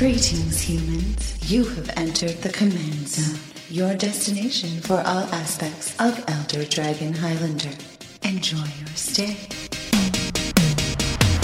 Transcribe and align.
Greetings, 0.00 0.58
humans. 0.62 1.52
You 1.52 1.62
have 1.62 1.90
entered 1.98 2.30
the 2.40 2.48
Command 2.48 3.06
Zone, 3.06 3.38
your 3.68 3.94
destination 3.94 4.80
for 4.80 4.94
all 4.94 5.24
aspects 5.34 5.94
of 6.00 6.24
Elder 6.26 6.64
Dragon 6.64 7.12
Highlander. 7.12 7.68
Enjoy 8.22 8.56
your 8.56 8.86
stay. 8.94 9.36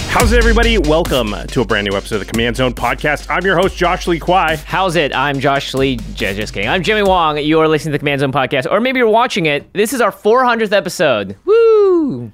How's 0.08 0.32
it, 0.32 0.38
everybody? 0.38 0.78
Welcome 0.78 1.34
to 1.48 1.60
a 1.60 1.66
brand 1.66 1.86
new 1.86 1.94
episode 1.94 2.14
of 2.14 2.26
the 2.26 2.32
Command 2.32 2.56
Zone 2.56 2.72
podcast. 2.72 3.26
I'm 3.28 3.44
your 3.44 3.58
host, 3.58 3.76
Josh 3.76 4.06
Lee 4.06 4.18
Kwai. 4.18 4.56
How's 4.56 4.96
it? 4.96 5.14
I'm 5.14 5.38
Josh 5.38 5.74
Lee. 5.74 5.98
J- 6.14 6.34
Just 6.34 6.54
kidding. 6.54 6.70
I'm 6.70 6.82
Jimmy 6.82 7.02
Wong. 7.02 7.36
You 7.36 7.60
are 7.60 7.68
listening 7.68 7.92
to 7.92 7.96
the 7.96 7.98
Command 7.98 8.22
Zone 8.22 8.32
podcast, 8.32 8.72
or 8.72 8.80
maybe 8.80 9.00
you're 9.00 9.10
watching 9.10 9.44
it. 9.44 9.70
This 9.74 9.92
is 9.92 10.00
our 10.00 10.10
400th 10.10 10.72
episode. 10.72 11.36
Woo! 11.44 12.32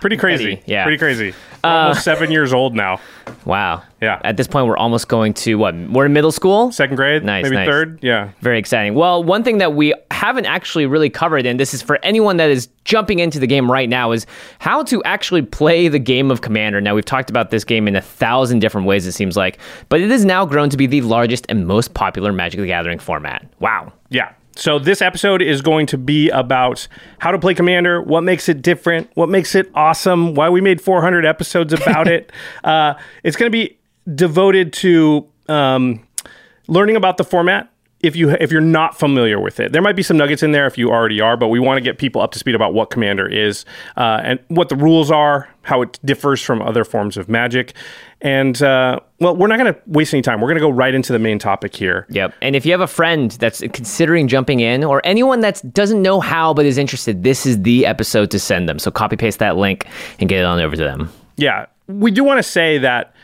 Pretty 0.00 0.16
crazy. 0.16 0.54
Petty, 0.54 0.70
yeah. 0.70 0.84
Pretty 0.84 0.98
crazy. 0.98 1.34
Almost 1.64 1.98
uh, 1.98 2.02
seven 2.02 2.30
years 2.30 2.52
old 2.52 2.74
now. 2.74 3.00
Wow. 3.44 3.82
Yeah. 4.00 4.20
At 4.24 4.36
this 4.36 4.46
point, 4.48 4.66
we're 4.66 4.76
almost 4.76 5.08
going 5.08 5.32
to 5.34 5.54
what? 5.56 5.74
We're 5.74 6.06
in 6.06 6.12
middle 6.12 6.32
school. 6.32 6.72
Second 6.72 6.96
grade, 6.96 7.24
Nice, 7.24 7.44
maybe 7.44 7.56
nice. 7.56 7.68
third. 7.68 7.98
Yeah. 8.02 8.30
Very 8.40 8.58
exciting. 8.58 8.94
Well, 8.94 9.22
one 9.22 9.44
thing 9.44 9.58
that 9.58 9.74
we 9.74 9.94
haven't 10.10 10.46
actually 10.46 10.86
really 10.86 11.08
covered, 11.10 11.46
and 11.46 11.58
this 11.60 11.72
is 11.72 11.80
for 11.82 11.98
anyone 12.02 12.36
that 12.38 12.50
is 12.50 12.68
jumping 12.84 13.20
into 13.20 13.38
the 13.38 13.46
game 13.46 13.70
right 13.70 13.88
now, 13.88 14.10
is 14.12 14.26
how 14.58 14.82
to 14.84 15.02
actually 15.04 15.42
play 15.42 15.86
the 15.88 15.98
game 16.00 16.30
of 16.30 16.40
Commander. 16.40 16.80
Now, 16.80 16.94
we've 16.96 17.04
talked 17.04 17.30
about 17.30 17.50
this 17.50 17.62
game 17.64 17.86
in 17.86 17.94
a 17.94 18.02
thousand 18.02 18.58
different 18.58 18.86
ways, 18.86 19.06
it 19.06 19.12
seems 19.12 19.36
like, 19.36 19.58
but 19.88 20.00
it 20.00 20.10
has 20.10 20.24
now 20.24 20.44
grown 20.44 20.68
to 20.70 20.76
be 20.76 20.86
the 20.86 21.02
largest 21.02 21.46
and 21.48 21.66
most 21.66 21.94
popular 21.94 22.32
Magic 22.32 22.60
the 22.60 22.66
Gathering 22.66 22.98
format. 22.98 23.46
Wow. 23.60 23.92
Yeah. 24.08 24.32
So 24.54 24.78
this 24.78 25.00
episode 25.00 25.40
is 25.40 25.62
going 25.62 25.86
to 25.86 25.98
be 25.98 26.28
about 26.30 26.86
how 27.18 27.30
to 27.30 27.38
play 27.38 27.54
Commander, 27.54 28.02
what 28.02 28.22
makes 28.22 28.48
it 28.48 28.60
different, 28.60 29.10
what 29.14 29.28
makes 29.28 29.54
it 29.54 29.70
awesome, 29.74 30.34
why 30.34 30.50
we 30.50 30.60
made 30.60 30.80
400 30.80 31.24
episodes 31.24 31.72
about 31.72 32.08
it. 32.08 32.30
Uh, 32.64 32.94
it's 33.24 33.36
going 33.36 33.50
to 33.50 33.52
be 33.52 33.76
devoted 34.14 34.72
to 34.72 35.26
um, 35.48 36.06
learning 36.68 36.96
about 36.96 37.16
the 37.16 37.24
format. 37.24 37.71
If 38.02 38.16
you 38.16 38.30
if 38.30 38.50
you're 38.50 38.60
not 38.60 38.98
familiar 38.98 39.38
with 39.40 39.60
it, 39.60 39.72
there 39.72 39.82
might 39.82 39.94
be 39.94 40.02
some 40.02 40.16
nuggets 40.16 40.42
in 40.42 40.52
there 40.52 40.66
if 40.66 40.76
you 40.76 40.90
already 40.90 41.20
are, 41.20 41.36
but 41.36 41.48
we 41.48 41.60
want 41.60 41.76
to 41.78 41.80
get 41.80 41.98
people 41.98 42.20
up 42.20 42.32
to 42.32 42.38
speed 42.38 42.54
about 42.54 42.74
what 42.74 42.90
Commander 42.90 43.28
is 43.28 43.64
uh, 43.96 44.20
and 44.24 44.40
what 44.48 44.68
the 44.68 44.76
rules 44.76 45.10
are, 45.10 45.48
how 45.62 45.82
it 45.82 45.98
differs 46.04 46.42
from 46.42 46.60
other 46.60 46.82
forms 46.84 47.16
of 47.16 47.28
Magic, 47.28 47.74
and 48.22 48.62
uh, 48.62 49.00
well, 49.18 49.36
we're 49.36 49.48
not 49.48 49.58
going 49.58 49.74
to 49.74 49.80
waste 49.86 50.14
any 50.14 50.22
time. 50.22 50.40
We're 50.40 50.48
going 50.48 50.56
to 50.56 50.60
go 50.60 50.70
right 50.70 50.94
into 50.94 51.12
the 51.12 51.18
main 51.18 51.40
topic 51.40 51.74
here. 51.74 52.06
Yep. 52.10 52.34
And 52.40 52.54
if 52.54 52.64
you 52.64 52.70
have 52.70 52.80
a 52.80 52.86
friend 52.86 53.32
that's 53.32 53.60
considering 53.72 54.28
jumping 54.28 54.60
in 54.60 54.84
or 54.84 55.00
anyone 55.04 55.40
that 55.40 55.60
doesn't 55.74 56.00
know 56.00 56.20
how 56.20 56.54
but 56.54 56.64
is 56.64 56.78
interested, 56.78 57.24
this 57.24 57.46
is 57.46 57.62
the 57.62 57.84
episode 57.84 58.30
to 58.30 58.38
send 58.38 58.68
them. 58.68 58.78
So 58.78 58.92
copy 58.92 59.16
paste 59.16 59.40
that 59.40 59.56
link 59.56 59.86
and 60.20 60.28
get 60.28 60.38
it 60.38 60.44
on 60.44 60.60
over 60.60 60.76
to 60.76 60.82
them. 60.82 61.12
Yeah, 61.36 61.66
we 61.88 62.12
do 62.12 62.22
want 62.22 62.38
to 62.38 62.44
say 62.44 62.78
that 62.78 63.14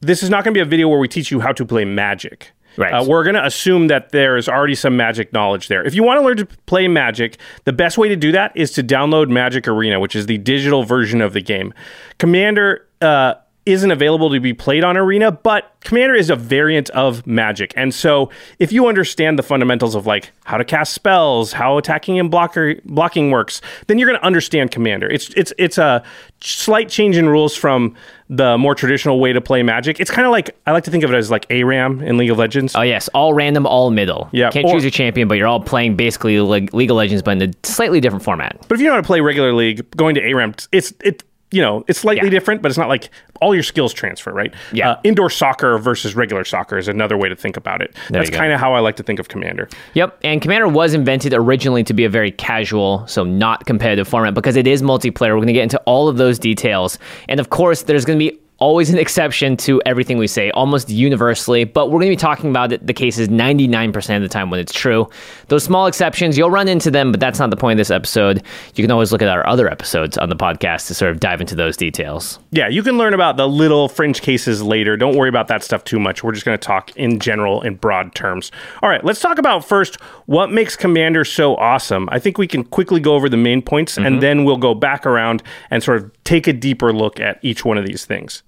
this 0.00 0.22
is 0.22 0.30
not 0.30 0.44
going 0.44 0.54
to 0.54 0.58
be 0.58 0.62
a 0.62 0.68
video 0.68 0.88
where 0.88 0.98
we 0.98 1.08
teach 1.08 1.30
you 1.30 1.40
how 1.40 1.52
to 1.52 1.64
play 1.64 1.84
Magic. 1.84 2.50
Right. 2.76 2.92
Uh, 2.92 3.04
we're 3.04 3.24
going 3.24 3.34
to 3.34 3.44
assume 3.44 3.88
that 3.88 4.10
there's 4.10 4.48
already 4.48 4.74
some 4.74 4.96
Magic 4.96 5.32
knowledge 5.32 5.68
there. 5.68 5.84
If 5.84 5.94
you 5.94 6.02
want 6.02 6.20
to 6.20 6.26
learn 6.26 6.36
to 6.38 6.46
play 6.66 6.88
Magic, 6.88 7.38
the 7.64 7.72
best 7.72 7.98
way 7.98 8.08
to 8.08 8.16
do 8.16 8.32
that 8.32 8.56
is 8.56 8.70
to 8.72 8.82
download 8.82 9.28
Magic 9.28 9.68
Arena, 9.68 10.00
which 10.00 10.16
is 10.16 10.26
the 10.26 10.38
digital 10.38 10.84
version 10.84 11.20
of 11.20 11.32
the 11.32 11.42
game. 11.42 11.74
Commander 12.18 12.86
uh, 13.00 13.34
isn't 13.64 13.92
available 13.92 14.30
to 14.30 14.40
be 14.40 14.52
played 14.52 14.82
on 14.82 14.96
Arena, 14.96 15.30
but 15.30 15.72
Commander 15.80 16.14
is 16.14 16.30
a 16.30 16.36
variant 16.36 16.90
of 16.90 17.26
Magic. 17.26 17.72
And 17.76 17.94
so 17.94 18.30
if 18.58 18.72
you 18.72 18.88
understand 18.88 19.38
the 19.38 19.42
fundamentals 19.42 19.94
of 19.94 20.04
like 20.04 20.32
how 20.44 20.56
to 20.56 20.64
cast 20.64 20.92
spells, 20.92 21.52
how 21.52 21.78
attacking 21.78 22.18
and 22.18 22.30
blocker, 22.30 22.74
blocking 22.84 23.30
works, 23.30 23.60
then 23.86 23.98
you're 23.98 24.08
going 24.08 24.18
to 24.18 24.26
understand 24.26 24.72
Commander. 24.72 25.08
It's 25.08 25.28
it's 25.30 25.52
it's 25.58 25.78
a 25.78 26.02
slight 26.40 26.88
change 26.88 27.16
in 27.16 27.28
rules 27.28 27.54
from 27.54 27.94
the 28.34 28.56
more 28.56 28.74
traditional 28.74 29.20
way 29.20 29.32
to 29.34 29.40
play 29.42 29.62
Magic. 29.62 30.00
It's 30.00 30.10
kind 30.10 30.24
of 30.26 30.32
like 30.32 30.56
I 30.66 30.72
like 30.72 30.84
to 30.84 30.90
think 30.90 31.04
of 31.04 31.12
it 31.12 31.16
as 31.16 31.30
like 31.30 31.46
ARAM 31.50 32.00
in 32.00 32.16
League 32.16 32.30
of 32.30 32.38
Legends. 32.38 32.74
Oh, 32.74 32.80
yes. 32.80 33.08
All 33.08 33.34
random, 33.34 33.66
all 33.66 33.90
middle. 33.90 34.30
Yeah, 34.32 34.46
You 34.46 34.52
Can't 34.52 34.64
or- 34.66 34.72
choose 34.72 34.84
your 34.84 34.90
champion, 34.90 35.28
but 35.28 35.36
you're 35.36 35.46
all 35.46 35.60
playing 35.60 35.96
basically 35.96 36.40
like 36.40 36.72
League 36.72 36.90
of 36.90 36.96
Legends, 36.96 37.22
but 37.22 37.32
in 37.32 37.50
a 37.50 37.52
slightly 37.62 38.00
different 38.00 38.24
format. 38.24 38.56
But 38.68 38.76
if 38.76 38.80
you 38.80 38.86
know 38.86 38.94
how 38.94 39.00
to 39.00 39.06
play 39.06 39.20
regular 39.20 39.52
League, 39.52 39.88
going 39.96 40.14
to 40.14 40.22
ARAM, 40.22 40.54
it's 40.72 40.92
it 41.04 41.22
you 41.52 41.62
know 41.62 41.84
it's 41.88 42.00
slightly 42.00 42.24
Yeah. 42.26 42.30
different, 42.30 42.62
but 42.62 42.70
it's 42.70 42.78
not 42.78 42.88
like 42.88 43.10
all 43.40 43.54
your 43.54 43.62
skills 43.62 43.92
transfer, 43.92 44.32
right? 44.32 44.52
Yeah. 44.72 44.90
Uh, 44.92 45.00
indoor 45.04 45.30
soccer 45.30 45.78
versus 45.78 46.14
regular 46.16 46.44
soccer 46.44 46.78
is 46.78 46.88
another 46.88 47.16
way 47.16 47.28
to 47.28 47.36
think 47.36 47.56
about 47.56 47.82
it. 47.82 47.94
That's 48.10 48.30
kind 48.30 48.52
of 48.52 48.60
how 48.60 48.74
I 48.74 48.80
like 48.80 48.96
to 48.96 49.02
think 49.02 49.18
of 49.20 49.28
Commander. 49.28 49.68
Yep, 49.94 50.18
and 50.24 50.40
Commander 50.40 50.68
was 50.68 50.94
invented 50.94 51.34
originally 51.34 51.84
to 51.84 51.92
be 51.92 52.04
a 52.04 52.08
very 52.08 52.30
casual, 52.30 53.06
so 53.06 53.24
not 53.24 53.66
competitive 53.66 54.08
format 54.08 54.34
because 54.34 54.56
it 54.56 54.66
is 54.66 54.82
multiplayer. 54.82 55.30
We're 55.30 55.36
going 55.36 55.46
to 55.48 55.52
get 55.52 55.64
into 55.64 55.78
all 55.86 56.08
of 56.08 56.16
those 56.16 56.38
details. 56.38 56.98
And 57.28 57.38
of 57.40 57.50
course, 57.50 57.82
there's 57.82 58.04
going 58.04 58.18
to 58.18 58.30
be 58.30 58.38
always 58.62 58.90
an 58.90 58.98
exception 58.98 59.56
to 59.56 59.82
everything 59.84 60.18
we 60.18 60.28
say, 60.28 60.48
almost 60.52 60.88
universally, 60.88 61.64
but 61.64 61.86
we're 61.86 61.98
going 61.98 62.12
to 62.12 62.12
be 62.12 62.16
talking 62.16 62.48
about 62.48 62.70
the 62.70 62.94
cases 62.94 63.26
99% 63.26 64.16
of 64.16 64.22
the 64.22 64.28
time 64.28 64.50
when 64.50 64.60
it's 64.60 64.72
true. 64.72 65.10
Those 65.48 65.64
small 65.64 65.88
exceptions, 65.88 66.38
you'll 66.38 66.48
run 66.48 66.68
into 66.68 66.88
them, 66.88 67.10
but 67.10 67.18
that's 67.18 67.40
not 67.40 67.50
the 67.50 67.56
point 67.56 67.72
of 67.72 67.78
this 67.78 67.90
episode. 67.90 68.40
You 68.76 68.84
can 68.84 68.92
always 68.92 69.10
look 69.10 69.20
at 69.20 69.26
our 69.26 69.44
other 69.48 69.68
episodes 69.68 70.16
on 70.16 70.28
the 70.28 70.36
podcast 70.36 70.86
to 70.86 70.94
sort 70.94 71.10
of 71.10 71.18
dive 71.18 71.40
into 71.40 71.56
those 71.56 71.76
details. 71.76 72.38
Yeah, 72.52 72.68
you 72.68 72.84
can 72.84 72.98
learn 72.98 73.14
about 73.14 73.36
the 73.36 73.48
little 73.48 73.88
fringe 73.88 74.22
cases 74.22 74.62
later. 74.62 74.96
Don't 74.96 75.16
worry 75.16 75.28
about 75.28 75.48
that 75.48 75.64
stuff 75.64 75.82
too 75.82 75.98
much. 75.98 76.22
We're 76.22 76.30
just 76.30 76.44
going 76.44 76.56
to 76.56 76.64
talk 76.64 76.96
in 76.96 77.18
general, 77.18 77.62
in 77.62 77.74
broad 77.74 78.14
terms. 78.14 78.52
All 78.80 78.88
right, 78.88 79.04
let's 79.04 79.18
talk 79.18 79.38
about 79.38 79.64
first 79.64 80.00
what 80.26 80.52
makes 80.52 80.76
Commander 80.76 81.24
so 81.24 81.56
awesome. 81.56 82.08
I 82.12 82.20
think 82.20 82.38
we 82.38 82.46
can 82.46 82.62
quickly 82.62 83.00
go 83.00 83.16
over 83.16 83.28
the 83.28 83.36
main 83.36 83.60
points 83.60 83.96
and 83.96 84.06
mm-hmm. 84.06 84.20
then 84.20 84.44
we'll 84.44 84.56
go 84.56 84.72
back 84.72 85.04
around 85.04 85.42
and 85.68 85.82
sort 85.82 85.98
of 85.98 86.11
take 86.24 86.46
a 86.46 86.52
deeper 86.52 86.92
look 86.92 87.20
at 87.20 87.38
each 87.42 87.64
one 87.64 87.78
of 87.78 87.86
these 87.86 88.04
things. 88.04 88.42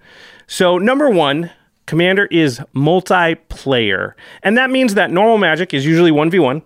So, 0.47 0.79
number 0.79 1.11
one, 1.11 1.51
Commander 1.87 2.27
is 2.27 2.61
multiplayer. 2.75 4.15
And 4.43 4.57
that 4.57 4.71
means 4.71 4.95
that 4.95 5.11
normal 5.11 5.39
Magic 5.39 5.75
is 5.75 5.85
usually 5.85 6.11
1v1, 6.11 6.63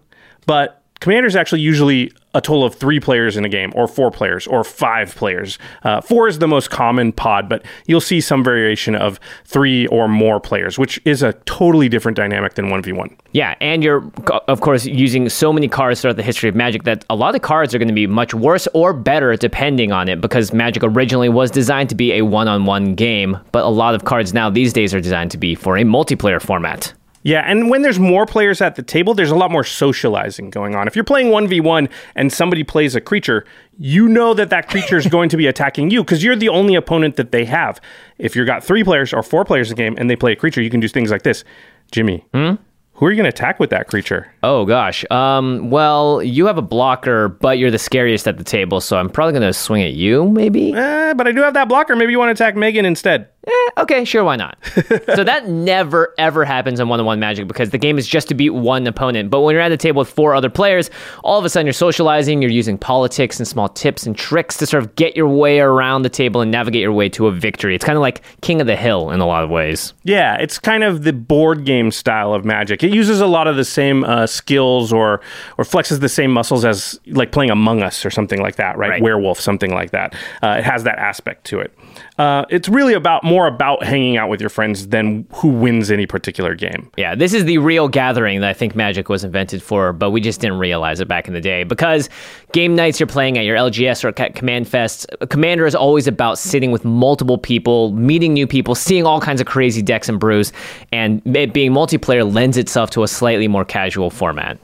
but 0.46 0.82
Commander 1.00 1.26
is 1.26 1.36
actually 1.36 1.60
usually 1.60 2.12
a 2.34 2.40
total 2.40 2.64
of 2.64 2.74
three 2.74 3.00
players 3.00 3.36
in 3.36 3.44
a 3.44 3.48
game, 3.48 3.72
or 3.74 3.88
four 3.88 4.10
players, 4.10 4.46
or 4.46 4.62
five 4.62 5.14
players. 5.14 5.58
Uh, 5.82 6.00
four 6.00 6.28
is 6.28 6.38
the 6.38 6.48
most 6.48 6.70
common 6.70 7.12
pod, 7.12 7.48
but 7.48 7.64
you'll 7.86 8.00
see 8.00 8.20
some 8.20 8.44
variation 8.44 8.94
of 8.94 9.18
three 9.44 9.86
or 9.86 10.08
more 10.08 10.38
players, 10.38 10.78
which 10.78 11.00
is 11.04 11.22
a 11.22 11.32
totally 11.44 11.88
different 11.88 12.16
dynamic 12.16 12.54
than 12.54 12.66
1v1. 12.66 13.16
Yeah, 13.32 13.54
and 13.60 13.82
you're 13.82 14.10
of 14.46 14.60
course 14.60 14.84
using 14.84 15.28
so 15.28 15.52
many 15.52 15.68
cards 15.68 16.00
throughout 16.00 16.16
the 16.16 16.22
history 16.22 16.48
of 16.48 16.54
Magic 16.54 16.84
that 16.84 17.04
a 17.08 17.14
lot 17.14 17.34
of 17.34 17.42
cards 17.42 17.74
are 17.74 17.78
going 17.78 17.88
to 17.88 17.94
be 17.94 18.06
much 18.06 18.34
worse 18.34 18.68
or 18.74 18.92
better 18.92 19.34
depending 19.36 19.92
on 19.92 20.08
it 20.08 20.20
because 20.20 20.52
Magic 20.52 20.82
originally 20.82 21.28
was 21.28 21.50
designed 21.50 21.88
to 21.88 21.94
be 21.94 22.12
a 22.12 22.22
one-on-one 22.22 22.94
game, 22.94 23.38
but 23.52 23.64
a 23.64 23.68
lot 23.68 23.94
of 23.94 24.04
cards 24.04 24.34
now 24.34 24.50
these 24.50 24.72
days 24.72 24.94
are 24.94 25.00
designed 25.00 25.30
to 25.30 25.38
be 25.38 25.54
for 25.54 25.76
a 25.76 25.82
multiplayer 25.82 26.40
format. 26.40 26.92
Yeah, 27.22 27.42
and 27.46 27.68
when 27.68 27.82
there's 27.82 27.98
more 27.98 28.26
players 28.26 28.60
at 28.60 28.76
the 28.76 28.82
table, 28.82 29.12
there's 29.12 29.30
a 29.30 29.36
lot 29.36 29.50
more 29.50 29.64
socializing 29.64 30.50
going 30.50 30.74
on. 30.74 30.86
If 30.86 30.94
you're 30.94 31.04
playing 31.04 31.28
1v1 31.28 31.90
and 32.14 32.32
somebody 32.32 32.62
plays 32.62 32.94
a 32.94 33.00
creature, 33.00 33.44
you 33.78 34.08
know 34.08 34.34
that 34.34 34.50
that 34.50 34.68
creature 34.68 34.96
is 34.96 35.06
going 35.16 35.28
to 35.30 35.36
be 35.36 35.46
attacking 35.46 35.90
you 35.90 36.02
because 36.04 36.22
you're 36.22 36.36
the 36.36 36.48
only 36.48 36.74
opponent 36.74 37.16
that 37.16 37.32
they 37.32 37.44
have. 37.44 37.80
If 38.18 38.36
you've 38.36 38.46
got 38.46 38.62
three 38.62 38.84
players 38.84 39.12
or 39.12 39.22
four 39.22 39.44
players 39.44 39.70
in 39.70 39.76
the 39.76 39.82
game 39.82 39.94
and 39.98 40.08
they 40.08 40.16
play 40.16 40.32
a 40.32 40.36
creature, 40.36 40.62
you 40.62 40.70
can 40.70 40.80
do 40.80 40.88
things 40.88 41.10
like 41.10 41.22
this. 41.22 41.44
Jimmy, 41.90 42.25
who 42.32 43.06
are 43.06 43.10
you 43.10 43.16
going 43.16 43.25
to 43.25 43.28
attack 43.28 43.60
with 43.60 43.70
that 43.70 43.87
creature? 43.87 44.32
Oh 44.43 44.64
gosh. 44.64 45.04
Um 45.10 45.70
well, 45.70 46.22
you 46.22 46.46
have 46.46 46.58
a 46.58 46.62
blocker, 46.62 47.28
but 47.28 47.58
you're 47.58 47.70
the 47.70 47.78
scariest 47.78 48.26
at 48.26 48.38
the 48.38 48.44
table, 48.44 48.81
so 48.81 48.96
I'm 48.96 49.08
probably 49.08 49.32
going 49.32 49.46
to 49.46 49.52
swing 49.52 49.82
at 49.82 49.93
you 49.93 50.28
maybe. 50.28 50.72
Eh, 50.72 51.14
but 51.14 51.26
I 51.26 51.32
do 51.32 51.40
have 51.43 51.54
that 51.54 51.69
blocker. 51.69 51.94
Maybe 51.96 52.12
you 52.12 52.19
want 52.19 52.37
to 52.37 52.43
attack 52.44 52.56
Megan 52.56 52.84
instead. 52.84 53.28
Eh, 53.48 53.70
okay, 53.78 54.04
sure, 54.04 54.24
why 54.24 54.36
not? 54.36 54.58
so 55.14 55.24
that 55.24 55.48
never 55.48 56.14
ever 56.18 56.44
happens 56.44 56.80
in 56.80 56.88
one-on-one 56.88 57.18
Magic 57.18 57.48
because 57.48 57.70
the 57.70 57.78
game 57.78 57.96
is 57.96 58.06
just 58.06 58.28
to 58.28 58.34
beat 58.34 58.50
one 58.50 58.86
opponent. 58.86 59.30
But 59.30 59.40
when 59.40 59.54
you're 59.54 59.62
at 59.62 59.70
the 59.70 59.76
table 59.78 60.00
with 60.00 60.10
four 60.10 60.34
other 60.34 60.50
players, 60.50 60.90
all 61.24 61.38
of 61.38 61.44
a 61.44 61.48
sudden 61.48 61.66
you're 61.66 61.72
socializing, 61.72 62.42
you're 62.42 62.50
using 62.50 62.76
politics 62.76 63.38
and 63.38 63.48
small 63.48 63.68
tips 63.70 64.06
and 64.06 64.16
tricks 64.16 64.58
to 64.58 64.66
sort 64.66 64.82
of 64.82 64.94
get 64.96 65.16
your 65.16 65.28
way 65.28 65.60
around 65.60 66.02
the 66.02 66.10
table 66.10 66.42
and 66.42 66.50
navigate 66.50 66.82
your 66.82 66.92
way 66.92 67.08
to 67.08 67.26
a 67.26 67.32
victory. 67.32 67.74
It's 67.74 67.84
kind 67.84 67.96
of 67.96 68.02
like 68.02 68.22
King 68.42 68.60
of 68.60 68.66
the 68.66 68.76
Hill 68.76 69.10
in 69.10 69.20
a 69.20 69.26
lot 69.26 69.44
of 69.44 69.50
ways. 69.50 69.94
Yeah, 70.04 70.36
it's 70.36 70.58
kind 70.58 70.84
of 70.84 71.04
the 71.04 71.12
board 71.14 71.64
game 71.64 71.90
style 71.90 72.34
of 72.34 72.44
Magic. 72.44 72.84
It 72.84 72.92
uses 72.92 73.20
a 73.20 73.26
lot 73.26 73.46
of 73.46 73.56
the 73.56 73.64
same 73.64 74.04
uh, 74.04 74.26
skills 74.26 74.92
or 74.92 75.22
or 75.56 75.64
flexes 75.64 76.00
the 76.00 76.08
same 76.08 76.30
muscles 76.32 76.64
as 76.64 77.00
like 77.06 77.32
playing 77.32 77.50
Among 77.50 77.82
Us 77.82 78.04
or 78.04 78.10
something 78.10 78.40
like 78.40 78.56
that, 78.56 78.76
right? 78.76 78.90
Right. 78.90 79.02
Werewolf, 79.02 79.40
something 79.40 79.72
like 79.72 79.92
that. 79.92 80.14
Uh, 80.42 80.56
it 80.58 80.64
has 80.64 80.84
that 80.84 80.98
aspect 80.98 81.44
to 81.46 81.60
it. 81.60 81.72
Uh, 82.19 82.44
it's 82.50 82.69
really 82.69 82.94
about 82.94 83.23
more 83.23 83.47
about 83.47 83.85
hanging 83.85 84.17
out 84.17 84.29
with 84.29 84.41
your 84.41 84.50
friends 84.50 84.88
than 84.88 85.25
who 85.32 85.49
wins 85.49 85.88
any 85.88 86.05
particular 86.05 86.56
game. 86.56 86.91
Yeah, 86.97 87.15
this 87.15 87.32
is 87.32 87.44
the 87.44 87.59
real 87.59 87.87
gathering 87.87 88.41
that 88.41 88.50
I 88.50 88.53
think 88.53 88.75
Magic 88.75 89.09
was 89.09 89.23
invented 89.23 89.62
for, 89.62 89.93
but 89.93 90.11
we 90.11 90.20
just 90.20 90.41
didn't 90.41 90.59
realize 90.59 90.99
it 90.99 91.06
back 91.06 91.29
in 91.29 91.35
the 91.35 91.41
day. 91.41 91.62
Because 91.62 92.11
game 92.53 92.75
nights 92.75 92.99
you're 92.99 93.06
playing 93.06 93.38
at 93.38 93.44
your 93.44 93.56
LGS 93.56 94.05
or 94.05 94.09
at 94.20 94.35
Command 94.35 94.67
Fest, 94.67 95.06
Commander 95.31 95.65
is 95.65 95.76
always 95.76 96.09
about 96.09 96.38
sitting 96.38 96.73
with 96.73 96.85
multiple 96.85 97.38
people, 97.38 97.93
meeting 97.93 98.32
new 98.32 98.49
people, 98.49 98.75
seeing 98.75 99.06
all 99.06 99.20
kinds 99.20 99.41
of 99.41 99.47
crazy 99.47 99.81
decks 99.81 100.09
and 100.09 100.19
brews, 100.19 100.53
and 100.91 101.23
it 101.37 101.53
being 101.53 101.70
multiplayer 101.70 102.31
lends 102.31 102.56
itself 102.56 102.91
to 102.91 103.05
a 103.05 103.09
slightly 103.09 103.47
more 103.47 103.65
casual 103.65 104.11
format. 104.11 104.59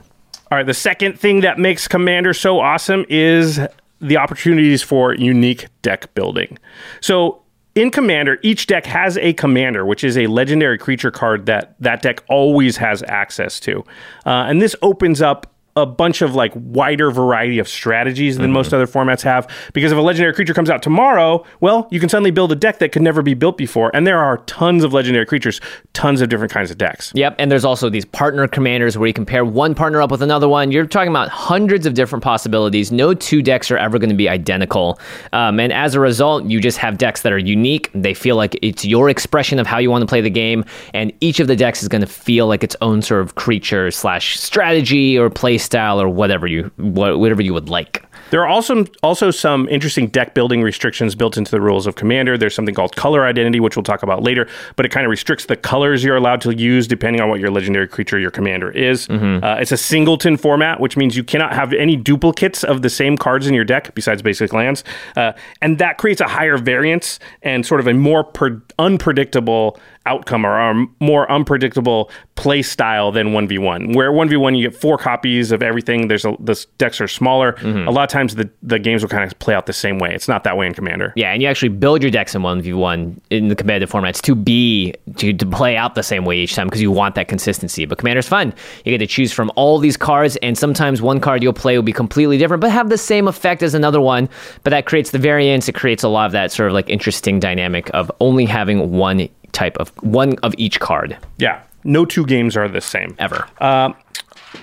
All 0.51 0.57
right, 0.57 0.65
the 0.65 0.73
second 0.73 1.17
thing 1.17 1.39
that 1.39 1.57
makes 1.57 1.87
Commander 1.87 2.33
so 2.33 2.59
awesome 2.59 3.05
is 3.07 3.61
the 4.01 4.17
opportunities 4.17 4.83
for 4.83 5.15
unique 5.15 5.67
deck 5.81 6.13
building. 6.15 6.57
So 6.99 7.41
in 7.75 7.91
Commander, 7.91 8.39
each 8.41 8.67
deck 8.67 8.85
has 8.85 9.17
a 9.17 9.33
commander, 9.33 9.85
which 9.85 10.03
is 10.03 10.17
a 10.17 10.27
legendary 10.27 10.77
creature 10.77 11.11
card 11.11 11.45
that 11.45 11.75
that 11.79 12.01
deck 12.01 12.23
always 12.29 12.77
has 12.77 13.03
access 13.03 13.59
to. 13.59 13.83
Uh, 14.25 14.45
and 14.47 14.61
this 14.61 14.75
opens 14.81 15.21
up 15.21 15.54
a 15.77 15.85
bunch 15.85 16.21
of 16.21 16.33
like 16.33 16.53
wider 16.55 17.11
variety 17.11 17.59
of 17.59 17.67
strategies 17.67 18.37
than 18.37 18.45
mm-hmm. 18.45 18.53
most 18.53 18.73
other 18.73 18.87
formats 18.87 19.21
have. 19.21 19.45
Because 19.73 19.91
if 19.91 19.97
a 19.97 20.01
legendary 20.01 20.33
creature 20.33 20.53
comes 20.53 20.69
out 20.69 20.81
tomorrow, 20.81 21.43
well, 21.59 21.89
you 21.91 21.99
can 21.99 22.07
suddenly 22.07 22.31
build 22.31 22.49
a 22.53 22.55
deck 22.55 22.79
that 22.79 22.93
could 22.93 23.01
never 23.01 23.21
be 23.21 23.33
built 23.33 23.57
before. 23.57 23.91
And 23.93 24.07
there 24.07 24.19
are 24.19 24.37
tons 24.45 24.85
of 24.85 24.93
legendary 24.93 25.25
creatures, 25.25 25.59
tons 25.91 26.21
of 26.21 26.29
different 26.29 26.53
kinds 26.53 26.71
of 26.71 26.77
decks. 26.77 27.11
Yep. 27.13 27.35
And 27.39 27.51
there's 27.51 27.65
also 27.65 27.89
these 27.89 28.05
partner 28.05 28.47
commanders 28.47 28.97
where 28.97 29.07
you 29.07 29.13
compare 29.13 29.43
one 29.43 29.75
partner 29.75 30.01
up 30.01 30.11
with 30.11 30.21
another 30.21 30.47
one. 30.47 30.71
You're 30.71 30.85
talking 30.85 31.09
about 31.09 31.27
hundreds 31.27 31.85
of 31.85 31.93
different 31.93 32.23
possibilities. 32.23 32.93
No 32.93 33.13
two 33.13 33.41
decks 33.41 33.69
are 33.69 33.77
ever 33.77 33.99
going 33.99 34.09
to 34.09 34.15
be 34.15 34.29
identical. 34.29 34.97
Um, 35.33 35.59
and 35.59 35.73
as 35.73 35.93
a 35.93 35.99
result, 35.99 36.45
you 36.45 36.61
just 36.61 36.77
have 36.77 36.97
decks 36.97 37.23
that 37.23 37.33
are 37.33 37.37
unique. 37.37 37.91
They 37.93 38.13
feel 38.13 38.37
like 38.37 38.57
it's 38.61 38.85
your 38.85 39.09
expression 39.09 39.59
of 39.59 39.67
how 39.67 39.79
you 39.79 39.91
want 39.91 40.03
to 40.03 40.07
play 40.07 40.21
the 40.21 40.29
game. 40.29 40.63
And 40.93 41.11
each 41.19 41.41
of 41.41 41.47
the 41.47 41.55
decks 41.57 41.83
is 41.83 41.89
going 41.89 41.99
to 41.99 42.07
feel 42.07 42.47
like 42.47 42.63
its 42.63 42.77
own 42.79 43.01
sort 43.01 43.23
of 43.23 43.35
creature 43.35 43.91
slash 43.91 44.39
strategy 44.39 45.17
or 45.17 45.29
play 45.29 45.57
style 45.65 45.99
or 45.99 46.07
whatever 46.07 46.47
you 46.47 46.71
whatever 46.77 47.41
you 47.41 47.53
would 47.53 47.69
like. 47.69 48.05
There 48.31 48.41
are 48.41 48.47
also 48.47 48.85
also 49.03 49.31
some 49.31 49.67
interesting 49.69 50.07
deck 50.07 50.33
building 50.33 50.61
restrictions 50.61 51.15
built 51.15 51.37
into 51.37 51.51
the 51.51 51.61
rules 51.61 51.85
of 51.87 51.95
Commander. 51.95 52.37
There's 52.37 52.55
something 52.55 52.73
called 52.73 52.95
color 52.95 53.25
identity, 53.25 53.59
which 53.59 53.75
we'll 53.75 53.83
talk 53.83 54.03
about 54.03 54.23
later, 54.23 54.47
but 54.75 54.85
it 54.85 54.89
kind 54.89 55.05
of 55.05 55.09
restricts 55.09 55.45
the 55.45 55.55
colors 55.55 56.03
you're 56.03 56.15
allowed 56.15 56.41
to 56.41 56.55
use 56.55 56.87
depending 56.87 57.21
on 57.21 57.29
what 57.29 57.39
your 57.39 57.51
legendary 57.51 57.87
creature 57.87 58.17
your 58.17 58.31
commander 58.31 58.71
is. 58.71 59.07
Mm-hmm. 59.07 59.43
Uh, 59.43 59.55
it's 59.55 59.71
a 59.71 59.77
singleton 59.77 60.37
format, 60.37 60.79
which 60.79 60.97
means 60.97 61.15
you 61.15 61.23
cannot 61.23 61.53
have 61.53 61.73
any 61.73 61.95
duplicates 61.95 62.63
of 62.63 62.81
the 62.81 62.89
same 62.89 63.17
cards 63.17 63.47
in 63.47 63.53
your 63.53 63.65
deck 63.65 63.93
besides 63.95 64.21
basic 64.21 64.53
lands, 64.53 64.83
uh, 65.15 65.33
and 65.61 65.77
that 65.77 65.97
creates 65.97 66.21
a 66.21 66.27
higher 66.27 66.57
variance 66.57 67.19
and 67.41 67.65
sort 67.65 67.79
of 67.79 67.87
a 67.87 67.93
more 67.93 68.23
per- 68.23 68.61
unpredictable 68.79 69.79
outcome 70.05 70.45
or 70.45 70.57
a 70.57 70.85
more 70.99 71.29
unpredictable 71.31 72.09
play 72.35 72.61
style 72.61 73.11
than 73.11 73.27
1v1 73.29 73.95
where 73.95 74.11
1v1 74.11 74.57
you 74.57 74.69
get 74.69 74.79
four 74.79 74.97
copies 74.97 75.51
of 75.51 75.63
everything. 75.63 76.07
There's 76.07 76.25
a 76.25 76.35
the 76.39 76.63
decks 76.77 76.99
are 77.01 77.07
smaller. 77.07 77.53
Mm-hmm. 77.53 77.87
a 77.87 77.91
lot 77.91 78.03
of 78.03 78.09
times 78.09 78.35
the, 78.35 78.49
the 78.61 78.77
games 78.77 79.01
will 79.01 79.09
kind 79.09 79.23
of 79.23 79.37
play 79.39 79.53
out 79.53 79.65
the 79.65 79.73
same 79.73 79.97
way. 79.99 80.13
It's 80.13 80.27
not 80.27 80.43
that 80.43 80.57
way 80.57 80.67
in 80.67 80.73
commander. 80.73 81.13
Yeah 81.15 81.31
and 81.31 81.41
you 81.41 81.47
actually 81.47 81.69
build 81.69 82.01
your 82.01 82.11
decks 82.11 82.35
in 82.35 82.41
1v1 82.41 83.17
in 83.29 83.47
the 83.47 83.55
competitive 83.55 83.89
formats 83.89 84.21
to 84.21 84.35
be 84.35 84.93
to, 85.17 85.33
to 85.33 85.45
play 85.45 85.77
out 85.77 85.95
the 85.95 86.03
same 86.03 86.25
way 86.25 86.37
each 86.37 86.55
time 86.55 86.67
because 86.67 86.81
you 86.81 86.91
want 86.91 87.15
that 87.15 87.27
consistency. 87.27 87.85
But 87.85 87.97
commander's 87.97 88.27
fun. 88.27 88.53
You 88.83 88.91
get 88.91 88.99
to 88.99 89.07
choose 89.07 89.31
from 89.31 89.51
all 89.55 89.79
these 89.79 89.97
cards 89.97 90.35
and 90.37 90.57
sometimes 90.57 91.01
one 91.01 91.19
card 91.19 91.41
you'll 91.41 91.53
play 91.53 91.77
will 91.77 91.83
be 91.83 91.93
completely 91.93 92.37
different 92.37 92.61
but 92.61 92.71
have 92.71 92.89
the 92.89 92.97
same 92.97 93.27
effect 93.27 93.63
as 93.63 93.73
another 93.73 94.01
one. 94.01 94.29
But 94.63 94.71
that 94.71 94.85
creates 94.85 95.11
the 95.11 95.19
variance. 95.19 95.67
It 95.69 95.75
creates 95.75 96.03
a 96.03 96.09
lot 96.09 96.25
of 96.25 96.31
that 96.33 96.51
sort 96.51 96.67
of 96.67 96.73
like 96.73 96.89
interesting 96.89 97.39
dynamic 97.39 97.89
of 97.93 98.11
only 98.19 98.45
having 98.45 98.91
one 98.91 99.29
type 99.55 99.77
of 99.77 99.89
one 100.03 100.35
of 100.43 100.53
each 100.57 100.79
card. 100.79 101.17
Yeah, 101.37 101.63
no 101.83 102.05
two 102.05 102.25
games 102.25 102.55
are 102.55 102.67
the 102.67 102.81
same 102.81 103.15
ever. 103.17 103.47
Uh, 103.59 103.93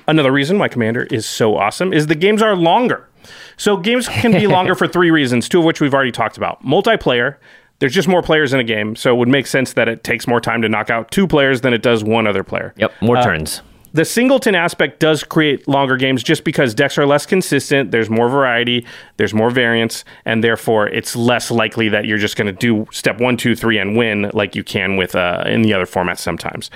another 0.06 0.30
reason 0.30 0.58
why 0.58 0.68
Commander 0.68 1.04
is 1.04 1.26
so 1.26 1.56
awesome 1.56 1.92
is 1.92 2.06
the 2.06 2.14
games 2.14 2.42
are 2.42 2.54
longer. 2.54 3.08
So 3.56 3.76
games 3.76 4.08
can 4.08 4.32
be 4.32 4.46
longer 4.56 4.74
for 4.74 4.86
three 4.86 5.10
reasons, 5.10 5.48
two 5.48 5.60
of 5.60 5.64
which 5.64 5.80
we've 5.80 5.94
already 5.94 6.12
talked 6.12 6.36
about. 6.36 6.64
Multiplayer, 6.64 7.36
there's 7.78 7.94
just 7.94 8.08
more 8.08 8.22
players 8.22 8.52
in 8.52 8.60
a 8.60 8.64
game, 8.64 8.94
so 8.94 9.12
it 9.14 9.18
would 9.18 9.28
make 9.28 9.46
sense 9.46 9.72
that 9.72 9.88
it 9.88 10.04
takes 10.04 10.26
more 10.26 10.40
time 10.40 10.62
to 10.62 10.68
knock 10.68 10.90
out 10.90 11.10
two 11.10 11.26
players 11.26 11.62
than 11.62 11.72
it 11.72 11.82
does 11.82 12.04
one 12.04 12.26
other 12.26 12.44
player. 12.44 12.74
Yep, 12.76 12.92
more 13.00 13.16
uh, 13.16 13.24
turns 13.24 13.62
the 13.92 14.04
singleton 14.04 14.54
aspect 14.54 15.00
does 15.00 15.22
create 15.22 15.66
longer 15.68 15.96
games 15.96 16.22
just 16.22 16.44
because 16.44 16.74
decks 16.74 16.96
are 16.98 17.06
less 17.06 17.26
consistent. 17.26 17.90
There's 17.90 18.10
more 18.10 18.28
variety, 18.28 18.86
there's 19.16 19.34
more 19.34 19.50
variance, 19.50 20.04
and 20.24 20.42
therefore 20.42 20.88
it's 20.88 21.14
less 21.14 21.50
likely 21.50 21.88
that 21.90 22.06
you're 22.06 22.18
just 22.18 22.36
going 22.36 22.46
to 22.46 22.52
do 22.52 22.86
step 22.90 23.20
one, 23.20 23.36
two, 23.36 23.54
three, 23.54 23.78
and 23.78 23.96
win 23.96 24.30
like 24.32 24.56
you 24.56 24.64
can 24.64 24.96
with 24.96 25.14
uh, 25.14 25.44
in 25.46 25.62
the 25.62 25.74
other 25.74 25.86
formats 25.86 26.18
sometimes. 26.18 26.70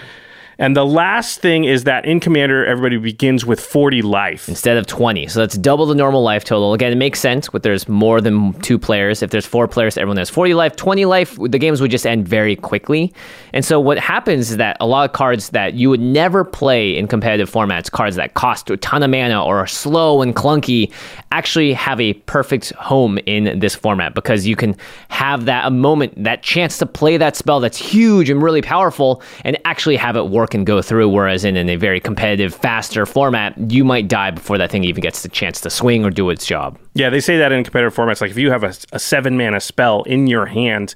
And 0.59 0.75
the 0.75 0.87
last 0.87 1.41
thing 1.41 1.65
is 1.65 1.85
that 1.85 2.07
in 2.07 2.19
Commander, 2.19 2.65
everybody 2.65 2.97
begins 2.97 3.45
with 3.45 3.61
40 3.61 4.01
life 4.01 4.49
instead 4.49 4.79
of 4.79 4.87
20. 4.87 5.27
So 5.27 5.41
that's 5.41 5.59
double 5.59 5.85
the 5.85 5.95
normal 5.95 6.23
life 6.23 6.45
total. 6.45 6.73
Again, 6.73 6.93
it 6.93 6.97
makes 6.97 7.21
sense 7.21 7.53
with 7.53 7.63
there's 7.63 7.89
more 7.89 8.23
than 8.23 8.55
two 8.61 8.79
players. 8.79 9.23
If 9.23 9.31
there's 9.31 9.45
four 9.45 9.69
players, 9.69 9.99
everyone 9.99 10.17
has 10.17 10.31
40 10.31 10.55
life. 10.55 10.75
20 10.75 11.05
life, 11.05 11.37
the 11.37 11.59
games 11.59 11.83
would 11.83 11.91
just 11.91 12.07
end 12.07 12.27
very 12.27 12.57
quickly. 12.57 13.13
And 13.53 13.65
so 13.65 13.79
what 13.79 13.99
happens 13.99 14.51
is 14.51 14.57
that 14.57 14.79
a 14.81 14.87
lot 14.87 15.09
of 15.09 15.13
cards 15.13 15.51
that 15.51 15.75
you 15.75 15.91
would 15.91 16.01
never 16.01 16.43
play 16.43 16.97
in 16.97 17.07
competitive 17.07 17.51
formats, 17.51 17.91
cards 17.91 18.17
that 18.17 18.33
cost 18.33 18.71
a 18.71 18.79
ton 18.79 19.03
of 19.03 19.11
mana 19.11 19.45
or 19.45 19.59
are 19.59 19.67
slow 19.67 20.23
and 20.23 20.35
clunky, 20.35 20.91
actually 21.33 21.75
have 21.75 22.01
a 22.01 22.15
perfect 22.15 22.71
home 22.73 23.19
in 23.27 23.59
this 23.59 23.75
format 23.75 24.15
because 24.15 24.47
you 24.47 24.57
can 24.57 24.75
have 25.09 25.45
that 25.45 25.67
a 25.67 25.71
moment, 25.71 26.25
that 26.25 26.43
chance 26.43 26.79
to 26.79 26.87
play 26.87 27.19
that 27.19 27.37
spell 27.37 27.61
that's 27.61 27.77
huge 27.77 28.31
and 28.31 28.43
really 28.43 28.63
powerful 28.63 29.23
and 29.45 29.59
actually 29.67 29.97
have 29.97 30.17
it 30.17 30.29
work 30.29 30.46
and 30.55 30.67
go 30.67 30.83
through. 30.83 31.09
Whereas 31.09 31.45
in, 31.45 31.57
in 31.57 31.69
a 31.69 31.77
very 31.77 32.01
competitive, 32.01 32.55
faster 32.55 33.07
format, 33.07 33.55
you 33.71 33.85
might 33.85 34.09
die 34.09 34.31
before 34.31 34.59
that 34.59 34.71
thing 34.71 34.85
even 34.85 35.01
gets 35.01 35.23
the 35.23 35.29
chance 35.29 35.61
to 35.63 35.71
swing 35.71 36.05
or 36.05 36.11
do 36.11 36.31
its 36.31 36.47
job. 36.47 36.79
Yeah, 36.95 37.11
they 37.11 37.21
say 37.21 37.39
that 37.39 37.53
in 37.53 37.65
competitive 37.65 37.95
formats. 37.95 38.21
Like 38.21 38.31
if 38.31 38.39
you 38.39 38.51
have 38.51 38.65
a, 38.65 38.75
a 38.93 38.99
seven 38.99 39.37
mana 39.37 39.61
spell 39.61 40.03
in 40.05 40.27
your 40.27 40.47
hand, 40.47 40.95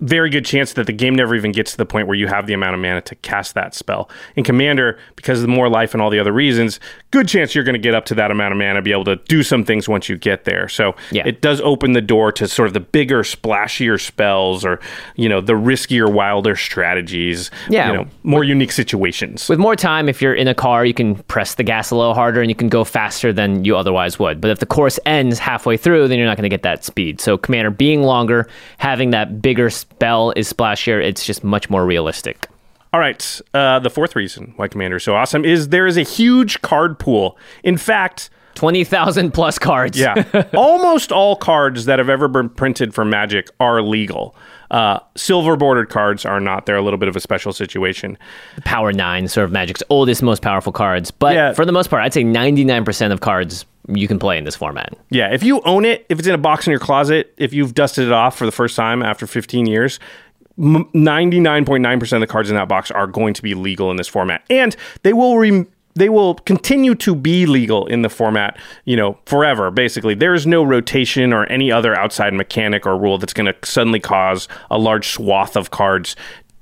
very 0.00 0.28
good 0.28 0.44
chance 0.44 0.72
that 0.74 0.86
the 0.86 0.92
game 0.92 1.14
never 1.14 1.34
even 1.34 1.52
gets 1.52 1.72
to 1.72 1.76
the 1.76 1.86
point 1.86 2.06
where 2.08 2.16
you 2.16 2.26
have 2.26 2.46
the 2.46 2.52
amount 2.52 2.74
of 2.74 2.80
mana 2.80 3.00
to 3.00 3.14
cast 3.16 3.54
that 3.54 3.74
spell. 3.74 4.10
In 4.36 4.44
Commander, 4.44 4.98
because 5.16 5.38
of 5.38 5.42
the 5.42 5.54
more 5.54 5.68
life 5.68 5.94
and 5.94 6.02
all 6.02 6.10
the 6.10 6.18
other 6.18 6.32
reasons, 6.32 6.80
good 7.10 7.28
chance 7.28 7.54
you're 7.54 7.64
going 7.64 7.74
to 7.74 7.78
get 7.78 7.94
up 7.94 8.04
to 8.06 8.14
that 8.16 8.30
amount 8.30 8.52
of 8.52 8.58
mana, 8.58 8.82
be 8.82 8.92
able 8.92 9.04
to 9.04 9.16
do 9.28 9.42
some 9.42 9.64
things 9.64 9.88
once 9.88 10.08
you 10.08 10.16
get 10.16 10.44
there. 10.44 10.68
So 10.68 10.94
yeah. 11.10 11.22
it 11.26 11.40
does 11.40 11.60
open 11.60 11.92
the 11.92 12.00
door 12.00 12.32
to 12.32 12.48
sort 12.48 12.66
of 12.66 12.74
the 12.74 12.80
bigger, 12.80 13.22
splashier 13.22 14.00
spells, 14.00 14.64
or 14.64 14.80
you 15.14 15.28
know, 15.28 15.40
the 15.40 15.52
riskier, 15.52 16.12
wilder 16.12 16.56
strategies. 16.56 17.50
Yeah, 17.68 17.88
you 17.88 17.94
know, 17.94 18.06
more 18.24 18.40
with, 18.40 18.48
unique 18.48 18.72
situations. 18.72 19.48
With 19.48 19.58
more 19.58 19.76
time, 19.76 20.08
if 20.08 20.20
you're 20.20 20.34
in 20.34 20.48
a 20.48 20.54
car, 20.54 20.84
you 20.84 20.94
can 20.94 21.14
press 21.14 21.54
the 21.54 21.62
gas 21.62 21.90
a 21.90 21.96
little 21.96 22.14
harder 22.14 22.40
and 22.40 22.50
you 22.50 22.56
can 22.56 22.68
go 22.68 22.84
faster 22.84 23.32
than 23.32 23.64
you 23.64 23.76
otherwise 23.76 24.18
would. 24.18 24.40
But 24.40 24.50
if 24.50 24.58
the 24.58 24.66
course 24.66 24.98
ends 25.06 25.38
halfway 25.38 25.76
through, 25.76 26.08
then 26.08 26.18
you're 26.18 26.26
not 26.26 26.36
going 26.36 26.42
to 26.42 26.48
get 26.48 26.62
that 26.62 26.84
speed. 26.84 27.20
So 27.20 27.38
Commander 27.38 27.70
being 27.70 28.02
longer, 28.02 28.48
having 28.78 29.10
that 29.10 29.40
bigger 29.40 29.70
spell 29.94 30.32
is 30.36 30.52
splashier. 30.52 31.02
It's 31.02 31.24
just 31.24 31.44
much 31.44 31.70
more 31.70 31.86
realistic. 31.86 32.48
All 32.92 33.00
right. 33.00 33.40
Uh, 33.52 33.78
the 33.78 33.90
fourth 33.90 34.14
reason 34.16 34.52
why 34.56 34.68
Commander 34.68 34.96
is 34.96 35.04
so 35.04 35.14
awesome 35.14 35.44
is 35.44 35.68
there 35.68 35.86
is 35.86 35.96
a 35.96 36.02
huge 36.02 36.62
card 36.62 36.98
pool. 36.98 37.36
In 37.62 37.76
fact, 37.76 38.30
20,000 38.54 39.32
plus 39.32 39.58
cards. 39.58 39.98
yeah. 39.98 40.24
Almost 40.54 41.10
all 41.10 41.36
cards 41.36 41.86
that 41.86 41.98
have 41.98 42.08
ever 42.08 42.28
been 42.28 42.48
printed 42.48 42.94
for 42.94 43.04
Magic 43.04 43.48
are 43.58 43.82
legal. 43.82 44.36
Uh, 44.74 44.98
silver 45.14 45.54
bordered 45.54 45.88
cards 45.88 46.26
are 46.26 46.40
not. 46.40 46.66
They're 46.66 46.74
a 46.74 46.82
little 46.82 46.98
bit 46.98 47.08
of 47.08 47.14
a 47.14 47.20
special 47.20 47.52
situation. 47.52 48.18
Power 48.64 48.92
9, 48.92 49.28
sort 49.28 49.44
of 49.44 49.52
Magic's 49.52 49.84
oldest, 49.88 50.20
most 50.20 50.42
powerful 50.42 50.72
cards. 50.72 51.12
But 51.12 51.34
yeah. 51.34 51.52
for 51.52 51.64
the 51.64 51.70
most 51.70 51.90
part, 51.90 52.02
I'd 52.02 52.12
say 52.12 52.24
99% 52.24 53.12
of 53.12 53.20
cards 53.20 53.66
you 53.86 54.08
can 54.08 54.18
play 54.18 54.36
in 54.36 54.42
this 54.42 54.56
format. 54.56 54.92
Yeah, 55.10 55.32
if 55.32 55.44
you 55.44 55.60
own 55.60 55.84
it, 55.84 56.04
if 56.08 56.18
it's 56.18 56.26
in 56.26 56.34
a 56.34 56.38
box 56.38 56.66
in 56.66 56.72
your 56.72 56.80
closet, 56.80 57.32
if 57.36 57.52
you've 57.52 57.72
dusted 57.72 58.08
it 58.08 58.12
off 58.12 58.36
for 58.36 58.46
the 58.46 58.52
first 58.52 58.74
time 58.74 59.00
after 59.00 59.28
15 59.28 59.66
years, 59.66 60.00
99.9% 60.58 62.12
of 62.12 62.20
the 62.20 62.26
cards 62.26 62.50
in 62.50 62.56
that 62.56 62.66
box 62.66 62.90
are 62.90 63.06
going 63.06 63.34
to 63.34 63.42
be 63.42 63.54
legal 63.54 63.92
in 63.92 63.96
this 63.96 64.08
format. 64.08 64.42
And 64.50 64.74
they 65.04 65.12
will 65.12 65.38
re- 65.38 65.66
they 65.94 66.08
will 66.08 66.34
continue 66.34 66.94
to 66.96 67.14
be 67.14 67.46
legal 67.46 67.86
in 67.86 68.02
the 68.02 68.08
format, 68.08 68.58
you 68.84 68.96
know, 68.96 69.18
forever. 69.26 69.70
Basically, 69.70 70.14
there 70.14 70.34
is 70.34 70.46
no 70.46 70.62
rotation 70.64 71.32
or 71.32 71.46
any 71.46 71.70
other 71.70 71.94
outside 71.94 72.34
mechanic 72.34 72.86
or 72.86 72.98
rule 72.98 73.18
that's 73.18 73.32
going 73.32 73.46
to 73.46 73.54
suddenly 73.64 74.00
cause 74.00 74.48
a 74.70 74.78
large 74.78 75.08
swath 75.08 75.56
of 75.56 75.70
cards 75.70 76.16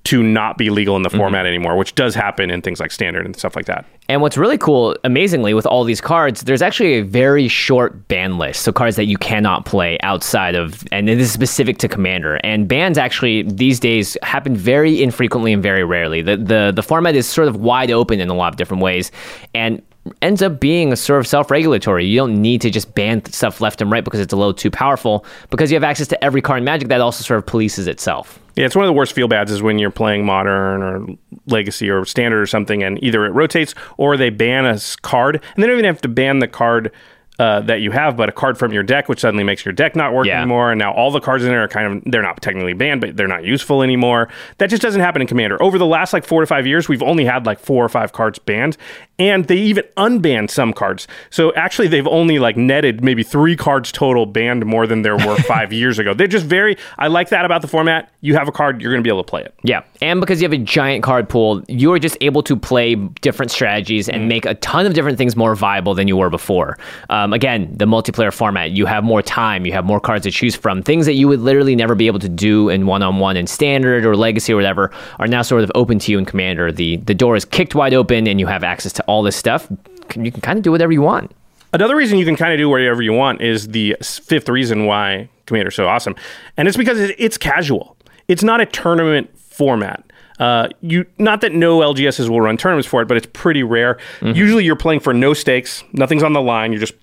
to 0.05 0.23
not 0.23 0.59
be 0.59 0.71
legal 0.71 0.97
in 0.97 1.03
the 1.03 1.09
mm-hmm. 1.09 1.19
format 1.19 1.47
anymore, 1.47 1.77
which 1.77 1.95
does 1.95 2.15
happen 2.15 2.51
in 2.51 2.61
things 2.61 2.81
like 2.81 2.91
standard 2.91 3.25
and 3.25 3.37
stuff 3.37 3.55
like 3.55 3.67
that. 3.67 3.85
And 4.09 4.21
what's 4.21 4.37
really 4.37 4.59
cool, 4.59 4.97
amazingly, 5.05 5.55
with 5.55 5.65
all 5.65 5.85
these 5.85 6.01
cards, 6.01 6.43
there's 6.43 6.61
actually 6.61 6.95
a 6.95 7.03
very 7.03 7.47
short 7.47 8.09
ban 8.09 8.37
list. 8.37 8.63
So 8.63 8.73
cards 8.73 8.97
that 8.97 9.05
you 9.05 9.17
cannot 9.17 9.65
play 9.65 9.99
outside 10.03 10.55
of, 10.55 10.85
and 10.91 11.07
this 11.07 11.21
is 11.21 11.33
specific 11.33 11.79
to 11.79 11.89
Commander. 11.89 12.41
And 12.43 12.67
bans 12.67 12.99
actually 12.99 13.43
these 13.43 13.79
days 13.79 14.17
happen 14.23 14.57
very 14.57 15.03
infrequently 15.03 15.53
and 15.53 15.63
very 15.63 15.85
rarely. 15.85 16.21
The 16.21 16.37
the 16.37 16.73
the 16.75 16.83
format 16.83 17.15
is 17.15 17.27
sort 17.29 17.49
of 17.49 17.57
wide 17.57 17.91
open 17.91 18.21
in 18.21 18.29
a 18.29 18.35
lot 18.35 18.53
of 18.53 18.57
different 18.57 18.83
ways, 18.83 19.13
and 19.55 19.81
ends 20.21 20.43
up 20.43 20.59
being 20.59 20.93
a 20.93 20.97
sort 20.97 21.21
of 21.21 21.29
self-regulatory. 21.29 22.05
You 22.05 22.17
don't 22.17 22.43
need 22.43 22.61
to 22.63 22.71
just 22.71 22.93
ban 22.95 23.25
stuff 23.27 23.61
left 23.61 23.81
and 23.81 23.91
right 23.91 24.03
because 24.03 24.19
it's 24.19 24.33
a 24.33 24.37
little 24.37 24.53
too 24.53 24.71
powerful 24.71 25.25
because 25.49 25.71
you 25.71 25.77
have 25.77 25.85
access 25.85 26.09
to 26.09 26.25
every 26.25 26.43
card 26.43 26.59
in 26.59 26.65
Magic 26.65 26.89
that 26.89 27.01
also 27.01 27.23
sort 27.23 27.39
of 27.39 27.47
polices 27.47 27.87
itself. 27.87 28.41
Yeah, 28.55 28.67
it's 28.67 28.77
one 28.77 28.85
of 28.85 28.89
the 28.89 28.93
worst 28.93 29.15
feel 29.15 29.29
bads 29.29 29.51
is 29.51 29.63
when 29.63 29.79
you're 29.79 29.91
playing 29.91 30.27
modern 30.27 30.83
or 30.83 31.07
legacy 31.47 31.89
or 31.89 32.05
standard 32.05 32.41
or 32.41 32.47
something, 32.47 32.83
and 32.83 33.03
either 33.03 33.25
it 33.25 33.31
rotates 33.31 33.75
or 33.97 34.17
they 34.17 34.31
ban 34.31 34.67
a 34.67 34.79
card, 35.01 35.37
and 35.37 35.63
they 35.63 35.67
don't 35.67 35.77
even 35.79 35.87
have 35.87 36.03
to 36.03 36.09
ban 36.09 36.41
the 36.41 36.49
card 36.49 36.93
uh, 37.39 37.61
that 37.61 37.81
you 37.81 37.91
have, 37.91 38.17
but 38.17 38.29
a 38.29 38.33
card 38.33 38.59
from 38.59 38.73
your 38.73 38.83
deck, 38.83 39.09
which 39.09 39.21
suddenly 39.21 39.43
makes 39.43 39.65
your 39.65 39.73
deck 39.73 39.97
not 39.97 40.13
work 40.13 40.27
Yeah. 40.27 40.39
anymore. 40.41 40.71
And 40.71 40.79
now 40.79 40.93
all 40.93 41.11
the 41.11 41.19
cards 41.21 41.43
in 41.45 41.51
there 41.51 41.65
are 41.65 41.69
kind 41.69 41.97
of, 41.97 42.03
they're 42.13 42.23
not 42.23 42.41
technically 42.43 42.75
banned, 42.75 43.01
but 43.01 43.17
they're 43.17 43.27
not 43.27 43.43
useful 43.45 43.83
anymore. 43.83 44.29
That 44.59 44.69
just 44.71 44.83
doesn't 44.83 45.01
happen 45.01 45.23
in 45.23 45.29
Commander. 45.29 45.61
Over 45.63 45.79
the 45.79 45.87
last 45.87 46.13
like 46.13 46.25
four 46.25 46.41
to 46.43 46.47
five 46.47 46.67
years, 46.67 46.89
we've 46.89 47.03
only 47.03 47.25
had 47.25 47.47
like 47.47 47.59
four 47.59 47.85
or 47.85 47.89
five 47.89 48.13
cards 48.13 48.39
banned, 48.39 48.77
and 49.19 49.47
they 49.47 49.57
even 49.57 49.85
unbanned 49.97 50.51
some 50.51 50.73
cards. 50.73 51.09
So 51.31 51.55
actually, 51.55 51.89
they've 51.89 52.07
only 52.07 52.39
like 52.39 52.57
netted 52.57 53.03
maybe 53.03 53.23
three 53.23 53.57
cards 53.57 53.91
total 53.93 54.27
banned 54.27 54.67
more 54.67 54.87
than 54.87 55.03
there 55.03 55.17
were 55.17 55.37
five 55.47 55.73
years 55.73 55.99
ago. 55.99 56.13
They're 56.15 56.27
just 56.27 56.47
very, 56.47 56.77
I 56.99 57.09
like 57.09 57.31
that 57.31 57.45
about 57.45 57.63
the 57.63 57.69
format. 57.69 58.11
You 58.21 58.35
have 58.35 58.47
a 58.47 58.53
card, 58.53 58.81
you're 58.83 58.93
going 58.93 59.03
to 59.03 59.07
be 59.07 59.11
able 59.11 59.25
to 59.25 59.29
play 59.31 59.43
it. 59.43 59.55
Yeah, 59.63 59.83
and 60.03 60.21
because 60.21 60.41
you 60.41 60.45
have 60.45 60.53
a 60.53 60.63
giant 60.63 61.03
card 61.03 61.29
pool, 61.29 61.63
you 61.67 61.93
are 61.93 61.99
just 61.99 62.17
able 62.21 62.43
to 62.45 62.57
play 62.57 62.95
different 62.95 63.51
strategies 63.51 64.09
and 64.09 64.29
make 64.29 64.45
a 64.45 64.55
ton 64.57 64.87
of 64.87 64.93
different 64.95 65.19
things 65.19 65.35
more 65.35 65.55
viable 65.57 65.95
than 65.95 66.07
you 66.09 66.17
were 66.17 66.31
before. 66.31 66.79
Um, 67.23 67.33
again, 67.33 67.73
the 67.77 67.85
multiplayer 67.85 68.33
format, 68.33 68.73
you 68.73 68.85
have 68.87 69.05
more 69.05 69.23
time, 69.23 69.65
you 69.65 69.73
have 69.73 69.85
more 69.85 70.01
cards 70.01 70.25
to 70.25 70.31
choose 70.33 70.57
from. 70.57 70.83
Things 70.83 71.07
that 71.07 71.13
you 71.13 71.29
would 71.29 71.39
literally 71.39 71.77
never 71.77 71.95
be 71.95 72.09
able 72.09 72.19
to 72.19 72.29
do 72.29 72.69
in 72.69 72.87
one-on-one 72.87 73.37
in 73.37 73.47
standard 73.47 74.05
or 74.05 74.17
legacy 74.17 74.53
or 74.53 74.57
whatever 74.57 74.91
are 75.21 75.29
now 75.29 75.43
sort 75.43 75.63
of 75.63 75.71
open 75.77 76.01
to 76.01 76.11
you 76.11 76.19
in 76.19 76.25
Commander. 76.25 76.73
The 76.73 76.97
the 76.97 77.15
door 77.15 77.37
is 77.37 77.45
kicked 77.45 77.77
wide 77.77 77.95
open, 77.95 78.27
and 78.27 78.41
you 78.41 78.47
have 78.49 78.65
access 78.65 78.93
to 78.95 79.05
all 79.05 79.23
this 79.23 79.37
stuff. 79.37 79.69
You 80.17 80.33
can 80.33 80.41
kind 80.41 80.59
of 80.59 80.65
do 80.65 80.73
whatever 80.73 80.91
you 80.93 81.03
want. 81.03 81.31
Another 81.73 81.95
reason 81.95 82.19
you 82.19 82.25
can 82.25 82.37
kind 82.37 82.53
of 82.53 82.59
do 82.59 82.69
whatever 82.69 83.03
you 83.03 83.13
want 83.13 83.41
is 83.41 83.69
the 83.69 83.97
fifth 84.03 84.49
reason 84.49 84.87
why 84.87 85.29
Commander 85.47 85.69
is 85.69 85.77
so 85.77 85.87
awesome, 85.87 86.17
and 86.57 86.67
it's 86.67 86.77
because 86.77 86.99
it's 86.99 87.39
casual. 87.39 87.97
It's 88.27 88.43
not 88.43 88.61
a 88.61 88.67
tournament 88.67 89.39
format. 89.39 90.05
Uh, 90.39 90.69
you 90.81 91.07
not 91.19 91.41
that 91.43 91.53
no 91.53 91.79
LGSs 91.79 92.29
will 92.29 92.41
run 92.41 92.57
tournaments 92.57 92.89
for 92.89 93.01
it, 93.01 93.07
but 93.07 93.17
it's 93.17 93.29
pretty 93.33 93.63
rare. 93.63 93.99
Usually, 94.23 94.65
you're 94.65 94.75
playing 94.75 94.99
for 95.01 95.15
no 95.15 95.35
stakes, 95.35 95.85
nothing's 95.93 96.25
on 96.25 96.33
the 96.33 96.41
line. 96.41 96.73
You're 96.73 96.81
just 96.81 96.95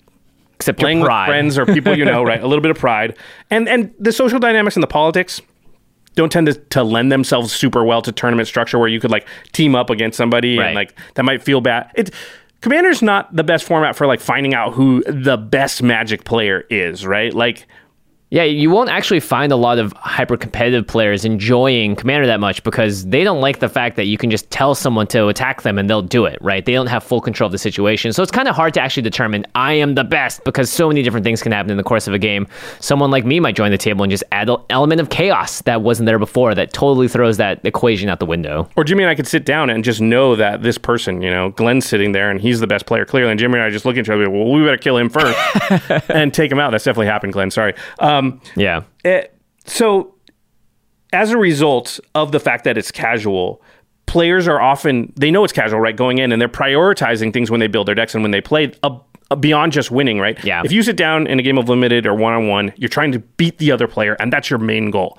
Except 0.60 0.78
playing 0.78 1.00
with 1.00 1.08
friends 1.10 1.58
or 1.58 1.66
people 1.66 1.98
you 1.98 2.04
know, 2.06 2.22
right? 2.22 2.42
A 2.44 2.48
little 2.48 2.62
bit 2.62 2.72
of 2.72 2.78
pride, 2.78 3.18
and 3.50 3.68
and 3.70 3.94
the 4.00 4.12
social 4.12 4.40
dynamics 4.40 4.76
and 4.76 4.84
the 4.84 4.88
politics 4.88 5.42
don't 6.16 6.32
tend 6.32 6.48
to, 6.48 6.54
to 6.54 6.84
lend 6.84 7.12
themselves 7.12 7.54
super 7.54 7.84
well 7.86 8.02
to 8.02 8.12
tournament 8.12 8.46
structure 8.48 8.78
where 8.78 8.90
you 8.90 9.00
could 9.00 9.12
like 9.12 9.26
team 9.54 9.74
up 9.74 9.90
against 9.90 10.18
somebody 10.18 10.58
Right. 10.58 10.68
and 10.68 10.76
like 10.76 10.94
that 11.14 11.24
might 11.24 11.42
feel 11.42 11.62
bad. 11.62 11.92
It 11.96 12.12
Commander's 12.62 13.02
not 13.02 13.34
the 13.34 13.44
best 13.44 13.64
format 13.64 13.96
for 13.96 14.06
like 14.06 14.20
finding 14.20 14.54
out 14.54 14.74
who 14.74 15.02
the 15.08 15.38
best 15.38 15.82
Magic 15.82 16.26
player 16.26 16.66
is, 16.70 17.06
right? 17.06 17.34
Like 17.34 17.66
Yeah, 18.32 18.44
you 18.44 18.70
won't 18.70 18.92
actually 18.92 19.22
find 19.22 19.52
a 19.52 19.56
lot 19.56 19.80
of 19.80 19.92
hyper 19.94 20.38
competitive 20.38 20.86
players 20.86 21.26
enjoying 21.26 21.96
Commander 21.96 22.28
that 22.28 22.40
much 22.40 22.62
because 22.62 23.08
they 23.08 23.24
don't 23.24 23.42
like 23.42 23.58
the 23.58 23.68
fact 23.70 23.96
that 23.96 24.06
you 24.06 24.20
can 24.20 24.30
just 24.30 24.48
tell 24.52 24.76
someone 24.76 25.08
to 25.08 25.30
attack 25.30 25.64
them 25.64 25.80
and 25.80 25.90
they'll 25.90 26.04
do 26.04 26.26
it, 26.26 26.38
right? 26.40 26.64
They 26.64 26.74
don't 26.74 26.86
have 26.86 27.04
full 27.04 27.22
control 27.22 27.48
of 27.48 27.52
the 27.52 27.58
situation. 27.58 28.14
So 28.14 28.22
it's 28.22 28.32
kind 28.32 28.48
of 28.48 28.56
hard 28.56 28.76
to 28.76 28.82
actually 28.82 29.02
determine 29.02 29.48
I 29.56 29.74
am 29.74 29.96
the 29.96 30.04
best 30.04 30.44
because 30.44 30.72
so 30.72 30.88
many 30.88 31.02
different 31.02 31.24
things 31.24 31.42
can 31.42 31.52
happen 31.52 31.72
in 31.72 31.78
the 31.78 31.84
course 31.84 32.08
of 32.08 32.14
a 32.14 32.20
game. 32.20 32.46
Someone 32.80 33.10
like 33.10 33.26
me 33.26 33.40
might 33.40 33.56
join 33.56 33.72
the 33.72 33.80
table 33.80 34.04
and 34.04 34.12
just 34.12 34.24
add 34.32 34.48
an 34.48 34.58
element 34.70 35.02
of 35.02 35.10
chaos 35.10 35.64
that 35.64 35.82
wasn't 35.82 36.06
there 36.06 36.20
before 36.20 36.54
that 36.54 36.72
totally 36.72 37.08
throws 37.08 37.38
that 37.38 37.60
equation 37.66 38.10
out 38.10 38.20
the 38.20 38.28
window. 38.28 38.70
or 38.76 38.84
Jimmy 38.84 39.06
and 39.06 39.10
I 39.10 39.16
could 39.16 39.26
sit 39.28 39.44
down 39.44 39.72
and 39.72 39.84
just 39.84 40.02
know 40.02 40.36
that 40.36 40.62
this 40.62 40.78
person, 40.78 41.24
you 41.24 41.32
know, 41.32 41.50
Glenn's 41.50 41.88
sitting 41.88 42.12
there 42.12 42.30
and 42.30 42.40
he's 42.40 42.60
the 42.60 42.68
best 42.68 42.86
player 42.86 43.06
clearly, 43.06 43.32
and 43.32 43.40
Jimmy 43.40 43.56
and 43.56 43.64
I 43.64 43.72
just 43.72 43.86
look 43.86 43.98
at 43.98 44.02
each 44.02 44.10
other. 44.10 44.30
Well, 44.30 44.52
we 44.52 44.64
better 44.64 44.78
kill 44.78 44.98
him 44.98 45.10
first 45.10 45.36
and 46.12 46.32
take 46.32 46.52
him 46.52 46.60
out. 46.60 46.70
That's 46.70 46.84
definitely 46.84 47.08
happened, 47.08 47.34
Glenn. 47.34 47.50
Sorry. 47.50 47.74
Um, 47.98 48.19
Yeah. 48.56 48.84
Eh, 49.06 49.24
so 49.66 50.16
as 51.14 51.32
a 51.32 51.38
result 51.38 52.00
of 52.16 52.32
the 52.32 52.40
fact 52.40 52.64
that 52.64 52.78
it's 52.78 52.92
casual 52.92 53.62
players 54.10 54.48
are 54.48 54.60
often 54.60 55.14
they 55.16 55.30
know 55.30 55.44
it's 55.44 55.54
casual 55.54 55.80
right 55.80 55.96
going 55.96 56.18
in 56.18 56.32
and 56.32 56.42
they're 56.42 56.50
prioritizing 56.50 57.32
things 57.32 57.52
when 57.52 57.60
they 57.60 57.68
build 57.68 57.88
their 57.88 57.96
decks 57.96 58.16
and 58.16 58.24
when 58.24 58.32
they 58.32 58.42
play 58.42 58.72
uh, 58.82 58.98
uh, 59.30 59.36
beyond 59.36 59.72
just 59.72 59.92
winning 59.92 60.20
right? 60.20 60.44
Yeah. 60.44 60.64
if 60.66 60.72
you 60.72 60.82
sit 60.82 60.96
down 60.98 61.28
in 61.28 61.40
a 61.40 61.44
game 61.44 61.60
of 61.60 61.70
limited 61.70 62.08
or 62.08 62.16
one-on-one 62.16 62.74
you're 62.76 62.90
trying 62.90 63.12
to 63.12 63.20
beat 63.20 63.60
the 63.60 63.72
other 63.72 63.88
player 63.88 64.16
and 64.20 64.34
that's 64.34 64.50
your 64.50 64.60
main 64.60 64.90
goal. 64.90 65.18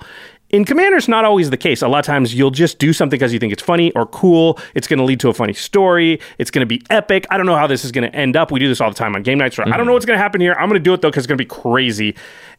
In 0.49 0.65
commander 0.65 0.97
it's 0.97 1.07
not 1.07 1.23
always 1.23 1.49
the 1.49 1.55
case. 1.55 1.81
A 1.81 1.87
lot 1.87 1.99
of 1.99 2.05
times 2.05 2.35
you'll 2.35 2.51
just 2.51 2.77
do 2.77 2.91
something 2.91 3.17
because 3.17 3.31
you 3.31 3.39
think 3.39 3.53
it's 3.53 3.63
funny 3.63 3.93
or 3.93 4.05
cool. 4.05 4.59
It's 4.75 4.85
going 4.85 4.99
to 4.99 5.05
lead 5.05 5.21
to 5.21 5.29
a 5.29 5.33
funny 5.33 5.53
story. 5.53 6.19
It's 6.37 6.51
going 6.51 6.59
to 6.59 6.65
be 6.65 6.81
epic. 6.89 7.25
I 7.29 7.37
don't 7.37 7.45
know 7.45 7.55
how 7.55 7.67
this 7.67 7.85
is 7.85 7.93
going 7.93 8.11
to 8.11 8.13
end 8.13 8.35
up. 8.35 8.51
We 8.51 8.59
do 8.59 8.67
this 8.67 8.81
all 8.81 8.89
the 8.89 8.95
time 8.95 9.15
on 9.15 9.23
game 9.23 9.37
nights. 9.37 9.57
I 9.57 9.77
don't 9.77 9.85
know 9.85 9.93
what's 9.93 10.05
going 10.05 10.17
to 10.17 10.21
happen 10.21 10.41
here. 10.41 10.53
I'm 10.59 10.67
going 10.67 10.77
to 10.77 10.83
do 10.83 10.93
it 10.93 11.01
though 11.01 11.07
because 11.07 11.23
it's 11.23 11.29
going 11.29 11.37
to 11.37 11.41
be 11.41 11.47
crazy 11.47 12.17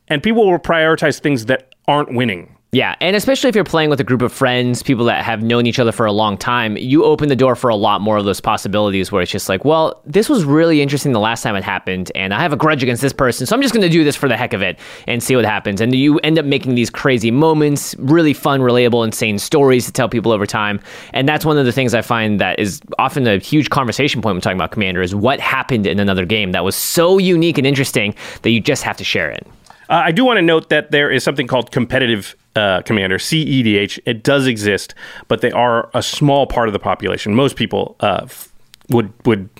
and 0.08 0.22
people 0.22 0.50
will 0.50 0.58
prioritize 0.58 1.20
things 1.20 1.46
that 1.46 1.74
aren't 1.88 2.14
winning 2.14 2.56
Yeah, 2.74 2.94
and 3.02 3.14
especially 3.14 3.50
if 3.50 3.54
you're 3.54 3.64
playing 3.64 3.90
with 3.90 4.00
a 4.00 4.04
group 4.04 4.22
of 4.22 4.32
friends, 4.32 4.82
people 4.82 5.04
that 5.04 5.22
have 5.26 5.42
known 5.42 5.66
each 5.66 5.78
other 5.78 5.92
for 5.92 6.06
a 6.06 6.12
long 6.12 6.38
time, 6.38 6.74
you 6.78 7.04
open 7.04 7.28
the 7.28 7.36
door 7.36 7.54
for 7.54 7.68
a 7.68 7.76
lot 7.76 8.00
more 8.00 8.16
of 8.16 8.24
those 8.24 8.40
possibilities 8.40 9.12
where 9.12 9.20
it's 9.20 9.30
just 9.30 9.46
like, 9.50 9.62
well, 9.66 10.00
this 10.06 10.26
was 10.26 10.46
really 10.46 10.80
interesting 10.80 11.12
the 11.12 11.20
last 11.20 11.42
time 11.42 11.54
it 11.54 11.64
happened, 11.64 12.10
and 12.14 12.32
I 12.32 12.40
have 12.40 12.54
a 12.54 12.56
grudge 12.56 12.82
against 12.82 13.02
this 13.02 13.12
person, 13.12 13.44
so 13.44 13.54
I'm 13.54 13.60
just 13.60 13.74
going 13.74 13.82
to 13.82 13.90
do 13.90 14.04
this 14.04 14.16
for 14.16 14.26
the 14.26 14.38
heck 14.38 14.54
of 14.54 14.62
it 14.62 14.78
and 15.06 15.22
see 15.22 15.36
what 15.36 15.44
happens. 15.44 15.82
And 15.82 15.94
you 15.94 16.18
end 16.20 16.38
up 16.38 16.46
making 16.46 16.76
these 16.76 16.88
crazy 16.88 17.30
moments, 17.30 17.94
really 17.98 18.32
fun, 18.32 18.62
relatable, 18.62 19.04
insane 19.04 19.38
stories 19.38 19.84
to 19.84 19.92
tell 19.92 20.08
people 20.08 20.32
over 20.32 20.46
time. 20.46 20.80
And 21.12 21.28
that's 21.28 21.44
one 21.44 21.58
of 21.58 21.66
the 21.66 21.72
things 21.72 21.92
I 21.92 22.00
find 22.00 22.40
that 22.40 22.58
is 22.58 22.80
often 22.98 23.26
a 23.26 23.36
huge 23.36 23.68
conversation 23.68 24.22
point 24.22 24.36
when 24.36 24.40
talking 24.40 24.56
about 24.56 24.70
Commander 24.70 25.02
is 25.02 25.14
what 25.14 25.40
happened 25.40 25.86
in 25.86 26.00
another 26.00 26.24
game 26.24 26.52
that 26.52 26.64
was 26.64 26.74
so 26.74 27.18
unique 27.18 27.58
and 27.58 27.66
interesting 27.66 28.14
that 28.40 28.50
you 28.50 28.62
just 28.62 28.82
have 28.82 28.96
to 28.96 29.04
share 29.04 29.30
it. 29.30 29.46
Uh, 29.92 30.04
I 30.06 30.10
do 30.10 30.24
want 30.24 30.38
to 30.38 30.42
note 30.42 30.70
that 30.70 30.90
there 30.90 31.10
is 31.10 31.22
something 31.22 31.46
called 31.46 31.70
competitive 31.70 32.34
uh, 32.56 32.80
commander, 32.80 33.18
CEDH. 33.18 33.98
It 34.06 34.22
does 34.22 34.46
exist, 34.46 34.94
but 35.28 35.42
they 35.42 35.50
are 35.52 35.90
a 35.92 36.02
small 36.02 36.46
part 36.46 36.66
of 36.66 36.72
the 36.72 36.78
population. 36.78 37.34
Most 37.34 37.56
people 37.56 37.94
uh, 38.00 38.20
f- 38.22 38.50
would 38.88 39.12
would 39.26 39.50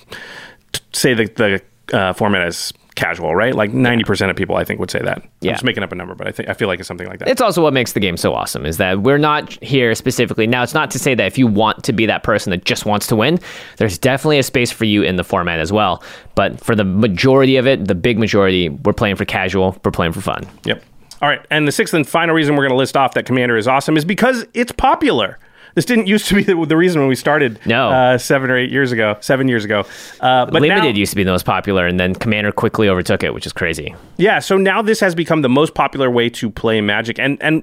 t- 0.73 0.81
say 0.93 1.13
that 1.13 1.37
the 1.37 1.61
uh, 1.93 2.15
format 2.15 2.49
is 2.49 2.73
casual, 2.95 3.35
right? 3.35 3.55
Like 3.55 3.73
ninety 3.73 4.05
percent 4.05 4.31
of 4.31 4.37
people, 4.37 4.57
I 4.57 4.65
think, 4.65 4.81
would 4.81 4.91
say 4.91 5.01
that. 5.01 5.23
Yeah. 5.41 5.51
I'm 5.51 5.55
just 5.55 5.65
making 5.65 5.83
up 5.83 5.93
a 5.93 5.95
number, 5.95 6.15
but 6.15 6.27
I 6.27 6.33
think 6.33 6.49
I 6.49 6.55
feel 6.55 6.69
like 6.69 6.79
it's 6.79 6.89
something 6.89 7.07
like 7.07 7.19
that. 7.21 7.29
It's 7.29 7.41
also 7.41 7.63
what 7.63 7.73
makes 7.73 7.93
the 7.93 8.01
game 8.01 8.17
so 8.17 8.35
awesome 8.35 8.67
is 8.67 8.77
that 8.77 9.01
we're 9.01 9.19
not 9.19 9.53
here 9.63 9.95
specifically. 9.95 10.47
Now, 10.47 10.63
it's 10.63 10.75
not 10.75 10.91
to 10.93 10.99
say 10.99 11.15
that 11.15 11.27
if 11.27 11.39
you 11.39 11.47
want 11.47 11.85
to 11.85 11.93
be 11.93 12.07
that 12.07 12.23
person 12.23 12.51
that 12.51 12.65
just 12.65 12.87
wants 12.87 13.07
to 13.09 13.17
win, 13.17 13.39
there's 13.77 13.99
definitely 13.99 14.39
a 14.39 14.43
space 14.43 14.71
for 14.71 14.85
you 14.85 15.03
in 15.03 15.17
the 15.17 15.25
format 15.25 15.61
as 15.61 15.73
well. 15.73 16.03
But 16.35 16.61
for 16.61 16.75
the 16.75 16.85
majority 16.85 17.57
of 17.57 17.67
it, 17.67 17.87
the 17.87 17.95
big 17.95 18.19
majority, 18.19 18.69
we're 18.69 18.93
playing 18.93 19.17
for 19.17 19.25
casual, 19.25 19.77
we're 19.85 19.91
playing 19.91 20.13
for 20.13 20.21
fun. 20.21 20.47
Yep. 20.65 20.83
All 21.21 21.29
right. 21.29 21.45
And 21.51 21.69
the 21.69 21.73
sixth 21.73 21.95
and 21.95 22.07
final 22.07 22.35
reason 22.35 22.57
we're 22.57 22.63
going 22.63 22.73
to 22.73 22.77
list 22.77 22.97
off 22.97 23.15
that 23.15 23.27
Commander 23.27 23.57
is 23.57 23.69
awesome 23.69 23.97
is 23.97 24.05
because 24.05 24.45
it's 24.55 24.73
popular. 24.73 25.39
This 25.75 25.85
didn't 25.85 26.07
used 26.07 26.29
to 26.29 26.35
be 26.35 26.43
the, 26.43 26.55
the 26.67 26.77
reason 26.77 27.01
when 27.01 27.09
we 27.09 27.15
started 27.15 27.59
No. 27.67 27.91
uh, 27.91 28.19
seven 28.19 28.51
or 28.51 28.57
eight 28.59 28.71
years 28.71 28.93
ago, 28.93 29.17
seven 29.21 29.49
years 29.49 29.65
ago. 29.65 29.81
Uh, 30.21 30.47
but 30.47 30.55
now- 30.63 30.75
Limited 30.77 30.97
used 30.97 31.11
to 31.11 31.17
be 31.17 31.25
the 31.25 31.31
most 31.33 31.45
popular, 31.47 31.87
and 31.87 31.99
then 31.99 32.15
Commander 32.15 32.53
quickly 32.53 32.89
overtook 32.89 33.23
it, 33.23 33.33
which 33.35 33.47
is 33.47 33.53
crazy. 33.53 33.95
Yeah, 34.19 34.39
so 34.39 34.57
now 34.57 34.83
this 34.83 35.01
has 35.01 35.15
become 35.15 35.43
the 35.43 35.49
most 35.49 35.75
popular 35.75 36.11
way 36.11 36.29
to 36.31 36.51
play 36.51 36.81
Magic, 36.81 37.19
and 37.19 37.43
and 37.43 37.63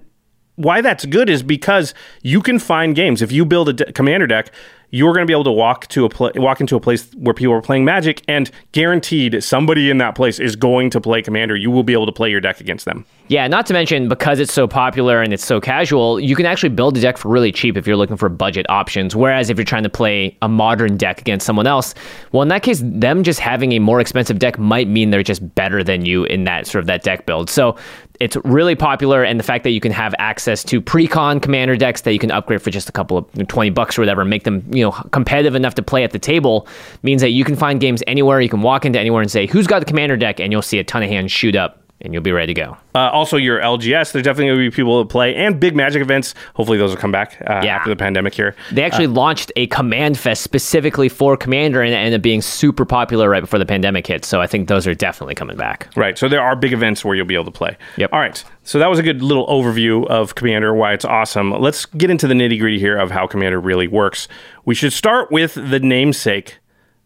why 0.55 0.81
that's 0.81 1.05
good 1.05 1.29
is 1.29 1.41
because 1.41 1.93
you 2.21 2.41
can 2.41 2.59
find 2.59 2.93
games. 2.95 3.21
If 3.21 3.31
you 3.31 3.45
build 3.45 3.69
a 3.69 3.73
de- 3.73 3.93
commander 3.93 4.27
deck, 4.27 4.51
you're 4.91 5.13
going 5.13 5.25
to 5.25 5.29
be 5.29 5.33
able 5.33 5.43
to 5.43 5.51
walk 5.51 5.87
to 5.87 6.05
a 6.05 6.09
pla 6.09 6.31
walk 6.35 6.61
into 6.61 6.75
a 6.75 6.79
place 6.79 7.11
where 7.15 7.33
people 7.33 7.53
are 7.53 7.61
playing 7.61 7.85
Magic, 7.85 8.23
and 8.27 8.49
guaranteed 8.71 9.43
somebody 9.43 9.89
in 9.89 9.97
that 9.99 10.15
place 10.15 10.39
is 10.39 10.55
going 10.55 10.89
to 10.89 11.01
play 11.01 11.21
Commander. 11.21 11.55
You 11.55 11.71
will 11.71 11.83
be 11.83 11.93
able 11.93 12.05
to 12.05 12.11
play 12.11 12.29
your 12.29 12.41
deck 12.41 12.59
against 12.59 12.85
them. 12.85 13.05
Yeah, 13.27 13.47
not 13.47 13.67
to 13.67 13.73
mention 13.73 14.09
because 14.09 14.39
it's 14.39 14.53
so 14.53 14.67
popular 14.67 15.21
and 15.21 15.31
it's 15.31 15.45
so 15.45 15.61
casual, 15.61 16.19
you 16.19 16.35
can 16.35 16.47
actually 16.47 16.69
build 16.69 16.97
a 16.97 17.01
deck 17.01 17.17
for 17.17 17.29
really 17.29 17.51
cheap 17.51 17.77
if 17.77 17.85
you're 17.85 17.95
looking 17.95 18.17
for 18.17 18.27
budget 18.29 18.65
options. 18.69 19.15
Whereas 19.15 19.51
if 19.51 19.57
you're 19.57 19.65
trying 19.65 19.83
to 19.83 19.89
play 19.89 20.35
a 20.41 20.49
modern 20.49 20.97
deck 20.97 21.21
against 21.21 21.45
someone 21.45 21.67
else, 21.67 21.93
well, 22.31 22.41
in 22.41 22.47
that 22.47 22.63
case, 22.63 22.81
them 22.83 23.21
just 23.21 23.39
having 23.39 23.73
a 23.73 23.79
more 23.79 23.99
expensive 23.99 24.39
deck 24.39 24.57
might 24.57 24.87
mean 24.87 25.11
they're 25.11 25.21
just 25.21 25.53
better 25.53 25.83
than 25.83 26.05
you 26.05 26.23
in 26.23 26.45
that 26.45 26.65
sort 26.65 26.81
of 26.81 26.87
that 26.87 27.03
deck 27.03 27.27
build. 27.27 27.51
So 27.51 27.75
it's 28.19 28.35
really 28.43 28.75
popular, 28.75 29.23
and 29.23 29.39
the 29.39 29.43
fact 29.43 29.63
that 29.63 29.69
you 29.69 29.79
can 29.79 29.93
have 29.93 30.13
access 30.19 30.63
to 30.65 30.81
pre-con 30.81 31.39
commander 31.39 31.77
decks 31.77 32.01
that 32.01 32.11
you 32.11 32.19
can 32.19 32.31
upgrade 32.31 32.61
for 32.61 32.69
just 32.69 32.89
a 32.89 32.91
couple 32.91 33.17
of 33.17 33.47
twenty 33.47 33.69
bucks 33.69 33.97
or 33.97 34.01
whatever, 34.01 34.25
make 34.25 34.43
them 34.43 34.65
know 34.83 34.91
competitive 34.91 35.55
enough 35.55 35.75
to 35.75 35.83
play 35.83 36.03
at 36.03 36.11
the 36.11 36.19
table, 36.19 36.67
means 37.03 37.21
that 37.21 37.29
you 37.29 37.43
can 37.43 37.55
find 37.55 37.79
games 37.79 38.03
anywhere. 38.07 38.41
You 38.41 38.49
can 38.49 38.61
walk 38.61 38.85
into 38.85 38.99
anywhere 38.99 39.21
and 39.21 39.31
say, 39.31 39.47
"Who's 39.47 39.67
got 39.67 39.79
the 39.79 39.85
commander 39.85 40.17
deck?" 40.17 40.39
and 40.39 40.51
you'll 40.51 40.61
see 40.61 40.79
a 40.79 40.83
ton 40.83 41.03
of 41.03 41.09
hands 41.09 41.31
shoot 41.31 41.55
up, 41.55 41.83
and 42.01 42.13
you'll 42.13 42.23
be 42.23 42.31
ready 42.31 42.53
to 42.53 42.61
go. 42.61 42.77
Uh, 42.95 43.09
also, 43.09 43.35
your 43.37 43.59
LGS, 43.59 44.11
there's 44.13 44.23
definitely 44.23 44.45
going 44.47 44.59
to 44.59 44.69
be 44.71 44.75
people 44.75 44.99
that 44.99 45.09
play, 45.09 45.35
and 45.35 45.59
big 45.59 45.75
Magic 45.75 46.01
events. 46.01 46.33
Hopefully, 46.53 46.77
those 46.77 46.91
will 46.91 46.97
come 46.97 47.11
back 47.11 47.41
uh, 47.47 47.61
Yeah. 47.63 47.75
after 47.75 47.89
the 47.89 47.95
pandemic 47.95 48.33
here. 48.33 48.55
They 48.71 48.83
actually 48.83 49.07
launched 49.07 49.51
a 49.55 49.67
Command 49.67 50.17
Fest 50.17 50.41
specifically 50.41 51.09
for 51.09 51.35
Commander 51.37 51.81
and 51.81 51.93
it 51.93 51.97
ended 51.97 52.19
up 52.19 52.21
being 52.21 52.41
super 52.41 52.85
popular 52.85 53.29
right 53.29 53.41
before 53.41 53.59
the 53.59 53.65
pandemic 53.65 54.07
hit. 54.07 54.25
So 54.25 54.41
I 54.41 54.47
think 54.47 54.67
those 54.67 54.87
are 54.87 54.95
definitely 54.95 55.35
coming 55.35 55.57
back. 55.57 55.89
Right. 55.95 56.17
So 56.17 56.27
there 56.29 56.41
are 56.41 56.55
big 56.55 56.73
events 56.73 57.03
where 57.05 57.15
you'll 57.15 57.25
be 57.25 57.35
able 57.35 57.45
to 57.45 57.51
play. 57.51 57.77
Yep. 57.97 58.13
All 58.13 58.19
right. 58.19 58.43
So 58.63 58.79
that 58.79 58.89
was 58.89 58.99
a 58.99 59.03
good 59.03 59.21
little 59.21 59.47
overview 59.47 60.05
of 60.07 60.35
Commander, 60.35 60.73
why 60.73 60.93
it's 60.93 61.05
awesome. 61.05 61.51
Let's 61.51 61.85
get 61.85 62.09
into 62.09 62.27
the 62.27 62.33
nitty 62.33 62.59
gritty 62.59 62.79
here 62.79 62.97
of 62.97 63.11
how 63.11 63.27
Commander 63.27 63.59
really 63.59 63.87
works. 63.87 64.27
We 64.65 64.75
should 64.75 64.93
start 64.93 65.31
with 65.31 65.55
the 65.55 65.79
namesake 65.79 66.57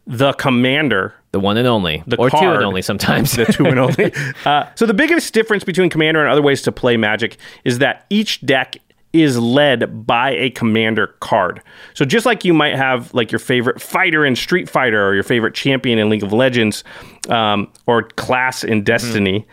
the 0.05 0.33
commander 0.33 1.13
The 1.31 1.39
one 1.39 1.57
and 1.57 1.67
only, 1.67 2.03
The 2.05 2.17
or 2.17 2.29
two 2.29 2.37
and 2.37 2.63
only 2.63 2.81
sometimes. 2.81 3.33
the 3.35 3.45
two 3.45 3.65
and 3.65 3.79
only. 3.79 4.11
Uh, 4.45 4.67
so 4.75 4.85
the 4.85 4.93
biggest 4.93 5.33
difference 5.33 5.63
between 5.63 5.89
Commander 5.89 6.19
and 6.21 6.29
other 6.29 6.41
ways 6.41 6.61
to 6.63 6.71
play 6.71 6.97
Magic 6.97 7.37
is 7.63 7.79
that 7.79 8.05
each 8.09 8.45
deck 8.45 8.77
is 9.13 9.37
led 9.37 10.05
by 10.07 10.31
a 10.31 10.49
commander 10.49 11.07
card. 11.19 11.61
So 11.93 12.03
just 12.03 12.25
like 12.25 12.43
you 12.43 12.53
might 12.53 12.75
have 12.75 13.13
like 13.13 13.31
your 13.31 13.39
favorite 13.39 13.79
fighter 13.79 14.25
in 14.25 14.35
Street 14.35 14.67
Fighter 14.67 15.07
or 15.07 15.13
your 15.13 15.23
favorite 15.23 15.53
champion 15.53 15.99
in 15.99 16.09
League 16.09 16.23
of 16.23 16.33
Legends 16.33 16.83
um, 17.29 17.71
or 17.85 18.03
class 18.03 18.63
in 18.63 18.83
Destiny. 18.83 19.45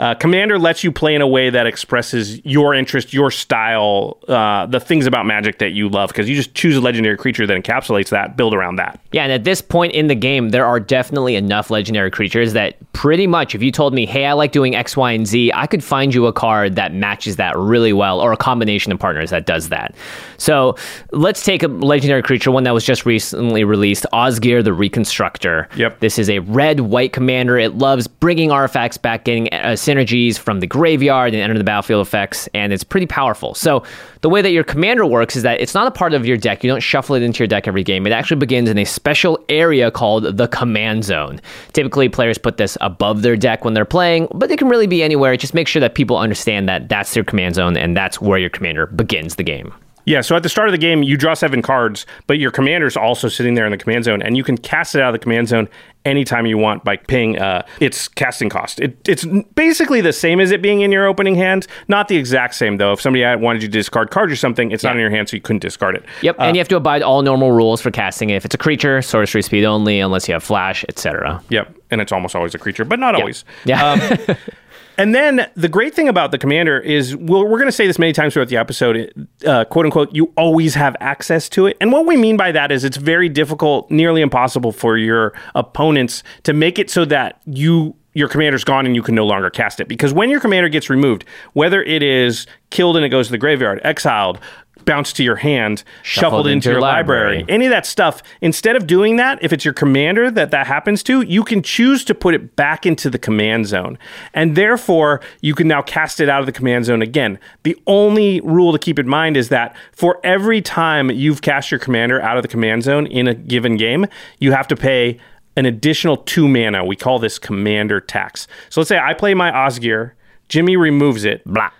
Uh, 0.00 0.14
Commander 0.14 0.60
lets 0.60 0.84
you 0.84 0.92
play 0.92 1.14
in 1.16 1.22
a 1.22 1.26
way 1.26 1.50
that 1.50 1.66
expresses 1.66 2.44
your 2.46 2.72
interest, 2.72 3.12
your 3.12 3.32
style, 3.32 4.18
uh, 4.28 4.64
the 4.66 4.78
things 4.78 5.06
about 5.06 5.26
Magic 5.26 5.58
that 5.58 5.70
you 5.72 5.88
love, 5.88 6.10
because 6.10 6.28
you 6.28 6.36
just 6.36 6.54
choose 6.54 6.76
a 6.76 6.80
legendary 6.80 7.16
creature 7.16 7.48
that 7.48 7.60
encapsulates 7.60 8.10
that, 8.10 8.36
build 8.36 8.54
around 8.54 8.76
that. 8.76 9.00
Yeah, 9.10 9.22
and 9.22 9.32
at 9.32 9.44
this 9.44 9.62
point 9.62 9.94
in 9.94 10.08
the 10.08 10.14
game, 10.14 10.50
there 10.50 10.66
are 10.66 10.78
definitely 10.78 11.34
enough 11.34 11.70
legendary 11.70 12.10
creatures 12.10 12.52
that 12.52 12.76
pretty 12.92 13.26
much, 13.26 13.54
if 13.54 13.62
you 13.62 13.72
told 13.72 13.94
me, 13.94 14.04
hey, 14.04 14.26
I 14.26 14.34
like 14.34 14.52
doing 14.52 14.74
X, 14.74 14.98
Y, 14.98 15.12
and 15.12 15.26
Z, 15.26 15.50
I 15.54 15.66
could 15.66 15.82
find 15.82 16.12
you 16.12 16.26
a 16.26 16.32
card 16.32 16.76
that 16.76 16.92
matches 16.92 17.36
that 17.36 17.56
really 17.56 17.94
well, 17.94 18.20
or 18.20 18.32
a 18.32 18.36
combination 18.36 18.92
of 18.92 18.98
partners 18.98 19.30
that 19.30 19.46
does 19.46 19.70
that. 19.70 19.94
So 20.36 20.76
let's 21.12 21.42
take 21.42 21.62
a 21.62 21.68
legendary 21.68 22.22
creature, 22.22 22.50
one 22.50 22.64
that 22.64 22.74
was 22.74 22.84
just 22.84 23.06
recently 23.06 23.64
released 23.64 24.04
Osgir 24.12 24.62
the 24.62 24.74
Reconstructor. 24.74 25.68
Yep. 25.76 26.00
This 26.00 26.18
is 26.18 26.28
a 26.28 26.40
red 26.40 26.80
white 26.80 27.14
commander. 27.14 27.56
It 27.56 27.78
loves 27.78 28.08
bringing 28.08 28.50
artifacts 28.50 28.98
back, 28.98 29.24
getting 29.24 29.48
uh, 29.54 29.68
synergies 29.68 30.38
from 30.38 30.60
the 30.60 30.66
graveyard 30.66 31.32
and 31.32 31.42
enter 31.42 31.56
the 31.56 31.64
battlefield 31.64 32.06
effects, 32.06 32.46
and 32.52 32.74
it's 32.74 32.84
pretty 32.84 33.06
powerful. 33.06 33.54
So 33.54 33.84
the 34.20 34.28
way 34.28 34.42
that 34.42 34.50
your 34.50 34.64
commander 34.64 35.06
works 35.06 35.36
is 35.36 35.42
that 35.42 35.60
it's 35.60 35.74
not 35.74 35.86
a 35.86 35.90
part 35.90 36.14
of 36.14 36.26
your 36.26 36.36
deck. 36.36 36.64
You 36.64 36.70
don't 36.70 36.80
shuffle 36.80 37.14
it 37.14 37.22
into 37.22 37.40
your 37.40 37.46
deck 37.46 37.68
every 37.68 37.84
game. 37.84 38.06
It 38.06 38.12
actually 38.12 38.38
begins 38.38 38.68
in 38.68 38.78
a 38.78 38.84
special 38.84 39.38
area 39.48 39.90
called 39.90 40.36
the 40.36 40.48
command 40.48 41.04
zone. 41.04 41.40
Typically, 41.72 42.08
players 42.08 42.38
put 42.38 42.56
this 42.56 42.76
above 42.80 43.22
their 43.22 43.36
deck 43.36 43.64
when 43.64 43.74
they're 43.74 43.84
playing, 43.84 44.28
but 44.34 44.50
it 44.50 44.58
can 44.58 44.68
really 44.68 44.86
be 44.86 45.02
anywhere. 45.02 45.36
Just 45.36 45.54
make 45.54 45.68
sure 45.68 45.80
that 45.80 45.94
people 45.94 46.16
understand 46.16 46.68
that 46.68 46.88
that's 46.88 47.14
their 47.14 47.24
command 47.24 47.54
zone 47.54 47.76
and 47.76 47.96
that's 47.96 48.20
where 48.20 48.38
your 48.38 48.50
commander 48.50 48.86
begins 48.86 49.36
the 49.36 49.44
game. 49.44 49.72
Yeah, 50.08 50.22
so 50.22 50.36
at 50.36 50.42
the 50.42 50.48
start 50.48 50.68
of 50.68 50.72
the 50.72 50.78
game, 50.78 51.02
you 51.02 51.16
draw 51.16 51.34
seven 51.34 51.60
cards, 51.60 52.06
but 52.26 52.38
your 52.38 52.50
commander's 52.50 52.96
also 52.96 53.28
sitting 53.28 53.54
there 53.54 53.66
in 53.66 53.70
the 53.70 53.76
command 53.76 54.04
zone, 54.04 54.22
and 54.22 54.36
you 54.36 54.42
can 54.42 54.56
cast 54.56 54.94
it 54.94 55.02
out 55.02 55.14
of 55.14 55.20
the 55.20 55.22
command 55.22 55.48
zone 55.48 55.68
anytime 56.04 56.46
you 56.46 56.56
want 56.56 56.82
by 56.84 56.96
paying 56.96 57.38
uh, 57.38 57.66
its 57.80 58.08
casting 58.08 58.48
cost. 58.48 58.80
It, 58.80 58.96
it's 59.06 59.26
basically 59.54 60.00
the 60.00 60.12
same 60.12 60.40
as 60.40 60.50
it 60.50 60.62
being 60.62 60.80
in 60.80 60.90
your 60.90 61.06
opening 61.06 61.34
hand. 61.34 61.66
Not 61.88 62.08
the 62.08 62.16
exact 62.16 62.54
same, 62.54 62.78
though. 62.78 62.92
If 62.92 63.00
somebody 63.00 63.22
wanted 63.36 63.62
you 63.62 63.68
to 63.68 63.72
discard 63.72 64.10
cards 64.10 64.32
or 64.32 64.36
something, 64.36 64.70
it's 64.70 64.82
not 64.82 64.94
in 64.94 65.00
your 65.00 65.10
hand, 65.10 65.28
so 65.28 65.36
you 65.36 65.42
couldn't 65.42 65.60
discard 65.60 65.94
it. 65.96 66.04
Yep, 66.22 66.36
and 66.38 66.56
you 66.56 66.60
have 66.60 66.68
to 66.68 66.76
abide 66.76 67.02
all 67.02 67.20
normal 67.22 67.52
rules 67.52 67.80
for 67.80 67.90
casting 67.90 68.30
it. 68.30 68.36
If 68.36 68.44
it's 68.46 68.54
a 68.54 68.58
creature, 68.58 69.02
sorcery 69.02 69.42
speed 69.42 69.64
only, 69.64 70.00
unless 70.00 70.26
you 70.26 70.32
have 70.32 70.42
flash, 70.42 70.84
etc. 70.88 71.42
Yep, 71.50 71.76
and 71.90 72.00
it's 72.00 72.12
almost 72.12 72.34
always 72.34 72.54
a 72.54 72.58
creature, 72.58 72.84
but 72.84 72.98
not 72.98 73.14
always. 73.14 73.44
Yeah. 73.66 73.92
Um, 73.92 74.36
and 74.98 75.14
then 75.14 75.48
the 75.54 75.68
great 75.68 75.94
thing 75.94 76.08
about 76.08 76.32
the 76.32 76.38
commander 76.38 76.78
is 76.78 77.14
we're, 77.16 77.44
we're 77.44 77.58
going 77.58 77.66
to 77.66 77.72
say 77.72 77.86
this 77.86 77.98
many 77.98 78.12
times 78.12 78.34
throughout 78.34 78.48
the 78.48 78.56
episode, 78.56 79.28
uh, 79.46 79.64
quote 79.66 79.86
unquote, 79.86 80.14
you 80.14 80.32
always 80.36 80.74
have 80.74 80.96
access 81.00 81.48
to 81.50 81.66
it. 81.66 81.76
And 81.80 81.92
what 81.92 82.04
we 82.04 82.16
mean 82.16 82.36
by 82.36 82.50
that 82.52 82.72
is 82.72 82.82
it's 82.82 82.96
very 82.96 83.28
difficult, 83.28 83.90
nearly 83.90 84.20
impossible 84.20 84.72
for 84.72 84.98
your 84.98 85.32
opponents 85.54 86.24
to 86.42 86.52
make 86.52 86.78
it 86.78 86.90
so 86.90 87.04
that 87.06 87.40
you 87.46 87.94
your 88.14 88.28
commander's 88.28 88.64
gone 88.64 88.84
and 88.84 88.96
you 88.96 89.02
can 89.02 89.14
no 89.14 89.24
longer 89.24 89.48
cast 89.48 89.78
it. 89.78 89.86
Because 89.86 90.12
when 90.12 90.28
your 90.28 90.40
commander 90.40 90.68
gets 90.68 90.90
removed, 90.90 91.24
whether 91.52 91.82
it 91.84 92.02
is 92.02 92.48
killed 92.70 92.96
and 92.96 93.04
it 93.04 93.10
goes 93.10 93.28
to 93.28 93.30
the 93.30 93.38
graveyard, 93.38 93.80
exiled, 93.84 94.40
bounced 94.88 95.16
to 95.16 95.22
your 95.22 95.36
hand, 95.36 95.84
shuffled, 96.02 96.46
into, 96.46 96.70
your 96.70 96.80
library. 96.80 97.44
any 97.46 97.66
of 97.66 97.70
that 97.70 97.84
stuff, 97.84 98.22
instead 98.40 98.74
of 98.74 98.86
doing 98.86 99.16
that, 99.16 99.38
if 99.42 99.52
it's 99.52 99.62
your 99.62 99.74
commander 99.74 100.30
that 100.30 100.50
that 100.50 100.66
happens 100.66 101.02
to, 101.02 101.20
you 101.20 101.44
can 101.44 101.62
choose 101.62 102.02
to 102.06 102.14
put 102.14 102.34
it 102.34 102.56
back 102.56 102.86
into 102.86 103.10
the 103.10 103.18
command 103.18 103.66
zone. 103.66 103.98
And 104.32 104.56
therefore, 104.56 105.20
you 105.42 105.54
can 105.54 105.68
now 105.68 105.82
cast 105.82 106.20
it 106.20 106.30
out 106.30 106.40
of 106.40 106.46
the 106.46 106.52
command 106.52 106.86
zone 106.86 107.02
again. 107.02 107.38
The 107.64 107.76
only 107.86 108.40
rule 108.40 108.72
to 108.72 108.78
keep 108.78 108.98
in 108.98 109.06
mind 109.06 109.36
is 109.36 109.50
that 109.50 109.76
for 109.92 110.18
every 110.24 110.62
time 110.62 111.10
you've 111.10 111.42
cast 111.42 111.70
your 111.70 111.80
commander 111.80 112.18
out 112.22 112.38
of 112.38 112.42
the 112.42 112.48
command 112.48 112.84
zone 112.84 113.06
in 113.06 113.28
a 113.28 113.34
given 113.34 113.76
game, 113.76 114.06
you 114.38 114.52
have 114.52 114.66
to 114.68 114.76
pay 114.76 115.18
an 115.54 115.66
additional 115.66 116.16
two 116.16 116.48
mana. 116.48 116.82
We 116.82 116.96
call 116.96 117.18
this 117.18 117.38
commander 117.38 118.00
tax. 118.00 118.48
So 118.70 118.80
let's 118.80 118.88
say 118.88 118.98
I 118.98 119.12
play 119.12 119.34
my 119.34 119.50
Osgir, 119.50 120.12
Jimmy 120.48 120.78
removes 120.78 121.26
it. 121.26 121.44
Blah. 121.44 121.72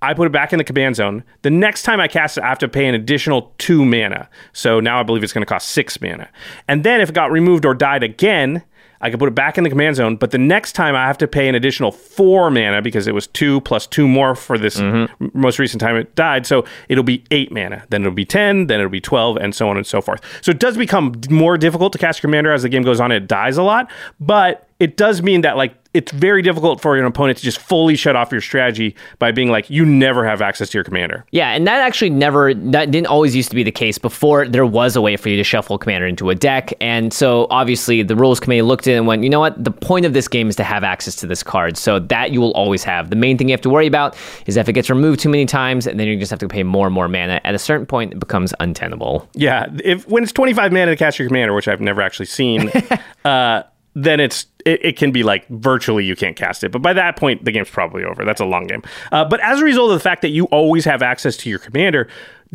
I 0.00 0.14
put 0.14 0.26
it 0.26 0.32
back 0.32 0.52
in 0.52 0.58
the 0.58 0.64
command 0.64 0.96
zone. 0.96 1.24
The 1.42 1.50
next 1.50 1.82
time 1.82 2.00
I 2.00 2.08
cast 2.08 2.38
it, 2.38 2.44
I 2.44 2.48
have 2.48 2.58
to 2.60 2.68
pay 2.68 2.86
an 2.86 2.94
additional 2.94 3.52
two 3.58 3.84
mana. 3.84 4.28
So 4.52 4.80
now 4.80 5.00
I 5.00 5.02
believe 5.02 5.24
it's 5.24 5.32
going 5.32 5.42
to 5.42 5.46
cost 5.46 5.70
six 5.70 6.00
mana. 6.00 6.28
And 6.68 6.84
then 6.84 7.00
if 7.00 7.08
it 7.08 7.14
got 7.14 7.32
removed 7.32 7.64
or 7.64 7.74
died 7.74 8.02
again, 8.02 8.62
I 9.00 9.10
could 9.10 9.18
put 9.18 9.28
it 9.28 9.34
back 9.34 9.58
in 9.58 9.64
the 9.64 9.70
command 9.70 9.96
zone. 9.96 10.16
But 10.16 10.30
the 10.30 10.38
next 10.38 10.72
time 10.72 10.94
I 10.94 11.06
have 11.06 11.18
to 11.18 11.28
pay 11.28 11.48
an 11.48 11.54
additional 11.54 11.92
four 11.92 12.50
mana 12.50 12.82
because 12.82 13.06
it 13.06 13.14
was 13.14 13.26
two 13.28 13.60
plus 13.62 13.86
two 13.86 14.08
more 14.08 14.34
for 14.34 14.58
this 14.58 14.78
m- 14.78 15.08
mm-hmm. 15.08 15.40
most 15.40 15.58
recent 15.58 15.80
time 15.80 15.96
it 15.96 16.14
died. 16.14 16.46
So 16.46 16.64
it'll 16.88 17.04
be 17.04 17.24
eight 17.30 17.52
mana. 17.52 17.84
Then 17.90 18.02
it'll 18.02 18.12
be 18.12 18.24
10, 18.24 18.66
then 18.66 18.80
it'll 18.80 18.90
be 18.90 19.00
12, 19.00 19.36
and 19.36 19.54
so 19.54 19.68
on 19.68 19.76
and 19.76 19.86
so 19.86 20.00
forth. 20.00 20.20
So 20.42 20.50
it 20.50 20.58
does 20.58 20.76
become 20.76 21.20
more 21.30 21.56
difficult 21.56 21.92
to 21.92 21.98
cast 21.98 22.20
commander 22.20 22.52
as 22.52 22.62
the 22.62 22.68
game 22.68 22.82
goes 22.82 23.00
on. 23.00 23.12
It 23.12 23.26
dies 23.26 23.56
a 23.56 23.62
lot. 23.62 23.90
But 24.20 24.67
it 24.80 24.96
does 24.96 25.22
mean 25.22 25.40
that 25.40 25.56
like 25.56 25.74
it's 25.94 26.12
very 26.12 26.42
difficult 26.42 26.80
for 26.80 26.96
your 26.96 27.06
opponent 27.06 27.38
to 27.38 27.42
just 27.42 27.58
fully 27.58 27.96
shut 27.96 28.14
off 28.14 28.30
your 28.30 28.40
strategy 28.40 28.94
by 29.18 29.32
being 29.32 29.50
like 29.50 29.68
you 29.70 29.84
never 29.84 30.24
have 30.24 30.42
access 30.42 30.68
to 30.68 30.78
your 30.78 30.84
commander. 30.84 31.24
Yeah, 31.30 31.50
and 31.52 31.66
that 31.66 31.80
actually 31.80 32.10
never 32.10 32.54
that 32.54 32.90
didn't 32.90 33.08
always 33.08 33.34
used 33.34 33.48
to 33.50 33.56
be 33.56 33.62
the 33.62 33.72
case 33.72 33.98
before 33.98 34.46
there 34.46 34.66
was 34.66 34.94
a 34.94 35.00
way 35.00 35.16
for 35.16 35.30
you 35.30 35.36
to 35.36 35.44
shuffle 35.44 35.78
commander 35.78 36.06
into 36.06 36.30
a 36.30 36.34
deck. 36.34 36.72
And 36.80 37.12
so 37.12 37.46
obviously 37.50 38.02
the 38.02 38.14
rules 38.14 38.38
committee 38.38 38.62
looked 38.62 38.86
at 38.86 38.94
it 38.94 38.96
and 38.98 39.06
went, 39.06 39.24
you 39.24 39.30
know 39.30 39.40
what? 39.40 39.62
The 39.62 39.70
point 39.70 40.04
of 40.04 40.12
this 40.12 40.28
game 40.28 40.48
is 40.48 40.56
to 40.56 40.64
have 40.64 40.84
access 40.84 41.16
to 41.16 41.26
this 41.26 41.42
card. 41.42 41.76
So 41.76 41.98
that 41.98 42.30
you 42.30 42.40
will 42.40 42.52
always 42.52 42.84
have. 42.84 43.10
The 43.10 43.16
main 43.16 43.38
thing 43.38 43.48
you 43.48 43.54
have 43.54 43.62
to 43.62 43.70
worry 43.70 43.86
about 43.86 44.16
is 44.46 44.56
if 44.56 44.68
it 44.68 44.74
gets 44.74 44.90
removed 44.90 45.20
too 45.20 45.30
many 45.30 45.46
times 45.46 45.86
and 45.86 45.98
then 45.98 46.06
you 46.06 46.16
just 46.18 46.30
have 46.30 46.38
to 46.40 46.48
pay 46.48 46.62
more 46.62 46.86
and 46.86 46.94
more 46.94 47.08
mana. 47.08 47.40
At 47.44 47.54
a 47.54 47.58
certain 47.58 47.86
point 47.86 48.12
it 48.12 48.20
becomes 48.20 48.54
untenable. 48.60 49.28
Yeah, 49.34 49.66
if 49.82 50.06
when 50.06 50.22
it's 50.22 50.32
25 50.32 50.70
mana 50.70 50.92
to 50.92 50.96
cast 50.96 51.18
your 51.18 51.28
commander, 51.28 51.54
which 51.54 51.66
I've 51.66 51.80
never 51.80 52.02
actually 52.02 52.26
seen, 52.26 52.70
uh, 53.24 53.62
then 54.04 54.20
it's 54.20 54.46
it, 54.64 54.84
it 54.84 54.96
can 54.96 55.10
be 55.10 55.22
like 55.22 55.46
virtually 55.48 56.04
you 56.04 56.14
can't 56.14 56.36
cast 56.36 56.62
it. 56.62 56.70
But 56.70 56.82
by 56.82 56.92
that 56.92 57.16
point, 57.16 57.44
the 57.44 57.52
game's 57.52 57.70
probably 57.70 58.04
over. 58.04 58.24
That's 58.24 58.40
a 58.40 58.44
long 58.44 58.66
game. 58.66 58.82
Uh, 59.10 59.24
but 59.24 59.40
as 59.40 59.60
a 59.60 59.64
result 59.64 59.90
of 59.90 59.98
the 59.98 60.02
fact 60.02 60.22
that 60.22 60.30
you 60.30 60.44
always 60.46 60.84
have 60.84 61.02
access 61.02 61.36
to 61.38 61.50
your 61.50 61.58
commander, 61.58 62.08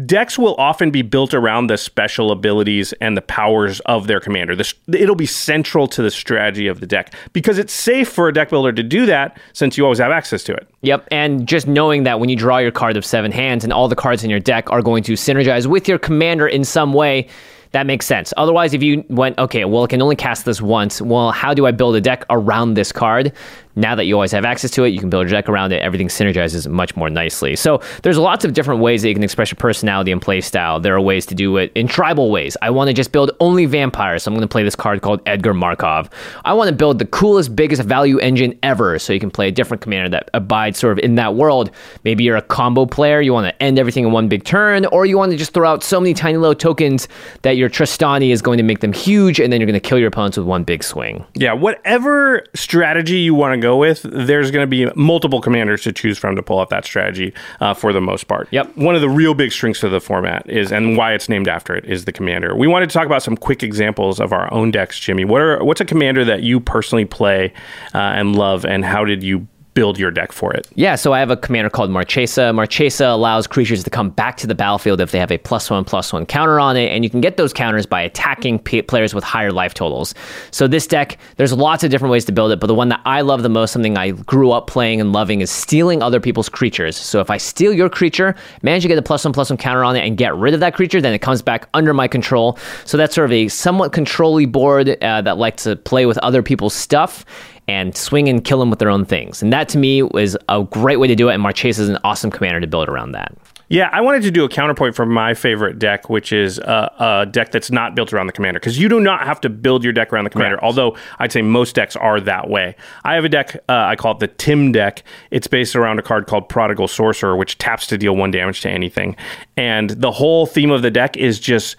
decks 0.06 0.40
will 0.40 0.56
often 0.56 0.90
be 0.90 1.02
built 1.02 1.34
around 1.34 1.68
the 1.68 1.78
special 1.78 2.32
abilities 2.32 2.94
and 2.94 3.18
the 3.18 3.22
powers 3.22 3.80
of 3.82 4.08
their 4.08 4.20
commander. 4.20 4.56
This 4.56 4.74
it'll 4.88 5.16
be 5.16 5.26
central 5.26 5.88
to 5.90 6.02
the 6.02 6.12
strategy 6.12 6.68
of 6.68 6.80
the 6.80 6.88
deck 6.88 7.14
because 7.34 7.58
it's 7.58 7.74
safe 7.74 8.10
for 8.10 8.28
a 8.28 8.34
deck 8.34 8.50
builder 8.50 8.72
to 8.72 8.84
do 8.84 9.06
that 9.08 9.38
since 9.52 9.78
you 9.78 9.84
always 9.84 10.00
have 10.00 10.12
access 10.12 10.44
to 10.46 10.54
it. 10.54 10.68
Yep, 10.82 11.08
and 11.12 11.48
just 11.48 11.68
knowing 11.68 12.04
that 12.04 12.20
when 12.20 12.30
you 12.30 12.36
draw 12.36 12.58
your 12.58 12.72
card 12.72 12.96
of 12.96 13.06
seven 13.06 13.32
hands 13.32 13.64
and 13.64 13.74
all 13.74 13.88
the 13.88 13.96
cards 13.96 14.24
in 14.24 14.30
your 14.30 14.40
deck 14.40 14.72
are 14.72 14.82
going 14.82 15.04
to 15.04 15.14
synergize 15.14 15.68
with 15.68 15.88
your 15.88 16.00
commander 16.00 16.48
in 16.48 16.64
some 16.64 16.94
way, 16.94 17.28
that 17.74 17.88
makes 17.88 18.06
sense. 18.06 18.34
Otherwise, 18.38 18.74
if 18.74 18.82
you 18.82 19.04
went, 19.10 19.38
okay, 19.40 19.66
well, 19.66 19.84
I 19.84 19.88
can 19.88 20.02
only 20.02 20.16
cast 20.16 20.46
this 20.46 20.62
once, 20.62 21.02
well, 21.02 21.32
how 21.32 21.54
do 21.54 21.66
I 21.66 21.72
build 21.72 21.96
a 21.96 22.02
deck 22.02 22.24
around 22.30 22.76
this 22.76 22.92
card? 22.92 23.34
Now 23.76 23.96
that 23.96 24.06
you 24.06 24.16
always 24.16 24.32
have 24.32 24.46
access 24.46 24.72
to 24.72 24.84
it, 24.84 24.90
you 24.90 25.00
can 25.00 25.10
build 25.10 25.26
a 25.26 25.30
deck 25.30 25.50
around 25.50 25.72
it. 25.72 25.82
Everything 25.82 26.08
synergizes 26.08 26.68
much 26.68 26.96
more 26.96 27.10
nicely. 27.10 27.56
So 27.56 27.82
there's 28.04 28.18
lots 28.18 28.46
of 28.46 28.54
different 28.54 28.82
ways 28.82 29.02
that 29.02 29.10
you 29.10 29.14
can 29.16 29.24
express 29.24 29.52
your 29.52 29.58
personality 29.58 30.12
and 30.12 30.22
play 30.22 30.42
style. 30.42 30.80
There 30.80 30.96
are 30.96 31.02
ways 31.02 31.26
to 31.28 31.36
do 31.36 31.58
it 31.58 31.72
in 31.76 31.88
tribal 31.88 32.30
ways. 32.32 32.56
I 32.62 32.70
want 32.70 32.90
to 32.90 32.94
just 32.94 33.12
build 33.12 33.32
only 33.40 33.66
vampires, 33.66 34.24
so 34.24 34.32
I'm 34.32 34.36
going 34.36 34.48
to 34.48 34.52
play 34.52 34.64
this 34.64 34.76
card 34.76 35.02
called 35.02 35.22
Edgar 35.26 35.54
Markov. 35.54 36.10
I 36.46 36.54
want 36.54 36.70
to 36.70 36.76
build 36.76 37.00
the 37.00 37.06
coolest, 37.06 37.56
biggest 37.56 37.82
value 37.84 38.20
engine 38.20 38.58
ever, 38.64 39.00
so 39.00 39.14
you 39.14 39.20
can 39.20 39.32
play 39.32 39.48
a 39.48 39.52
different 39.52 39.82
commander 39.82 40.10
that 40.10 40.30
abides 40.34 40.78
sort 40.78 40.94
of 40.94 41.04
in 41.04 41.16
that 41.16 41.36
world. 41.36 41.72
Maybe 42.04 42.24
you're 42.24 42.38
a 42.38 42.42
combo 42.42 42.86
player, 42.86 43.22
you 43.22 43.34
want 43.34 43.48
to 43.48 43.64
end 43.64 43.80
everything 43.80 44.06
in 44.06 44.12
one 44.12 44.28
big 44.28 44.44
turn, 44.44 44.86
or 44.88 45.06
you 45.06 45.18
want 45.18 45.32
to 45.32 45.38
just 45.38 45.54
throw 45.54 45.68
out 45.68 45.84
so 45.84 46.00
many 46.00 46.14
tiny 46.14 46.38
little 46.38 46.56
tokens 46.56 47.08
that 47.42 47.58
your 47.58 47.70
Trostani 47.70 48.30
is 48.30 48.42
going 48.42 48.58
to 48.58 48.64
make 48.64 48.80
them 48.80 48.94
huge, 48.94 49.40
and 49.40 49.52
then 49.52 49.60
you're 49.60 49.68
going 49.68 49.74
to 49.74 49.80
kill 49.80 49.98
your 49.98 50.10
opponents 50.10 50.38
with 50.38 50.46
one 50.46 50.64
big 50.64 50.84
swing. 50.84 51.26
Yeah, 51.34 51.54
whatever 51.54 52.44
strategy 52.54 53.18
you 53.18 53.34
want 53.34 53.54
to 53.54 53.63
go 53.64 53.78
with, 53.78 54.04
there's 54.04 54.52
going 54.52 54.64
to 54.64 54.68
be 54.68 54.86
multiple 54.96 55.42
commanders 55.42 55.82
to 55.84 55.92
choose 55.92 56.18
from 56.18 56.36
to 56.36 56.44
pull 56.44 56.60
off 56.60 56.70
that 56.70 56.86
strategy 56.86 57.34
uh, 57.60 57.74
for 57.74 57.92
the 57.94 58.02
most 58.02 58.28
part. 58.28 58.48
Yep. 58.52 58.78
One 58.78 58.94
of 58.94 59.02
the 59.02 59.10
real 59.10 59.34
big 59.34 59.52
strengths 59.52 59.82
of 59.84 59.92
the 59.92 60.00
format 60.00 60.48
is, 60.50 60.72
and 60.72 60.98
why 60.98 61.14
it's 61.14 61.30
named 61.30 61.48
after 61.48 61.74
it, 61.74 61.86
is 61.86 62.06
the 62.06 62.12
commander. 62.12 62.56
We 62.56 62.68
wanted 62.68 62.90
to 62.90 62.94
talk 62.94 63.08
about 63.08 63.24
some 63.24 63.38
quick 63.38 63.64
examples 63.64 64.20
of 64.20 64.32
our 64.32 64.54
own 64.54 64.70
decks, 64.70 65.00
Jimmy. 65.00 65.26
What 65.26 65.42
are 65.42 65.64
what's 65.64 65.82
a 65.82 65.86
commander 65.86 66.24
that 66.26 66.44
you 66.44 66.60
personally 66.60 67.06
play 67.06 67.54
uh, 67.96 67.98
and 67.98 68.36
love, 68.36 68.66
and 68.66 68.86
how 68.86 69.06
did 69.06 69.24
you 69.24 69.48
build 69.74 69.98
your 69.98 70.12
deck 70.12 70.32
for 70.32 70.54
it. 70.54 70.68
Yeah, 70.76 70.96
so 70.96 71.14
I 71.14 71.20
have 71.20 71.30
a 71.30 71.38
commander 71.38 71.70
called 71.70 71.90
Marchesa. 71.90 72.54
Marchesa 72.54 73.08
allows 73.08 73.48
creatures 73.48 73.84
to 73.84 73.90
come 73.90 74.10
back 74.10 74.38
to 74.38 74.48
the 74.48 74.56
battlefield 74.56 75.02
if 75.02 75.12
they 75.12 75.20
have 75.20 75.32
a 75.32 75.38
plus 75.38 75.70
one 75.70 75.84
plus 75.84 76.14
one 76.14 76.26
counter 76.26 76.60
on 76.60 76.78
it, 76.78 76.90
and 76.90 77.04
you 77.04 77.10
can 77.10 77.22
get 77.22 77.38
those 77.38 77.54
counters 77.54 77.86
by 77.86 78.02
attacking 78.02 78.60
p- 78.60 78.82
players 78.82 79.14
with 79.14 79.24
higher 79.24 79.52
life 79.52 79.74
totals. 79.74 80.14
So 80.52 80.68
this 80.68 80.88
deck, 80.88 81.18
there's 81.38 81.54
lots 81.54 81.84
of 81.84 81.90
different 81.90 82.12
ways 82.12 82.26
to 82.26 82.32
build 82.32 82.52
it, 82.52 82.60
but 82.60 82.68
the 82.68 82.76
one 82.76 82.90
that 82.90 83.02
I 83.06 83.22
love 83.22 83.44
the 83.44 83.50
most, 83.50 83.72
something 83.72 83.98
I 83.98 84.12
grew 84.12 84.52
up 84.52 84.68
playing 84.68 85.02
and 85.02 85.12
loving, 85.14 85.42
is 85.42 85.50
stealing 85.50 86.02
other 86.02 86.20
people's 86.20 86.50
creatures. 86.50 86.96
So 86.96 87.20
if 87.20 87.30
I 87.30 87.38
steal 87.38 87.74
your 87.74 87.90
creature, 87.90 88.36
manage 88.62 88.84
to 88.84 88.88
get 88.88 88.98
a 88.98 89.02
plus 89.02 89.26
one 89.26 89.34
plus 89.34 89.50
one 89.50 89.58
counter 89.58 89.84
on 89.84 89.96
it, 89.96 90.06
and 90.06 90.18
get 90.18 90.36
rid 90.36 90.54
of 90.54 90.60
that 90.60 90.76
creature, 90.76 91.02
then 91.02 91.14
it 91.14 91.20
comes 91.20 91.42
back 91.42 91.68
under 91.74 91.94
my 91.94 92.08
control. 92.08 92.58
So 92.86 92.98
that's 92.98 93.16
sort 93.16 93.26
of 93.26 93.32
a 93.32 93.48
somewhat 93.48 93.92
controlly 93.92 94.46
board 94.46 94.90
uh, 95.04 95.22
that 95.22 95.38
likes 95.38 95.64
to 95.64 95.76
play 95.76 96.06
with 96.06 96.18
other 96.20 96.44
people's 96.44 96.74
stuff 96.74 97.26
and 97.68 97.96
swing 97.96 98.28
and 98.30 98.44
kill 98.44 98.60
them 98.60 98.70
with 98.70 98.80
their 98.80 98.90
own 98.90 99.06
things. 99.06 99.42
And 99.42 99.54
that 99.54 99.70
to 99.70 99.78
me 99.78 100.04
was 100.04 100.36
a 100.50 100.64
great 100.64 101.00
way 101.00 101.08
to 101.08 101.16
do 101.16 101.30
it. 101.30 101.34
And 101.34 101.42
Marchesa 101.42 101.84
is 101.84 101.90
an 101.90 101.98
awesome 102.04 102.32
commander 102.32 102.60
to 102.60 102.68
build 102.68 102.90
around 102.90 103.14
that. 103.14 103.36
Yeah, 103.70 103.90
I 103.92 104.02
wanted 104.02 104.22
to 104.24 104.32
do 104.32 104.44
a 104.44 104.50
counterpoint 104.50 104.94
for 104.94 105.06
my 105.06 105.34
favorite 105.34 105.80
deck, 105.80 106.08
which 106.08 106.32
is 106.32 106.60
a, 106.60 106.92
a 107.00 107.26
deck 107.26 107.52
that's 107.52 107.72
not 107.72 107.96
built 107.96 108.14
around 108.14 108.28
the 108.28 108.34
commander, 108.34 108.60
because 108.60 108.78
you 108.78 108.88
do 108.88 109.00
not 109.00 109.26
have 109.26 109.42
to 109.42 109.50
build 109.50 109.84
your 109.84 109.94
deck 109.94 110.14
around 110.14 110.26
the 110.26 110.30
commander. 110.30 110.58
Correct. 110.58 110.66
Although 110.66 110.98
I'd 111.18 111.32
say 111.32 111.42
most 111.42 111.74
decks 111.74 111.96
are 111.96 112.20
that 112.20 112.50
way. 112.50 112.76
I 113.04 113.16
have 113.16 113.26
a 113.26 113.30
deck 113.30 113.56
uh, 113.70 113.74
I 113.74 113.96
call 113.96 114.12
it 114.12 114.20
the 114.20 114.28
Tim 114.28 114.74
deck. 114.74 115.04
It's 115.32 115.48
based 115.48 115.76
around 115.76 115.98
a 115.98 116.04
card 116.04 116.28
called 116.28 116.50
Prodigal 116.50 116.88
Sorcerer, 116.88 117.36
which 117.36 117.58
taps 117.58 117.88
to 117.88 117.98
deal 117.98 118.16
one 118.16 118.30
damage 118.30 118.62
to 118.62 118.70
anything, 118.70 119.16
and 119.58 119.90
the 119.92 120.12
whole 120.12 120.46
theme 120.46 120.70
of 120.70 120.84
the 120.84 120.92
deck 120.92 121.18
is 121.18 121.40
just 121.40 121.76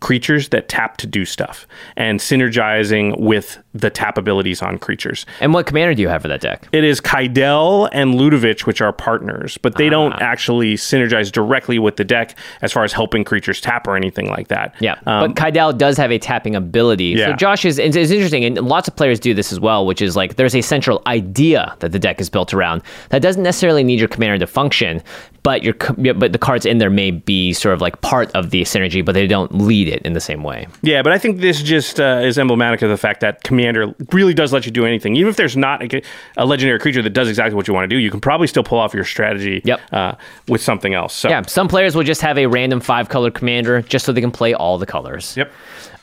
creatures 0.00 0.48
that 0.48 0.68
tap 0.68 0.96
to 0.96 1.06
do 1.06 1.24
stuff 1.24 1.66
and 1.96 2.20
synergizing 2.20 3.18
with 3.20 3.58
the 3.74 3.90
tap 3.90 4.18
abilities 4.18 4.62
on 4.62 4.78
creatures. 4.78 5.26
And 5.40 5.54
what 5.54 5.66
commander 5.66 5.94
do 5.94 6.02
you 6.02 6.08
have 6.08 6.22
for 6.22 6.28
that 6.28 6.40
deck? 6.40 6.66
It 6.72 6.84
is 6.84 7.00
Kydele 7.00 7.88
and 7.92 8.14
Ludevic, 8.14 8.66
which 8.66 8.80
are 8.80 8.92
partners, 8.92 9.58
but 9.58 9.76
they 9.76 9.88
don't 9.88 10.12
actually 10.14 10.74
synergize 10.74 11.30
directly 11.30 11.78
with 11.78 11.96
the 11.96 12.04
deck 12.04 12.36
as 12.62 12.72
far 12.72 12.82
as 12.82 12.92
helping 12.92 13.24
creatures 13.24 13.60
tap 13.60 13.86
or 13.86 13.96
anything 13.96 14.28
like 14.28 14.48
that. 14.48 14.74
Yeah, 14.80 14.94
Um, 15.06 15.32
but 15.32 15.34
Kydele 15.34 15.76
does 15.78 15.96
have 15.98 16.10
a 16.10 16.18
tapping 16.18 16.56
ability. 16.56 17.04
Yeah. 17.16 17.26
So 17.28 17.32
Josh 17.36 17.64
is 17.64 17.78
it's 17.78 17.96
interesting, 17.96 18.44
and 18.44 18.56
lots 18.60 18.88
of 18.88 18.96
players 18.96 19.20
do 19.20 19.34
this 19.34 19.52
as 19.52 19.60
well, 19.60 19.86
which 19.86 20.02
is 20.02 20.16
like 20.16 20.36
there's 20.36 20.54
a 20.56 20.62
central 20.62 21.02
idea 21.06 21.76
that 21.80 21.92
the 21.92 21.98
deck 21.98 22.20
is 22.20 22.28
built 22.30 22.52
around 22.54 22.82
that 23.10 23.22
doesn't 23.22 23.42
necessarily 23.42 23.84
need 23.84 23.98
your 23.98 24.08
commander 24.08 24.38
to 24.38 24.46
function, 24.46 25.02
but 25.42 25.62
your 25.62 25.74
but 26.16 26.32
the 26.32 26.38
cards 26.38 26.66
in 26.66 26.78
there 26.78 26.90
may 26.90 27.10
be 27.10 27.52
sort 27.52 27.74
of 27.74 27.80
like 27.80 28.00
part 28.00 28.30
of 28.32 28.50
the 28.50 28.62
synergy, 28.62 29.04
but 29.04 29.12
they 29.12 29.26
don't 29.26 29.54
lead 29.54 29.88
it 29.88 30.02
in 30.02 30.12
the 30.12 30.20
same 30.20 30.42
way. 30.42 30.66
yeah, 30.82 31.02
but 31.02 31.12
I 31.12 31.18
think 31.18 31.40
this 31.40 31.62
just 31.62 31.98
uh, 32.00 32.20
is 32.22 32.38
emblematic 32.38 32.82
of 32.82 32.90
the 32.90 32.96
fact 32.96 33.20
that 33.20 33.42
Commander 33.42 33.94
really 34.12 34.34
does 34.34 34.52
let 34.52 34.66
you 34.66 34.72
do 34.72 34.84
anything. 34.86 35.16
Even 35.16 35.30
if 35.30 35.36
there's 35.36 35.56
not 35.56 35.82
a, 35.82 36.02
a 36.36 36.44
legendary 36.46 36.78
creature 36.78 37.02
that 37.02 37.10
does 37.10 37.28
exactly 37.28 37.54
what 37.54 37.68
you 37.68 37.74
want 37.74 37.84
to 37.84 37.94
do, 37.94 37.98
you 38.00 38.10
can 38.10 38.20
probably 38.20 38.46
still 38.46 38.62
pull 38.64 38.78
off 38.78 38.92
your 38.94 39.04
strategy 39.04 39.60
Yep. 39.64 39.80
uh, 39.92 40.14
with 40.48 40.60
something 40.62 40.94
else. 40.94 41.14
So, 41.14 41.28
Yeah, 41.28 41.42
some 41.42 41.68
players 41.68 41.94
will 41.96 42.04
just 42.04 42.20
have 42.22 42.36
a 42.38 42.46
random 42.46 42.80
five 42.80 43.08
color 43.08 43.30
commander 43.30 43.82
just 43.82 44.04
so 44.04 44.12
they 44.12 44.20
can 44.20 44.30
play 44.30 44.54
all 44.54 44.78
the 44.78 44.86
colors. 44.86 45.36
Yep. 45.36 45.52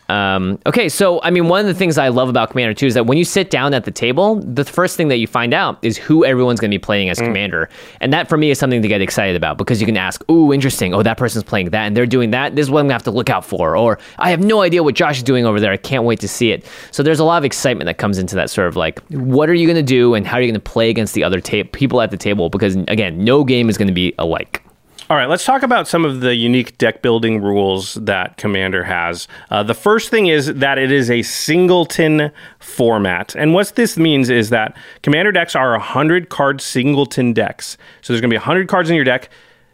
Um, 0.10 0.58
okay, 0.66 0.88
so 0.90 1.22
I 1.22 1.32
mean, 1.32 1.48
one 1.48 1.60
of 1.60 1.66
the 1.68 1.74
things 1.74 1.98
I 1.98 2.08
love 2.08 2.30
about 2.30 2.52
Commander 2.52 2.74
2 2.74 2.86
is 2.88 2.94
that 2.94 3.06
when 3.06 3.18
you 3.18 3.26
sit 3.26 3.50
down 3.50 3.74
at 3.74 3.84
the 3.86 3.92
table, 3.92 4.36
the 4.36 4.64
first 4.64 4.96
thing 4.96 5.10
that 5.10 5.18
you 5.18 5.28
find 5.28 5.54
out 5.54 5.78
is 5.82 5.98
who 5.98 6.24
everyone's 6.24 6.60
going 6.60 6.72
to 6.72 6.78
be 6.78 6.82
playing 6.82 7.10
as 7.10 7.20
Commander. 7.20 7.70
And 8.00 8.14
that 8.14 8.30
for 8.30 8.38
me 8.38 8.50
is 8.50 8.60
something 8.60 8.82
to 8.82 8.88
get 8.88 9.02
excited 9.02 9.36
about 9.36 9.58
because 9.58 9.82
you 9.82 9.86
can 9.86 9.98
ask, 9.98 10.24
ooh, 10.30 10.54
interesting. 10.54 10.94
Oh, 10.94 11.04
that 11.04 11.18
person's 11.18 11.44
playing 11.44 11.70
that 11.72 11.86
and 11.86 11.98
they're 11.98 12.06
doing 12.06 12.32
that. 12.32 12.56
This 12.56 12.68
is 12.68 12.72
what 12.72 12.80
I'm 12.80 12.86
going 12.86 12.90
to 12.90 12.94
have 12.96 13.04
to 13.04 13.12
look 13.12 13.30
out 13.30 13.46
for. 13.46 13.76
Or 13.76 14.00
I 14.18 14.30
have 14.30 14.40
no 14.40 14.62
idea 14.62 14.84
what 14.84 14.96
Josh 14.96 15.18
is 15.18 15.24
doing 15.24 15.46
over 15.46 15.60
there. 15.60 15.72
I 15.72 15.78
can't 15.78 16.06
wait 16.06 16.20
to 16.22 16.28
see 16.28 16.52
it. 16.52 16.66
So 16.92 17.04
there's 17.04 17.20
a 17.20 17.26
lot 17.26 17.38
of 17.38 17.46
excitement 17.46 17.88
that 17.88 17.98
comes 17.98 18.18
into 18.18 18.36
that 18.36 18.50
sort 18.50 18.68
of 18.68 18.76
like, 18.76 19.00
what 19.10 19.50
are 19.50 19.54
you 19.54 19.68
going 19.68 19.76
to 19.76 19.84
do 19.84 20.14
and 20.14 20.26
how 20.26 20.38
are 20.38 20.42
you 20.42 20.48
going 20.48 20.54
to 20.54 20.60
play 20.60 20.90
against 20.90 21.14
the 21.14 21.24
other 21.24 21.42
ta- 21.42 21.64
people 21.74 22.02
at 22.02 22.12
the 22.12 22.18
table? 22.18 22.50
Because 22.50 22.76
again, 22.76 23.24
no 23.24 23.44
game 23.44 23.70
is 23.70 23.78
going 23.78 23.90
to 23.90 23.94
be 23.94 24.14
alike. 24.18 24.64
All 25.10 25.16
right, 25.16 25.30
let's 25.30 25.46
talk 25.46 25.64
about 25.64 25.88
some 25.88 26.04
of 26.04 26.20
the 26.20 26.36
unique 26.36 26.78
deck 26.78 27.02
building 27.02 27.42
rules 27.42 27.94
that 27.94 28.36
Commander 28.36 28.84
has. 28.84 29.30
Uh, 29.50 29.64
the 29.64 29.74
first 29.74 30.10
thing 30.10 30.28
is 30.28 30.48
that 30.56 30.78
it 30.78 30.92
is 30.92 31.10
a 31.10 31.22
singleton 31.22 32.30
format. 32.60 33.34
And 33.34 33.54
what 33.54 33.74
this 33.76 33.96
means 33.96 34.30
is 34.30 34.50
that 34.50 34.76
Commander 35.04 35.32
decks 35.32 35.56
are 35.56 35.72
100 35.72 36.28
card 36.28 36.60
singleton 36.60 37.32
decks. 37.32 37.78
So 38.02 38.12
there's 38.12 38.20
going 38.20 38.32
to 38.32 38.34
be 38.34 38.38
100 38.38 38.68
cards 38.68 38.90
in 38.90 38.98
your 38.98 39.06
deck. 39.06 39.30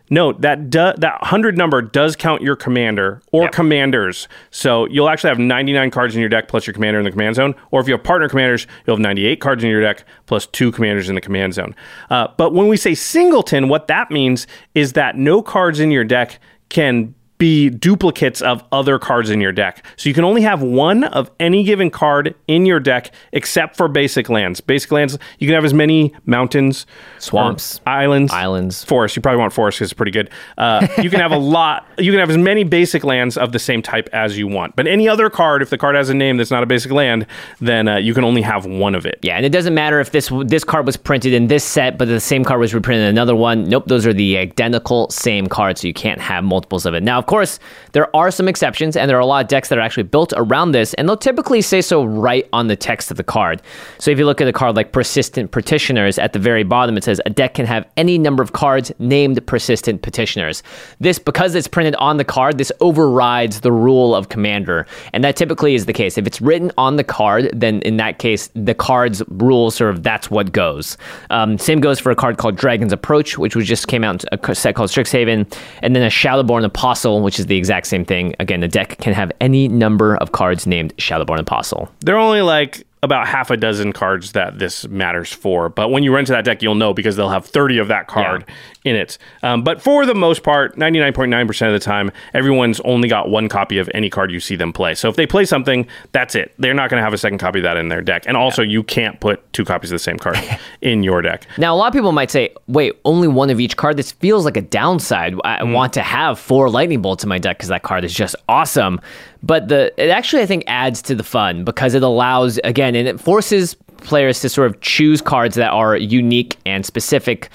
Note 0.10 0.42
that 0.42 0.70
do, 0.70 0.92
that 0.98 1.22
100 1.22 1.58
number 1.58 1.82
does 1.82 2.16
count 2.16 2.42
your 2.42 2.56
commander 2.56 3.22
or 3.32 3.44
Yep. 3.44 3.52
commanders. 3.54 4.28
So 4.52 4.86
you'll 4.88 5.10
actually 5.10 5.30
have 5.30 5.40
99 5.40 5.90
cards 5.92 6.14
in 6.14 6.20
your 6.20 6.30
deck 6.30 6.48
plus 6.48 6.68
your 6.68 6.74
commander 6.74 7.00
in 7.00 7.06
the 7.06 7.12
command 7.12 7.36
zone. 7.36 7.56
Or 7.72 7.80
if 7.82 7.88
you 7.88 7.94
have 7.94 8.04
partner 8.04 8.28
commanders, 8.30 8.68
you'll 8.86 8.98
have 8.98 9.02
98 9.02 9.40
cards 9.40 9.64
in 9.64 9.70
your 9.70 9.82
deck 9.82 10.04
plus 10.26 10.46
two 10.46 10.72
commanders 10.72 11.10
in 11.10 11.16
the 11.16 11.22
command 11.22 11.54
zone. 11.54 11.74
Uh, 12.10 12.28
but 12.38 12.54
when 12.54 12.68
we 12.68 12.78
say 12.78 12.94
singleton, 12.94 13.70
what 13.70 13.88
that 13.88 14.12
means 14.12 14.46
is 14.76 14.94
that 14.94 15.18
no 15.18 15.42
cards 15.42 15.80
in 15.80 15.90
your 15.90 16.04
deck 16.04 16.40
can 16.70 17.16
be 17.38 17.70
duplicates 17.70 18.42
of 18.42 18.64
other 18.72 18.98
cards 19.00 19.30
in 19.30 19.42
your 19.42 19.52
deck. 19.52 19.86
So 19.98 20.08
you 20.08 20.16
can 20.16 20.24
only 20.24 20.42
have 20.44 20.62
one 20.62 21.04
of 21.04 21.30
any 21.40 21.64
given 21.64 21.90
card 21.90 22.36
in 22.48 22.66
your 22.66 22.80
deck 22.80 23.12
except 23.34 23.76
for 23.76 23.88
basic 23.88 24.30
lands. 24.30 24.62
Basic 24.62 24.92
lands, 24.92 25.18
you 25.40 25.48
can 25.48 25.56
have 25.56 25.66
as 25.66 25.74
many 25.74 26.14
mountains, 26.26 26.86
Swamps. 27.20 27.80
or 27.86 27.90
islands, 27.92 28.32
Islands. 28.32 28.84
forests. 28.84 29.16
You 29.16 29.22
probably 29.22 29.40
want 29.40 29.52
forests 29.52 29.80
because 29.80 29.92
it's 29.92 29.98
pretty 29.98 30.12
good. 30.12 30.30
Uh, 30.58 30.88
you 31.02 31.10
can 31.10 31.20
have 31.20 31.32
a 31.32 31.38
lot. 31.54 31.86
You 31.98 32.12
can 32.12 32.20
have 32.20 32.30
as 32.30 32.38
many 32.38 32.64
basic 32.64 33.04
lands 33.04 33.38
of 33.38 33.52
the 33.52 33.60
same 33.60 33.82
type 33.82 34.08
as 34.14 34.38
you 34.38 34.48
want. 34.48 34.76
But 34.76 34.88
any 34.88 35.10
other 35.10 35.30
card, 35.30 35.62
if 35.62 35.70
the 35.70 35.78
card 35.78 35.96
has 35.96 36.10
a 36.10 36.14
name 36.14 36.38
that's 36.38 36.52
not 36.52 36.64
a 36.64 36.68
basic 36.68 36.92
land, 36.92 37.26
then 37.60 37.88
uh, 37.88 37.98
you 37.98 38.14
can 38.14 38.24
only 38.24 38.42
have 38.44 38.66
one 38.66 38.96
of 38.96 39.06
it. 39.06 39.20
Yeah, 39.22 39.36
and 39.36 39.46
it 39.46 39.50
doesn't 39.52 39.74
matter 39.74 40.00
if 40.00 40.12
this 40.12 40.32
this 40.46 40.64
card 40.64 40.86
was 40.86 40.98
printed 40.98 41.34
in 41.34 41.48
this 41.48 41.64
set, 41.64 41.98
but 41.98 42.08
the 42.08 42.20
same 42.20 42.44
card 42.46 42.60
was 42.60 42.74
reprinted 42.74 43.04
in 43.04 43.10
another 43.10 43.36
one. 43.36 43.64
Nope, 43.66 43.86
those 43.88 44.06
are 44.06 44.14
the 44.14 44.38
identical 44.38 45.10
same 45.10 45.48
cards, 45.48 45.82
so 45.82 45.88
you 45.88 45.94
can't 45.94 46.22
have 46.22 46.44
multiples 46.44 46.86
of 46.86 46.94
it. 46.94 47.02
Now, 47.04 47.23
of 47.24 47.28
course, 47.28 47.58
there 47.94 48.14
are 48.14 48.32
some 48.32 48.50
exceptions, 48.50 48.98
and 48.98 49.10
there 49.10 49.16
are 49.16 49.22
a 49.22 49.26
lot 49.26 49.46
of 49.46 49.48
decks 49.48 49.70
that 49.70 49.78
are 49.78 49.82
actually 49.82 50.04
built 50.04 50.34
around 50.36 50.74
this, 50.74 50.94
and 50.96 51.08
they'll 51.08 51.16
typically 51.16 51.62
say 51.62 51.80
so 51.80 52.04
right 52.04 52.50
on 52.52 52.68
the 52.68 52.76
text 52.76 53.12
of 53.12 53.16
the 53.16 53.24
card. 53.24 53.62
So 53.98 54.12
if 54.12 54.20
you 54.20 54.26
look 54.26 54.42
at 54.42 54.48
a 54.50 54.52
card 54.52 54.76
like 54.76 54.92
Persistent 54.92 55.52
Petitioners, 55.52 56.20
at 56.20 56.34
the 56.34 56.40
very 56.40 56.64
bottom 56.64 56.98
it 56.98 57.06
says 57.06 57.22
a 57.26 57.30
deck 57.30 57.54
can 57.54 57.66
have 57.66 57.88
any 57.96 58.18
number 58.18 58.44
of 58.44 58.52
cards 58.52 58.92
named 59.00 59.46
Persistent 59.48 60.02
Petitioners. 60.02 60.64
This, 61.00 61.18
because 61.18 61.56
it's 61.56 61.66
printed 61.66 61.96
on 61.96 62.18
the 62.18 62.26
card, 62.26 62.58
this 62.58 62.74
overrides 62.82 63.62
the 63.62 63.72
rule 63.72 64.14
of 64.14 64.28
Commander, 64.28 64.86
and 65.14 65.24
that 65.24 65.38
typically 65.38 65.74
is 65.74 65.86
the 65.86 65.94
case. 65.94 66.18
If 66.18 66.28
it's 66.28 66.42
written 66.42 66.74
on 66.78 66.98
the 66.98 67.06
card, 67.06 67.52
then 67.54 67.82
in 67.84 67.96
that 67.98 68.20
case, 68.20 68.50
the 68.54 68.74
card's 68.74 69.24
rules 69.30 69.76
sort 69.76 69.92
of 69.92 70.04
that's 70.04 70.30
what 70.30 70.52
goes. 70.52 70.98
Um, 71.30 71.58
same 71.58 71.80
goes 71.80 72.02
for 72.02 72.12
a 72.12 72.18
card 72.18 72.38
called 72.38 72.58
Dragon's 72.58 72.92
Approach, 72.92 73.38
which 73.38 73.56
was 73.56 73.66
just 73.66 73.88
came 73.88 74.04
out 74.04 74.26
in 74.26 74.40
a 74.42 74.56
set 74.56 74.76
called 74.76 74.90
Strixhaven, 74.90 75.50
and 75.82 75.96
then 75.96 76.04
a 76.04 76.10
Shadowborn 76.10 76.66
Apostle, 76.66 77.13
which 77.22 77.40
is 77.40 77.46
the 77.48 77.58
exact 77.58 77.88
same 77.88 78.06
thing. 78.06 78.36
Again, 78.40 78.62
the 78.62 78.68
deck 78.68 78.98
can 79.00 79.14
have 79.14 79.32
any 79.40 79.68
number 79.68 80.16
of 80.18 80.32
cards 80.32 80.66
named 80.66 80.96
Shadowborn 80.98 81.40
Apostle. 81.40 81.90
There 82.00 82.16
are 82.16 82.20
only 82.20 82.42
like 82.42 82.86
about 83.04 83.28
half 83.28 83.52
a 83.52 83.58
dozen 83.58 83.94
cards 83.94 84.32
that 84.32 84.58
this 84.58 84.88
matters 84.88 85.32
for. 85.32 85.70
But 85.70 85.90
when 85.90 86.02
you 86.04 86.12
run 86.16 86.26
to 86.26 86.32
that 86.32 86.46
deck, 86.46 86.64
you'll 86.64 86.74
know 86.74 86.94
because 86.94 87.16
they'll 87.16 87.30
have 87.30 87.46
30 87.46 87.78
of 87.78 87.90
that 87.90 88.08
card 88.08 88.46
in 88.84 88.96
it. 88.96 89.18
Um, 89.44 89.64
but 89.64 89.82
for 89.82 90.06
the 90.06 90.16
most 90.16 90.42
part, 90.42 90.76
99.9% 90.78 91.68
of 91.68 91.74
the 91.74 91.80
time, 91.80 92.12
everyone's 92.34 92.80
only 92.82 93.08
got 93.08 93.30
one 93.30 93.50
copy 93.50 93.78
of 93.78 93.90
any 93.94 94.10
card 94.10 94.32
you 94.32 94.40
see 94.40 94.56
them 94.56 94.74
play. 94.74 94.96
So 94.96 95.10
if 95.10 95.16
they 95.16 95.28
play 95.28 95.46
something, 95.46 95.86
that's 96.14 96.34
it. 96.34 96.54
They're 96.58 96.74
not 96.74 96.90
going 96.90 97.00
to 97.00 97.04
have 97.04 97.14
a 97.14 97.18
second 97.18 97.38
copy 97.38 97.60
of 97.60 97.64
that 97.64 97.78
in 97.78 97.90
their 97.90 98.02
deck. 98.02 98.24
And 98.26 98.36
also, 98.36 98.62
you 98.64 98.82
can't 98.84 99.20
put 99.20 99.52
two 99.54 99.66
copies 99.66 99.92
of 99.92 99.96
the 99.96 100.00
same 100.00 100.18
card 100.18 100.38
in 100.82 101.04
your 101.04 101.22
deck. 101.22 101.46
Now, 101.58 101.76
a 101.76 101.78
lot 101.78 101.88
of 101.88 101.94
people 101.94 102.14
might 102.14 102.32
say, 102.32 102.54
wait, 102.68 102.94
only 103.06 103.28
one 103.28 103.50
of 103.50 103.60
each 103.60 103.78
card? 103.78 103.98
This 103.98 104.12
feels 104.14 104.46
like 104.46 104.58
a 104.58 104.62
downside. 104.62 105.36
I 105.44 105.60
Mm. 105.60 105.74
want 105.74 105.94
to 105.94 106.02
have 106.02 106.40
four 106.40 106.70
lightning 106.70 107.02
bolts 107.02 107.24
in 107.24 107.30
my 107.30 107.38
deck 107.38 107.58
because 107.58 107.70
that 107.70 107.84
card 107.84 108.04
is 108.06 108.14
just 108.14 108.36
awesome. 108.48 109.00
But 109.44 109.68
the 109.68 109.94
it 110.02 110.10
actually, 110.10 110.42
I 110.42 110.46
think, 110.46 110.64
adds 110.68 111.02
to 111.04 111.16
the 111.16 111.24
fun 111.24 111.64
because 111.66 111.94
it 111.94 112.02
allows, 112.02 112.60
again, 112.64 112.96
and 112.96 113.08
it 113.08 113.20
forces 113.20 113.76
players 113.98 114.40
to 114.42 114.50
sort 114.50 114.68
of 114.68 114.80
choose 114.82 115.22
cards 115.22 115.56
that 115.56 115.70
are 115.72 115.96
unique 115.98 116.58
and 116.66 116.86
specific 116.86 117.50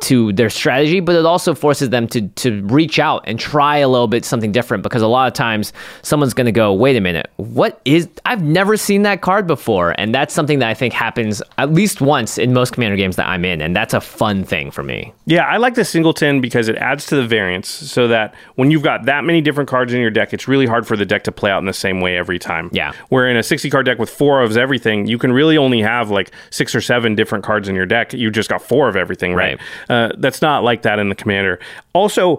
to 0.00 0.32
their 0.32 0.50
strategy, 0.50 1.00
but 1.00 1.14
it 1.14 1.26
also 1.26 1.54
forces 1.54 1.90
them 1.90 2.06
to 2.08 2.28
to 2.28 2.62
reach 2.66 2.98
out 2.98 3.22
and 3.26 3.38
try 3.38 3.78
a 3.78 3.88
little 3.88 4.08
bit 4.08 4.24
something 4.24 4.52
different 4.52 4.82
because 4.82 5.02
a 5.02 5.06
lot 5.06 5.26
of 5.26 5.34
times 5.34 5.72
someone's 6.02 6.34
going 6.34 6.46
to 6.46 6.52
go, 6.52 6.72
"Wait 6.72 6.96
a 6.96 7.00
minute, 7.00 7.30
what 7.36 7.80
is 7.84 8.08
I've 8.24 8.42
never 8.42 8.76
seen 8.76 9.02
that 9.02 9.20
card 9.20 9.46
before." 9.46 9.94
And 9.98 10.14
that's 10.14 10.32
something 10.32 10.60
that 10.60 10.68
I 10.68 10.74
think 10.74 10.94
happens 10.94 11.42
at 11.58 11.72
least 11.72 12.00
once 12.00 12.38
in 12.38 12.52
most 12.52 12.72
commander 12.72 12.96
games 12.96 13.16
that 13.16 13.26
I'm 13.26 13.44
in, 13.44 13.60
and 13.60 13.76
that's 13.76 13.94
a 13.94 14.00
fun 14.00 14.44
thing 14.44 14.70
for 14.70 14.82
me. 14.82 15.12
Yeah, 15.26 15.44
I 15.44 15.58
like 15.58 15.74
the 15.74 15.84
singleton 15.84 16.40
because 16.40 16.68
it 16.68 16.76
adds 16.76 17.06
to 17.06 17.16
the 17.16 17.26
variance 17.26 17.68
so 17.68 18.08
that 18.08 18.34
when 18.56 18.70
you've 18.70 18.82
got 18.82 19.04
that 19.04 19.24
many 19.24 19.40
different 19.40 19.68
cards 19.68 19.92
in 19.92 20.00
your 20.00 20.10
deck, 20.10 20.32
it's 20.32 20.48
really 20.48 20.66
hard 20.66 20.86
for 20.86 20.96
the 20.96 21.06
deck 21.06 21.24
to 21.24 21.32
play 21.32 21.50
out 21.50 21.58
in 21.58 21.66
the 21.66 21.72
same 21.72 22.00
way 22.00 22.16
every 22.16 22.38
time. 22.38 22.70
Yeah. 22.72 22.92
Where 23.08 23.28
in 23.28 23.36
a 23.36 23.42
60 23.42 23.70
card 23.70 23.86
deck 23.86 23.98
with 23.98 24.10
four 24.10 24.42
of 24.42 24.56
everything, 24.56 25.06
you 25.06 25.18
can 25.18 25.32
really 25.32 25.56
only 25.56 25.80
have 25.82 26.10
like 26.10 26.32
six 26.50 26.74
or 26.74 26.80
seven 26.80 27.14
different 27.14 27.44
cards 27.44 27.68
in 27.68 27.74
your 27.74 27.86
deck. 27.86 28.12
You 28.12 28.30
just 28.30 28.48
got 28.48 28.62
four 28.62 28.88
of 28.88 28.96
everything, 28.96 29.34
right? 29.34 29.60
Uh, 29.88 30.10
that's 30.18 30.42
not 30.42 30.64
like 30.64 30.82
that 30.82 30.98
in 30.98 31.08
the 31.08 31.14
commander. 31.14 31.60
Also, 31.92 32.38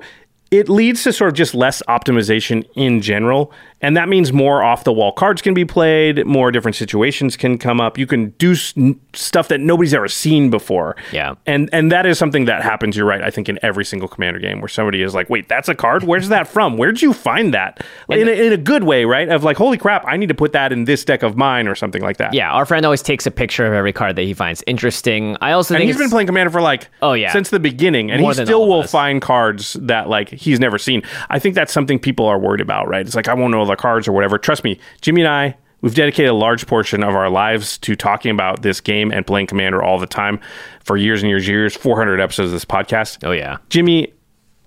it 0.52 0.70
leads 0.70 1.04
to 1.04 1.12
sort 1.12 1.30
of 1.30 1.34
just 1.36 1.56
less 1.56 1.82
optimization 1.90 2.64
in 2.76 3.02
general. 3.02 3.52
And 3.84 3.96
that 3.98 4.10
means 4.10 4.34
more 4.34 4.64
off 4.64 4.84
the 4.86 4.92
wall 4.94 5.12
cards 5.12 5.42
can 5.44 5.54
be 5.54 5.66
played, 5.66 6.26
more 6.26 6.52
different 6.52 6.76
situations 6.76 7.38
can 7.38 7.60
come 7.60 7.80
up. 7.80 7.98
You 8.00 8.08
can 8.08 8.30
do 8.40 8.54
s- 8.54 8.74
stuff 9.14 9.50
that 9.50 9.60
nobody's 9.60 9.94
ever 9.94 10.08
seen 10.08 10.50
before. 10.50 10.96
Yeah. 11.12 11.36
And 11.46 11.70
and 11.72 11.92
that 11.92 12.06
is 12.08 12.18
something 12.18 12.46
that 12.46 12.64
happens, 12.64 12.98
you're 12.98 13.06
right, 13.06 13.22
I 13.22 13.30
think 13.30 13.48
in 13.50 13.60
every 13.62 13.86
single 13.86 14.08
commander 14.08 14.40
game 14.40 14.60
where 14.62 14.68
somebody 14.70 15.02
is 15.04 15.14
like, 15.14 15.30
"Wait, 15.30 15.48
that's 15.50 15.70
a 15.70 15.76
card? 15.76 16.04
Where's 16.04 16.30
that 16.30 16.48
from? 16.48 16.78
Where'd 16.78 17.02
you 17.04 17.14
find 17.14 17.54
that?" 17.54 17.86
In 18.10 18.28
a, 18.28 18.32
in 18.32 18.54
a 18.54 18.58
good 18.58 18.84
way, 18.86 19.06
right? 19.06 19.30
Of 19.30 19.44
like, 19.44 19.58
"Holy 19.58 19.78
crap, 19.78 20.04
I 20.08 20.18
need 20.18 20.30
to 20.30 20.34
put 20.34 20.54
that 20.54 20.72
in 20.72 20.86
this 20.86 21.04
deck 21.06 21.22
of 21.22 21.36
mine 21.36 21.68
or 21.68 21.76
something 21.76 22.02
like 22.02 22.18
that." 22.18 22.34
Yeah, 22.34 22.52
our 22.52 22.66
friend 22.66 22.86
always 22.86 23.02
takes 23.02 23.26
a 23.26 23.32
picture 23.32 23.66
of 23.68 23.74
every 23.74 23.92
card 23.94 24.16
that 24.16 24.24
he 24.24 24.34
finds 24.34 24.64
interesting. 24.66 25.36
I 25.42 25.52
also 25.52 25.74
And 25.76 25.82
think 25.82 25.90
he's 25.90 25.98
been 25.98 26.10
playing 26.10 26.28
Commander 26.28 26.52
for 26.52 26.62
like 26.62 26.90
Oh, 27.02 27.14
yeah. 27.14 27.32
since 27.34 27.50
the 27.50 27.60
beginning, 27.60 28.12
and 28.12 28.22
More 28.22 28.32
he 28.34 28.46
still 28.46 28.68
will 28.68 28.82
us. 28.84 28.92
find 28.92 29.22
cards 29.22 29.74
that 29.82 30.08
like 30.08 30.30
he's 30.30 30.60
never 30.60 30.78
seen. 30.78 31.02
I 31.30 31.38
think 31.40 31.54
that's 31.56 31.74
something 31.74 32.00
people 32.00 32.26
are 32.28 32.40
worried 32.40 32.62
about, 32.62 32.88
right? 32.88 33.06
It's 33.06 33.16
like 33.16 33.28
I 33.28 33.34
won't 33.34 33.52
know 33.52 33.62
cards 33.76 34.08
or 34.08 34.12
whatever. 34.12 34.38
Trust 34.38 34.64
me, 34.64 34.80
Jimmy 35.02 35.22
and 35.22 35.30
I, 35.30 35.58
we've 35.82 35.96
dedicated 35.96 36.32
a 36.32 36.36
large 36.36 36.66
portion 36.68 37.04
of 37.04 37.16
our 37.16 37.30
lives 37.30 37.78
to 37.80 37.96
talking 37.96 38.32
about 38.32 38.62
this 38.62 38.82
game 38.82 39.12
and 39.12 39.26
playing 39.26 39.48
Commander 39.48 39.84
all 39.84 40.00
the 40.00 40.08
time 40.08 40.40
for 40.84 40.98
years 40.98 41.22
and 41.22 41.30
years, 41.30 41.44
and 41.44 41.54
years. 41.54 41.76
Four 41.76 41.98
hundred 41.98 42.20
episodes 42.20 42.48
of 42.48 42.54
this 42.54 42.66
podcast. 42.66 43.26
Oh 43.28 43.32
yeah. 43.32 43.58
Jimmy, 43.70 44.14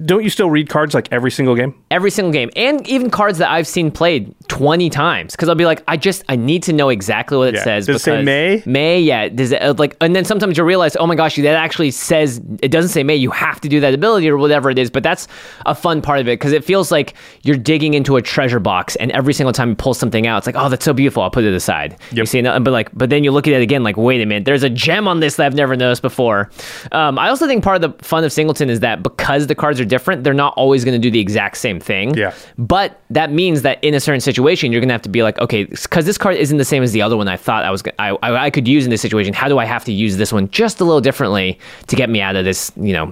don't 0.05 0.23
you 0.23 0.29
still 0.31 0.51
read 0.51 0.69
cards 0.69 0.93
like 0.95 1.09
every 1.11 1.31
single 1.31 1.55
game? 1.55 1.75
every 1.91 2.11
single 2.11 2.33
game 2.33 2.51
and 2.57 2.87
even 2.89 3.09
cards 3.09 3.39
that 3.39 3.49
I've 3.51 3.67
seen 3.67 3.91
played 3.91 4.35
20 4.49 4.91
times 4.91 5.33
because 5.33 5.49
I'll 5.49 5.55
be 5.55 5.65
like 5.65 5.83
I 5.89 5.97
just 5.97 6.23
I 6.29 6.37
need 6.37 6.63
to 6.65 6.73
know 6.73 6.89
exactly 6.91 7.39
what 7.39 7.49
it 7.49 7.55
Yeah. 7.55 7.65
says 7.65 7.87
Does 7.87 7.97
it 7.97 7.99
say 8.01 8.23
May? 8.23 8.63
May 8.67 9.01
yeah 9.01 9.29
does 9.29 9.53
it 9.53 9.63
uh, 9.63 9.75
like 9.79 9.97
and 10.01 10.15
then 10.15 10.25
sometimes 10.25 10.59
you 10.59 10.65
realize 10.65 10.97
oh 10.97 11.07
my 11.07 11.15
gosh 11.15 11.37
that 11.37 11.47
actually 11.47 11.93
says 11.93 12.41
it 12.61 12.71
doesn't 12.71 12.91
say 12.91 13.03
May 13.05 13.17
you 13.17 13.31
have 13.31 13.61
to 13.63 13.69
do 13.69 13.81
that 13.81 13.95
ability 13.95 14.29
or 14.29 14.37
whatever 14.37 14.69
it 14.69 14.79
is 14.79 14.91
but 14.91 15.03
that's 15.03 15.29
a 15.65 15.75
fun 15.75 16.03
part 16.03 16.19
of 16.21 16.29
it 16.29 16.33
because 16.39 16.53
it 16.53 16.65
feels 16.65 16.91
like 16.91 17.15
you're 17.43 17.57
digging 17.57 17.95
into 17.95 18.17
a 18.17 18.23
treasure 18.23 18.61
box 18.61 18.97
and 18.97 19.11
every 19.13 19.33
single 19.33 19.53
time 19.53 19.71
you 19.71 19.75
pull 19.77 19.95
something 19.95 20.27
out 20.27 20.39
it's 20.39 20.47
like 20.47 20.57
oh 20.59 20.69
that's 20.69 20.85
so 20.85 20.93
beautiful 20.93 21.23
I'll 21.23 21.31
put 21.31 21.45
it 21.45 21.55
aside 21.55 21.97
you 22.13 22.27
see 22.27 22.43
no- 22.43 22.59
but 22.61 22.73
like 22.73 22.91
but 22.93 23.09
then 23.09 23.23
you 23.25 23.31
look 23.31 23.47
at 23.47 23.55
it 23.55 23.63
again 23.63 23.83
like 23.85 23.97
wait 23.97 24.21
a 24.21 24.27
minute 24.27 24.45
there's 24.45 24.65
a 24.65 24.71
gem 24.71 25.07
on 25.09 25.21
this 25.21 25.37
that 25.37 25.47
I've 25.47 25.55
never 25.55 25.77
noticed 25.77 26.03
before 26.03 26.51
um, 26.93 27.19
I 27.19 27.29
also 27.29 27.47
think 27.47 27.63
part 27.65 27.83
of 27.83 27.97
the 27.99 28.05
fun 28.05 28.25
of 28.25 28.33
Singleton 28.33 28.69
is 28.69 28.81
that 28.81 29.03
because 29.03 29.47
the 29.47 29.55
cards 29.55 29.81
are 29.81 29.86
different 29.87 30.25
they're 30.25 30.35
not 30.35 30.53
always 30.57 30.85
going 30.85 30.93
to 30.93 30.99
do 30.99 31.11
the 31.11 31.21
exact 31.21 31.57
same 31.57 31.81
thing 31.81 32.15
Yeah. 32.15 32.35
but 32.59 33.01
that 33.11 33.31
means 33.33 33.63
that 33.63 33.83
in 33.83 33.95
a 33.95 34.01
certain 34.01 34.21
situation, 34.21 34.73
you're 34.73 34.81
going 34.81 34.89
to 34.89 34.95
have 34.95 35.03
to 35.03 35.09
be 35.09 35.23
like, 35.23 35.39
okay, 35.39 35.65
because 35.65 36.05
this 36.05 36.19
card 36.19 36.37
isn't 36.37 36.59
the 36.59 36.65
same 36.65 36.83
as 36.83 36.93
the 36.93 37.03
other 37.03 37.17
one 37.17 37.29
I 37.29 37.37
thought 37.37 37.65
I 37.65 37.71
was, 37.71 37.83
I, 37.99 38.11
I, 38.23 38.47
I 38.47 38.51
could 38.51 38.67
use 38.67 38.85
in 38.85 38.91
this 38.91 39.01
situation. 39.01 39.33
How 39.33 39.47
do 39.49 39.59
I 39.59 39.65
have 39.65 39.85
to 39.85 39.93
use 39.93 40.17
this 40.17 40.33
one 40.33 40.49
just 40.51 40.81
a 40.81 40.85
little 40.85 41.01
differently 41.01 41.59
to 41.87 41.95
get 41.97 42.11
me 42.11 42.21
out 42.21 42.35
of 42.37 42.45
this, 42.45 42.73
you 42.77 42.93
know, 42.93 43.07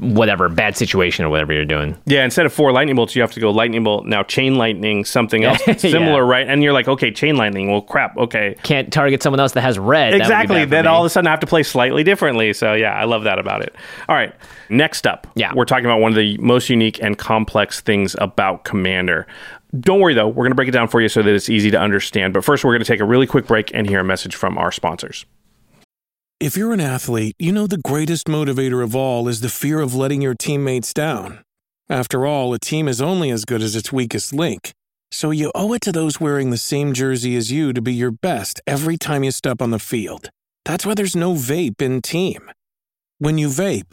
whatever 0.00 0.48
bad 0.48 0.76
situation 0.76 1.24
or 1.24 1.28
whatever 1.30 1.52
you're 1.52 1.64
doing? 1.64 1.96
Yeah, 2.06 2.24
instead 2.24 2.46
of 2.46 2.52
four 2.52 2.72
lightning 2.72 2.96
bolts, 2.96 3.14
you 3.14 3.22
have 3.22 3.32
to 3.32 3.40
go 3.40 3.50
lightning 3.50 3.84
bolt, 3.84 4.06
now 4.06 4.22
chain 4.22 4.56
lightning, 4.56 5.04
something 5.04 5.44
else 5.44 5.60
Yeah. 5.66 5.74
similar, 5.76 6.24
right? 6.24 6.46
And 6.46 6.62
you're 6.62 6.72
like, 6.72 6.88
okay, 6.88 7.10
chain 7.10 7.36
lightning. 7.36 7.70
Well, 7.70 7.82
crap. 7.82 8.16
Okay. 8.16 8.56
Can't 8.62 8.92
target 8.92 9.22
someone 9.22 9.40
else 9.40 9.52
that 9.52 9.60
has 9.62 9.78
red. 9.78 10.12
That 10.12 10.16
would 10.16 10.18
be 10.18 10.24
Exactly. 10.24 10.64
Then 10.64 10.84
me. 10.84 10.88
all 10.88 11.02
of 11.02 11.06
a 11.06 11.10
sudden 11.10 11.26
I 11.28 11.30
have 11.30 11.40
to 11.40 11.46
play 11.46 11.62
slightly 11.62 12.02
differently. 12.04 12.52
So 12.52 12.72
yeah, 12.74 12.94
I 12.94 13.04
love 13.04 13.24
that 13.24 13.38
about 13.38 13.62
it. 13.62 13.74
All 14.08 14.16
right. 14.16 14.34
Next 14.68 15.06
up, 15.06 15.26
Yeah. 15.36 15.52
we're 15.54 15.64
talking 15.64 15.84
about 15.84 16.00
one 16.06 16.12
of 16.12 16.16
the 16.16 16.38
most 16.38 16.70
unique 16.70 17.02
and 17.02 17.18
complex 17.18 17.80
things 17.80 18.14
about 18.20 18.62
Commander. 18.62 19.26
Don't 19.80 19.98
worry 19.98 20.14
though, 20.14 20.28
we're 20.28 20.44
going 20.44 20.52
to 20.52 20.54
break 20.54 20.68
it 20.68 20.72
down 20.72 20.86
for 20.86 21.00
you 21.00 21.08
so 21.08 21.20
that 21.20 21.34
it's 21.34 21.50
easy 21.50 21.68
to 21.72 21.80
understand. 21.80 22.32
But 22.32 22.44
first, 22.44 22.62
we're 22.62 22.70
going 22.70 22.84
to 22.84 22.86
take 22.86 23.00
a 23.00 23.04
really 23.04 23.26
quick 23.26 23.48
break 23.48 23.72
and 23.74 23.88
hear 23.88 23.98
a 23.98 24.04
message 24.04 24.36
from 24.36 24.56
our 24.56 24.70
sponsors. 24.70 25.26
If 26.38 26.56
you're 26.56 26.72
an 26.72 26.80
athlete, 26.80 27.34
you 27.40 27.50
know 27.50 27.66
the 27.66 27.78
greatest 27.78 28.26
motivator 28.26 28.84
of 28.84 28.94
all 28.94 29.26
is 29.26 29.40
the 29.40 29.48
fear 29.48 29.80
of 29.80 29.96
letting 29.96 30.22
your 30.22 30.36
teammates 30.36 30.94
down. 30.94 31.40
After 31.88 32.24
all, 32.24 32.54
a 32.54 32.60
team 32.60 32.86
is 32.86 33.02
only 33.02 33.30
as 33.30 33.44
good 33.44 33.60
as 33.60 33.74
its 33.74 33.92
weakest 33.92 34.32
link. 34.32 34.70
So 35.10 35.32
you 35.32 35.50
owe 35.56 35.72
it 35.72 35.80
to 35.82 35.92
those 35.92 36.20
wearing 36.20 36.50
the 36.50 36.56
same 36.56 36.92
jersey 36.92 37.34
as 37.34 37.50
you 37.50 37.72
to 37.72 37.82
be 37.82 37.94
your 37.94 38.12
best 38.12 38.60
every 38.64 38.96
time 38.96 39.24
you 39.24 39.32
step 39.32 39.60
on 39.60 39.72
the 39.72 39.80
field. 39.80 40.30
That's 40.64 40.86
why 40.86 40.94
there's 40.94 41.16
no 41.16 41.32
vape 41.34 41.82
in 41.82 42.00
team. 42.00 42.48
When 43.18 43.38
you 43.38 43.48
vape, 43.48 43.92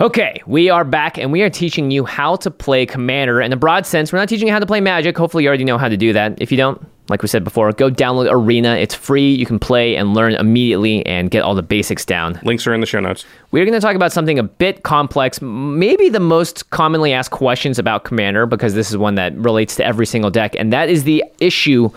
Okay, 0.00 0.42
we 0.46 0.70
are 0.70 0.84
back 0.84 1.18
and 1.18 1.30
we 1.30 1.42
are 1.42 1.50
teaching 1.50 1.90
you 1.90 2.04
how 2.04 2.36
to 2.36 2.50
play 2.50 2.86
Commander 2.86 3.40
in 3.40 3.52
a 3.52 3.56
broad 3.56 3.86
sense. 3.86 4.12
We're 4.12 4.18
not 4.18 4.28
teaching 4.28 4.48
you 4.48 4.52
how 4.52 4.58
to 4.58 4.66
play 4.66 4.80
Magic. 4.80 5.16
Hopefully, 5.16 5.44
you 5.44 5.48
already 5.48 5.64
know 5.64 5.78
how 5.78 5.88
to 5.88 5.96
do 5.98 6.12
that. 6.14 6.40
If 6.40 6.50
you 6.50 6.56
don't, 6.56 6.84
like 7.08 7.20
we 7.20 7.28
said 7.28 7.44
before, 7.44 7.70
go 7.72 7.90
download 7.90 8.28
Arena. 8.30 8.74
It's 8.76 8.94
free. 8.94 9.34
You 9.34 9.44
can 9.44 9.58
play 9.58 9.94
and 9.96 10.14
learn 10.14 10.32
immediately 10.32 11.04
and 11.04 11.30
get 11.30 11.42
all 11.42 11.54
the 11.54 11.62
basics 11.62 12.06
down. 12.06 12.40
Links 12.42 12.66
are 12.66 12.72
in 12.72 12.80
the 12.80 12.86
show 12.86 13.00
notes. 13.00 13.26
We're 13.50 13.66
going 13.66 13.78
to 13.78 13.80
talk 13.80 13.94
about 13.94 14.12
something 14.12 14.38
a 14.38 14.44
bit 14.44 14.82
complex, 14.82 15.42
maybe 15.42 16.08
the 16.08 16.20
most 16.20 16.70
commonly 16.70 17.12
asked 17.12 17.30
questions 17.30 17.78
about 17.78 18.04
Commander, 18.04 18.46
because 18.46 18.74
this 18.74 18.90
is 18.90 18.96
one 18.96 19.14
that 19.16 19.36
relates 19.36 19.76
to 19.76 19.84
every 19.84 20.06
single 20.06 20.30
deck, 20.30 20.56
and 20.58 20.72
that 20.72 20.88
is 20.88 21.04
the 21.04 21.22
issue, 21.38 21.90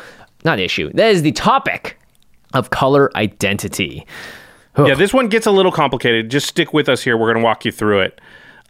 not 0.44 0.60
issue, 0.60 0.92
that 0.94 1.12
is 1.12 1.22
the 1.22 1.32
topic 1.32 1.98
of 2.54 2.72
color 2.72 3.10
identity. 3.16 4.06
Yeah, 4.78 4.96
this 4.96 5.14
one 5.14 5.30
gets 5.30 5.46
a 5.46 5.52
little 5.52 5.72
complicated. 5.72 6.30
Just 6.30 6.48
stick 6.48 6.74
with 6.74 6.90
us 6.90 7.04
here. 7.04 7.18
We're 7.18 7.32
going 7.32 7.42
to 7.42 7.46
walk 7.46 7.66
you 7.66 7.72
through 7.72 8.02
it. 8.02 8.22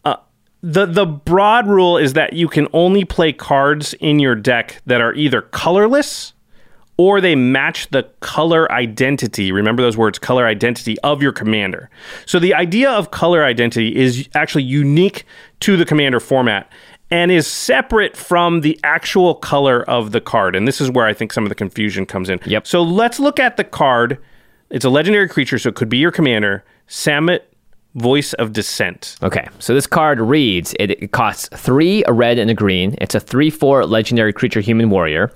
Uh, 0.04 0.16
the 0.62 0.86
the 0.86 1.06
broad 1.06 1.66
rule 1.66 1.98
is 1.98 2.12
that 2.12 2.32
you 2.32 2.48
can 2.48 2.68
only 2.72 3.04
play 3.04 3.32
cards 3.32 3.94
in 3.94 4.18
your 4.18 4.34
deck 4.34 4.82
that 4.86 5.00
are 5.00 5.14
either 5.14 5.42
colorless 5.42 6.32
or 6.98 7.20
they 7.20 7.34
match 7.34 7.90
the 7.90 8.04
color 8.20 8.70
identity. 8.72 9.52
Remember 9.52 9.82
those 9.82 9.96
words, 9.96 10.18
color 10.18 10.46
identity 10.46 10.98
of 11.00 11.22
your 11.22 11.32
commander. 11.32 11.90
So 12.24 12.38
the 12.38 12.54
idea 12.54 12.90
of 12.90 13.10
color 13.10 13.44
identity 13.44 13.94
is 13.94 14.28
actually 14.34 14.64
unique 14.64 15.24
to 15.60 15.76
the 15.76 15.84
commander 15.84 16.20
format 16.20 16.70
and 17.10 17.30
is 17.30 17.46
separate 17.46 18.16
from 18.16 18.62
the 18.62 18.80
actual 18.82 19.34
color 19.34 19.82
of 19.88 20.12
the 20.12 20.20
card. 20.20 20.56
And 20.56 20.66
this 20.66 20.80
is 20.80 20.90
where 20.90 21.06
I 21.06 21.12
think 21.12 21.32
some 21.32 21.44
of 21.44 21.50
the 21.50 21.54
confusion 21.54 22.06
comes 22.06 22.28
in. 22.28 22.40
Yep. 22.44 22.66
So 22.66 22.82
let's 22.82 23.20
look 23.20 23.38
at 23.38 23.56
the 23.56 23.64
card. 23.64 24.18
It's 24.70 24.84
a 24.84 24.90
legendary 24.90 25.28
creature, 25.28 25.58
so 25.58 25.68
it 25.68 25.76
could 25.76 25.88
be 25.88 25.98
your 25.98 26.10
commander, 26.10 26.64
Samut 26.88 27.40
Voice 27.94 28.32
of 28.34 28.52
Dissent. 28.52 29.16
Okay, 29.22 29.46
so 29.58 29.74
this 29.74 29.86
card 29.86 30.20
reads 30.20 30.74
it, 30.80 30.90
it 30.90 31.12
costs 31.12 31.48
three, 31.56 32.02
a 32.06 32.12
red 32.12 32.38
and 32.38 32.50
a 32.50 32.54
green. 32.54 32.96
It's 33.00 33.14
a 33.14 33.20
3 33.20 33.48
4 33.48 33.86
legendary 33.86 34.32
creature 34.32 34.60
human 34.60 34.90
warrior. 34.90 35.32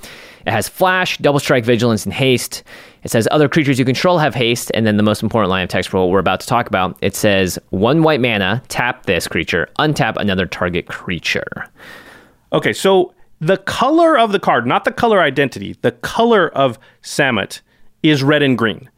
It 0.47 0.53
has 0.53 0.69
flash, 0.69 1.19
double 1.19 1.38
strike, 1.38 1.64
vigilance, 1.64 2.05
and 2.05 2.12
haste. 2.12 2.64
It 3.03 3.11
says 3.11 3.29
other 3.31 3.49
creatures 3.49 3.79
you 3.79 3.85
control 3.85 4.19
have 4.19 4.35
haste, 4.35 4.71
and 4.75 4.87
then 4.87 4.97
the 4.97 5.03
most 5.03 5.23
important 5.23 5.51
line 5.51 5.62
of 5.62 5.69
text 5.69 5.90
for 5.90 6.01
what 6.01 6.11
we're 6.11 6.19
about 6.19 6.40
to 6.40 6.47
talk 6.47 6.66
about 6.66 6.99
it 7.01 7.14
says 7.14 7.59
one 7.71 8.03
white 8.03 8.21
mana, 8.21 8.62
tap 8.69 9.07
this 9.07 9.29
creature, 9.29 9.69
untap 9.79 10.16
another 10.16 10.47
target 10.47 10.87
creature. 10.87 11.66
Okay, 12.53 12.73
so 12.73 13.14
the 13.40 13.59
color 13.59 14.19
of 14.19 14.33
the 14.33 14.40
card, 14.40 14.66
not 14.66 14.85
the 14.85 14.93
color 14.93 15.21
identity, 15.21 15.77
the 15.83 15.93
color 15.93 16.49
of 16.49 16.79
Samut 17.03 17.61
is 18.03 18.23
red 18.23 18.43
and 18.43 18.59
green. 18.59 18.90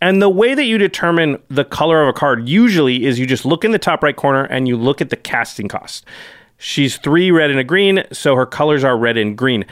And 0.00 0.22
the 0.22 0.28
way 0.28 0.54
that 0.54 0.64
you 0.64 0.78
determine 0.78 1.42
the 1.48 1.64
color 1.64 2.02
of 2.02 2.08
a 2.08 2.12
card 2.12 2.48
usually 2.48 3.04
is 3.04 3.18
you 3.18 3.26
just 3.26 3.44
look 3.44 3.64
in 3.64 3.72
the 3.72 3.78
top 3.78 4.02
right 4.02 4.14
corner 4.14 4.44
and 4.44 4.68
you 4.68 4.76
look 4.76 5.00
at 5.00 5.10
the 5.10 5.16
casting 5.16 5.68
cost. 5.68 6.04
She's 6.56 6.96
three 6.96 7.30
red 7.30 7.50
and 7.50 7.58
a 7.58 7.64
green, 7.64 8.04
so 8.12 8.34
her 8.34 8.46
colors 8.46 8.84
are 8.84 8.96
red 8.96 9.16
and 9.16 9.36
green. 9.36 9.64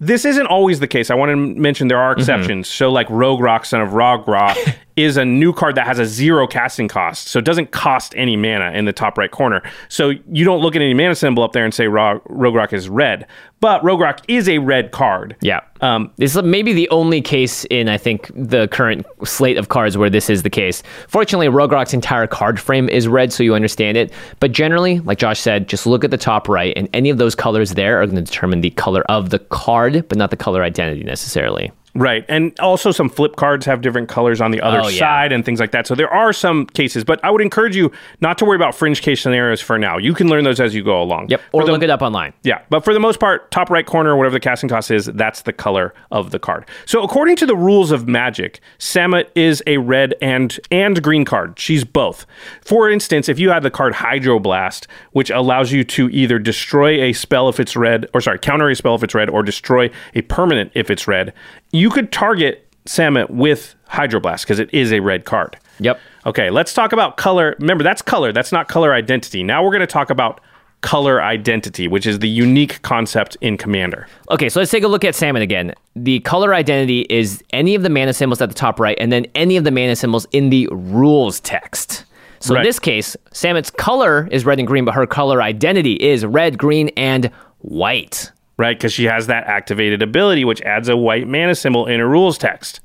This 0.00 0.24
isn't 0.24 0.46
always 0.46 0.80
the 0.80 0.88
case. 0.88 1.10
I 1.10 1.14
want 1.14 1.30
to 1.30 1.36
mention 1.36 1.88
there 1.88 1.98
are 1.98 2.12
mm-hmm. 2.12 2.20
exceptions. 2.20 2.68
So, 2.68 2.90
like 2.90 3.08
Rograkh, 3.08 3.64
Son 3.64 3.80
of 3.80 3.90
Rohgahh, 3.90 4.74
is 4.96 5.16
a 5.16 5.24
new 5.24 5.52
card 5.52 5.74
that 5.74 5.86
has 5.86 5.98
a 5.98 6.06
zero 6.06 6.46
casting 6.46 6.88
cost. 6.88 7.28
So, 7.28 7.38
it 7.38 7.44
doesn't 7.44 7.70
cost 7.70 8.14
any 8.16 8.36
mana 8.36 8.72
in 8.72 8.84
the 8.84 8.92
top 8.92 9.18
right 9.18 9.30
corner. 9.30 9.62
So, 9.88 10.12
you 10.30 10.44
don't 10.44 10.60
look 10.60 10.76
at 10.76 10.82
any 10.82 10.94
mana 10.94 11.14
symbol 11.14 11.42
up 11.42 11.52
there 11.52 11.64
and 11.64 11.74
say 11.74 11.88
Ro- 11.88 12.20
Rograkh 12.28 12.72
is 12.72 12.88
red. 12.88 13.26
But 13.60 13.82
Rograkh 13.82 14.18
is 14.28 14.46
a 14.46 14.58
red 14.58 14.90
card. 14.90 15.36
Yeah. 15.40 15.60
Um, 15.80 16.12
this 16.16 16.36
is 16.36 16.42
maybe 16.42 16.74
the 16.74 16.86
only 16.90 17.22
case 17.22 17.64
in, 17.70 17.88
I 17.88 17.96
think, 17.96 18.30
the 18.34 18.68
current 18.68 19.06
slate 19.24 19.56
of 19.56 19.70
cards 19.70 19.96
where 19.96 20.10
this 20.10 20.28
is 20.28 20.42
the 20.42 20.50
case. 20.50 20.82
Fortunately, 21.08 21.46
Rograkh's 21.46 21.94
entire 21.94 22.26
card 22.26 22.60
frame 22.60 22.90
is 22.90 23.08
red, 23.08 23.32
so 23.32 23.42
you 23.42 23.54
understand 23.54 23.96
it. 23.96 24.12
But 24.38 24.52
generally, 24.52 25.00
like 25.00 25.16
Josh 25.16 25.40
said, 25.40 25.66
just 25.66 25.86
look 25.86 26.04
at 26.04 26.10
the 26.10 26.18
top 26.18 26.46
right, 26.46 26.74
and 26.76 26.90
any 26.92 27.08
of 27.08 27.16
those 27.16 27.34
colors 27.34 27.70
there 27.70 28.02
are 28.02 28.06
going 28.06 28.16
to 28.16 28.22
determine 28.22 28.60
the 28.60 28.70
color 28.70 29.02
of 29.10 29.30
the 29.30 29.38
card, 29.38 30.08
but 30.08 30.18
not 30.18 30.30
the 30.30 30.36
color 30.36 30.62
identity 30.62 31.02
necessarily. 31.02 31.72
Right. 31.94 32.24
And 32.28 32.58
also 32.58 32.90
some 32.90 33.08
flip 33.08 33.36
cards 33.36 33.66
have 33.66 33.80
different 33.80 34.08
colors 34.08 34.40
on 34.40 34.50
the 34.50 34.60
other 34.60 34.80
Oh, 34.82 34.88
yeah. 34.88 34.98
side 34.98 35.32
and 35.32 35.44
things 35.44 35.60
like 35.60 35.70
that. 35.70 35.86
So 35.86 35.94
there 35.94 36.12
are 36.12 36.32
some 36.32 36.66
cases, 36.66 37.04
but 37.04 37.20
I 37.24 37.30
would 37.30 37.40
encourage 37.40 37.76
you 37.76 37.92
not 38.20 38.36
to 38.38 38.44
worry 38.44 38.56
about 38.56 38.74
fringe 38.74 39.00
case 39.00 39.20
scenarios 39.20 39.60
for 39.60 39.78
now. 39.78 39.96
You 39.98 40.12
can 40.12 40.28
learn 40.28 40.42
those 40.42 40.58
as 40.58 40.74
you 40.74 40.82
go 40.82 41.00
along. 41.00 41.28
Yep. 41.28 41.40
Or 41.52 41.64
the- 41.64 41.70
look 41.72 41.82
it 41.84 41.90
up 41.90 42.02
online. 42.02 42.32
Yeah, 42.42 42.62
but 42.68 42.84
for 42.84 42.92
the 42.92 42.98
most 43.00 43.20
part, 43.20 43.50
top 43.52 43.70
right 43.70 43.86
corner, 43.86 44.16
whatever 44.16 44.34
the 44.34 44.40
casting 44.40 44.68
cost 44.68 44.90
is, 44.90 45.06
that's 45.06 45.42
the 45.42 45.52
color 45.52 45.94
of 46.10 46.32
the 46.32 46.38
card. 46.40 46.64
So 46.84 47.02
according 47.02 47.36
to 47.36 47.46
the 47.46 47.54
rules 47.56 47.92
of 47.92 48.08
Magic, 48.08 48.60
Samut 48.78 49.26
is 49.36 49.62
a 49.66 49.76
red 49.78 50.14
and 50.20 50.58
and 50.72 51.00
green 51.02 51.24
card. 51.24 51.58
She's 51.60 51.84
both. 51.84 52.26
For 52.64 52.90
instance, 52.90 53.28
if 53.28 53.38
you 53.38 53.50
had 53.50 53.62
the 53.62 53.70
card 53.70 53.92
Hydroblast, 53.94 54.86
which 55.12 55.30
allows 55.30 55.70
you 55.72 55.84
to 55.84 56.08
either 56.10 56.38
destroy 56.38 57.02
a 57.02 57.12
spell 57.12 57.48
if 57.48 57.60
it's 57.60 57.76
red, 57.76 58.06
or 58.14 58.20
sorry, 58.20 58.38
counter 58.38 58.68
a 58.68 58.74
spell 58.74 58.94
if 58.96 59.02
it's 59.04 59.14
red, 59.14 59.30
or 59.30 59.42
destroy 59.42 59.90
a 60.14 60.22
permanent 60.22 60.72
if 60.74 60.90
it's 60.90 61.06
red, 61.06 61.32
you 61.74 61.90
could 61.90 62.12
target 62.12 62.66
Samut 62.86 63.30
with 63.30 63.74
Hydroblast 63.90 64.42
because 64.42 64.58
it 64.60 64.72
is 64.72 64.92
a 64.92 65.00
red 65.00 65.24
card. 65.24 65.56
Yep. 65.80 65.98
Okay, 66.26 66.50
let's 66.50 66.72
talk 66.72 66.92
about 66.92 67.16
color. 67.16 67.56
Remember, 67.58 67.82
that's 67.82 68.00
color. 68.00 68.32
That's 68.32 68.52
not 68.52 68.68
color 68.68 68.94
identity. 68.94 69.42
Now 69.42 69.64
we're 69.64 69.70
going 69.72 69.80
to 69.80 69.86
talk 69.86 70.08
about 70.10 70.40
color 70.82 71.20
identity, 71.22 71.88
which 71.88 72.06
is 72.06 72.20
the 72.20 72.28
unique 72.28 72.80
concept 72.82 73.36
in 73.40 73.56
Commander. 73.56 74.06
Okay, 74.30 74.48
so 74.48 74.60
let's 74.60 74.70
take 74.70 74.84
a 74.84 74.88
look 74.88 75.02
at 75.04 75.14
Samut 75.14 75.40
again. 75.40 75.72
The 75.96 76.20
color 76.20 76.54
identity 76.54 77.06
is 77.10 77.42
any 77.50 77.74
of 77.74 77.82
the 77.82 77.90
mana 77.90 78.12
symbols 78.12 78.40
at 78.40 78.50
the 78.50 78.54
top 78.54 78.78
right, 78.78 78.96
and 79.00 79.10
then 79.10 79.26
any 79.34 79.56
of 79.56 79.64
the 79.64 79.70
mana 79.72 79.96
symbols 79.96 80.26
in 80.30 80.50
the 80.50 80.68
rules 80.70 81.40
text. 81.40 82.04
So 82.40 82.54
Right. 82.54 82.60
in 82.60 82.66
this 82.66 82.78
case, 82.78 83.16
Samut's 83.32 83.70
color 83.70 84.28
is 84.30 84.44
red 84.44 84.58
and 84.58 84.68
green, 84.68 84.84
but 84.84 84.94
her 84.94 85.06
color 85.06 85.42
identity 85.42 85.94
is 85.94 86.24
red, 86.26 86.58
green, 86.58 86.90
and 86.96 87.30
white. 87.60 88.30
Right? 88.56 88.76
Because 88.76 88.92
she 88.92 89.04
has 89.04 89.26
that 89.26 89.44
activated 89.46 90.00
ability, 90.00 90.44
which 90.44 90.62
adds 90.62 90.88
a 90.88 90.96
white 90.96 91.26
mana 91.26 91.54
symbol 91.54 91.86
in 91.86 91.98
her 91.98 92.08
rules 92.08 92.38
text. 92.38 92.80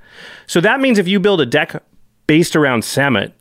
So 0.47 0.59
that 0.61 0.79
means 0.79 0.97
if 0.97 1.07
you 1.07 1.19
build 1.19 1.41
a 1.41 1.45
deck 1.45 1.83
based 2.25 2.55
around 2.55 2.81
Samut, 2.81 3.33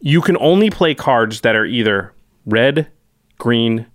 you 0.00 0.20
can 0.20 0.36
only 0.38 0.70
play 0.70 0.94
cards 0.94 1.42
that 1.42 1.54
are 1.54 1.66
either 1.66 2.12
red, 2.46 2.88
green, 3.38 3.86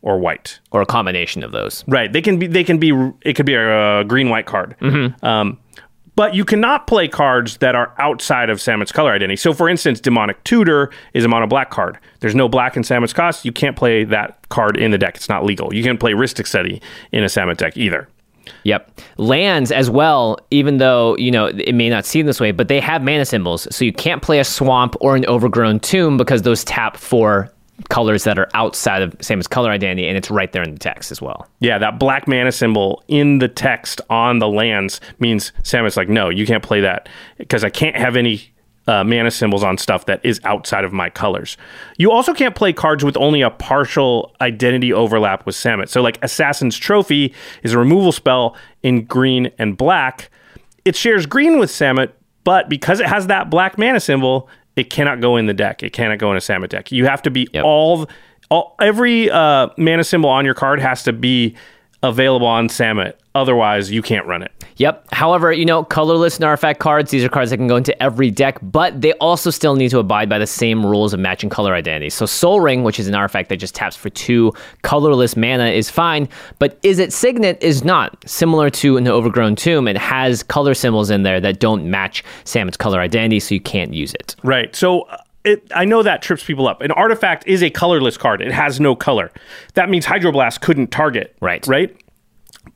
or 0.00 0.18
white. 0.18 0.60
Or 0.70 0.82
a 0.82 0.86
combination 0.86 1.42
of 1.42 1.52
those. 1.52 1.84
Right. 1.88 2.12
They 2.12 2.22
can 2.22 2.38
be. 2.38 2.46
They 2.46 2.64
can 2.64 2.78
be. 2.78 2.92
It 3.22 3.34
could 3.34 3.46
be 3.46 3.54
a, 3.54 4.04
green 4.04 4.28
white 4.28 4.46
card. 4.46 4.76
Um, 5.22 5.58
but 6.16 6.34
you 6.34 6.44
cannot 6.44 6.86
play 6.86 7.08
cards 7.08 7.56
that 7.58 7.74
are 7.74 7.92
outside 7.98 8.50
of 8.50 8.58
Samut's 8.58 8.92
color 8.92 9.12
identity. 9.12 9.36
So, 9.36 9.52
for 9.52 9.68
instance, 9.68 10.00
Demonic 10.00 10.42
Tutor 10.44 10.90
is 11.12 11.24
a 11.24 11.28
mono 11.28 11.46
black 11.46 11.70
card. 11.70 11.98
There's 12.20 12.34
no 12.34 12.48
black 12.48 12.76
in 12.76 12.82
Samut's 12.82 13.12
cost. 13.12 13.44
You 13.44 13.52
can't 13.52 13.76
play 13.76 14.04
that 14.04 14.48
card 14.48 14.76
in 14.76 14.90
the 14.90 14.98
deck. 14.98 15.16
It's 15.16 15.28
not 15.28 15.44
legal. 15.44 15.74
You 15.74 15.82
can't 15.82 15.98
play 15.98 16.12
Rhystic 16.12 16.46
Study 16.46 16.80
in 17.12 17.24
a 17.24 17.26
Samut 17.26 17.56
deck 17.56 17.76
either. 17.76 18.08
Yep. 18.64 19.00
Lands 19.16 19.72
as 19.72 19.90
well, 19.90 20.38
even 20.50 20.78
though, 20.78 21.16
you 21.16 21.30
know, 21.30 21.46
it 21.46 21.74
may 21.74 21.88
not 21.88 22.04
seem 22.04 22.26
this 22.26 22.40
way, 22.40 22.52
but 22.52 22.68
they 22.68 22.80
have 22.80 23.02
mana 23.02 23.24
symbols. 23.24 23.66
So 23.74 23.84
you 23.84 23.92
can't 23.92 24.22
play 24.22 24.38
a 24.38 24.44
swamp 24.44 24.96
or 25.00 25.16
an 25.16 25.24
overgrown 25.26 25.80
tomb 25.80 26.16
because 26.16 26.42
those 26.42 26.62
tap 26.64 26.96
for 26.96 27.50
colors 27.88 28.24
that 28.24 28.38
are 28.38 28.48
outside 28.54 29.02
of 29.02 29.16
Samut's 29.18 29.46
color 29.46 29.70
identity, 29.70 30.06
and 30.08 30.16
it's 30.16 30.30
right 30.30 30.50
there 30.52 30.62
in 30.62 30.72
the 30.72 30.78
text 30.78 31.10
as 31.10 31.20
well. 31.20 31.46
Yeah, 31.60 31.78
that 31.78 31.98
black 31.98 32.26
mana 32.26 32.52
symbol 32.52 33.02
in 33.08 33.38
the 33.38 33.48
text 33.48 34.00
on 34.10 34.38
the 34.38 34.48
lands 34.48 35.00
means 35.18 35.52
Samut's 35.62 35.96
like, 35.96 36.08
no, 36.08 36.28
you 36.28 36.46
can't 36.46 36.62
play 36.62 36.80
that 36.80 37.08
because 37.38 37.64
I 37.64 37.70
can't 37.70 37.96
have 37.96 38.16
any 38.16 38.54
uh, 38.86 39.04
mana 39.04 39.30
symbols 39.30 39.62
on 39.62 39.78
stuff 39.78 40.06
that 40.06 40.20
is 40.24 40.40
outside 40.44 40.84
of 40.84 40.92
my 40.92 41.08
colors. 41.08 41.56
You 41.96 42.10
also 42.10 42.34
can't 42.34 42.54
play 42.54 42.72
cards 42.72 43.04
with 43.04 43.16
only 43.16 43.40
a 43.40 43.50
partial 43.50 44.34
identity 44.40 44.92
overlap 44.92 45.46
with 45.46 45.54
Samut. 45.54 45.88
So, 45.88 46.02
like 46.02 46.22
Assassin's 46.22 46.76
Trophy 46.76 47.34
is 47.62 47.72
a 47.72 47.78
removal 47.78 48.12
spell 48.12 48.56
in 48.82 49.04
green 49.04 49.50
and 49.58 49.76
black. 49.76 50.30
It 50.84 50.96
shares 50.96 51.24
green 51.24 51.58
with 51.58 51.70
Samut, 51.70 52.12
but 52.44 52.68
because 52.68 53.00
it 53.00 53.06
has 53.06 53.26
that 53.28 53.48
black 53.48 53.78
mana 53.78 54.00
symbol, 54.00 54.48
it 54.76 54.90
cannot 54.90 55.20
go 55.20 55.36
in 55.36 55.46
the 55.46 55.54
deck. 55.54 55.82
It 55.82 55.92
cannot 55.92 56.18
go 56.18 56.30
in 56.30 56.36
a 56.36 56.40
Samut 56.40 56.68
deck. 56.68 56.90
You 56.92 57.06
have 57.06 57.22
to 57.22 57.30
be 57.30 57.48
Yep. 57.52 57.64
all, 57.64 58.08
all 58.50 58.74
every 58.80 59.30
uh, 59.30 59.68
mana 59.76 60.04
symbol 60.04 60.28
on 60.30 60.44
your 60.44 60.54
card 60.54 60.80
has 60.80 61.02
to 61.04 61.12
be 61.12 61.54
available 62.02 62.46
on 62.46 62.68
Samut. 62.68 63.14
Otherwise, 63.34 63.90
you 63.90 64.00
can't 64.00 64.26
run 64.26 64.42
it. 64.42 64.52
Yep. 64.76 65.06
However, 65.12 65.52
you 65.52 65.64
know, 65.64 65.82
colorless 65.82 66.40
artifact 66.40 66.78
cards, 66.78 67.10
these 67.10 67.24
are 67.24 67.28
cards 67.28 67.50
that 67.50 67.56
can 67.56 67.66
go 67.66 67.76
into 67.76 68.00
every 68.02 68.30
deck, 68.30 68.58
but 68.62 69.00
they 69.00 69.12
also 69.14 69.50
still 69.50 69.74
need 69.74 69.90
to 69.90 69.98
abide 69.98 70.28
by 70.28 70.38
the 70.38 70.46
same 70.46 70.86
rules 70.86 71.12
of 71.12 71.20
matching 71.20 71.50
color 71.50 71.74
identity. 71.74 72.10
So 72.10 72.26
Sol 72.26 72.60
Ring, 72.60 72.84
which 72.84 73.00
is 73.00 73.08
an 73.08 73.14
artifact 73.14 73.48
that 73.48 73.56
just 73.56 73.74
taps 73.74 73.96
for 73.96 74.08
two 74.10 74.52
colorless 74.82 75.36
mana, 75.36 75.66
is 75.66 75.90
fine, 75.90 76.28
but 76.58 76.80
Izzet 76.82 77.12
Signet 77.12 77.60
is 77.60 77.84
not. 77.84 78.16
Similar 78.28 78.70
to 78.70 78.96
an 78.96 79.08
Overgrown 79.08 79.56
Tomb, 79.56 79.88
it 79.88 79.96
has 79.96 80.42
color 80.42 80.74
symbols 80.74 81.10
in 81.10 81.24
there 81.24 81.40
that 81.40 81.58
don't 81.58 81.90
match 81.90 82.22
Samut's 82.44 82.76
color 82.76 83.00
identity, 83.00 83.40
so 83.40 83.54
you 83.54 83.60
can't 83.60 83.92
use 83.92 84.14
it. 84.14 84.36
Right. 84.44 84.74
So 84.76 85.02
uh, 85.02 85.16
it, 85.44 85.70
I 85.74 85.84
know 85.84 86.02
that 86.02 86.22
trips 86.22 86.44
people 86.44 86.68
up. 86.68 86.80
An 86.80 86.90
artifact 86.92 87.46
is 87.46 87.62
a 87.62 87.70
colorless 87.70 88.16
card. 88.16 88.40
It 88.40 88.52
has 88.52 88.80
no 88.80 88.94
color. 88.94 89.30
That 89.74 89.90
means 89.90 90.06
Hydroblast 90.06 90.60
couldn't 90.60 90.88
target. 90.88 91.36
Right. 91.40 91.66
Right. 91.66 91.96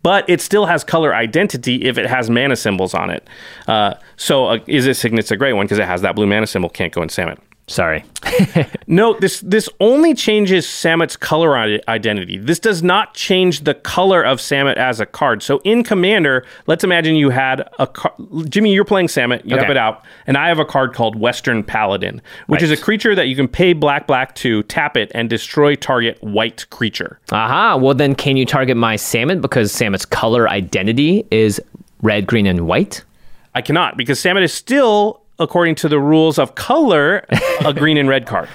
But 0.02 0.28
it 0.28 0.40
still 0.40 0.66
has 0.66 0.84
color 0.84 1.14
identity 1.14 1.84
if 1.84 1.98
it 1.98 2.06
has 2.06 2.30
mana 2.30 2.56
symbols 2.56 2.94
on 2.94 3.11
it. 3.11 3.26
Uh, 3.66 3.94
so 4.16 4.46
uh, 4.46 4.58
Izzet 4.58 4.96
Signet's 4.96 5.30
a 5.30 5.37
great 5.37 5.54
one 5.54 5.66
because 5.66 5.78
it 5.78 5.87
has 5.87 6.02
that 6.02 6.14
blue 6.14 6.26
mana 6.26 6.46
symbol. 6.46 6.68
Can't 6.68 6.92
go 6.92 7.02
in 7.02 7.08
Samut. 7.08 7.38
Sorry. 7.68 8.02
no, 8.87 9.12
this 9.20 9.40
this 9.40 9.68
only 9.78 10.14
changes 10.14 10.66
Samut's 10.66 11.16
color 11.16 11.57
identity. 11.57 12.38
This 12.38 12.59
does 12.59 12.83
not 12.83 13.12
change 13.12 13.64
the 13.64 13.74
color 13.74 14.22
of 14.22 14.38
Samut 14.38 14.76
as 14.76 15.00
a 15.00 15.07
card. 15.07 15.42
So 15.42 15.61
in 15.64 15.85
Commander, 15.85 16.46
let's 16.66 16.83
imagine 16.83 17.14
you 17.14 17.28
had 17.28 17.68
a 17.78 17.87
car- 17.87 18.14
Jimmy, 18.48 18.72
you're 18.72 18.87
playing 18.87 19.09
Samut, 19.09 19.44
you 19.44 19.54
have 19.57 19.68
it 19.68 19.76
out, 19.76 20.02
and 20.26 20.38
I 20.38 20.48
have 20.48 20.59
a 20.59 20.64
card 20.64 20.94
called 20.94 21.14
Western 21.14 21.62
Paladin, 21.62 22.22
which 22.46 22.62
is 22.62 22.70
a 22.70 22.76
creature 22.76 23.14
that 23.14 23.28
you 23.28 23.37
can 23.37 23.46
pay 23.46 23.74
black 23.74 24.07
black 24.07 24.35
to 24.37 24.62
tap 24.64 24.96
it 24.96 25.12
and 25.14 25.28
destroy 25.28 25.74
target 25.74 26.16
white 26.22 26.68
creature. 26.70 27.20
Aha. 27.33 27.76
Well, 27.76 27.94
then 27.94 28.14
can 28.14 28.38
you 28.38 28.46
target 28.46 28.78
my 28.78 28.96
Samut 28.96 29.42
because 29.42 29.72
Samut's 29.72 30.07
color 30.07 30.48
identity 30.48 31.26
is 31.31 31.61
red, 32.00 32.26
green, 32.26 32.46
and 32.46 32.66
white? 32.66 33.04
I 33.54 33.61
cannot 33.61 33.98
because 33.98 34.18
Samut 34.18 34.42
is 34.42 34.54
still 34.54 35.22
according 35.38 35.74
to 35.77 35.88
the 35.88 36.01
rules 36.01 36.38
of 36.38 36.55
color 36.55 37.24
a 37.64 37.72
green 37.72 37.96
and 37.96 38.09
red 38.09 38.27
card, 38.27 38.48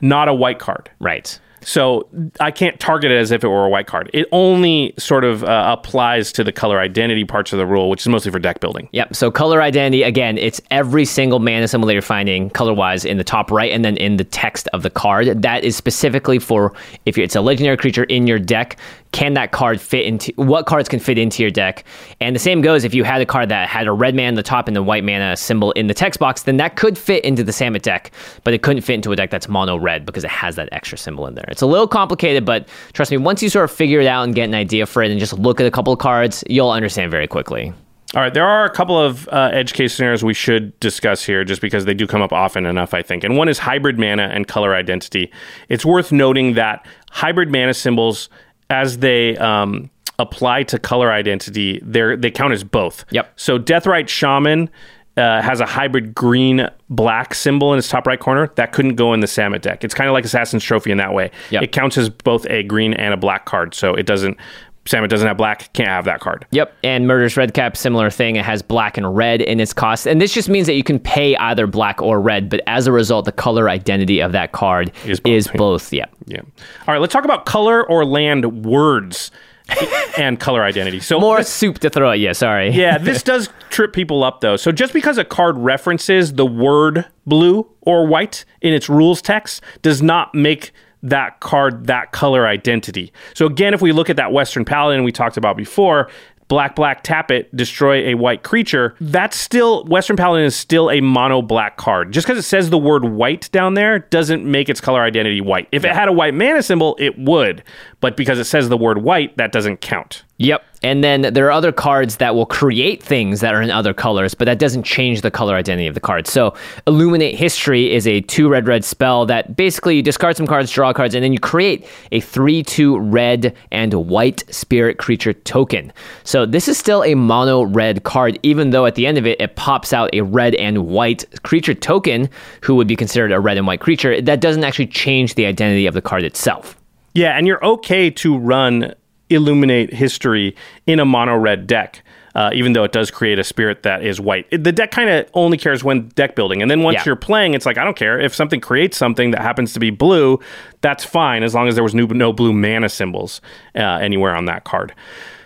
not 0.00 0.28
a 0.28 0.34
white 0.34 0.58
card. 0.58 0.90
Right. 0.98 1.38
So 1.62 2.08
I 2.38 2.50
can't 2.50 2.80
target 2.80 3.10
it 3.10 3.18
as 3.18 3.30
if 3.30 3.44
it 3.44 3.48
were 3.48 3.66
a 3.66 3.68
white 3.68 3.86
card. 3.86 4.10
It 4.14 4.26
only 4.32 4.94
sort 4.98 5.24
of 5.24 5.44
uh, 5.44 5.76
applies 5.78 6.32
to 6.32 6.44
the 6.44 6.52
color 6.52 6.78
identity 6.80 7.24
parts 7.24 7.52
of 7.52 7.58
the 7.58 7.66
rule, 7.66 7.90
which 7.90 8.00
is 8.00 8.08
mostly 8.08 8.32
for 8.32 8.38
deck 8.38 8.60
building. 8.60 8.88
Yep. 8.92 9.14
So 9.14 9.30
color 9.30 9.60
identity 9.60 10.02
again, 10.02 10.38
it's 10.38 10.60
every 10.70 11.04
single 11.04 11.38
mana 11.38 11.68
symbol 11.68 11.86
that 11.88 11.92
you're 11.92 12.02
finding 12.02 12.50
color 12.50 12.72
wise 12.72 13.04
in 13.04 13.18
the 13.18 13.24
top 13.24 13.50
right 13.50 13.70
and 13.72 13.84
then 13.84 13.96
in 13.98 14.16
the 14.16 14.24
text 14.24 14.68
of 14.72 14.82
the 14.82 14.90
card. 14.90 15.42
That 15.42 15.64
is 15.64 15.76
specifically 15.76 16.38
for 16.38 16.72
if 17.04 17.18
it's 17.18 17.36
a 17.36 17.40
legendary 17.40 17.76
creature 17.76 18.04
in 18.04 18.26
your 18.26 18.38
deck. 18.38 18.78
Can 19.12 19.34
that 19.34 19.52
card 19.52 19.80
fit 19.80 20.06
into 20.06 20.32
what 20.36 20.66
cards 20.66 20.88
can 20.88 21.00
fit 21.00 21.18
into 21.18 21.42
your 21.42 21.50
deck? 21.50 21.84
And 22.20 22.34
the 22.34 22.40
same 22.40 22.60
goes 22.60 22.84
if 22.84 22.94
you 22.94 23.04
had 23.04 23.20
a 23.20 23.26
card 23.26 23.48
that 23.48 23.68
had 23.68 23.86
a 23.86 23.92
red 23.92 24.14
mana 24.14 24.28
on 24.28 24.34
the 24.34 24.42
top 24.42 24.68
and 24.68 24.76
the 24.76 24.82
white 24.82 25.04
mana 25.04 25.36
symbol 25.36 25.72
in 25.72 25.86
the 25.86 25.94
text 25.94 26.20
box, 26.20 26.44
then 26.44 26.56
that 26.58 26.76
could 26.76 26.96
fit 26.96 27.24
into 27.24 27.42
the 27.42 27.52
Samut 27.52 27.82
deck, 27.82 28.12
but 28.44 28.54
it 28.54 28.62
couldn't 28.62 28.82
fit 28.82 28.94
into 28.94 29.12
a 29.12 29.16
deck 29.16 29.30
that's 29.30 29.48
mono 29.48 29.76
red 29.76 30.06
because 30.06 30.24
it 30.24 30.30
has 30.30 30.56
that 30.56 30.68
extra 30.72 30.96
symbol 30.96 31.26
in 31.26 31.34
there. 31.34 31.46
It's 31.48 31.62
a 31.62 31.66
little 31.66 31.88
complicated, 31.88 32.44
but 32.44 32.68
trust 32.92 33.10
me, 33.10 33.16
once 33.16 33.42
you 33.42 33.48
sort 33.48 33.64
of 33.64 33.70
figure 33.70 34.00
it 34.00 34.06
out 34.06 34.24
and 34.24 34.34
get 34.34 34.44
an 34.44 34.54
idea 34.54 34.86
for 34.86 35.02
it 35.02 35.10
and 35.10 35.18
just 35.18 35.32
look 35.38 35.60
at 35.60 35.66
a 35.66 35.70
couple 35.70 35.92
of 35.92 35.98
cards, 35.98 36.44
you'll 36.48 36.70
understand 36.70 37.10
very 37.10 37.26
quickly. 37.26 37.72
All 38.12 38.20
right, 38.20 38.34
there 38.34 38.44
are 38.44 38.64
a 38.64 38.70
couple 38.70 38.98
of 38.98 39.28
uh, 39.28 39.50
edge 39.52 39.72
case 39.72 39.94
scenarios 39.94 40.24
we 40.24 40.34
should 40.34 40.78
discuss 40.80 41.22
here 41.22 41.44
just 41.44 41.62
because 41.62 41.84
they 41.84 41.94
do 41.94 42.08
come 42.08 42.22
up 42.22 42.32
often 42.32 42.66
enough, 42.66 42.92
I 42.92 43.02
think. 43.02 43.22
And 43.22 43.36
one 43.36 43.48
is 43.48 43.60
hybrid 43.60 44.00
mana 44.00 44.24
and 44.24 44.48
color 44.48 44.74
identity. 44.74 45.30
It's 45.68 45.84
worth 45.84 46.10
noting 46.10 46.54
that 46.54 46.84
hybrid 47.12 47.52
mana 47.52 47.72
symbols, 47.72 48.28
as 48.70 48.98
they 48.98 49.36
um, 49.36 49.90
apply 50.18 50.62
to 50.64 50.78
color 50.78 51.12
identity, 51.12 51.80
they 51.82 52.16
they 52.16 52.30
count 52.30 52.52
as 52.52 52.64
both. 52.64 53.04
Yep. 53.10 53.32
So 53.36 53.58
Deathrite 53.58 54.08
Shaman 54.08 54.70
uh, 55.16 55.42
has 55.42 55.60
a 55.60 55.66
hybrid 55.66 56.14
green 56.14 56.68
black 56.88 57.34
symbol 57.34 57.72
in 57.72 57.78
its 57.78 57.88
top 57.88 58.06
right 58.06 58.18
corner. 58.18 58.50
That 58.54 58.72
couldn't 58.72 58.94
go 58.94 59.12
in 59.12 59.20
the 59.20 59.26
Samut 59.26 59.60
deck. 59.60 59.84
It's 59.84 59.94
kind 59.94 60.08
of 60.08 60.14
like 60.14 60.24
Assassin's 60.24 60.64
Trophy 60.64 60.90
in 60.90 60.98
that 60.98 61.12
way. 61.12 61.30
Yep. 61.50 61.62
It 61.64 61.72
counts 61.72 61.98
as 61.98 62.08
both 62.08 62.46
a 62.48 62.62
green 62.62 62.94
and 62.94 63.12
a 63.12 63.16
black 63.16 63.44
card. 63.44 63.74
So 63.74 63.94
it 63.94 64.06
doesn't. 64.06 64.38
Samut 64.86 65.08
doesn't 65.08 65.28
have 65.28 65.36
black, 65.36 65.72
can't 65.74 65.88
have 65.88 66.06
that 66.06 66.20
card. 66.20 66.46
Yep, 66.52 66.72
and 66.82 67.06
Murderous 67.06 67.36
Redcap, 67.36 67.76
similar 67.76 68.10
thing. 68.10 68.36
It 68.36 68.44
has 68.44 68.62
black 68.62 68.96
and 68.96 69.14
red 69.14 69.42
in 69.42 69.60
its 69.60 69.72
cost. 69.72 70.06
And 70.06 70.20
this 70.20 70.32
just 70.32 70.48
means 70.48 70.66
that 70.66 70.74
you 70.74 70.82
can 70.82 70.98
pay 70.98 71.36
either 71.36 71.66
black 71.66 72.00
or 72.00 72.20
red, 72.20 72.48
but 72.48 72.60
as 72.66 72.86
a 72.86 72.92
result, 72.92 73.26
the 73.26 73.32
color 73.32 73.68
identity 73.68 74.20
of 74.20 74.32
that 74.32 74.52
card 74.52 74.90
Is 75.06 75.20
is 75.26 75.46
both. 75.48 75.56
both. 75.56 75.92
Yeah. 75.92 76.06
Yeah. 76.26 76.40
All 76.40 76.94
right, 76.94 76.98
let's 77.00 77.12
talk 77.12 77.24
about 77.24 77.44
color 77.46 77.86
or 77.86 78.04
land 78.06 78.64
words 78.64 79.30
and 80.18 80.40
color 80.40 80.64
identity. 80.64 80.98
So 81.00 81.20
More 81.20 81.36
this- 81.38 81.48
soup 81.50 81.78
to 81.80 81.90
throw 81.90 82.10
at 82.12 82.18
you, 82.18 82.32
sorry. 82.34 82.70
yeah, 82.74 82.98
this 82.98 83.22
does 83.22 83.48
trip 83.68 83.92
people 83.92 84.24
up 84.24 84.40
though. 84.40 84.56
So 84.56 84.72
just 84.72 84.92
because 84.92 85.18
a 85.18 85.24
card 85.24 85.56
references 85.58 86.32
the 86.34 86.46
word 86.46 87.04
blue 87.26 87.68
or 87.82 88.06
white 88.06 88.44
in 88.62 88.72
its 88.74 88.88
rules 88.88 89.22
text 89.22 89.62
does 89.82 90.02
not 90.02 90.34
make 90.34 90.72
that 91.02 91.40
card 91.40 91.86
that 91.86 92.12
color 92.12 92.46
identity. 92.46 93.12
So 93.34 93.46
again, 93.46 93.74
if 93.74 93.82
we 93.82 93.92
look 93.92 94.10
at 94.10 94.16
that 94.16 94.32
Western 94.32 94.64
Paladin 94.64 95.04
we 95.04 95.12
talked 95.12 95.36
about 95.36 95.56
before, 95.56 96.10
black 96.48 96.74
black 96.74 97.02
tap 97.02 97.30
it, 97.30 97.54
destroy 97.56 98.08
a 98.08 98.14
white 98.14 98.42
creature, 98.42 98.94
that's 99.00 99.36
still 99.36 99.84
Western 99.86 100.16
Paladin 100.16 100.44
is 100.44 100.56
still 100.56 100.90
a 100.90 101.00
mono 101.00 101.40
black 101.40 101.76
card. 101.76 102.12
Just 102.12 102.26
because 102.26 102.38
it 102.38 102.46
says 102.46 102.68
the 102.68 102.78
word 102.78 103.04
white 103.04 103.48
down 103.52 103.74
there 103.74 104.00
doesn't 104.00 104.44
make 104.44 104.68
its 104.68 104.80
color 104.80 105.00
identity 105.00 105.40
white. 105.40 105.68
If 105.72 105.84
it 105.84 105.94
had 105.94 106.08
a 106.08 106.12
white 106.12 106.34
mana 106.34 106.62
symbol, 106.62 106.96
it 106.98 107.18
would. 107.18 107.62
But 108.00 108.16
because 108.16 108.38
it 108.38 108.44
says 108.44 108.68
the 108.68 108.76
word 108.76 108.98
white, 108.98 109.36
that 109.36 109.52
doesn't 109.52 109.80
count. 109.80 110.24
Yep. 110.40 110.64
And 110.82 111.04
then 111.04 111.20
there 111.34 111.46
are 111.46 111.52
other 111.52 111.70
cards 111.70 112.16
that 112.16 112.34
will 112.34 112.46
create 112.46 113.02
things 113.02 113.40
that 113.40 113.52
are 113.52 113.60
in 113.60 113.70
other 113.70 113.92
colors, 113.92 114.32
but 114.32 114.46
that 114.46 114.58
doesn't 114.58 114.84
change 114.84 115.20
the 115.20 115.30
color 115.30 115.54
identity 115.54 115.86
of 115.86 115.92
the 115.92 116.00
card. 116.00 116.26
So, 116.26 116.54
Illuminate 116.86 117.34
History 117.34 117.92
is 117.92 118.06
a 118.06 118.22
two 118.22 118.48
red 118.48 118.66
red 118.66 118.82
spell 118.82 119.26
that 119.26 119.54
basically 119.54 119.96
you 119.96 120.02
discard 120.02 120.38
some 120.38 120.46
cards, 120.46 120.72
draw 120.72 120.94
cards, 120.94 121.14
and 121.14 121.22
then 121.22 121.34
you 121.34 121.38
create 121.38 121.86
a 122.10 122.20
3 122.20 122.62
2 122.62 122.98
red 122.98 123.54
and 123.70 123.92
white 123.92 124.42
spirit 124.48 124.96
creature 124.96 125.34
token. 125.34 125.92
So, 126.24 126.46
this 126.46 126.68
is 126.68 126.78
still 126.78 127.04
a 127.04 127.14
mono 127.14 127.60
red 127.60 128.04
card, 128.04 128.38
even 128.42 128.70
though 128.70 128.86
at 128.86 128.94
the 128.94 129.06
end 129.06 129.18
of 129.18 129.26
it, 129.26 129.38
it 129.42 129.56
pops 129.56 129.92
out 129.92 130.08
a 130.14 130.22
red 130.22 130.54
and 130.54 130.86
white 130.86 131.26
creature 131.42 131.74
token, 131.74 132.30
who 132.62 132.76
would 132.76 132.88
be 132.88 132.96
considered 132.96 133.30
a 133.30 133.40
red 133.40 133.58
and 133.58 133.66
white 133.66 133.80
creature. 133.80 134.22
That 134.22 134.40
doesn't 134.40 134.64
actually 134.64 134.86
change 134.86 135.34
the 135.34 135.44
identity 135.44 135.84
of 135.84 135.92
the 135.92 136.00
card 136.00 136.24
itself. 136.24 136.80
Yeah, 137.12 137.36
and 137.36 137.46
you're 137.46 137.62
okay 137.64 138.08
to 138.10 138.38
run 138.38 138.94
Illuminate 139.30 139.92
History 139.92 140.54
in 140.86 141.00
a 141.00 141.04
mono 141.04 141.36
red 141.36 141.66
deck. 141.66 142.02
Uh, 142.32 142.48
even 142.54 142.74
though 142.74 142.84
it 142.84 142.92
does 142.92 143.10
create 143.10 143.40
a 143.40 143.44
spirit 143.44 143.82
that 143.82 144.04
is 144.04 144.20
white, 144.20 144.46
It- 144.52 144.62
the 144.62 144.70
deck 144.70 144.92
kind 144.92 145.10
of 145.10 145.26
only 145.34 145.58
cares 145.58 145.82
when 145.82 146.10
deck 146.14 146.36
building, 146.36 146.62
and 146.62 146.70
then 146.70 146.82
once 146.84 146.98
Yeah. 146.98 147.02
you're 147.06 147.16
playing, 147.16 147.54
it's 147.54 147.66
like 147.66 147.76
I 147.76 147.82
don't 147.82 147.96
care 147.96 148.20
if 148.20 148.32
something 148.32 148.60
creates 148.60 148.96
something 148.96 149.32
that 149.32 149.40
happens 149.42 149.72
to 149.72 149.80
be 149.80 149.90
blue, 149.90 150.38
that's 150.80 151.04
fine 151.04 151.42
as 151.42 151.56
long 151.56 151.66
as 151.66 151.74
there 151.74 151.82
was 151.82 151.92
no, 151.92 152.04
no 152.06 152.32
blue 152.32 152.52
mana 152.52 152.88
symbols 152.88 153.40
uh, 153.74 153.80
anywhere 153.80 154.34
on 154.34 154.46
that 154.46 154.64
card. 154.64 154.94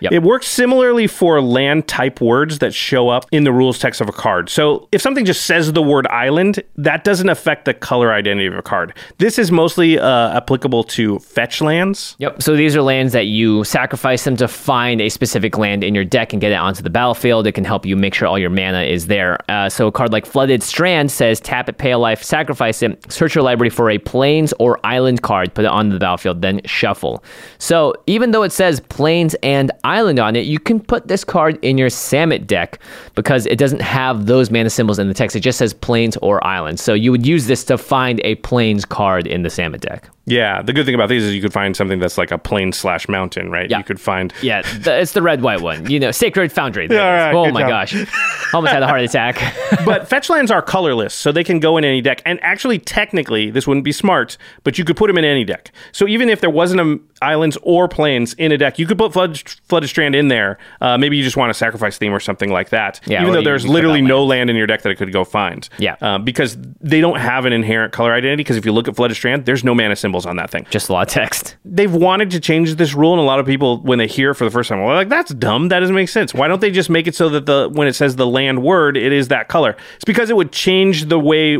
Yep. 0.01 0.11
It 0.11 0.23
works 0.23 0.47
similarly 0.47 1.07
for 1.07 1.41
land 1.41 1.87
type 1.87 2.21
words 2.21 2.59
that 2.59 2.73
show 2.73 3.09
up 3.09 3.25
in 3.31 3.43
the 3.43 3.51
rules 3.51 3.79
text 3.79 4.01
of 4.01 4.09
a 4.09 4.11
card. 4.11 4.49
So 4.49 4.87
if 4.91 5.01
something 5.01 5.25
just 5.25 5.45
says 5.45 5.71
the 5.73 5.81
word 5.81 6.05
island, 6.07 6.61
that 6.75 7.03
doesn't 7.03 7.29
affect 7.29 7.65
the 7.65 7.73
color 7.73 8.13
identity 8.13 8.45
of 8.45 8.55
a 8.55 8.61
card. 8.61 8.93
This 9.17 9.39
is 9.39 9.51
mostly 9.51 9.97
uh, 9.97 10.37
applicable 10.37 10.83
to 10.83 11.19
fetch 11.19 11.61
lands. 11.61 12.15
Yep. 12.19 12.41
So 12.41 12.55
these 12.55 12.75
are 12.75 12.81
lands 12.81 13.13
that 13.13 13.27
you 13.27 13.63
sacrifice 13.63 14.25
them 14.25 14.35
to 14.37 14.47
find 14.47 15.01
a 15.01 15.09
specific 15.09 15.57
land 15.57 15.83
in 15.83 15.95
your 15.95 16.05
deck 16.05 16.33
and 16.33 16.41
get 16.41 16.51
it 16.51 16.55
onto 16.55 16.83
the 16.83 16.89
battlefield. 16.89 17.47
It 17.47 17.53
can 17.53 17.63
help 17.63 17.85
you 17.85 17.95
make 17.95 18.13
sure 18.13 18.27
all 18.27 18.37
your 18.37 18.49
mana 18.49 18.83
is 18.83 19.07
there. 19.07 19.39
Uh, 19.49 19.69
so 19.69 19.87
a 19.87 19.91
card 19.91 20.11
like 20.11 20.25
Flooded 20.25 20.61
Strand 20.61 21.09
says 21.09 21.39
tap 21.39 21.69
it, 21.69 21.77
pay 21.77 21.91
a 21.91 21.97
life, 21.97 22.21
sacrifice 22.21 22.81
it, 22.83 23.11
search 23.11 23.33
your 23.33 23.43
library 23.43 23.69
for 23.69 23.89
a 23.89 23.97
plains 23.97 24.53
or 24.59 24.79
island 24.85 25.21
card, 25.21 25.53
put 25.53 25.65
it 25.65 25.71
onto 25.71 25.93
the 25.93 25.99
battlefield, 25.99 26.41
then 26.41 26.61
shuffle. 26.65 27.23
So 27.57 27.93
even 28.15 28.31
though 28.31 28.43
it 28.43 28.53
says 28.53 28.79
plains 28.79 29.35
and 29.43 29.73
island 29.83 30.19
on 30.19 30.37
it, 30.37 30.45
you 30.45 30.57
can 30.57 30.79
put 30.79 31.09
this 31.09 31.25
card 31.25 31.59
in 31.61 31.77
your 31.77 31.89
Samut 31.89 32.47
deck 32.47 32.79
because 33.13 33.45
it 33.45 33.57
doesn't 33.57 33.81
have 33.81 34.25
those 34.25 34.49
mana 34.49 34.69
symbols 34.69 34.99
in 34.99 35.09
the 35.09 35.13
text. 35.13 35.35
It 35.35 35.41
just 35.41 35.57
says 35.57 35.73
plains 35.73 36.15
or 36.21 36.41
island. 36.47 36.79
So 36.79 36.93
you 36.93 37.11
would 37.11 37.25
use 37.25 37.47
this 37.47 37.65
to 37.65 37.77
find 37.77 38.21
a 38.23 38.35
plains 38.35 38.85
card 38.85 39.27
in 39.27 39.43
the 39.43 39.49
Samut 39.49 39.81
deck. 39.81 40.09
Yeah, 40.27 40.63
the 40.63 40.73
good 40.73 40.87
thing 40.87 40.95
about 40.95 41.09
these 41.09 41.23
is 41.23 41.35
you 41.35 41.41
could 41.41 41.53
find 41.53 41.75
something 41.75 41.99
that's 41.99 42.17
like 42.17 42.31
a 42.31 42.37
plain 42.39 42.71
slash 42.71 43.07
mountain, 43.07 43.51
right? 43.51 43.69
Yeah. 43.69 43.77
You 43.79 43.83
could 43.83 43.99
find. 43.99 44.33
Yeah, 44.45 44.61
the, 44.61 44.99
it's 44.99 45.13
the 45.13 45.23
red 45.23 45.41
white 45.41 45.61
one. 45.61 45.89
You 45.89 45.99
know, 45.99 46.11
Sacred 46.11 46.51
Foundry. 46.51 46.87
Yeah, 46.87 46.89
it 46.89 47.31
is. 47.31 47.35
all 47.35 47.43
right, 47.43 47.49
oh 47.49 47.51
my 47.51 47.61
job. 47.61 47.69
gosh, 47.69 48.53
almost 48.53 48.73
had 48.73 48.83
a 48.83 48.87
heart 48.87 49.01
attack. 49.01 49.41
but 49.85 50.07
fetch 50.07 50.29
lands 50.29 50.51
are 50.51 50.61
colorless, 50.61 51.15
so 51.15 51.31
they 51.31 51.43
can 51.43 51.59
go 51.59 51.77
in 51.77 51.83
any 51.83 51.99
deck. 51.99 52.21
And 52.25 52.39
actually, 52.43 52.77
technically, 52.77 53.49
this 53.49 53.65
wouldn't 53.65 53.83
be 53.83 53.91
smart, 53.91 54.37
but 54.63 54.77
you 54.77 54.85
could 54.85 54.97
put 54.97 55.07
them 55.07 55.17
in 55.17 55.25
any 55.25 55.45
deck. 55.45 55.71
So 55.93 56.07
even 56.07 56.29
if 56.29 56.41
there 56.41 56.49
wasn't 56.49 56.81
a 56.81 56.99
islands 57.23 57.57
or 57.63 57.87
plains 57.87 58.04
in 58.05 58.51
a 58.51 58.57
deck, 58.57 58.79
you 58.79 58.85
could 58.85 58.97
put 58.97 59.13
Flood, 59.13 59.37
Flooded 59.67 59.89
Strand 59.89 60.15
in 60.15 60.27
there. 60.27 60.57
Uh, 60.81 60.97
maybe 60.97 61.17
you 61.17 61.23
just 61.23 61.37
want 61.37 61.51
a 61.51 61.53
sacrifice 61.53 61.97
theme 61.97 62.13
or 62.13 62.19
something 62.19 62.51
like 62.51 62.69
that. 62.69 62.99
Yeah, 63.05 63.21
even 63.21 63.33
though 63.33 63.41
there's 63.41 63.67
literally 63.67 64.01
no 64.01 64.23
land 64.25 64.49
in 64.49 64.55
your 64.55 64.67
deck 64.67 64.81
that 64.83 64.89
it 64.89 64.95
could 64.95 65.11
go 65.11 65.23
find. 65.23 65.67
Yeah. 65.77 65.95
Uh, 66.01 66.17
because 66.17 66.57
they 66.81 67.01
don't 67.01 67.19
have 67.19 67.45
an 67.45 67.53
inherent 67.53 67.93
color 67.93 68.13
identity. 68.13 68.37
Because 68.37 68.57
if 68.57 68.65
you 68.65 68.71
look 68.71 68.87
at 68.87 68.95
Flooded 68.95 69.17
Strand, 69.17 69.45
there's 69.45 69.63
no 69.63 69.73
mana 69.73 69.95
symbols 69.95 70.25
on 70.25 70.37
that 70.37 70.49
thing. 70.49 70.65
Just 70.69 70.89
a 70.89 70.93
lot 70.93 71.07
of 71.07 71.13
text. 71.13 71.55
they've 71.65 71.93
wanted 71.93 72.31
to 72.31 72.39
change 72.39 72.75
this 72.75 72.93
rule, 72.93 73.13
and 73.13 73.19
a 73.19 73.25
lot 73.25 73.39
of 73.39 73.45
people, 73.45 73.79
when 73.79 73.97
they 73.99 74.07
hear 74.07 74.31
it 74.31 74.35
for 74.35 74.45
the 74.45 74.51
first 74.51 74.69
time, 74.69 74.83
well, 74.83 74.95
like 74.95 75.09
that's 75.09 75.33
dumb. 75.33 75.69
That 75.69 75.79
doesn't 75.79 75.95
make 75.95 76.09
sense. 76.09 76.33
Why 76.33 76.47
don't 76.47 76.61
they 76.61 76.71
just 76.71 76.89
make 76.89 77.07
it 77.07 77.15
so 77.15 77.29
that 77.29 77.45
the 77.45 77.69
when 77.71 77.87
it 77.87 77.93
says 77.93 78.15
the 78.15 78.27
land 78.27 78.63
word, 78.63 78.97
it 78.97 79.11
is 79.11 79.29
that 79.29 79.47
color? 79.47 79.75
It's 79.95 80.05
because 80.05 80.29
it 80.29 80.35
would 80.35 80.51
change 80.51 81.05
the 81.05 81.19
way 81.19 81.57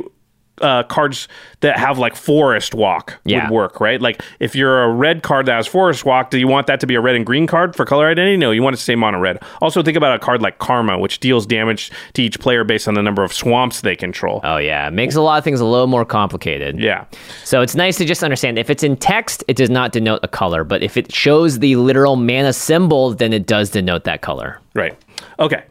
uh, 0.62 0.84
cards 0.84 1.28
that 1.62 1.78
have 1.78 1.98
like 1.98 2.16
forest 2.16 2.74
walk 2.74 3.20
Yeah. 3.26 3.44
would 3.50 3.54
work, 3.54 3.80
right? 3.82 4.02
Like 4.02 4.22
if 4.40 4.56
you're 4.56 4.84
a 4.84 4.90
red 4.94 5.22
card 5.24 5.46
that 5.48 5.56
has 5.56 5.68
forest 5.68 6.06
walk, 6.06 6.30
do 6.30 6.38
you 6.38 6.48
want 6.48 6.68
that 6.68 6.80
to 6.80 6.88
be 6.88 6.96
a 6.96 7.02
red 7.02 7.16
and 7.16 7.26
green 7.26 7.46
card 7.48 7.76
for 7.76 7.86
color 7.86 8.08
identity? 8.08 8.38
No, 8.38 8.52
you 8.52 8.64
want 8.64 8.74
it 8.76 8.78
to 8.78 8.84
stay 8.84 8.96
mono 8.96 9.20
red. 9.20 9.40
Also, 9.62 9.84
think 9.84 9.98
about 9.98 10.16
a 10.16 10.20
card 10.20 10.42
like 10.42 10.60
Karma, 10.60 10.98
which 10.98 11.20
deals 11.20 11.46
damage 11.46 11.92
to 12.14 12.22
each 12.24 12.40
player 12.40 12.64
based 12.64 12.88
on 12.88 12.94
the 12.94 13.02
number 13.04 13.24
of 13.24 13.34
swamps 13.34 13.82
they 13.82 13.96
control. 13.96 14.40
Oh 14.44 14.58
yeah, 14.58 14.88
it 14.88 14.92
makes 14.92 15.16
a 15.16 15.22
lot 15.22 15.38
of 15.38 15.44
things 15.44 15.60
a 15.60 15.66
little 15.66 15.88
more 15.88 16.06
complicated. 16.06 16.80
yeah. 16.80 17.06
So 17.44 17.62
it's 17.62 17.76
nice 17.76 17.98
to 17.98 18.06
just 18.06 18.24
understand 18.24 18.58
if 18.58 18.70
it's 18.70 18.84
in 18.84 18.96
text, 18.98 19.44
it 19.48 19.58
does 19.58 19.70
not 19.70 19.92
denote 19.92 20.20
a 20.24 20.28
color, 20.28 20.64
but 20.64 20.82
if 20.84 20.96
it 20.98 21.14
shows 21.14 21.60
the 21.60 21.76
literal 21.76 22.16
mana 22.16 22.54
symbol, 22.54 23.14
then 23.14 23.34
it 23.34 23.46
does 23.46 23.70
denote 23.72 24.04
that 24.06 24.22
color. 24.22 24.60
Right. 24.74 24.98
Okay. 25.40 25.64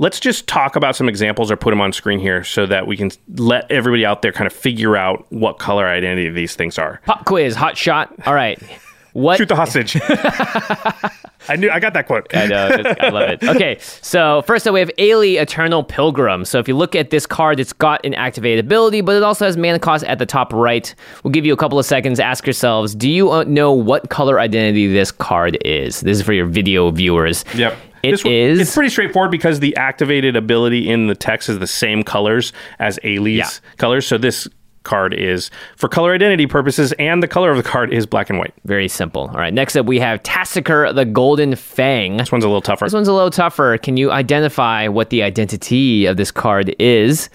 Let's 0.00 0.18
just 0.18 0.46
talk 0.46 0.76
about 0.76 0.96
some 0.96 1.10
examples 1.10 1.50
or 1.50 1.58
put 1.58 1.72
them 1.72 1.80
on 1.82 1.92
screen 1.92 2.20
here 2.20 2.42
so 2.42 2.64
that 2.64 2.86
we 2.86 2.96
can 2.96 3.10
let 3.36 3.70
everybody 3.70 4.06
out 4.06 4.22
there 4.22 4.32
kind 4.32 4.46
of 4.46 4.52
figure 4.54 4.96
out 4.96 5.26
what 5.28 5.58
color 5.58 5.86
identity 5.86 6.30
these 6.30 6.56
things 6.56 6.78
are. 6.78 7.02
Pop 7.04 7.26
quiz, 7.26 7.54
hot 7.54 7.76
shot. 7.76 8.10
All 8.26 8.32
right. 8.32 8.58
What 9.12 9.36
Shoot 9.36 9.50
the 9.50 9.56
hostage. 9.56 10.00
I 11.50 11.56
knew 11.56 11.70
I 11.70 11.80
got 11.80 11.92
that 11.92 12.06
quote. 12.06 12.34
I 12.34 12.46
know. 12.46 12.68
I 12.98 13.08
love 13.10 13.28
it. 13.28 13.44
Okay, 13.44 13.76
so 13.80 14.40
first 14.46 14.66
up, 14.66 14.72
we 14.72 14.80
have 14.80 14.90
Ayli 14.96 15.38
Eternal 15.38 15.84
Pilgrim. 15.84 16.46
So 16.46 16.58
if 16.58 16.66
you 16.66 16.76
look 16.76 16.94
at 16.94 17.10
this 17.10 17.26
card, 17.26 17.60
it's 17.60 17.74
got 17.74 18.02
an 18.06 18.14
activated 18.14 18.64
ability, 18.64 19.02
but 19.02 19.16
it 19.16 19.22
also 19.22 19.44
has 19.44 19.58
mana 19.58 19.78
cost 19.78 20.04
at 20.04 20.18
the 20.18 20.26
top 20.26 20.50
right. 20.54 20.94
We'll 21.24 21.32
give 21.32 21.44
you 21.44 21.52
a 21.52 21.58
couple 21.58 21.78
of 21.78 21.84
seconds. 21.84 22.20
Ask 22.20 22.46
yourselves, 22.46 22.94
do 22.94 23.10
you 23.10 23.32
uh, 23.32 23.44
know 23.44 23.72
what 23.72 24.08
color 24.08 24.40
identity 24.40 24.90
this 24.90 25.12
card 25.12 25.58
is? 25.62 26.00
This 26.00 26.20
is 26.20 26.24
for 26.24 26.32
your 26.32 26.46
video 26.46 26.90
viewers. 26.90 27.44
Yep. 27.54 27.76
It 28.02 28.12
This 28.12 28.24
one- 28.24 28.32
is- 28.32 28.60
It's 28.60 28.74
pretty 28.74 28.90
straightforward 28.90 29.30
because 29.30 29.60
the 29.60 29.76
activated 29.76 30.36
ability 30.36 30.88
in 30.88 31.06
the 31.06 31.14
text 31.14 31.48
is 31.48 31.58
the 31.58 31.66
same 31.66 32.02
colors 32.02 32.52
as 32.78 32.98
Ayli's 33.04 33.36
Yeah. 33.36 33.48
colors. 33.78 34.06
So 34.06 34.16
this 34.18 34.48
card 34.82 35.12
is 35.12 35.50
for 35.76 35.88
color 35.88 36.14
identity 36.14 36.46
purposes, 36.46 36.92
and 36.98 37.22
the 37.22 37.28
color 37.28 37.50
of 37.50 37.58
the 37.58 37.62
card 37.62 37.92
is 37.92 38.06
black 38.06 38.30
and 38.30 38.38
white. 38.38 38.54
Very 38.64 38.88
simple. 38.88 39.28
All 39.32 39.38
right, 39.38 39.52
next 39.52 39.76
up, 39.76 39.84
we 39.84 39.98
have 40.00 40.22
Tasigur 40.22 40.94
the 40.94 41.04
Golden 41.04 41.54
Fang. 41.54 42.16
This 42.16 42.32
one's 42.32 42.44
a 42.44 42.48
little 42.48 42.62
tougher. 42.62 42.86
This 42.86 42.94
one's 42.94 43.06
a 43.08 43.12
little 43.12 43.30
tougher. 43.30 43.76
Can 43.76 43.98
you 43.98 44.10
identify 44.10 44.88
what 44.88 45.10
the 45.10 45.22
identity 45.22 46.06
of 46.06 46.16
this 46.16 46.30
card 46.30 46.74
is? 46.78 47.28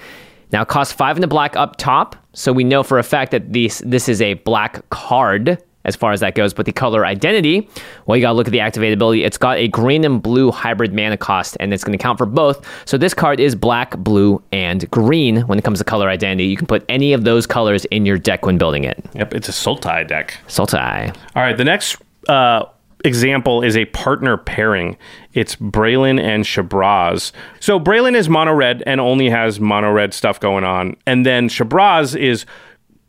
Now, 0.51 0.63
it 0.63 0.69
costs 0.69 0.91
five 0.93 1.17
in 1.17 1.21
the 1.21 1.27
black 1.27 1.55
up 1.55 1.75
top, 1.77 2.15
so 2.33 2.51
we 2.51 2.63
know 2.63 2.81
for 2.81 2.97
a 2.97 3.03
fact 3.03 3.31
that 3.31 3.53
this 3.53 3.79
this 3.85 4.09
is 4.09 4.21
a 4.23 4.33
black 4.35 4.87
card 4.89 5.59
as 5.85 5.95
far 5.95 6.11
as 6.11 6.19
that 6.19 6.35
goes. 6.35 6.53
But 6.53 6.65
the 6.65 6.73
color 6.73 7.05
identity, 7.05 7.69
well, 8.05 8.17
you 8.17 8.21
got 8.21 8.31
to 8.31 8.35
look 8.35 8.47
at 8.47 8.51
the 8.51 8.59
activated 8.59 8.97
ability. 8.97 9.23
It's 9.23 9.37
got 9.37 9.57
a 9.57 9.67
green 9.67 10.03
and 10.03 10.21
blue 10.21 10.51
hybrid 10.51 10.93
mana 10.93 11.17
cost, 11.17 11.55
and 11.59 11.73
it's 11.73 11.83
going 11.83 11.97
to 11.97 12.01
count 12.01 12.17
for 12.17 12.25
both. 12.25 12.67
So 12.85 12.97
this 12.97 13.13
card 13.13 13.39
is 13.39 13.55
black, 13.55 13.97
blue, 13.97 14.43
and 14.51 14.89
green 14.91 15.41
when 15.41 15.57
it 15.57 15.63
comes 15.63 15.79
to 15.79 15.85
color 15.85 16.09
identity. 16.09 16.47
You 16.47 16.57
can 16.57 16.67
put 16.67 16.83
any 16.89 17.13
of 17.13 17.23
those 17.23 17.47
colors 17.47 17.85
in 17.85 18.05
your 18.05 18.17
deck 18.17 18.45
when 18.45 18.57
building 18.57 18.83
it. 18.83 19.03
Yep, 19.13 19.33
it's 19.33 19.49
a 19.49 19.53
Sultai 19.53 20.07
deck. 20.07 20.37
Sultai. 20.47 21.15
All 21.35 21.43
right, 21.43 21.55
the 21.57 21.63
next 21.63 21.97
uh, 22.27 22.65
example 23.05 23.61
is 23.63 23.77
a 23.77 23.85
partner 23.85 24.37
pairing. 24.37 24.97
It's 25.33 25.55
Brallin 25.55 26.19
and 26.19 26.43
Shabraz. 26.43 27.31
So 27.59 27.79
Brallin 27.79 28.15
is 28.15 28.29
mono 28.29 28.53
red 28.53 28.83
and 28.85 28.99
only 28.99 29.29
has 29.29 29.59
mono 29.59 29.91
red 29.91 30.13
stuff 30.13 30.39
going 30.39 30.63
on. 30.63 30.95
And 31.05 31.25
then 31.25 31.49
Shabraz 31.49 32.19
is 32.19 32.45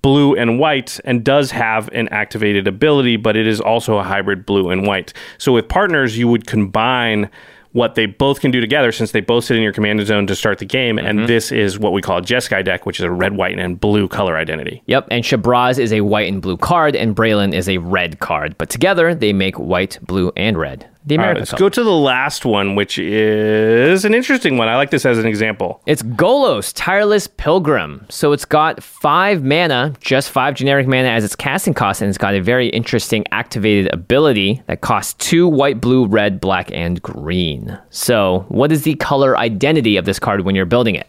blue 0.07 0.37
and 0.37 0.61
white 0.61 1.01
and 1.05 1.25
does 1.25 1.51
have 1.51 1.89
an 1.89 2.07
activated 2.11 2.69
ability, 2.69 3.17
but 3.17 3.37
it 3.37 3.45
is 3.45 3.61
also 3.61 3.99
a 3.99 4.05
hybrid 4.05 4.47
blue 4.47 4.71
and 4.71 4.87
white. 4.87 5.13
So 5.37 5.51
with 5.51 5.69
partners, 5.69 6.17
you 6.17 6.29
would 6.29 6.47
combine 6.47 7.29
what 7.73 7.97
they 7.97 8.07
both 8.07 8.41
can 8.41 8.53
do 8.53 8.61
together 8.61 8.93
since 8.93 9.11
they 9.11 9.21
both 9.21 9.47
sit 9.47 9.57
in 9.57 9.65
your 9.65 9.73
command 9.73 10.07
zone 10.07 10.29
to 10.29 10.37
start 10.37 10.59
the 10.59 10.65
game. 10.65 10.97
And 10.97 11.19
mm-hmm. 11.19 11.27
this 11.27 11.51
is 11.51 11.77
what 11.81 11.93
we 11.93 12.03
call 12.03 12.19
a 12.19 12.23
Jeskai 12.23 12.65
deck, 12.65 12.87
which 12.87 13.01
is 13.01 13.05
a 13.05 13.11
red, 13.11 13.37
white, 13.37 13.59
and 13.59 13.81
blue 13.81 14.07
color 14.07 14.37
identity. 14.37 14.81
Yep, 14.87 15.09
and 15.11 15.25
Shabraz 15.25 15.81
is 15.81 15.93
a 15.93 16.03
white 16.03 16.33
and 16.33 16.41
blue 16.41 16.57
card, 16.57 16.95
and 16.95 17.17
Brallin 17.17 17.53
is 17.53 17.69
a 17.69 17.79
red 17.79 18.21
card. 18.21 18.57
But 18.59 18.71
together, 18.71 19.13
they 19.13 19.33
make 19.33 19.57
white, 19.57 19.99
blue, 20.03 20.31
and 20.37 20.57
red. 20.57 20.89
The 21.07 21.17
All 21.17 21.19
right, 21.19 21.25
American 21.31 21.41
let's 21.43 21.53
go 21.53 21.69
to 21.69 21.85
the 21.85 21.93
last 21.93 22.45
one, 22.45 22.75
which 22.75 22.99
is 22.99 24.05
an 24.05 24.13
interesting 24.13 24.59
one. 24.59 24.67
I 24.67 24.75
like 24.75 24.91
this 24.91 25.07
as 25.07 25.19
an 25.19 25.27
example. 25.27 25.81
It's 25.87 26.03
Golos, 26.03 26.73
Tireless 26.75 27.29
Pilgrim. 27.29 28.05
So 28.09 28.33
it's 28.33 28.45
got 28.45 28.83
five 28.83 29.45
mana, 29.45 29.95
just 30.01 30.31
five 30.31 30.55
generic 30.55 30.89
mana 30.89 31.11
as 31.11 31.23
its 31.23 31.37
casting 31.37 31.75
cost, 31.75 32.03
and 32.03 32.09
it's 32.09 32.19
got 32.19 32.35
a 32.35 32.41
very 32.41 32.71
interesting 32.71 33.25
activated 33.31 33.93
ability 33.95 34.63
that 34.67 34.81
costs 34.81 35.15
two 35.15 35.47
white, 35.47 35.81
blue, 35.81 36.07
red, 36.07 36.41
black, 36.41 36.73
and 36.73 37.01
green. 37.01 37.79
So, 37.91 38.45
what 38.49 38.73
is 38.73 38.83
the 38.83 38.97
color 38.97 39.39
identity 39.39 39.97
of 39.97 40.07
this 40.07 40.19
card 40.19 40.41
when 40.41 40.57
you're 40.57 40.67
building 40.67 40.97
it? 40.97 41.07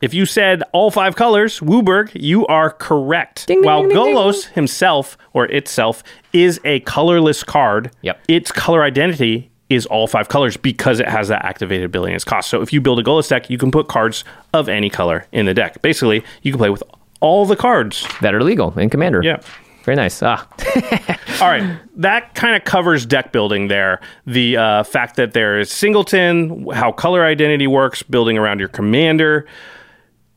If 0.00 0.12
you 0.14 0.26
said 0.26 0.62
all 0.72 0.90
five 0.90 1.16
colors, 1.16 1.60
Wooberg, 1.60 2.10
you 2.14 2.46
are 2.46 2.70
correct. 2.70 3.46
Ding, 3.46 3.58
ding, 3.60 3.66
While 3.66 3.80
ding, 3.82 3.90
ding, 3.90 4.04
ding. 4.04 4.14
Golos 4.14 4.46
himself 4.48 5.16
or 5.32 5.46
itself 5.46 6.02
is 6.32 6.60
a 6.64 6.80
colorless 6.80 7.42
card, 7.42 7.90
Yep. 8.02 8.20
its 8.28 8.52
color 8.52 8.82
identity 8.82 9.50
is 9.68 9.86
all 9.86 10.06
five 10.06 10.28
colors 10.28 10.56
because 10.56 11.00
it 11.00 11.08
has 11.08 11.28
that 11.28 11.44
activated 11.44 11.86
ability 11.86 12.12
in 12.12 12.16
its 12.16 12.24
cost. 12.24 12.48
So 12.50 12.62
if 12.62 12.72
you 12.72 12.80
build 12.80 13.00
a 13.00 13.02
Golos 13.02 13.28
deck, 13.28 13.50
you 13.50 13.58
can 13.58 13.70
put 13.72 13.88
cards 13.88 14.22
of 14.52 14.68
any 14.68 14.88
color 14.90 15.26
in 15.32 15.46
the 15.46 15.54
deck. 15.54 15.82
Basically, 15.82 16.22
you 16.42 16.52
can 16.52 16.58
play 16.58 16.70
with 16.70 16.82
all 17.20 17.46
the 17.46 17.56
cards. 17.56 18.06
That 18.20 18.34
are 18.34 18.42
legal 18.44 18.78
in 18.78 18.90
Commander. 18.90 19.22
Yeah. 19.24 19.40
Very 19.84 19.96
nice. 19.96 20.20
Ah, 20.22 20.46
All 21.40 21.48
right, 21.48 21.78
that 21.96 22.34
kind 22.34 22.56
of 22.56 22.64
covers 22.64 23.06
deck 23.06 23.30
building 23.30 23.68
there. 23.68 24.00
The 24.26 24.56
uh, 24.56 24.82
fact 24.82 25.14
that 25.16 25.32
there 25.32 25.60
is 25.60 25.70
singleton, 25.70 26.66
how 26.72 26.90
color 26.92 27.24
identity 27.24 27.66
works, 27.68 28.02
building 28.02 28.36
around 28.36 28.58
your 28.58 28.68
commander. 28.68 29.46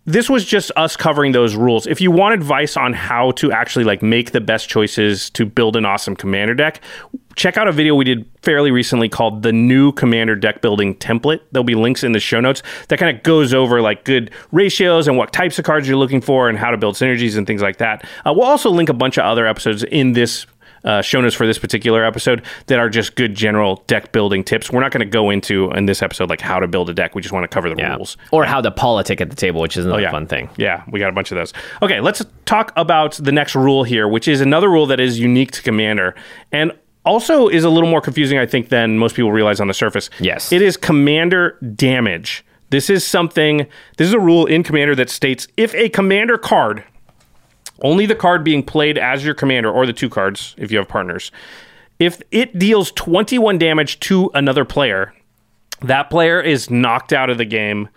This 0.09 0.27
was 0.27 0.43
just 0.43 0.71
us 0.75 0.97
covering 0.97 1.33
those 1.33 1.55
rules. 1.55 1.85
If 1.85 2.01
you 2.01 2.09
want 2.09 2.33
advice 2.33 2.75
on 2.75 2.93
how 2.93 3.29
to 3.33 3.51
actually 3.51 3.85
like 3.85 4.01
make 4.01 4.31
the 4.31 4.41
best 4.41 4.67
choices 4.67 5.29
to 5.29 5.45
build 5.45 5.75
an 5.75 5.85
awesome 5.85 6.15
commander 6.15 6.55
deck, 6.55 6.81
check 7.35 7.57
out 7.57 7.67
a 7.67 7.71
video 7.71 7.93
we 7.93 8.05
did 8.05 8.27
fairly 8.41 8.71
recently 8.71 9.07
called 9.07 9.43
the 9.43 9.51
new 9.53 9.91
commander 9.91 10.35
deck 10.35 10.63
building 10.63 10.95
template. 10.95 11.41
There'll 11.51 11.63
be 11.63 11.75
links 11.75 12.03
in 12.03 12.13
the 12.13 12.19
show 12.19 12.39
notes 12.41 12.63
that 12.87 12.97
kind 12.97 13.15
of 13.15 13.21
goes 13.21 13.53
over 13.53 13.83
like 13.83 14.03
good 14.03 14.31
ratios 14.51 15.07
and 15.07 15.15
what 15.15 15.31
types 15.31 15.59
of 15.59 15.65
cards 15.65 15.87
you're 15.87 15.95
looking 15.95 16.21
for 16.21 16.49
and 16.49 16.57
how 16.57 16.71
to 16.71 16.77
build 16.77 16.95
synergies 16.95 17.37
and 17.37 17.45
things 17.45 17.61
like 17.61 17.77
that. 17.77 18.03
Uh, 18.25 18.33
we'll 18.33 18.47
also 18.47 18.71
link 18.71 18.89
a 18.89 18.93
bunch 18.93 19.19
of 19.19 19.25
other 19.25 19.45
episodes 19.45 19.83
in 19.83 20.13
this 20.13 20.47
uh, 20.83 21.01
shown 21.01 21.25
us 21.25 21.33
for 21.33 21.45
this 21.47 21.57
particular 21.57 22.03
episode 22.03 22.43
that 22.67 22.79
are 22.79 22.89
just 22.89 23.15
good 23.15 23.35
general 23.35 23.83
deck 23.87 24.11
building 24.11 24.43
tips. 24.43 24.71
We're 24.71 24.81
not 24.81 24.91
going 24.91 25.05
to 25.05 25.11
go 25.11 25.29
into 25.29 25.71
in 25.71 25.85
this 25.85 26.01
episode 26.01 26.29
like 26.29 26.41
how 26.41 26.59
to 26.59 26.67
build 26.67 26.89
a 26.89 26.93
deck. 26.93 27.15
We 27.15 27.21
just 27.21 27.33
want 27.33 27.43
to 27.43 27.47
cover 27.47 27.69
the 27.69 27.75
yeah. 27.77 27.95
rules. 27.95 28.17
Or 28.31 28.45
how 28.45 28.61
to 28.61 28.71
politic 28.71 29.21
at 29.21 29.29
the 29.29 29.35
table, 29.35 29.61
which 29.61 29.77
is 29.77 29.85
another 29.85 29.99
Oh, 29.99 30.03
yeah. 30.03 30.11
fun 30.11 30.27
thing. 30.27 30.49
Yeah, 30.57 30.83
we 30.89 30.99
got 30.99 31.09
a 31.09 31.13
bunch 31.13 31.31
of 31.31 31.37
those. 31.37 31.53
Okay, 31.81 31.99
let's 31.99 32.23
talk 32.45 32.71
about 32.75 33.13
the 33.13 33.31
next 33.31 33.55
rule 33.55 33.83
here, 33.83 34.07
which 34.07 34.27
is 34.27 34.41
another 34.41 34.69
rule 34.69 34.85
that 34.87 34.99
is 34.99 35.19
unique 35.19 35.51
to 35.51 35.61
Commander 35.61 36.15
and 36.51 36.71
also 37.05 37.47
is 37.47 37.63
a 37.63 37.69
little 37.69 37.89
more 37.89 38.01
confusing, 38.01 38.37
I 38.37 38.45
think, 38.45 38.69
than 38.69 38.97
most 38.97 39.15
people 39.15 39.31
realize 39.31 39.59
on 39.59 39.67
the 39.67 39.73
surface. 39.73 40.09
Yes. 40.19 40.51
It 40.51 40.61
is 40.61 40.77
Commander 40.77 41.57
damage. 41.75 42.45
This 42.71 42.89
is 42.89 43.03
something, 43.03 43.65
this 43.97 44.07
is 44.07 44.13
a 44.13 44.19
rule 44.19 44.45
in 44.45 44.61
Commander 44.63 44.93
that 44.95 45.09
states 45.09 45.47
if 45.57 45.73
a 45.73 45.89
Commander 45.89 46.37
card, 46.37 46.83
only 47.81 48.05
the 48.05 48.15
card 48.15 48.43
being 48.43 48.63
played 48.63 48.97
as 48.97 49.23
your 49.23 49.33
commander 49.33 49.71
or 49.71 49.85
the 49.85 49.93
two 49.93 50.09
cards 50.09 50.55
if 50.57 50.71
you 50.71 50.77
have 50.77 50.87
partners, 50.87 51.31
if 51.99 52.21
it 52.31 52.57
deals 52.57 52.91
21 52.93 53.57
damage 53.57 53.99
to 54.01 54.31
another 54.33 54.65
player, 54.65 55.13
that 55.81 56.09
player 56.09 56.41
is 56.41 56.69
knocked 56.69 57.13
out 57.13 57.29
of 57.29 57.37
the 57.37 57.45
game 57.45 57.89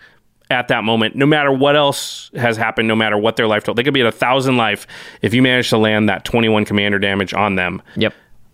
at 0.50 0.68
that 0.68 0.84
moment, 0.84 1.16
no 1.16 1.24
matter 1.24 1.50
what 1.50 1.76
else 1.76 2.30
has 2.34 2.56
happened, 2.56 2.86
no 2.86 2.94
matter 2.94 3.16
what 3.16 3.36
their 3.36 3.46
life 3.46 3.62
total. 3.62 3.74
They 3.74 3.82
could 3.84 3.94
be 3.94 4.02
at 4.02 4.06
a 4.06 4.12
thousand 4.12 4.56
life. 4.56 4.86
If 5.22 5.32
you 5.32 5.40
manage 5.40 5.70
to 5.70 5.78
land 5.78 6.08
that 6.08 6.24
21 6.24 6.64
commander 6.64 6.98
damage 6.98 7.32
on 7.32 7.54
them, 7.54 7.80
Yep. 7.96 8.12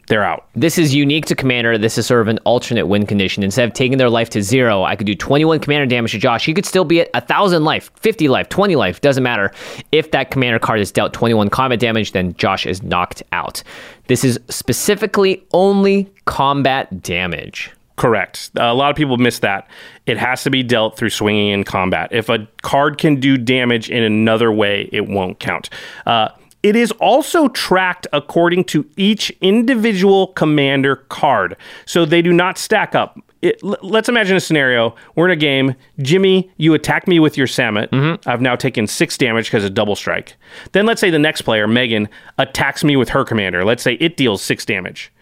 They're 0.09 0.25
out. 0.25 0.47
This 0.55 0.79
is 0.79 0.95
unique 0.95 1.27
to 1.27 1.35
Commander. 1.35 1.79
This 1.79 1.99
is 1.99 2.07
sort 2.07 2.23
of 2.23 2.29
an 2.29 2.39
alternate 2.45 2.87
win 2.87 3.07
condition. 3.07 3.43
Instead 3.43 3.69
of 3.69 3.75
taking 3.75 3.99
their 3.99 4.11
life 4.11 4.31
to 4.31 4.43
zero, 4.43 4.83
I 4.83 4.97
could 4.97 5.07
do 5.07 5.15
21 5.15 5.61
Commander 5.61 5.87
damage 5.87 6.13
to 6.13 6.19
Josh. 6.19 6.45
He 6.45 6.55
could 6.55 6.67
still 6.67 6.85
be 6.85 7.01
at 7.01 7.13
1,000 7.13 7.65
life, 7.65 7.91
50 7.97 8.29
life, 8.29 8.49
20 8.49 8.77
life, 8.77 9.01
doesn't 9.01 9.23
matter. 9.23 9.53
If 9.93 10.11
that 10.11 10.31
Commander 10.31 10.59
card 10.59 10.81
is 10.81 10.91
dealt 10.91 11.13
21 11.13 11.51
combat 11.51 11.79
damage, 11.79 12.13
then 12.13 12.35
Josh 12.35 12.67
is 12.67 12.83
knocked 12.83 13.23
out. 13.33 13.63
This 14.07 14.25
is 14.25 14.41
specifically 14.49 15.45
only 15.53 16.11
combat 16.25 17.03
damage. 17.03 17.71
Correct. 17.97 18.53
A 18.57 18.73
lot 18.75 18.91
of 18.91 18.97
people 18.97 19.17
miss 19.17 19.41
that. 19.41 19.69
It 20.07 20.19
has 20.19 20.45
to 20.45 20.51
be 20.51 20.63
dealt 20.63 20.97
through 20.97 21.11
swinging 21.11 21.49
in 21.51 21.65
combat. 21.65 22.11
If 22.13 22.29
a 22.29 22.47
card 22.63 22.97
can 22.97 23.19
do 23.19 23.37
damage 23.37 23.91
in 23.91 24.05
another 24.05 24.53
way, 24.53 24.89
it 24.93 25.09
won't 25.09 25.41
count. 25.41 25.69
Uh, 26.07 26.29
it 26.63 26.77
is 26.77 26.91
also 26.93 27.49
tracked 27.49 28.07
according 28.13 28.65
to 28.65 28.89
each 28.97 29.31
individual 29.41 30.29
commander 30.29 30.97
card, 30.97 31.57
so 31.87 32.05
they 32.05 32.23
do 32.23 32.33
not 32.33 32.59
stack 32.59 32.95
up. 32.95 33.19
It, 33.41 33.63
let's 33.63 34.09
imagine 34.09 34.37
a 34.37 34.41
scenario. 34.41 34.97
We're 35.15 35.27
in 35.27 35.31
a 35.31 35.37
game. 35.37 35.77
Jimmy, 36.01 36.51
you 36.57 36.75
attack 36.75 37.07
me 37.07 37.21
with 37.21 37.37
your 37.37 37.47
Samut. 37.47 37.89
Mm-hmm. 37.91 38.29
I've 38.29 38.41
now 38.41 38.57
taken 38.57 38.89
six 38.89 39.17
damage 39.17 39.47
because 39.47 39.65
of 39.65 39.75
double 39.75 39.95
strike. 39.95 40.35
Then 40.73 40.87
let's 40.87 41.01
say 41.01 41.11
the 41.11 41.21
next 41.21 41.43
player, 41.43 41.69
Megan, 41.69 42.09
attacks 42.39 42.83
me 42.83 42.97
with 42.97 43.11
her 43.11 43.25
commander. 43.25 43.65
Let's 43.65 43.85
say 43.85 43.95
it 43.95 44.17
deals 44.17 44.43
six 44.43 44.65
damage. 44.65 45.13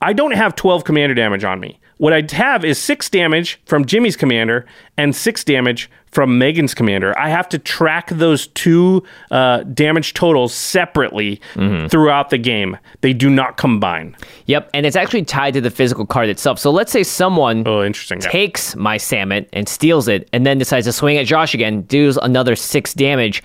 I 0.00 0.12
don't 0.12 0.32
have 0.32 0.54
12 0.54 0.84
commander 0.84 1.14
damage 1.14 1.42
on 1.42 1.58
me. 1.58 1.80
What 1.98 2.12
I 2.12 2.22
have 2.36 2.64
is 2.64 2.78
six 2.78 3.08
damage 3.08 3.58
from 3.64 3.86
Jimmy's 3.86 4.16
commander 4.16 4.66
and 4.96 5.16
six 5.16 5.42
damage 5.42 5.90
from 6.16 6.38
Megan's 6.38 6.72
commander. 6.72 7.12
I 7.18 7.28
have 7.28 7.46
to 7.50 7.58
track 7.58 8.08
those 8.08 8.46
two 8.46 9.02
uh, 9.30 9.64
damage 9.64 10.14
totals 10.14 10.54
separately 10.54 11.42
throughout 11.90 12.30
the 12.30 12.38
game. 12.38 12.78
They 13.02 13.12
do 13.12 13.28
not 13.28 13.58
combine. 13.58 14.16
Yep, 14.46 14.70
and 14.72 14.86
it's 14.86 14.96
actually 14.96 15.26
tied 15.26 15.52
to 15.52 15.60
the 15.60 15.70
physical 15.70 16.06
card 16.06 16.30
itself. 16.30 16.58
So 16.58 16.70
let's 16.70 16.90
say 16.90 17.02
someone 17.02 17.64
Oh, 17.66 17.84
interesting. 17.84 18.22
Yeah. 18.22 18.30
takes 18.30 18.74
my 18.76 18.96
Samut 18.96 19.46
and 19.52 19.68
steals 19.68 20.08
it, 20.08 20.26
and 20.32 20.46
then 20.46 20.56
decides 20.56 20.86
to 20.86 20.92
swing 20.94 21.18
at 21.18 21.26
Josh 21.26 21.52
again, 21.52 21.82
deals 21.82 22.16
another 22.16 22.56
six 22.56 22.94
damage. 22.94 23.42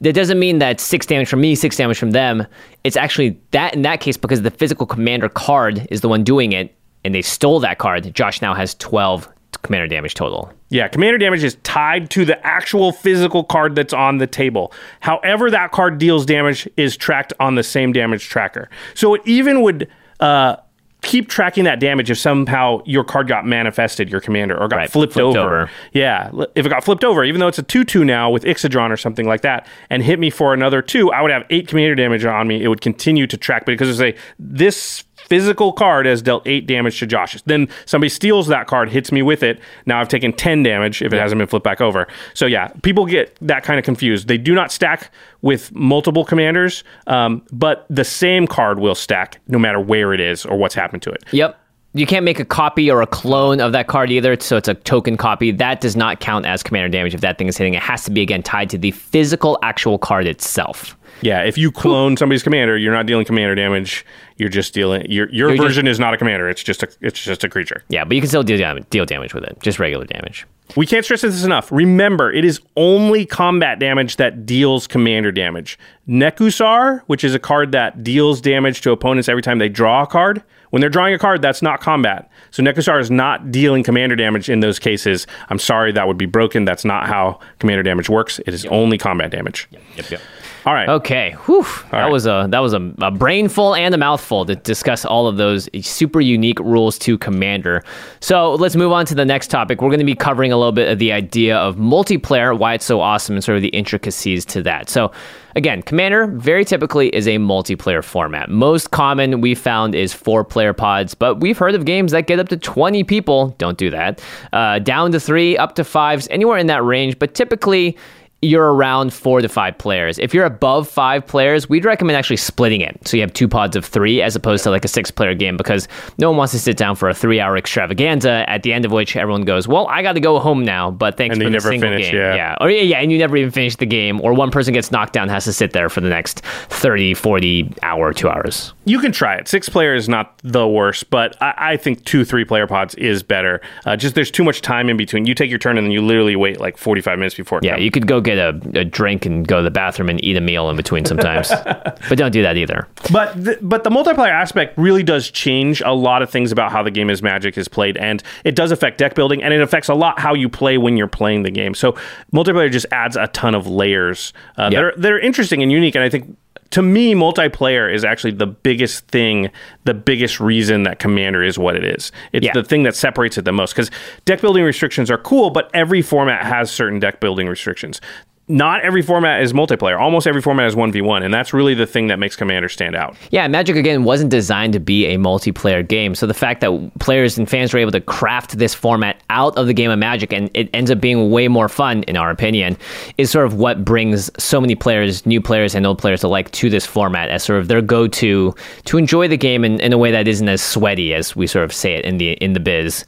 That 0.00 0.14
doesn't 0.14 0.38
mean 0.38 0.60
that 0.60 0.80
six 0.80 1.04
damage 1.04 1.28
from 1.28 1.42
me, 1.42 1.54
six 1.54 1.76
damage 1.76 1.98
from 1.98 2.12
them. 2.12 2.46
It's 2.84 2.96
actually 2.96 3.38
that 3.50 3.74
in 3.74 3.82
that 3.82 4.00
case 4.00 4.16
because 4.16 4.40
the 4.40 4.50
physical 4.50 4.86
commander 4.86 5.28
card 5.28 5.86
is 5.90 6.00
the 6.00 6.08
one 6.08 6.24
doing 6.24 6.52
it, 6.52 6.74
and 7.04 7.14
they 7.14 7.20
stole 7.20 7.60
that 7.60 7.76
card. 7.76 8.14
Josh 8.14 8.40
now 8.40 8.54
has 8.54 8.74
twelve 8.76 9.28
commander 9.64 9.88
damage 9.88 10.14
total. 10.14 10.52
Yeah, 10.68 10.86
commander 10.88 11.18
damage 11.18 11.42
is 11.42 11.56
tied 11.64 12.10
to 12.10 12.24
the 12.24 12.44
actual 12.46 12.92
physical 12.92 13.42
card 13.42 13.74
that's 13.74 13.92
on 13.92 14.18
the 14.18 14.26
table. 14.28 14.72
However, 15.00 15.50
that 15.50 15.72
card 15.72 15.98
deals 15.98 16.24
damage 16.24 16.68
is 16.76 16.96
tracked 16.96 17.32
on 17.40 17.56
the 17.56 17.62
same 17.64 17.92
damage 17.92 18.28
tracker. 18.28 18.70
So 18.94 19.14
it 19.14 19.22
even 19.24 19.62
would 19.62 19.88
uh, 20.20 20.56
keep 21.02 21.28
tracking 21.28 21.64
that 21.64 21.80
damage 21.80 22.10
if 22.10 22.18
somehow 22.18 22.80
your 22.86 23.04
card 23.04 23.28
got 23.28 23.44
manifested, 23.46 24.08
your 24.10 24.20
commander, 24.20 24.56
or 24.58 24.68
got 24.68 24.76
Right, 24.76 24.90
flipped, 24.90 25.12
flipped 25.14 25.36
over. 25.36 25.40
over. 25.62 25.70
Yeah, 25.92 26.30
if 26.54 26.64
it 26.64 26.68
got 26.70 26.82
flipped 26.84 27.04
over, 27.04 27.24
even 27.24 27.40
though 27.40 27.48
it's 27.48 27.58
a 27.58 27.62
2 27.62 27.84
2 27.84 28.04
now 28.04 28.30
with 28.30 28.44
Ixidron 28.44 28.90
or 28.90 28.96
something 28.96 29.26
like 29.26 29.42
that, 29.42 29.66
and 29.90 30.02
hit 30.02 30.18
me 30.18 30.30
for 30.30 30.54
another 30.54 30.80
2, 30.82 31.12
I 31.12 31.20
would 31.22 31.30
have 31.30 31.44
8 31.50 31.68
commander 31.68 31.94
damage 31.94 32.24
on 32.24 32.48
me. 32.48 32.62
It 32.62 32.68
would 32.68 32.80
continue 32.80 33.26
to 33.26 33.36
track 33.36 33.66
because 33.66 33.88
it's 33.90 34.00
a 34.00 34.18
this 34.38 35.04
physical 35.28 35.72
card 35.72 36.06
has 36.06 36.22
dealt 36.22 36.46
8 36.46 36.66
damage 36.66 36.98
to 37.00 37.06
Josh. 37.06 37.40
Then 37.42 37.68
somebody 37.86 38.08
steals 38.08 38.46
that 38.48 38.66
card, 38.66 38.90
hits 38.90 39.12
me 39.12 39.22
with 39.22 39.42
it. 39.42 39.60
Now 39.86 40.00
I've 40.00 40.08
taken 40.08 40.32
10 40.32 40.62
damage 40.62 41.02
if 41.02 41.12
it 41.12 41.18
hasn't 41.18 41.38
been 41.38 41.48
flipped 41.48 41.64
back 41.64 41.80
over. 41.80 42.06
So 42.34 42.46
yeah, 42.46 42.68
people 42.82 43.06
get 43.06 43.36
that 43.40 43.64
kind 43.64 43.78
of 43.78 43.84
confused. 43.84 44.28
They 44.28 44.38
do 44.38 44.54
not 44.54 44.72
stack 44.72 45.10
with 45.42 45.74
multiple 45.74 46.24
commanders, 46.24 46.84
um, 47.06 47.42
but 47.52 47.86
the 47.90 48.04
same 48.04 48.46
card 48.46 48.78
will 48.78 48.94
stack 48.94 49.40
no 49.48 49.58
matter 49.58 49.80
where 49.80 50.12
it 50.12 50.20
is 50.20 50.44
or 50.44 50.56
what's 50.56 50.74
happened 50.74 51.02
to 51.02 51.10
it. 51.10 51.24
Yep. 51.32 51.60
You 51.96 52.06
can't 52.06 52.24
make 52.24 52.40
a 52.40 52.44
copy 52.44 52.90
or 52.90 53.02
a 53.02 53.06
clone 53.06 53.60
of 53.60 53.70
that 53.70 53.86
card 53.86 54.10
either, 54.10 54.36
so 54.40 54.56
it's 54.56 54.66
a 54.66 54.74
token 54.74 55.16
copy. 55.16 55.52
That 55.52 55.80
does 55.80 55.94
not 55.94 56.18
count 56.18 56.44
as 56.44 56.60
commander 56.60 56.88
damage 56.88 57.14
if 57.14 57.20
that 57.20 57.38
thing 57.38 57.46
is 57.46 57.56
hitting. 57.56 57.74
It 57.74 57.82
has 57.82 58.02
to 58.04 58.10
be 58.10 58.20
again 58.20 58.42
tied 58.42 58.68
to 58.70 58.78
the 58.78 58.90
physical 58.90 59.60
actual 59.62 59.96
card 59.96 60.26
itself. 60.26 60.96
Yeah, 61.20 61.42
if 61.42 61.56
you 61.56 61.70
clone 61.72 62.16
somebody's 62.16 62.42
commander, 62.42 62.76
you're 62.76 62.92
not 62.92 63.06
dealing 63.06 63.24
commander 63.24 63.54
damage. 63.54 64.04
You're 64.36 64.48
just 64.48 64.74
dealing 64.74 65.10
your 65.10 65.28
your 65.30 65.48
You're 65.48 65.56
just- 65.56 65.68
version 65.68 65.86
is 65.86 65.98
not 66.00 66.12
a 66.14 66.16
commander. 66.16 66.48
It's 66.48 66.62
just 66.62 66.82
a 66.82 66.88
it's 67.00 67.22
just 67.22 67.44
a 67.44 67.48
creature. 67.48 67.82
Yeah, 67.88 68.04
but 68.04 68.14
you 68.14 68.20
can 68.20 68.28
still 68.28 68.42
deal 68.42 68.58
damage, 68.58 68.84
deal 68.90 69.06
damage 69.06 69.32
with 69.34 69.44
it, 69.44 69.58
just 69.62 69.78
regular 69.78 70.04
damage. 70.06 70.46
We 70.76 70.86
can't 70.86 71.04
stress 71.04 71.20
this 71.20 71.44
enough. 71.44 71.70
Remember, 71.70 72.32
it 72.32 72.44
is 72.44 72.58
only 72.76 73.26
combat 73.26 73.78
damage 73.78 74.16
that 74.16 74.46
deals 74.46 74.86
commander 74.86 75.30
damage. 75.30 75.78
Nekusar, 76.08 77.02
which 77.06 77.22
is 77.22 77.34
a 77.34 77.38
card 77.38 77.72
that 77.72 78.02
deals 78.02 78.40
damage 78.40 78.80
to 78.82 78.90
opponents 78.90 79.28
every 79.28 79.42
time 79.42 79.58
they 79.58 79.68
draw 79.68 80.02
a 80.02 80.06
card. 80.06 80.42
When 80.70 80.80
they're 80.80 80.90
drawing 80.90 81.14
a 81.14 81.18
card, 81.18 81.42
that's 81.42 81.62
not 81.62 81.80
combat. 81.80 82.28
So 82.50 82.62
Nekusar 82.62 82.98
is 83.00 83.10
not 83.10 83.52
dealing 83.52 83.84
commander 83.84 84.16
damage 84.16 84.48
in 84.48 84.60
those 84.60 84.78
cases. 84.80 85.26
I'm 85.48 85.58
sorry, 85.58 85.92
that 85.92 86.08
would 86.08 86.18
be 86.18 86.26
broken. 86.26 86.64
That's 86.64 86.84
not 86.84 87.06
how 87.06 87.38
commander 87.60 87.82
damage 87.84 88.08
works. 88.08 88.40
It 88.40 88.54
is 88.54 88.64
only 88.66 88.98
combat 88.98 89.30
damage. 89.30 89.68
Yep, 89.96 90.10
yep. 90.10 90.20
All 90.66 90.72
right. 90.72 90.88
Okay, 90.88 91.36
whew, 91.44 91.66
that 91.90 92.04
right. 92.04 92.10
was 92.10 92.26
a 92.26 92.46
that 92.48 92.60
was 92.60 92.72
a, 92.72 92.92
a 93.02 93.10
brainful 93.10 93.74
and 93.74 93.94
a 93.94 93.98
mouthful 93.98 94.46
to 94.46 94.56
discuss 94.56 95.04
all 95.04 95.26
of 95.26 95.36
those 95.36 95.68
super 95.86 96.22
unique 96.22 96.58
rules 96.58 96.98
to 97.00 97.18
Commander. 97.18 97.82
So 98.20 98.54
let's 98.54 98.74
move 98.74 98.90
on 98.90 99.04
to 99.06 99.14
the 99.14 99.26
next 99.26 99.48
topic. 99.48 99.82
We're 99.82 99.90
going 99.90 99.98
to 99.98 100.06
be 100.06 100.14
covering 100.14 100.52
a 100.52 100.56
little 100.56 100.72
bit 100.72 100.90
of 100.90 100.98
the 100.98 101.12
idea 101.12 101.58
of 101.58 101.76
multiplayer, 101.76 102.58
why 102.58 102.74
it's 102.74 102.86
so 102.86 103.02
awesome, 103.02 103.34
and 103.34 103.44
sort 103.44 103.56
of 103.56 103.62
the 103.62 103.68
intricacies 103.68 104.46
to 104.46 104.62
that. 104.62 104.88
So 104.88 105.12
again, 105.54 105.82
Commander 105.82 106.28
very 106.28 106.64
typically 106.64 107.14
is 107.14 107.28
a 107.28 107.36
multiplayer 107.36 108.02
format. 108.02 108.48
Most 108.48 108.90
common 108.90 109.42
we 109.42 109.54
found 109.54 109.94
is 109.94 110.14
four 110.14 110.44
player 110.44 110.72
pods, 110.72 111.14
but 111.14 111.40
we've 111.40 111.58
heard 111.58 111.74
of 111.74 111.84
games 111.84 112.12
that 112.12 112.26
get 112.26 112.38
up 112.38 112.48
to 112.48 112.56
20 112.56 113.04
people. 113.04 113.54
Don't 113.58 113.76
do 113.76 113.90
that. 113.90 114.22
Uh, 114.54 114.78
down 114.78 115.12
to 115.12 115.20
three, 115.20 115.58
up 115.58 115.74
to 115.74 115.84
fives, 115.84 116.26
anywhere 116.30 116.56
in 116.56 116.68
that 116.68 116.82
range, 116.82 117.18
but 117.18 117.34
typically 117.34 117.98
you're 118.44 118.72
around 118.74 119.12
four 119.12 119.40
to 119.40 119.48
five 119.48 119.76
players. 119.78 120.18
If 120.18 120.34
you're 120.34 120.44
above 120.44 120.88
five 120.88 121.26
players, 121.26 121.68
we'd 121.68 121.84
recommend 121.84 122.16
actually 122.16 122.36
splitting 122.36 122.80
it. 122.80 123.06
So 123.06 123.16
you 123.16 123.22
have 123.22 123.32
two 123.32 123.48
pods 123.48 123.76
of 123.76 123.84
three 123.84 124.20
as 124.22 124.36
opposed 124.36 124.64
to 124.64 124.70
like 124.70 124.84
a 124.84 124.88
six 124.88 125.10
player 125.10 125.34
game 125.34 125.56
because 125.56 125.88
no 126.18 126.28
one 126.30 126.36
wants 126.36 126.52
to 126.52 126.58
sit 126.58 126.76
down 126.76 126.96
for 126.96 127.08
a 127.08 127.14
three 127.14 127.40
hour 127.40 127.56
extravaganza 127.56 128.44
at 128.48 128.62
the 128.62 128.72
end 128.72 128.84
of 128.84 128.92
which 128.92 129.16
everyone 129.16 129.42
goes, 129.44 129.66
Well, 129.68 129.86
I 129.88 130.02
got 130.02 130.12
to 130.12 130.20
go 130.20 130.38
home 130.38 130.64
now, 130.64 130.90
but 130.90 131.16
thanks 131.16 131.34
And 131.34 131.40
for 131.40 131.44
you 131.44 131.48
the 131.50 131.52
never 131.54 131.68
single 131.70 131.90
finish, 131.90 132.06
game. 132.10 132.16
yeah. 132.16 132.56
Or 132.60 132.70
yeah, 132.70 132.82
yeah, 132.82 132.98
and 132.98 133.10
you 133.12 133.18
never 133.18 133.36
even 133.36 133.50
finish 133.50 133.76
the 133.76 133.86
game, 133.86 134.20
or 134.20 134.32
one 134.34 134.50
person 134.50 134.74
gets 134.74 134.90
knocked 134.90 135.12
down, 135.12 135.28
has 135.28 135.44
to 135.44 135.52
sit 135.52 135.72
there 135.72 135.88
for 135.88 136.00
the 136.00 136.08
next 136.08 136.40
30, 136.68 137.14
40 137.14 137.72
hour, 137.82 138.12
two 138.12 138.28
hours. 138.28 138.72
You 138.84 138.98
can 139.00 139.12
try 139.12 139.34
it. 139.36 139.48
Six 139.48 139.68
player 139.68 139.94
is 139.94 140.08
not 140.08 140.38
the 140.42 140.66
worst, 140.68 141.10
but 141.10 141.40
I, 141.42 141.54
I 141.72 141.76
think 141.76 142.04
two, 142.04 142.24
three 142.24 142.44
player 142.44 142.66
pods 142.66 142.94
is 142.96 143.22
better. 143.22 143.60
Uh, 143.86 143.96
just 143.96 144.14
there's 144.14 144.30
too 144.30 144.44
much 144.44 144.60
time 144.60 144.88
in 144.88 144.96
between. 144.96 145.26
You 145.26 145.34
take 145.34 145.50
your 145.50 145.58
turn 145.58 145.78
and 145.78 145.86
then 145.86 145.90
you 145.92 146.02
literally 146.02 146.36
wait 146.36 146.60
like 146.60 146.76
45 146.76 147.18
minutes 147.18 147.34
before 147.34 147.58
it 147.58 147.64
Yeah, 147.64 147.72
comes. 147.72 147.84
you 147.84 147.90
could 147.90 148.06
go 148.06 148.20
get 148.20 148.33
a, 148.38 148.80
a 148.80 148.84
drink 148.84 149.26
and 149.26 149.46
go 149.46 149.58
to 149.58 149.62
the 149.62 149.70
bathroom 149.70 150.08
and 150.08 150.22
eat 150.24 150.36
a 150.36 150.40
meal 150.40 150.70
in 150.70 150.76
between 150.76 151.04
sometimes. 151.04 151.48
but 152.08 152.16
don't 152.16 152.32
do 152.32 152.42
that 152.42 152.56
either. 152.56 152.86
But 153.12 153.32
the, 153.42 153.58
but 153.60 153.84
the 153.84 153.90
multiplayer 153.90 154.30
aspect 154.30 154.76
really 154.78 155.02
does 155.02 155.30
change 155.30 155.80
a 155.82 155.92
lot 155.92 156.22
of 156.22 156.30
things 156.30 156.52
about 156.52 156.72
how 156.72 156.82
the 156.82 156.90
game 156.90 157.10
is 157.10 157.22
Magic 157.22 157.56
is 157.58 157.68
played, 157.68 157.96
and 157.96 158.22
it 158.44 158.54
does 158.54 158.70
affect 158.70 158.98
deck 158.98 159.14
building, 159.14 159.42
and 159.42 159.52
it 159.54 159.60
affects 159.60 159.88
a 159.88 159.94
lot 159.94 160.18
how 160.18 160.34
you 160.34 160.48
play 160.48 160.78
when 160.78 160.96
you're 160.96 161.06
playing 161.06 161.42
the 161.42 161.50
game. 161.50 161.74
So 161.74 161.96
multiplayer 162.32 162.70
just 162.70 162.86
adds 162.92 163.16
a 163.16 163.26
ton 163.28 163.54
of 163.54 163.66
layers 163.66 164.32
uh, 164.56 164.70
that 164.70 164.82
are 164.82 164.94
that 164.96 165.12
are 165.12 165.20
interesting 165.20 165.62
and 165.62 165.70
unique, 165.70 165.94
and 165.94 166.04
I 166.04 166.08
think. 166.08 166.36
To 166.70 166.82
me, 166.82 167.14
multiplayer 167.14 167.92
is 167.92 168.04
actually 168.04 168.32
the 168.32 168.46
biggest 168.46 169.06
thing, 169.08 169.50
the 169.84 169.94
biggest 169.94 170.40
reason 170.40 170.82
that 170.84 170.98
Commander 170.98 171.42
is 171.42 171.58
what 171.58 171.76
it 171.76 171.84
is. 171.84 172.10
It's 172.32 172.46
Yeah. 172.46 172.52
the 172.52 172.64
thing 172.64 172.82
that 172.82 172.96
separates 172.96 173.38
it 173.38 173.44
the 173.44 173.52
most. 173.52 173.72
Because 173.74 173.90
deck 174.24 174.40
building 174.40 174.64
restrictions 174.64 175.10
are 175.10 175.18
cool, 175.18 175.50
but 175.50 175.70
every 175.72 176.02
format 176.02 176.44
has 176.44 176.70
certain 176.70 176.98
deck 176.98 177.20
building 177.20 177.46
restrictions. 177.48 178.00
Not 178.46 178.82
every 178.82 179.00
format 179.00 179.42
is 179.42 179.54
multiplayer. 179.54 179.98
Almost 179.98 180.26
every 180.26 180.42
format 180.42 180.66
is 180.66 180.74
1v1, 180.74 181.24
and 181.24 181.32
that's 181.32 181.54
really 181.54 181.72
the 181.72 181.86
thing 181.86 182.08
that 182.08 182.18
makes 182.18 182.36
Commander 182.36 182.68
stand 182.68 182.94
out. 182.94 183.16
Yeah, 183.30 183.48
Magic 183.48 183.74
again 183.74 184.04
wasn't 184.04 184.30
designed 184.30 184.74
to 184.74 184.80
be 184.80 185.06
a 185.06 185.16
multiplayer 185.16 185.86
game. 185.86 186.14
So 186.14 186.26
the 186.26 186.34
fact 186.34 186.60
that 186.60 186.90
players 187.00 187.38
and 187.38 187.48
fans 187.48 187.72
were 187.72 187.78
able 187.78 187.92
to 187.92 188.02
craft 188.02 188.58
this 188.58 188.74
format 188.74 189.22
out 189.30 189.56
of 189.56 189.66
the 189.66 189.72
game 189.72 189.90
of 189.90 189.98
Magic 189.98 190.30
and 190.30 190.50
it 190.52 190.68
ends 190.74 190.90
up 190.90 191.00
being 191.00 191.30
way 191.30 191.48
more 191.48 191.70
fun, 191.70 192.02
in 192.02 192.18
our 192.18 192.30
opinion, 192.30 192.76
is 193.16 193.30
sort 193.30 193.46
of 193.46 193.54
what 193.54 193.82
brings 193.82 194.30
so 194.42 194.60
many 194.60 194.74
players, 194.74 195.24
new 195.24 195.40
players 195.40 195.74
and 195.74 195.86
old 195.86 195.98
players 195.98 196.22
alike, 196.22 196.50
to 196.50 196.68
this 196.68 196.84
format 196.84 197.30
as 197.30 197.42
sort 197.42 197.58
of 197.58 197.68
their 197.68 197.80
go-to 197.80 198.54
to 198.84 198.98
enjoy 198.98 199.26
the 199.26 199.38
game 199.38 199.64
in, 199.64 199.80
in 199.80 199.94
a 199.94 199.98
way 199.98 200.10
that 200.10 200.28
isn't 200.28 200.48
as 200.50 200.60
sweaty 200.62 201.14
as 201.14 201.34
we 201.34 201.46
sort 201.46 201.64
of 201.64 201.72
say 201.72 201.94
it 201.94 202.04
in 202.04 202.18
the 202.18 202.32
in 202.32 202.52
the 202.52 202.60
biz. 202.60 203.06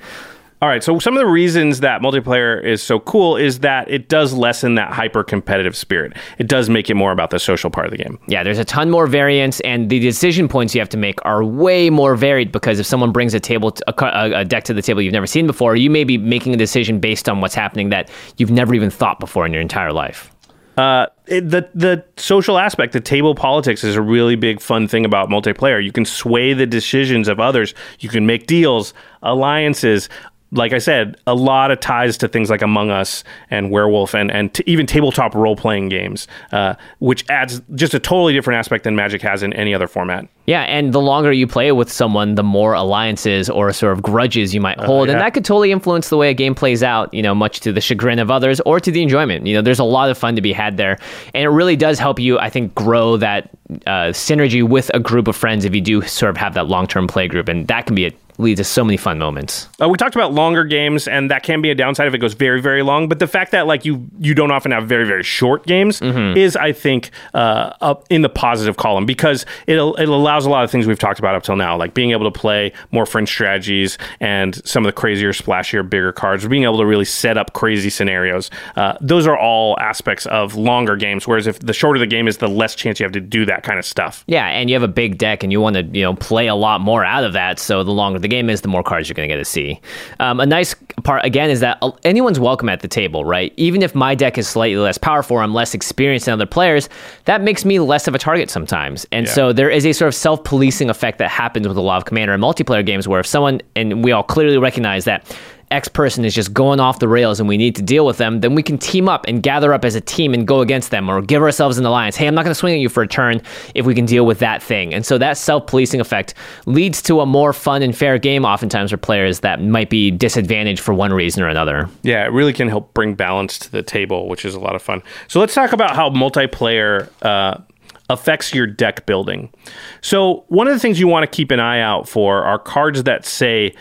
All 0.62 0.70
right, 0.70 0.82
so 0.82 0.98
some 0.98 1.14
of 1.14 1.20
the 1.20 1.26
reasons 1.26 1.80
that 1.80 2.00
multiplayer 2.00 2.64
is 2.64 2.82
so 2.82 2.98
cool 2.98 3.36
is 3.36 3.59
that 3.59 3.90
it 3.90 4.09
does 4.09 4.32
lessen 4.32 4.76
that 4.76 4.90
hyper 4.90 5.22
competitive 5.22 5.76
spirit. 5.76 6.14
It 6.38 6.48
does 6.48 6.70
make 6.70 6.88
it 6.88 6.94
more 6.94 7.12
about 7.12 7.28
the 7.28 7.38
social 7.38 7.68
part 7.68 7.84
of 7.84 7.90
the 7.92 7.98
game. 7.98 8.18
Yeah, 8.26 8.42
there's 8.42 8.59
a 8.59 8.64
ton 8.64 8.90
more 8.90 9.07
variance, 9.07 9.61
and 9.61 9.90
the 9.90 10.00
decision 10.00 10.48
points 10.48 10.74
you 10.74 10.80
have 10.80 10.88
to 10.88 10.96
make 10.96 11.18
are 11.26 11.44
way 11.44 11.90
more 11.90 12.16
varied 12.16 12.52
because 12.52 12.80
if 12.80 12.86
someone 12.86 13.12
brings 13.12 13.34
a 13.34 13.40
table, 13.40 13.72
to, 13.72 13.84
a, 13.86 14.07
a, 14.07 14.40
a 14.40 14.44
deck 14.46 14.64
to 14.64 14.72
the 14.72 14.80
table 14.80 15.02
you've 15.02 15.12
never 15.12 15.26
seen 15.26 15.46
before, 15.46 15.76
you 15.76 15.90
may 15.90 16.04
be 16.04 16.16
making 16.16 16.54
a 16.54 16.57
decision 16.57 17.00
based 17.00 17.28
on 17.28 17.42
what's 17.42 17.54
happening 17.54 17.90
that 17.90 18.11
you've 18.38 18.50
never 18.50 18.74
even 18.74 18.88
thought 18.88 19.20
before 19.20 19.44
in 19.44 19.52
your 19.52 19.61
entire 19.61 19.92
life. 19.92 20.32
Uh, 20.78 21.07
it, 21.26 21.50
the 21.50 21.68
the 21.74 22.04
social 22.16 22.59
aspect, 22.59 22.92
the 22.92 23.00
table 23.00 23.34
politics, 23.34 23.82
is 23.82 23.96
a 23.96 24.02
really 24.02 24.36
big 24.36 24.61
fun 24.61 24.86
thing 24.86 25.07
about 25.07 25.28
multiplayer. 25.28 25.82
You 25.82 25.92
can 25.92 26.04
sway 26.04 26.52
the 26.52 26.66
decisions 26.66 27.28
of 27.28 27.40
others. 27.40 27.74
You 27.98 28.11
can 28.11 28.26
make 28.26 28.46
deals, 28.46 28.92
alliances. 29.22 30.09
Like 30.57 30.72
I 30.72 30.78
said, 30.78 31.16
a 31.26 31.34
lot 31.34 31.70
of 31.70 31.80
ties 31.80 32.16
to 32.18 32.28
things 32.28 32.50
like 32.50 32.62
Among 32.62 32.90
Us 32.90 33.24
and 33.50 33.70
Werewolf, 33.70 34.14
and 34.14 34.30
and 34.30 34.52
t- 34.52 34.64
even 34.66 34.86
tabletop 34.86 35.34
role 35.34 35.57
playing 35.57 35.88
games, 35.88 36.26
uh, 36.52 36.74
which 36.98 37.24
adds 37.28 37.61
just 37.74 37.94
a 37.94 37.98
totally 37.98 38.32
different 38.32 38.59
aspect 38.59 38.84
than 38.84 38.96
Magic 38.96 39.22
has 39.22 39.42
in 39.42 39.52
any 39.52 39.74
other 39.74 39.86
format. 39.86 40.28
Yeah, 40.46 40.62
and 40.62 40.92
the 40.92 41.00
longer 41.00 41.32
you 41.32 41.46
play 41.46 41.72
with 41.72 41.90
someone, 41.90 42.36
the 42.36 42.44
more 42.44 42.72
alliances 42.72 43.50
or 43.50 43.72
sort 43.72 43.92
of 43.92 44.02
grudges 44.02 44.54
you 44.54 44.61
might 44.61 44.78
hold, 44.78 45.09
and 45.09 45.16
yeah. 45.16 45.24
that 45.24 45.34
could 45.34 45.44
totally 45.44 45.72
influence 45.72 46.09
the 46.09 46.16
way 46.16 46.30
a 46.30 46.34
game 46.34 46.54
plays 46.54 46.82
out. 46.82 47.12
You 47.12 47.22
know, 47.22 47.34
much 47.34 47.61
to 47.61 47.72
the 47.72 47.80
chagrin 47.80 48.18
of 48.18 48.30
others 48.30 48.61
or 48.61 48.80
to 48.80 48.90
the 48.90 49.02
enjoyment. 49.02 49.46
You 49.46 49.54
know, 49.54 49.62
there's 49.62 49.80
a 49.80 49.84
lot 49.84 50.09
of 50.09 50.16
fun 50.16 50.36
to 50.36 50.42
be 50.42 50.52
had 50.52 50.76
there, 50.76 50.98
and 51.34 51.44
it 51.44 51.48
really 51.48 51.76
does 51.76 51.98
help 51.98 52.18
you, 52.18 52.38
I 52.38 52.48
think, 52.48 52.74
grow 52.74 53.16
that 53.16 53.50
uh, 53.86 54.12
synergy 54.12 54.66
with 54.66 54.90
a 54.94 55.00
group 55.00 55.28
of 55.28 55.36
friends 55.36 55.64
if 55.64 55.74
you 55.74 55.80
do 55.80 56.02
sort 56.02 56.30
of 56.30 56.36
have 56.36 56.54
that 56.54 56.68
long-term 56.68 57.09
play 57.09 57.28
group, 57.28 57.48
and 57.48 57.66
that 57.66 57.86
can 57.86 57.94
be 57.94 58.07
a, 58.07 58.12
lead 58.39 58.57
to 58.57 58.64
so 58.64 58.84
many 58.84 58.97
fun 58.97 59.18
moments. 59.18 59.68
Uh, 59.80 59.89
we 59.89 59.97
talked 59.97 60.14
about 60.14 60.32
longer 60.32 60.64
games, 60.64 61.09
and 61.09 61.30
that 61.30 61.43
can 61.43 61.62
be 61.62 61.70
a 61.70 61.74
downside 61.74 62.07
if 62.07 62.14
it 62.14 62.18
goes 62.18 62.34
very, 62.34 62.61
very 62.61 62.82
long. 62.82 63.09
But 63.09 63.18
the 63.18 63.26
fact 63.26 63.53
that 63.53 63.66
like 63.66 63.84
you 63.84 64.07
you 64.18 64.34
don't 64.34 64.51
often 64.51 64.72
have 64.72 64.87
very, 64.87 65.07
very 65.07 65.22
short 65.22 65.66
games 65.66 66.01
is, 66.03 66.57
I 66.57 66.72
think, 66.72 67.11
uh, 67.34 67.72
up 67.80 68.05
in 68.11 68.22
the 68.22 68.28
positive 68.28 68.76
column 68.76 69.07
because 69.07 69.45
it 69.66 69.74
it 69.76 70.09
allows 70.09 70.47
a 70.47 70.51
lot 70.51 70.64
of 70.64 70.70
things 70.70 70.87
we've 70.87 70.99
talked 70.99 71.18
about 71.18 71.34
up 71.34 71.43
till 71.43 71.57
now, 71.57 71.76
like 71.76 71.95
being 71.95 72.11
able 72.11 72.30
to 72.30 72.39
play 72.39 72.72
more 72.91 73.07
French 73.07 73.28
strategies 73.28 73.99
and 74.20 74.55
some 74.66 74.84
of 74.84 74.89
the 74.89 74.93
crazier, 74.93 75.32
splashier, 75.32 75.89
bigger 75.89 76.12
cards, 76.12 76.47
being 76.47 76.64
able 76.64 76.78
to 76.78 76.87
really 76.87 77.05
set 77.05 77.37
up 77.39 77.53
crazy 77.53 77.91
scenarios. 77.91 78.51
Uh, 78.76 78.97
those 79.01 79.26
are 79.26 79.39
all 79.39 79.78
aspects 79.80 80.26
of 80.26 80.55
longer 80.55 80.97
games. 80.97 81.26
Whereas 81.26 81.47
if 81.47 81.59
the 81.61 81.72
shorter 81.72 81.99
the 81.99 82.07
game 82.07 82.28
is, 82.28 82.39
the 82.39 82.49
less 82.49 82.74
chance 82.74 83.01
you 83.01 83.05
have 83.05 83.12
to 83.12 83.20
do 83.20 83.45
that 83.47 83.62
kind 83.62 83.78
of 83.78 83.84
stuff. 83.84 84.24
Yeah, 84.26 84.47
and 84.47 84.68
you 84.68 84.74
have 84.74 84.82
a 84.82 84.89
big 84.89 85.18
deck, 85.18 85.43
and 85.43 85.53
you 85.53 85.61
want 85.61 85.76
to 85.76 85.82
you 85.82 86.03
know 86.03 86.14
play 86.14 86.47
a 86.47 86.55
lot 86.55 86.80
more 86.80 87.05
out 87.05 87.24
of 87.24 87.32
that. 87.32 87.59
So 87.59 87.82
the 87.82 87.93
longer 87.93 88.18
the 88.18 88.26
game 88.29 88.51
is, 88.51 88.61
the 88.61 88.68
more 88.68 88.83
cards 88.83 89.09
you're 89.09 89.14
going 89.14 89.29
to 89.29 89.35
get 89.35 89.39
to 89.39 89.45
see. 89.45 89.81
Um, 90.20 90.41
a 90.41 90.47
nice 90.47 90.74
part 91.05 91.24
again 91.24 91.51
is 91.51 91.61
that 91.61 91.79
uh, 91.83 91.93
anyone's 92.05 92.41
welcome 92.41 92.68
at 92.68 92.81
the 92.81 92.89
table, 92.89 93.24
right? 93.24 93.53
Even 93.57 93.83
if 93.83 93.95
my 93.95 94.14
deck 94.14 94.39
is 94.39 94.49
slightly 94.49 94.77
less 94.77 94.99
powerful, 94.99 95.39
I'm 95.39 95.55
less 95.55 95.74
experienced 95.74 96.27
than 96.27 96.33
other 96.35 96.47
players. 96.47 96.89
That 97.27 97.41
makes 97.43 97.64
me 97.64 97.79
less 97.79 98.09
of 98.09 98.14
a 98.14 98.18
target 98.18 98.51
sometimes, 98.51 99.07
and 99.12 99.27
Yeah. 99.27 99.33
so 99.33 99.53
there 99.53 99.70
is 99.70 99.85
a 99.87 99.93
sort 99.93 100.09
of 100.09 100.14
self-policing 100.14 100.91
effect 100.91 101.18
that 101.18 101.31
happens 101.31 101.66
with 101.68 101.77
a 101.77 101.81
lot 101.83 101.97
of 101.99 102.05
commander 102.05 102.33
and 102.35 102.43
multiplayer 102.43 102.85
games, 102.85 103.07
where 103.09 103.20
if 103.20 103.27
someone 103.27 103.61
and 103.74 104.05
we 104.05 104.12
all 104.12 104.22
clearly 104.22 104.59
recognize 104.59 105.05
that. 105.05 105.24
X 105.71 105.89
person 105.89 106.25
is 106.25 106.35
just 106.35 106.55
going 106.55 106.79
off 106.79 107.01
the 107.01 107.09
rails 107.09 107.41
and 107.41 107.49
we 107.49 107.57
need 107.57 107.75
to 107.77 107.83
deal 107.83 108.07
with 108.07 108.19
them, 108.19 108.41
then 108.41 108.55
we 108.55 108.62
can 108.62 108.79
team 108.79 109.09
up 109.09 109.25
and 109.27 109.43
gather 109.43 109.73
up 109.73 109.85
as 109.85 109.95
a 109.97 110.01
team 110.01 110.33
and 110.33 110.47
go 110.47 110.61
against 110.61 110.91
them 110.91 111.09
or 111.09 111.21
give 111.21 111.43
ourselves 111.43 111.77
an 111.77 111.85
alliance. 111.85 112.17
Hey, 112.17 112.29
I'm 112.29 112.35
not 112.35 112.45
going 112.45 112.53
to 112.53 112.59
swing 112.59 112.75
at 112.75 112.81
you 112.81 112.89
for 112.89 113.03
a 113.03 113.09
turn 113.09 113.43
if 113.75 113.85
we 113.85 113.95
can 113.95 114.05
deal 114.05 114.25
with 114.25 114.39
that 114.39 114.62
thing. 114.62 114.95
And 114.95 115.05
so 115.05 115.19
that 115.19 115.37
self 115.37 115.67
policing 115.67 116.01
effect 116.01 116.35
leads 116.67 117.03
to 117.03 117.21
a 117.21 117.27
more 117.27 117.53
fun 117.53 117.83
and 117.83 117.97
fair 117.97 118.19
game, 118.19 118.45
oftentimes 118.45 118.93
for 118.93 118.97
players 118.97 119.41
that 119.41 119.61
might 119.61 119.91
be 119.91 120.11
disadvantaged 120.11 120.81
for 120.81 120.95
one 120.95 121.12
reason 121.12 121.43
or 121.43 121.49
another. 121.49 121.89
Yeah, 122.03 122.25
it 122.25 122.31
really 122.31 122.53
can 122.53 122.69
help 122.69 122.95
bring 122.95 123.14
balance 123.14 123.59
to 123.61 123.73
the 123.73 123.83
table, 123.83 124.29
which 124.29 124.45
is 124.45 124.55
a 124.55 124.61
lot 124.61 124.77
of 124.77 124.83
fun. 124.83 125.03
So 125.27 125.41
let's 125.41 125.55
talk 125.55 125.73
about 125.73 125.97
how 125.97 126.11
multiplayer 126.11 127.09
uh, 127.23 127.61
affects 128.09 128.55
your 128.55 128.69
deck 128.69 129.05
building. 129.07 129.53
So 130.01 130.45
one 130.49 130.69
of 130.69 130.75
the 130.75 130.81
things 130.81 131.01
you 131.01 131.09
want 131.09 131.25
to 131.25 131.37
keep 131.37 131.51
an 131.51 131.59
eye 131.59 131.81
out 131.81 132.09
for 132.09 132.45
are 132.45 132.59
cards 132.59 133.03
that 133.03 133.25
say 133.25 133.75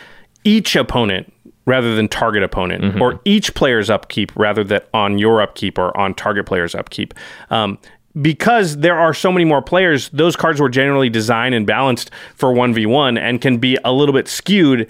each 0.44 0.76
opponent 0.76 1.32
rather 1.66 1.96
than 1.96 2.08
target 2.08 2.44
opponent, 2.44 3.02
or 3.02 3.20
each 3.26 3.54
player's 3.56 3.90
upkeep 3.90 4.32
rather 4.36 4.64
than 4.64 4.82
on 4.94 5.18
your 5.18 5.42
upkeep 5.42 5.78
or 5.78 5.96
on 5.98 6.14
target 6.14 6.46
player's 6.46 6.76
upkeep. 6.76 7.14
Um, 7.50 7.78
because 8.22 8.78
there 8.78 8.98
are 8.98 9.14
so 9.14 9.32
many 9.32 9.44
more 9.44 9.62
players, 9.62 10.10
those 10.10 10.36
cards 10.36 10.62
were 10.62 10.70
generally 10.70 11.10
designed 11.10 11.54
and 11.54 11.68
balanced 11.68 12.12
for 12.36 12.54
1v1 12.54 13.20
and 13.20 13.42
can 13.42 13.58
be 13.58 13.78
a 13.84 13.92
little 13.92 14.14
bit 14.14 14.28
skewed 14.28 14.88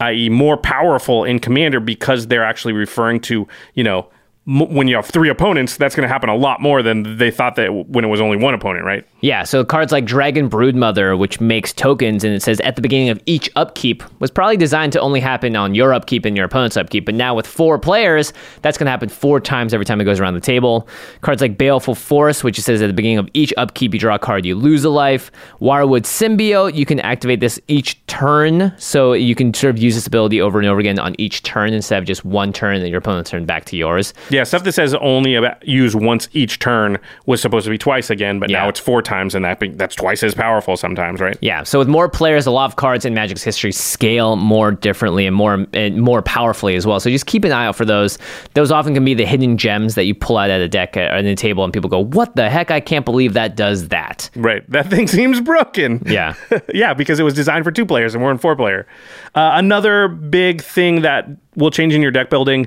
i.e., 0.00 0.28
more 0.28 0.56
powerful 0.56 1.24
in 1.24 1.38
Commander 1.38 1.80
because 1.80 2.26
they're 2.26 2.44
actually 2.44 2.72
referring 2.72 3.20
to, 3.20 3.46
you 3.74 3.84
know, 3.84 4.08
when 4.46 4.88
you 4.88 4.96
have 4.96 5.06
three 5.06 5.30
opponents, 5.30 5.78
that's 5.78 5.94
going 5.94 6.06
to 6.06 6.12
happen 6.12 6.28
a 6.28 6.36
lot 6.36 6.60
more 6.60 6.82
than 6.82 7.16
they 7.16 7.30
thought 7.30 7.56
that 7.56 7.72
when 7.88 8.04
it 8.04 8.08
was 8.08 8.20
only 8.20 8.36
one 8.36 8.52
opponent, 8.52 8.84
right? 8.84 9.06
Yeah, 9.20 9.42
so 9.42 9.64
cards 9.64 9.90
like 9.90 10.04
Dragon 10.04 10.50
Broodmother, 10.50 11.18
which 11.18 11.40
makes 11.40 11.72
tokens, 11.72 12.24
and 12.24 12.34
it 12.34 12.42
says 12.42 12.60
at 12.60 12.76
the 12.76 12.82
beginning 12.82 13.08
of 13.08 13.18
each 13.24 13.50
upkeep, 13.56 14.02
was 14.20 14.30
probably 14.30 14.58
designed 14.58 14.92
to 14.92 15.00
only 15.00 15.20
happen 15.20 15.56
on 15.56 15.74
your 15.74 15.94
upkeep 15.94 16.26
and 16.26 16.36
your 16.36 16.44
opponent's 16.44 16.76
upkeep. 16.76 17.06
But 17.06 17.14
now 17.14 17.34
with 17.34 17.46
four 17.46 17.78
players, 17.78 18.34
that's 18.60 18.76
going 18.76 18.84
to 18.84 18.90
happen 18.90 19.08
four 19.08 19.40
times 19.40 19.72
every 19.72 19.86
time 19.86 19.98
it 19.98 20.04
goes 20.04 20.20
around 20.20 20.34
the 20.34 20.40
table. 20.40 20.86
Cards 21.22 21.40
like 21.40 21.56
Baleful 21.56 21.94
Force, 21.94 22.44
which 22.44 22.60
says 22.60 22.82
at 22.82 22.88
the 22.88 22.92
beginning 22.92 23.18
of 23.18 23.30
each 23.32 23.54
upkeep, 23.56 23.94
you 23.94 24.00
draw 24.00 24.16
a 24.16 24.18
card, 24.18 24.44
you 24.44 24.56
lose 24.56 24.84
a 24.84 24.90
life. 24.90 25.32
Wirewood 25.62 26.02
Symbiote, 26.02 26.74
you 26.74 26.84
can 26.84 27.00
activate 27.00 27.40
this 27.40 27.58
each 27.68 28.04
turn, 28.08 28.74
so 28.76 29.14
you 29.14 29.34
can 29.34 29.54
sort 29.54 29.74
of 29.74 29.82
use 29.82 29.94
this 29.94 30.06
ability 30.06 30.38
over 30.38 30.58
and 30.58 30.68
over 30.68 30.80
again 30.80 30.98
on 30.98 31.14
each 31.18 31.42
turn 31.44 31.72
instead 31.72 31.98
of 31.98 32.04
just 32.04 32.26
one 32.26 32.52
turn 32.52 32.76
and 32.76 32.86
your 32.88 32.98
opponent's 32.98 33.30
turn 33.30 33.46
back 33.46 33.64
to 33.64 33.76
yours. 33.76 34.12
Yeah, 34.34 34.42
stuff 34.42 34.64
that 34.64 34.72
says 34.72 34.94
only 34.94 35.36
about 35.36 35.66
use 35.66 35.94
once 35.94 36.28
each 36.32 36.58
turn 36.58 36.98
was 37.26 37.40
supposed 37.40 37.64
to 37.64 37.70
be 37.70 37.78
twice 37.78 38.10
again, 38.10 38.40
but 38.40 38.50
now 38.50 38.68
it's 38.68 38.80
four 38.80 39.00
times, 39.00 39.34
and 39.34 39.44
that 39.44 39.60
be, 39.60 39.68
that's 39.68 39.94
twice 39.94 40.22
as 40.24 40.34
powerful 40.34 40.76
sometimes, 40.76 41.20
right? 41.20 41.38
Yeah, 41.40 41.62
so 41.62 41.78
with 41.78 41.86
more 41.88 42.08
players, 42.08 42.44
a 42.46 42.50
lot 42.50 42.64
of 42.66 42.76
cards 42.76 43.04
in 43.04 43.14
Magic's 43.14 43.44
history 43.44 43.70
scale 43.70 44.34
more 44.34 44.72
differently 44.72 45.26
and 45.26 45.36
more 45.36 45.66
and 45.72 46.02
more 46.02 46.20
powerfully 46.20 46.74
as 46.74 46.84
well. 46.84 46.98
So 46.98 47.10
just 47.10 47.26
keep 47.26 47.44
an 47.44 47.52
eye 47.52 47.66
out 47.66 47.76
for 47.76 47.84
those. 47.84 48.18
Those 48.54 48.72
often 48.72 48.94
can 48.94 49.04
be 49.04 49.14
the 49.14 49.26
hidden 49.26 49.56
gems 49.56 49.94
that 49.94 50.04
you 50.04 50.14
pull 50.14 50.36
out 50.36 50.50
at 50.50 50.60
a 50.60 50.68
deck 50.68 50.96
or 50.96 51.02
in 51.02 51.24
the 51.24 51.36
table, 51.36 51.62
and 51.62 51.72
people 51.72 51.88
go, 51.88 52.00
"What 52.00 52.34
the 52.34 52.50
heck? 52.50 52.72
I 52.72 52.80
can't 52.80 53.04
believe 53.04 53.34
that 53.34 53.56
does 53.56 53.88
that." 53.88 54.30
Right. 54.34 54.68
That 54.70 54.90
thing 54.90 55.06
seems 55.14 55.40
broken. 55.40 56.02
Yeah. 56.06 56.34
yeah, 56.74 56.94
because 56.94 57.20
it 57.20 57.22
was 57.22 57.34
designed 57.34 57.64
for 57.64 57.70
two 57.70 57.86
players 57.86 58.14
and 58.14 58.24
we're 58.24 58.32
in 58.32 58.38
four 58.38 58.56
player. 58.56 58.86
Uh, 59.34 59.52
another 59.54 60.08
big 60.08 60.62
thing 60.62 61.02
that 61.02 61.28
will 61.56 61.70
change 61.70 61.94
in 61.94 62.02
your 62.02 62.10
deck 62.10 62.30
building 62.30 62.66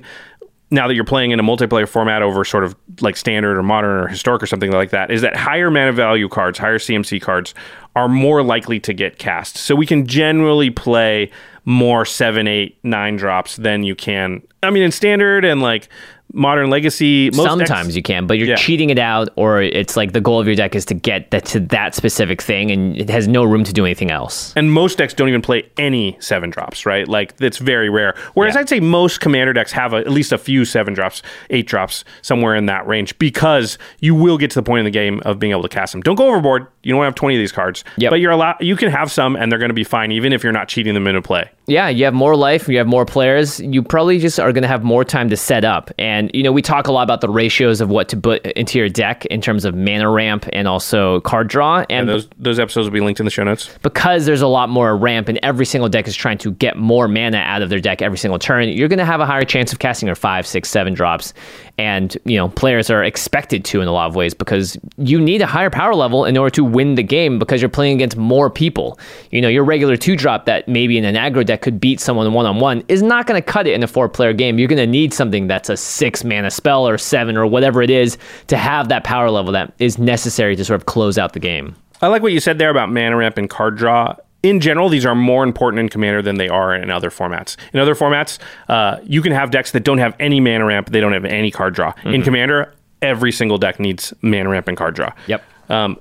now 0.70 0.88
that 0.88 0.96
you're 0.96 1.06
playing 1.06 1.32
in 1.32 1.40
a 1.40 1.44
multiplayer 1.44 1.88
format 1.88 2.22
over 2.22 2.44
sort 2.44 2.64
of 2.64 2.76
like 3.00 3.16
standard 3.16 3.58
or 3.58 3.64
modern 3.64 4.04
or 4.04 4.08
historic 4.08 4.44
or 4.44 4.48
something 4.48 4.72
like 4.72 4.90
that 4.90 5.10
is 5.10 5.22
that 5.22 5.36
higher 5.36 5.72
mana 5.72 5.94
value 5.94 6.28
cards, 6.28 6.60
higher 6.60 6.78
CMC 6.78 7.22
cards 7.22 7.54
are 7.96 8.10
more 8.10 8.44
likely 8.44 8.80
to 8.82 8.94
get 8.94 9.18
cast. 9.18 9.58
So 9.58 9.76
we 9.76 9.86
can 9.86 10.06
generally 10.06 10.70
play 10.70 11.32
more 11.64 12.06
seven, 12.06 12.48
eight, 12.48 12.78
nine 12.84 13.16
drops 13.16 13.56
than 13.58 13.84
you 13.84 13.96
can. 13.96 14.42
I 14.62 14.70
mean, 14.70 14.84
in 14.84 14.92
standard 14.92 15.46
and 15.46 15.62
like 15.62 15.88
modern 16.34 16.70
legacy, 16.70 17.30
most 17.34 17.58
decks- 17.58 17.70
Sometimes 17.70 17.96
you 17.96 18.02
can, 18.04 18.28
but 18.28 18.38
you're 18.38 18.48
Yeah. 18.48 18.56
cheating 18.56 18.90
it 18.90 19.00
out, 19.00 19.30
or 19.36 19.62
it's 19.62 19.96
like 19.98 20.12
the 20.14 20.22
goal 20.22 20.40
of 20.40 20.46
your 20.48 20.56
deck 20.56 20.76
is 20.76 20.86
to 20.86 20.94
get 20.94 21.32
that 21.32 21.46
to 21.46 21.60
that 21.62 21.96
specific 21.96 22.42
thing, 22.42 22.70
and 22.72 22.98
it 22.98 23.10
has 23.10 23.28
no 23.28 23.44
room 23.44 23.64
to 23.64 23.74
do 23.74 23.86
anything 23.86 24.12
else. 24.12 24.54
And 24.56 24.72
most 24.72 24.98
decks 24.98 25.14
don't 25.14 25.30
even 25.30 25.42
play 25.42 25.64
any 25.78 26.18
seven 26.20 26.50
drops, 26.50 26.86
right? 26.86 27.08
Like 27.08 27.34
it's 27.40 27.58
very 27.58 27.90
rare. 27.90 28.14
Whereas 28.34 28.56
Yeah. 28.56 28.62
I'd 28.62 28.70
say 28.70 28.80
most 28.80 29.20
commander 29.22 29.54
decks 29.54 29.72
have 29.72 29.94
a, 29.94 29.98
at 29.98 30.12
least 30.12 30.32
a 30.32 30.38
few 30.38 30.66
seven 30.66 30.94
drops, 30.94 31.22
eight 31.50 31.66
drops, 31.68 32.04
somewhere 32.22 32.56
in 32.56 32.66
that 32.68 32.86
range, 32.88 33.18
because 33.20 33.78
you 34.00 34.14
will 34.14 34.38
get 34.38 34.52
to 34.52 34.56
the 34.56 34.64
point 34.64 34.80
in 34.80 34.86
the 34.86 34.92
game 34.92 35.22
of 35.26 35.40
being 35.40 35.52
able 35.52 35.64
to 35.64 35.70
cast 35.70 35.94
them. 35.94 36.02
Don't 36.02 36.16
go 36.16 36.28
overboard. 36.28 36.68
You 36.84 36.94
don't 36.94 37.04
have 37.04 37.16
twenty 37.16 37.36
of 37.36 37.40
these 37.40 37.52
cards, 37.52 37.84
Yep. 37.98 38.10
but 38.12 38.20
you're 38.20 38.32
allowed. 38.32 38.56
You 38.60 38.76
can 38.76 38.92
have 38.92 39.12
some, 39.12 39.36
and 39.36 39.52
they're 39.52 39.60
going 39.60 39.70
to 39.70 39.74
be 39.76 39.84
fine, 39.84 40.12
even 40.12 40.34
if 40.34 40.44
you're 40.44 40.54
not 40.54 40.68
cheating 40.68 40.94
them 40.94 41.08
into 41.08 41.22
play. 41.22 41.50
Yeah, 41.68 41.90
you 41.90 42.06
have 42.06 42.14
more 42.14 42.36
life, 42.38 42.70
you 42.70 42.78
have 42.78 42.88
more 42.88 43.06
players, 43.06 43.60
you 43.60 43.84
probably 43.84 44.20
just 44.20 44.40
are 44.40 44.54
going 44.54 44.62
to 44.62 44.70
have 44.70 44.84
more 44.84 45.04
time 45.04 45.30
to 45.30 45.36
set 45.36 45.66
up. 45.66 45.92
And, 46.00 46.32
you 46.34 46.42
know, 46.42 46.54
we 46.54 46.62
talk 46.62 46.88
a 46.88 46.94
lot 46.94 47.04
about 47.04 47.20
the 47.20 47.28
ratios 47.28 47.82
of 47.82 47.90
what 47.90 48.08
to 48.10 48.18
put 48.18 48.46
into 48.46 48.80
your 48.80 48.88
deck 48.88 49.26
in 49.26 49.42
terms 49.42 49.66
of 49.66 49.76
mana 49.76 50.10
ramp 50.10 50.46
and 50.54 50.66
also 50.66 51.20
card 51.22 51.50
draw. 51.50 51.80
And, 51.90 51.92
And 51.92 52.10
those 52.10 52.30
those 52.40 52.58
episodes 52.58 52.88
will 52.88 52.94
be 52.94 53.02
linked 53.02 53.20
in 53.20 53.26
the 53.26 53.32
show 53.32 53.44
notes. 53.44 53.70
because 53.82 54.26
there's 54.26 54.42
a 54.42 54.48
lot 54.48 54.70
more 54.70 54.96
ramp 54.96 55.28
and 55.28 55.38
every 55.44 55.66
single 55.66 55.90
deck 55.90 56.08
is 56.08 56.16
trying 56.16 56.38
to 56.38 56.52
get 56.52 56.78
more 56.78 57.10
mana 57.10 57.40
out 57.40 57.62
of 57.62 57.70
their 57.70 57.80
deck 57.82 58.02
every 58.02 58.18
single 58.18 58.40
turn, 58.40 58.70
you're 58.70 58.88
going 58.88 58.98
to 59.00 59.06
have 59.06 59.20
a 59.20 59.26
higher 59.26 59.44
chance 59.44 59.74
of 59.74 59.80
casting 59.80 60.08
your 60.08 60.16
five, 60.16 60.48
six, 60.48 60.70
seven 60.70 60.94
drops. 60.94 61.34
And, 61.78 62.18
you 62.26 62.38
know, 62.38 62.48
players 62.50 62.90
are 62.90 63.04
expected 63.04 63.64
to 63.66 63.82
in 63.82 63.88
a 63.90 63.92
lot 63.92 64.08
of 64.08 64.16
ways 64.16 64.34
because 64.34 64.78
you 64.98 65.20
need 65.20 65.42
a 65.42 65.46
higher 65.46 65.70
power 65.70 65.94
level 65.94 66.24
in 66.26 66.38
order 66.38 66.50
to 66.56 66.64
win 66.64 66.96
the 66.96 67.04
game 67.04 67.38
because 67.38 67.62
you're 67.62 67.70
playing 67.70 67.96
against 67.96 68.16
more 68.18 68.50
people. 68.50 68.98
You 69.32 69.42
know, 69.42 69.50
your 69.50 69.64
regular 69.66 69.98
two 69.98 70.16
drop 70.16 70.46
that 70.46 70.68
maybe 70.68 70.98
in 70.98 71.04
an 71.04 71.16
aggro 71.16 71.46
deck 71.46 71.57
could 71.62 71.80
beat 71.80 72.00
someone 72.00 72.32
one 72.34 72.46
on 72.46 72.60
one 72.60 72.84
is 72.88 73.02
not 73.02 73.28
going 73.28 73.42
to 73.42 73.46
cut 73.46 73.68
it 73.68 73.74
in 73.74 73.84
a 73.84 73.88
four 73.88 74.10
player 74.10 74.34
game. 74.34 74.60
You're 74.60 74.68
going 74.68 74.78
to 74.78 74.88
need 74.88 75.14
something 75.14 75.48
that's 75.48 75.70
a 75.70 75.78
six 75.78 76.24
mana 76.24 76.52
spell 76.52 76.88
or 76.88 76.98
seven 76.98 77.38
or 77.38 77.46
whatever 77.46 77.82
it 77.82 77.90
is 77.90 78.18
to 78.48 78.58
have 78.58 78.90
that 78.90 79.04
power 79.04 79.30
level 79.30 79.52
that 79.54 79.74
is 79.80 79.98
necessary 79.98 80.56
to 80.56 80.66
sort 80.66 80.80
of 80.80 80.86
close 80.86 81.18
out 81.18 81.34
the 81.34 81.40
game. 81.40 81.76
I 82.02 82.08
like 82.08 82.22
what 82.22 82.32
you 82.32 82.40
said 82.40 82.60
there 82.60 82.70
about 82.70 82.92
mana 82.92 83.16
ramp 83.18 83.38
and 83.38 83.50
card 83.50 83.76
draw. 83.76 84.16
In 84.44 84.60
general, 84.60 84.88
these 84.88 85.06
are 85.06 85.16
more 85.16 85.44
important 85.44 85.80
in 85.80 85.90
Commander 85.90 86.22
than 86.22 86.38
they 86.38 86.48
are 86.48 86.76
in 86.76 86.92
other 86.92 87.10
formats. 87.10 87.58
In 87.74 87.80
other 87.80 87.96
formats, 87.96 88.38
uh, 88.70 89.00
you 89.04 89.22
can 89.22 89.32
have 89.32 89.50
decks 89.50 89.72
that 89.72 89.84
don't 89.84 89.98
have 89.98 90.16
any 90.20 90.40
mana 90.40 90.64
ramp, 90.64 90.92
they 90.92 91.00
don't 91.00 91.14
have 91.14 91.26
any 91.26 91.50
card 91.50 91.74
draw. 91.74 91.94
In 92.06 92.22
Commander, 92.22 92.74
every 93.02 93.32
single 93.32 93.58
deck 93.58 93.80
needs 93.80 94.14
mana 94.22 94.50
ramp 94.50 94.68
and 94.68 94.78
card 94.78 94.96
draw. 94.96 95.12
Yep. 95.26 95.44
Um, 95.70 96.00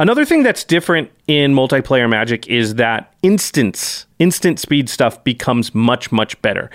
another 0.00 0.24
thing 0.24 0.42
that's 0.42 0.64
different 0.64 1.10
in 1.26 1.52
multiplayer 1.52 2.08
Magic 2.08 2.48
is 2.48 2.76
that 2.76 3.14
instance, 3.22 4.06
instant 4.18 4.58
speed 4.58 4.88
stuff 4.88 5.22
becomes 5.22 5.74
much, 5.74 6.10
much 6.10 6.40
better. 6.42 6.70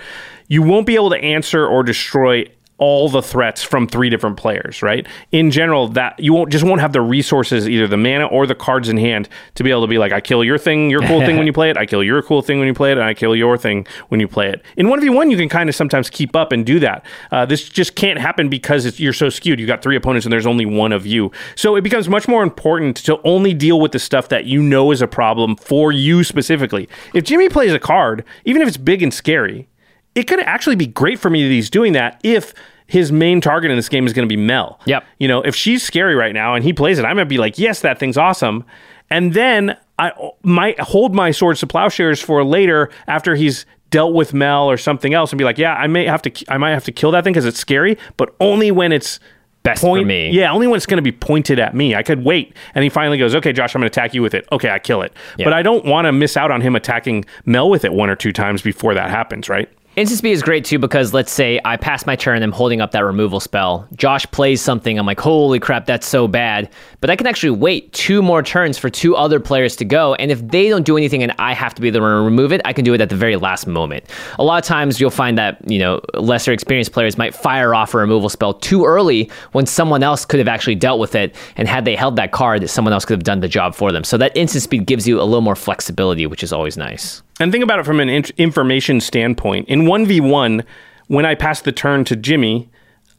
You 0.48 0.62
won't 0.62 0.86
be 0.86 0.94
able 0.94 1.10
to 1.10 1.18
answer 1.18 1.66
or 1.66 1.82
destroy 1.82 2.46
all 2.78 3.08
the 3.08 3.22
threats 3.22 3.62
from 3.62 3.86
three 3.86 4.10
different 4.10 4.36
players, 4.36 4.82
right? 4.82 5.06
In 5.32 5.50
general, 5.50 5.88
that 5.88 6.18
you 6.20 6.34
won't 6.34 6.50
just 6.50 6.64
won't 6.64 6.80
have 6.80 6.92
the 6.92 7.00
resources, 7.00 7.68
either 7.68 7.86
the 7.86 7.96
mana 7.96 8.26
or 8.26 8.46
the 8.46 8.54
cards 8.54 8.88
in 8.88 8.98
hand, 8.98 9.28
to 9.54 9.64
be 9.64 9.70
able 9.70 9.82
to 9.82 9.86
be 9.86 9.98
like, 9.98 10.12
I 10.12 10.20
kill 10.20 10.44
your 10.44 10.58
thing, 10.58 10.90
your 10.90 11.00
cool 11.00 11.20
thing 11.20 11.36
when 11.36 11.46
you 11.46 11.52
play 11.54 11.70
it, 11.70 11.76
I 11.76 11.86
kill 11.86 12.02
your 12.02 12.22
cool 12.22 12.42
thing 12.42 12.58
when 12.58 12.68
you 12.68 12.74
play 12.74 12.92
it, 12.92 12.98
and 12.98 13.06
I 13.06 13.14
kill 13.14 13.34
your 13.34 13.56
thing 13.56 13.86
when 14.08 14.20
you 14.20 14.28
play 14.28 14.50
it. 14.50 14.62
In 14.76 14.88
one 14.88 15.00
v 15.00 15.08
one, 15.08 15.30
you 15.30 15.36
can 15.36 15.48
kind 15.48 15.68
of 15.68 15.74
sometimes 15.74 16.10
keep 16.10 16.36
up 16.36 16.52
and 16.52 16.66
do 16.66 16.78
that. 16.80 17.04
Uh, 17.30 17.46
this 17.46 17.68
just 17.68 17.94
can't 17.94 18.18
happen 18.18 18.48
because 18.48 18.84
it's, 18.84 19.00
you're 19.00 19.12
so 19.12 19.30
skewed. 19.30 19.58
You've 19.58 19.68
got 19.68 19.82
three 19.82 19.96
opponents 19.96 20.26
and 20.26 20.32
there's 20.32 20.46
only 20.46 20.66
one 20.66 20.92
of 20.92 21.06
you, 21.06 21.32
so 21.54 21.76
it 21.76 21.82
becomes 21.82 22.08
much 22.08 22.28
more 22.28 22.42
important 22.42 22.96
to 22.98 23.20
only 23.24 23.54
deal 23.54 23.80
with 23.80 23.92
the 23.92 23.98
stuff 23.98 24.28
that 24.28 24.44
you 24.44 24.62
know 24.62 24.90
is 24.90 25.00
a 25.00 25.08
problem 25.08 25.56
for 25.56 25.92
you 25.92 26.24
specifically. 26.24 26.88
If 27.14 27.24
Jimmy 27.24 27.48
plays 27.48 27.72
a 27.72 27.78
card, 27.78 28.24
even 28.44 28.60
if 28.60 28.68
it's 28.68 28.76
big 28.76 29.02
and 29.02 29.12
scary, 29.12 29.68
it 30.16 30.26
could 30.26 30.40
actually 30.40 30.76
be 30.76 30.86
great 30.86 31.20
for 31.20 31.30
me 31.30 31.44
that 31.44 31.50
he's 31.50 31.70
doing 31.70 31.92
that 31.92 32.20
if 32.24 32.54
his 32.86 33.12
main 33.12 33.40
target 33.40 33.70
in 33.70 33.76
this 33.76 33.88
game 33.88 34.06
is 34.06 34.12
going 34.12 34.26
to 34.26 34.32
be 34.32 34.40
Mel. 34.40 34.80
Yep. 34.86 35.04
You 35.18 35.28
know, 35.28 35.42
if 35.42 35.54
she's 35.54 35.82
scary 35.82 36.14
right 36.14 36.32
now 36.32 36.54
and 36.54 36.64
he 36.64 36.72
plays 36.72 36.98
it, 36.98 37.04
I'm 37.04 37.16
going 37.16 37.26
to 37.26 37.28
be 37.28 37.38
like, 37.38 37.58
yes, 37.58 37.80
that 37.82 37.98
thing's 37.98 38.16
awesome. 38.16 38.64
And 39.10 39.34
then 39.34 39.76
I 39.98 40.12
might 40.42 40.80
hold 40.80 41.14
my 41.14 41.30
swords 41.30 41.60
to 41.60 41.66
plowshares 41.66 42.20
for 42.20 42.42
later 42.44 42.90
after 43.06 43.34
he's 43.34 43.66
dealt 43.90 44.14
with 44.14 44.34
Mel 44.34 44.70
or 44.70 44.76
something 44.76 45.14
else 45.14 45.32
and 45.32 45.38
be 45.38 45.44
like, 45.44 45.58
yeah, 45.58 45.74
I 45.74 45.86
may 45.86 46.06
have 46.06 46.22
to, 46.22 46.44
I 46.48 46.58
might 46.58 46.70
have 46.70 46.84
to 46.84 46.92
kill 46.92 47.10
that 47.12 47.24
thing 47.24 47.32
because 47.32 47.44
it's 47.44 47.58
scary, 47.58 47.98
but 48.16 48.34
only 48.40 48.70
when 48.70 48.92
it's 48.92 49.20
Best 49.62 49.80
for 49.80 50.00
me. 50.00 50.30
Yeah, 50.30 50.52
only 50.52 50.68
when 50.68 50.76
it's 50.76 50.86
going 50.86 50.98
to 50.98 51.02
be 51.02 51.12
pointed 51.12 51.58
at 51.58 51.74
me. 51.74 51.96
I 51.96 52.04
could 52.04 52.24
wait. 52.24 52.56
And 52.76 52.84
he 52.84 52.88
finally 52.88 53.18
goes, 53.18 53.34
okay, 53.34 53.52
Josh, 53.52 53.74
I'm 53.74 53.80
going 53.80 53.90
to 53.90 54.00
attack 54.00 54.14
you 54.14 54.22
with 54.22 54.32
it. 54.32 54.46
Okay, 54.52 54.70
I 54.70 54.78
kill 54.78 55.02
it. 55.02 55.12
But 55.38 55.52
I 55.52 55.62
don't 55.62 55.84
want 55.84 56.06
to 56.06 56.12
miss 56.12 56.36
out 56.36 56.52
on 56.52 56.60
him 56.60 56.76
attacking 56.76 57.24
Mel 57.46 57.68
with 57.68 57.84
it 57.84 57.92
one 57.92 58.08
or 58.08 58.14
two 58.14 58.32
times 58.32 58.62
before 58.62 58.94
that 58.94 59.10
happens, 59.10 59.48
right? 59.48 59.68
Instant 59.96 60.18
speed 60.18 60.32
is 60.32 60.42
great 60.42 60.66
too 60.66 60.78
because 60.78 61.14
let's 61.14 61.32
say 61.32 61.58
I 61.64 61.78
pass 61.78 62.04
my 62.04 62.16
turn, 62.16 62.36
and 62.36 62.44
I'm 62.44 62.52
holding 62.52 62.82
up 62.82 62.90
that 62.90 63.02
removal 63.02 63.40
spell. 63.40 63.88
Josh 63.96 64.26
plays 64.30 64.60
something, 64.60 64.98
I'm 64.98 65.06
like, 65.06 65.18
holy 65.18 65.58
crap, 65.58 65.86
that's 65.86 66.06
so 66.06 66.28
bad. 66.28 66.68
But 67.00 67.08
I 67.08 67.16
can 67.16 67.26
actually 67.26 67.56
wait 67.56 67.94
two 67.94 68.20
more 68.20 68.42
turns 68.42 68.76
for 68.76 68.90
two 68.90 69.16
other 69.16 69.40
players 69.40 69.74
to 69.76 69.86
go, 69.86 70.14
and 70.16 70.30
if 70.30 70.46
they 70.46 70.68
don't 70.68 70.84
do 70.84 70.98
anything 70.98 71.22
and 71.22 71.32
I 71.38 71.54
have 71.54 71.74
to 71.76 71.80
be 71.80 71.88
the 71.88 72.02
one 72.02 72.10
to 72.10 72.20
remove 72.20 72.52
it, 72.52 72.60
I 72.66 72.74
can 72.74 72.84
do 72.84 72.92
it 72.92 73.00
at 73.00 73.08
the 73.08 73.16
very 73.16 73.36
last 73.36 73.66
moment. 73.66 74.04
A 74.38 74.44
lot 74.44 74.62
of 74.62 74.68
times 74.68 75.00
you'll 75.00 75.08
find 75.08 75.38
that, 75.38 75.62
you 75.66 75.78
know, 75.78 76.02
lesser 76.12 76.52
experienced 76.52 76.92
players 76.92 77.16
might 77.16 77.34
fire 77.34 77.74
off 77.74 77.94
a 77.94 77.96
removal 77.96 78.28
spell 78.28 78.52
too 78.52 78.84
early 78.84 79.30
when 79.52 79.64
someone 79.64 80.02
else 80.02 80.26
could 80.26 80.40
have 80.40 80.48
actually 80.48 80.74
dealt 80.74 81.00
with 81.00 81.14
it, 81.14 81.34
and 81.56 81.68
had 81.68 81.86
they 81.86 81.96
held 81.96 82.16
that 82.16 82.32
card, 82.32 82.68
someone 82.68 82.92
else 82.92 83.06
could 83.06 83.16
have 83.16 83.24
done 83.24 83.40
the 83.40 83.48
job 83.48 83.74
for 83.74 83.92
them. 83.92 84.04
So 84.04 84.18
that 84.18 84.36
instant 84.36 84.62
speed 84.62 84.84
gives 84.84 85.08
you 85.08 85.22
a 85.22 85.24
little 85.24 85.40
more 85.40 85.56
flexibility, 85.56 86.26
which 86.26 86.42
is 86.42 86.52
always 86.52 86.76
nice. 86.76 87.22
And 87.40 87.52
think 87.52 87.64
about 87.64 87.78
it 87.78 87.84
from 87.86 88.00
an 88.00 88.08
in- 88.08 88.24
information 88.38 89.00
standpoint. 89.00 89.68
In 89.68 89.82
1v1, 89.82 90.64
when 91.08 91.26
I 91.26 91.34
pass 91.34 91.60
the 91.60 91.72
turn 91.72 92.04
to 92.04 92.16
Jimmy, 92.16 92.68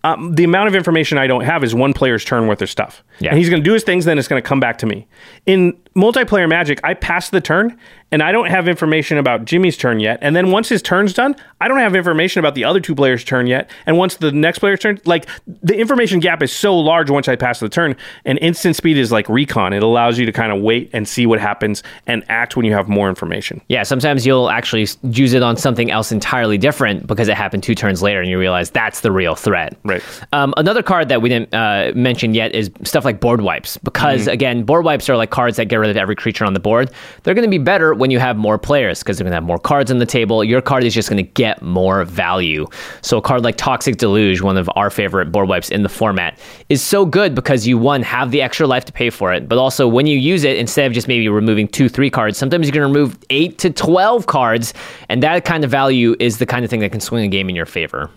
um, 0.03 0.36
the 0.36 0.43
amount 0.43 0.68
of 0.68 0.76
information 0.76 1.18
I 1.18 1.28
don't 1.28 1.43
have 1.43 1.63
is 1.63 1.76
one 1.76 1.93
player's 1.93 2.24
turn 2.24 2.47
worth 2.47 2.61
of 2.61 2.70
stuff. 2.70 3.03
Yeah. 3.20 3.30
And 3.30 3.38
he's 3.38 3.49
going 3.49 3.61
to 3.61 3.68
do 3.68 3.74
his 3.74 3.84
things, 3.84 4.05
then 4.05 4.18
it's 4.18 4.28
going 4.28 4.41
to 4.41 4.47
come 4.47 4.59
back 4.59 4.78
to 4.80 4.86
me. 4.86 5.07
In 5.45 5.78
multiplayer 5.97 6.47
Magic, 6.47 6.79
I 6.83 6.93
pass 6.93 7.29
the 7.29 7.41
turn, 7.41 7.77
and 8.11 8.23
I 8.23 8.31
don't 8.31 8.47
have 8.47 8.67
information 8.67 9.17
about 9.17 9.43
Jimmy's 9.43 9.75
turn 9.75 9.99
yet. 9.99 10.19
And 10.21 10.35
then 10.35 10.51
once 10.51 10.69
his 10.69 10.81
turn's 10.81 11.13
done, 11.13 11.35
I 11.59 11.67
don't 11.67 11.79
have 11.79 11.95
information 11.95 12.39
about 12.39 12.55
the 12.55 12.63
other 12.63 12.79
two 12.79 12.95
players' 12.95 13.23
turn 13.23 13.47
yet. 13.47 13.69
And 13.85 13.97
once 13.97 14.15
the 14.15 14.31
next 14.31 14.59
player's 14.59 14.79
turn, 14.79 15.01
like 15.05 15.27
the 15.45 15.77
information 15.77 16.19
gap 16.19 16.41
is 16.41 16.53
so 16.53 16.77
large 16.77 17.09
once 17.09 17.27
I 17.27 17.35
pass 17.35 17.59
the 17.59 17.67
turn. 17.67 17.97
And 18.23 18.39
instant 18.39 18.75
speed 18.75 18.97
is 18.97 19.11
like 19.11 19.27
recon. 19.27 19.73
It 19.73 19.83
allows 19.83 20.17
you 20.17 20.25
to 20.25 20.31
kind 20.31 20.53
of 20.53 20.61
wait 20.61 20.89
and 20.93 21.07
see 21.07 21.25
what 21.25 21.39
happens 21.39 21.83
and 22.05 22.23
act 22.29 22.55
when 22.55 22.65
you 22.65 22.73
have 22.73 22.87
more 22.87 23.09
information. 23.09 23.61
Yeah, 23.67 23.83
sometimes 23.83 24.25
you'll 24.25 24.49
actually 24.49 24.87
use 25.03 25.33
it 25.33 25.43
on 25.43 25.57
something 25.57 25.91
else 25.91 26.11
entirely 26.11 26.57
different 26.57 27.07
because 27.07 27.27
it 27.27 27.35
happened 27.35 27.63
two 27.63 27.75
turns 27.75 28.01
later 28.01 28.21
and 28.21 28.29
you 28.29 28.39
realize 28.39 28.69
that's 28.69 29.01
the 29.01 29.11
real 29.11 29.35
threat. 29.35 29.77
Right. 29.83 30.03
Um, 30.31 30.53
another 30.55 30.83
card 30.83 31.09
that 31.09 31.21
we 31.21 31.27
didn't 31.27 31.53
uh, 31.53 31.91
mention 31.93 32.33
yet 32.33 32.55
is 32.55 32.71
stuff 32.83 33.03
like 33.03 33.19
board 33.19 33.41
wipes 33.41 33.75
because, 33.77 34.27
again, 34.27 34.63
board 34.63 34.85
wipes 34.85 35.09
are 35.09 35.17
like 35.17 35.31
cards 35.31 35.57
that 35.57 35.65
get 35.65 35.77
rid 35.77 35.86
of 35.89 35.97
every 35.97 36.15
creature 36.15 36.45
on 36.45 36.53
the 36.53 36.59
board. 36.59 36.91
They're 37.23 37.33
going 37.33 37.45
to 37.45 37.49
be 37.49 37.57
better 37.57 37.93
when 37.93 38.11
you 38.11 38.19
have 38.19 38.38
more 38.38 38.57
players 38.57 38.99
because 38.99 39.17
they're 39.17 39.25
going 39.25 39.31
to 39.31 39.38
have 39.38 39.43
more 39.43 39.59
cards 39.59 39.91
on 39.91 39.97
the 39.97 40.05
table. 40.05 40.43
Your 40.43 40.61
card 40.61 40.83
is 40.83 40.93
just 40.93 41.09
going 41.09 41.23
to 41.23 41.31
get 41.31 41.61
more 41.61 42.03
value. 42.03 42.65
So 43.01 43.17
a 43.17 43.21
card 43.21 43.43
like 43.43 43.57
Toxic 43.57 43.97
Deluge, 43.97 44.41
one 44.41 44.57
of 44.57 44.69
our 44.75 44.89
favorite 44.89 45.31
board 45.31 45.49
wipes 45.49 45.69
in 45.69 45.83
the 45.83 45.89
format, 45.89 46.39
is 46.69 46.81
so 46.81 47.05
good 47.05 47.35
because 47.35 47.67
you 47.67 47.77
one 47.77 48.03
have 48.03 48.31
the 48.31 48.41
extra 48.41 48.67
life 48.67 48.85
to 48.85 48.93
pay 48.93 49.09
for 49.09 49.33
it, 49.33 49.47
but 49.47 49.57
also 49.57 49.88
when 49.88 50.07
you 50.07 50.17
use 50.17 50.43
it, 50.43 50.57
instead 50.57 50.85
of 50.88 50.93
just 50.93 51.07
maybe 51.07 51.29
removing 51.29 51.67
two, 51.67 51.89
three 51.89 52.09
cards, 52.09 52.38
sometimes 52.38 52.65
you 52.65 52.71
can 52.71 52.81
remove 52.81 53.17
eight 53.29 53.57
to 53.59 53.69
twelve 53.69 54.27
cards, 54.27 54.73
and 55.09 55.23
that 55.23 55.45
kind 55.45 55.63
of 55.63 55.71
value 55.71 56.15
is 56.19 56.38
the 56.38 56.45
kind 56.45 56.63
of 56.63 56.71
thing 56.71 56.79
that 56.79 56.91
can 56.91 57.01
swing 57.01 57.23
a 57.25 57.27
game 57.27 57.49
in 57.49 57.55
your 57.55 57.65
favor. 57.65 58.09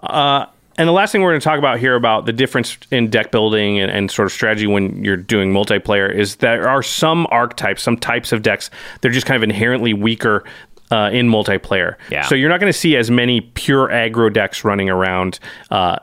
Uh, 0.00 0.46
And 0.76 0.88
the 0.88 0.92
last 0.92 1.12
thing 1.12 1.22
we're 1.22 1.30
going 1.30 1.40
to 1.40 1.44
talk 1.44 1.58
about 1.58 1.78
here 1.78 1.94
about 1.94 2.26
the 2.26 2.32
difference 2.32 2.76
in 2.90 3.08
deck 3.08 3.30
building 3.30 3.78
and, 3.78 3.90
and 3.90 4.10
sort 4.10 4.26
of 4.26 4.32
strategy 4.32 4.66
when 4.66 5.04
you're 5.04 5.16
doing 5.16 5.52
multiplayer 5.52 6.12
is 6.12 6.36
there 6.36 6.68
are 6.68 6.82
some 6.82 7.26
archetypes, 7.30 7.82
some 7.82 7.96
types 7.96 8.32
of 8.32 8.42
decks 8.42 8.70
they're 9.00 9.10
just 9.12 9.26
kind 9.26 9.36
of 9.36 9.42
inherently 9.42 9.94
weaker 9.94 10.44
uh, 10.90 11.10
in 11.12 11.28
multiplayer. 11.28 11.96
Yeah. 12.10 12.22
So 12.22 12.34
you're 12.34 12.48
not 12.48 12.60
going 12.60 12.72
to 12.72 12.78
see 12.78 12.96
as 12.96 13.10
many 13.10 13.40
pure 13.40 13.88
aggro 13.88 14.32
decks 14.32 14.64
running 14.64 14.90
around 14.90 15.38
uh, 15.70 15.98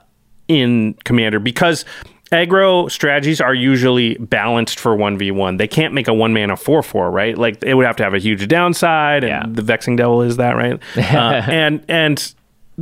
in 0.47 0.95
Commander 1.03 1.39
because 1.39 1.85
aggro 2.31 2.89
strategies 2.89 3.41
are 3.41 3.53
usually 3.53 4.15
balanced 4.15 4.79
for 4.79 4.95
1v1. 4.95 5.57
They 5.57 5.67
can't 5.67 5.93
make 5.93 6.07
a 6.07 6.13
one 6.13 6.33
mana 6.33 6.55
4 6.55 6.81
4, 6.81 7.11
right? 7.11 7.37
Like 7.37 7.61
it 7.63 7.73
would 7.73 7.85
have 7.85 7.97
to 7.97 8.03
have 8.03 8.13
a 8.13 8.19
huge 8.19 8.47
downside. 8.47 9.23
And 9.23 9.29
Yeah. 9.29 9.43
the 9.55 9.61
Vexing 9.61 9.97
Devil 9.97 10.21
is 10.21 10.37
that, 10.37 10.55
right? 10.55 10.79
uh, 10.97 11.43
and, 11.47 11.83
and, 11.87 12.33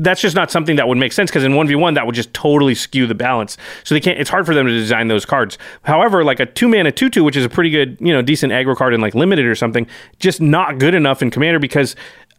that's 0.02 0.22
just 0.22 0.36
not 0.36 0.52
something 0.52 0.76
that 0.78 0.88
would 0.88 0.97
make 0.97 1.12
sense 1.12 1.30
because 1.30 1.43
in 1.43 1.54
1v1 1.54 1.95
that 1.95 2.06
would 2.06 2.16
just 2.16 2.34
totally 2.34 2.76
skew 2.76 3.06
the 3.08 3.16
balance. 3.16 3.58
So 3.84 3.95
they 3.95 4.02
can't 4.02 4.20
it's 4.20 4.30
hard 4.30 4.45
for 4.45 4.54
them 4.54 4.66
to 4.66 4.72
design 4.72 5.08
those 5.08 5.26
cards. 5.26 5.58
However 5.84 6.24
like 6.24 6.39
a 6.39 6.45
2 6.45 6.68
mana 6.68 6.91
2-2 6.91 7.24
which 7.24 7.36
is 7.36 7.45
a 7.45 7.50
pretty 7.50 7.70
good 7.70 7.97
you 8.00 8.14
know 8.14 8.22
decent 8.22 8.54
aggro 8.54 8.76
card 8.76 8.93
in 8.93 9.02
like 9.02 9.16
limited 9.16 9.45
or 9.45 9.56
something 9.56 9.88
just 10.20 10.41
not 10.41 10.80
good 10.80 10.95
enough 10.95 11.22
in 11.22 11.30
commander 11.30 11.60
because 11.60 11.95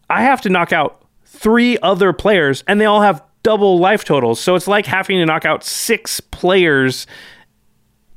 i 0.09 0.23
have 0.23 0.41
to 0.41 0.49
knock 0.49 0.73
out 0.73 1.05
three 1.25 1.79
other 1.79 2.13
players 2.13 2.65
and 2.67 2.81
they 2.81 2.85
all 2.85 3.01
have 3.01 3.23
double 3.43 3.79
life 3.79 4.05
totals. 4.05 4.41
So 4.41 4.55
it's 4.55 4.69
like 4.69 4.87
having 4.87 5.19
to 5.19 5.27
knock 5.27 5.45
out 5.45 5.65
six 5.65 6.21
players 6.21 7.07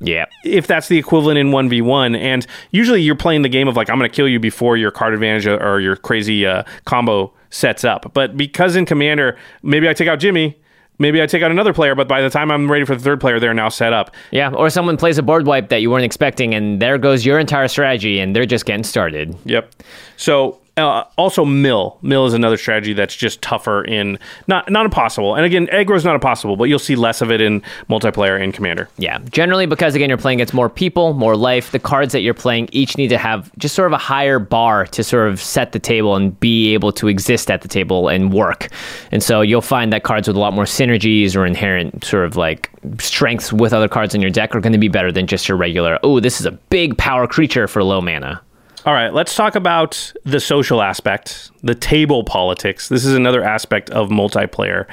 Yeah. 0.00 0.26
if 0.44 0.66
that's 0.66 0.88
the 0.88 0.98
equivalent 0.98 1.38
in 1.38 1.50
1v1 1.50 2.18
and 2.18 2.46
usually 2.72 3.00
you're 3.00 3.14
playing 3.14 3.42
the 3.42 3.48
game 3.48 3.68
of 3.68 3.76
like 3.76 3.88
i'm 3.88 3.98
going 3.98 4.10
to 4.10 4.14
kill 4.14 4.28
you 4.28 4.38
before 4.40 4.76
your 4.76 4.90
card 4.90 5.14
advantage 5.14 5.46
or 5.46 5.80
your 5.80 5.96
crazy 5.96 6.44
uh, 6.44 6.64
combo 6.84 7.32
sets 7.50 7.84
up 7.84 8.12
but 8.12 8.36
because 8.36 8.76
in 8.76 8.84
commander 8.84 9.36
maybe 9.62 9.88
i 9.88 9.94
take 9.94 10.08
out 10.08 10.18
jimmy 10.18 10.58
maybe 10.98 11.22
i 11.22 11.26
take 11.26 11.42
out 11.42 11.50
another 11.50 11.72
player 11.72 11.94
but 11.94 12.08
by 12.08 12.20
the 12.20 12.28
time 12.28 12.50
i'm 12.50 12.70
ready 12.70 12.84
for 12.84 12.94
the 12.96 13.02
third 13.02 13.20
player 13.20 13.38
they're 13.40 13.54
now 13.54 13.68
set 13.68 13.92
up 13.92 14.14
Yeah, 14.32 14.50
or 14.52 14.68
someone 14.68 14.96
plays 14.96 15.16
a 15.16 15.22
board 15.22 15.46
wipe 15.46 15.68
that 15.70 15.80
you 15.80 15.90
weren't 15.90 16.04
expecting, 16.04 16.54
and 16.54 16.82
there 16.82 16.98
goes 16.98 17.24
your 17.24 17.38
entire 17.38 17.68
strategy, 17.68 18.18
and 18.18 18.34
they're 18.34 18.46
just 18.46 18.66
getting 18.66 18.84
started. 18.84 19.34
Yep. 19.44 19.72
So 20.16 20.60
uh, 20.76 21.04
also 21.16 21.44
mill. 21.44 21.98
Mill 22.02 22.26
is 22.26 22.34
another 22.34 22.56
strategy 22.56 22.94
that's 22.94 23.14
just 23.14 23.40
tougher 23.42 23.84
in 23.84 24.18
not 24.48 24.70
not 24.70 24.84
impossible. 24.84 25.36
And 25.36 25.44
again, 25.44 25.68
aggro 25.68 25.96
is 25.96 26.04
not 26.04 26.14
impossible, 26.14 26.56
but 26.56 26.64
you'll 26.64 26.78
see 26.78 26.96
less 26.96 27.20
of 27.20 27.30
it 27.30 27.40
in 27.40 27.62
multiplayer 27.88 28.40
in 28.42 28.50
commander. 28.50 28.88
Yeah, 28.98 29.18
generally 29.30 29.66
because 29.66 29.94
again 29.94 30.08
you're 30.08 30.18
playing 30.18 30.40
against 30.40 30.54
more 30.54 30.68
people, 30.68 31.12
more 31.14 31.36
life. 31.36 31.70
The 31.70 31.78
cards 31.78 32.12
that 32.12 32.20
you're 32.20 32.34
playing 32.34 32.68
each 32.72 32.96
need 32.96 33.08
to 33.08 33.18
have 33.18 33.56
just 33.58 33.74
sort 33.74 33.86
of 33.86 33.92
a 33.92 33.98
higher 33.98 34.38
bar 34.38 34.86
to 34.86 35.04
sort 35.04 35.28
of 35.28 35.40
set 35.40 35.72
the 35.72 35.78
table 35.78 36.16
and 36.16 36.38
be 36.40 36.74
able 36.74 36.92
to 36.92 37.08
exist 37.08 37.50
at 37.50 37.62
the 37.62 37.68
table 37.68 38.08
and 38.08 38.32
work. 38.32 38.68
And 39.12 39.22
so 39.22 39.42
you'll 39.42 39.60
find 39.62 39.92
that 39.92 40.02
cards 40.02 40.26
with 40.26 40.36
a 40.36 40.40
lot 40.40 40.54
more 40.54 40.64
synergies 40.64 41.36
or 41.36 41.46
inherent 41.46 42.04
sort 42.04 42.24
of 42.24 42.36
like 42.36 42.70
strengths 42.98 43.52
with 43.52 43.72
other 43.72 43.88
cards 43.88 44.14
in 44.14 44.20
your 44.20 44.30
deck 44.30 44.54
are 44.54 44.60
going 44.60 44.72
to 44.72 44.78
be 44.78 44.88
better 44.88 45.12
than 45.12 45.26
just 45.26 45.48
your 45.48 45.56
regular. 45.56 45.98
Oh, 46.02 46.18
this 46.18 46.40
is 46.40 46.46
a 46.46 46.52
big 46.52 46.98
power 46.98 47.26
creature 47.26 47.68
for 47.68 47.84
low 47.84 48.00
mana. 48.00 48.42
All 48.86 48.92
right, 48.92 49.14
let's 49.14 49.34
talk 49.34 49.54
about 49.54 50.12
the 50.24 50.40
social 50.40 50.82
aspect, 50.82 51.50
the 51.62 51.74
table 51.74 52.22
politics. 52.22 52.90
This 52.90 53.06
is 53.06 53.14
another 53.14 53.42
aspect 53.42 53.88
of 53.88 54.10
multiplayer. 54.10 54.86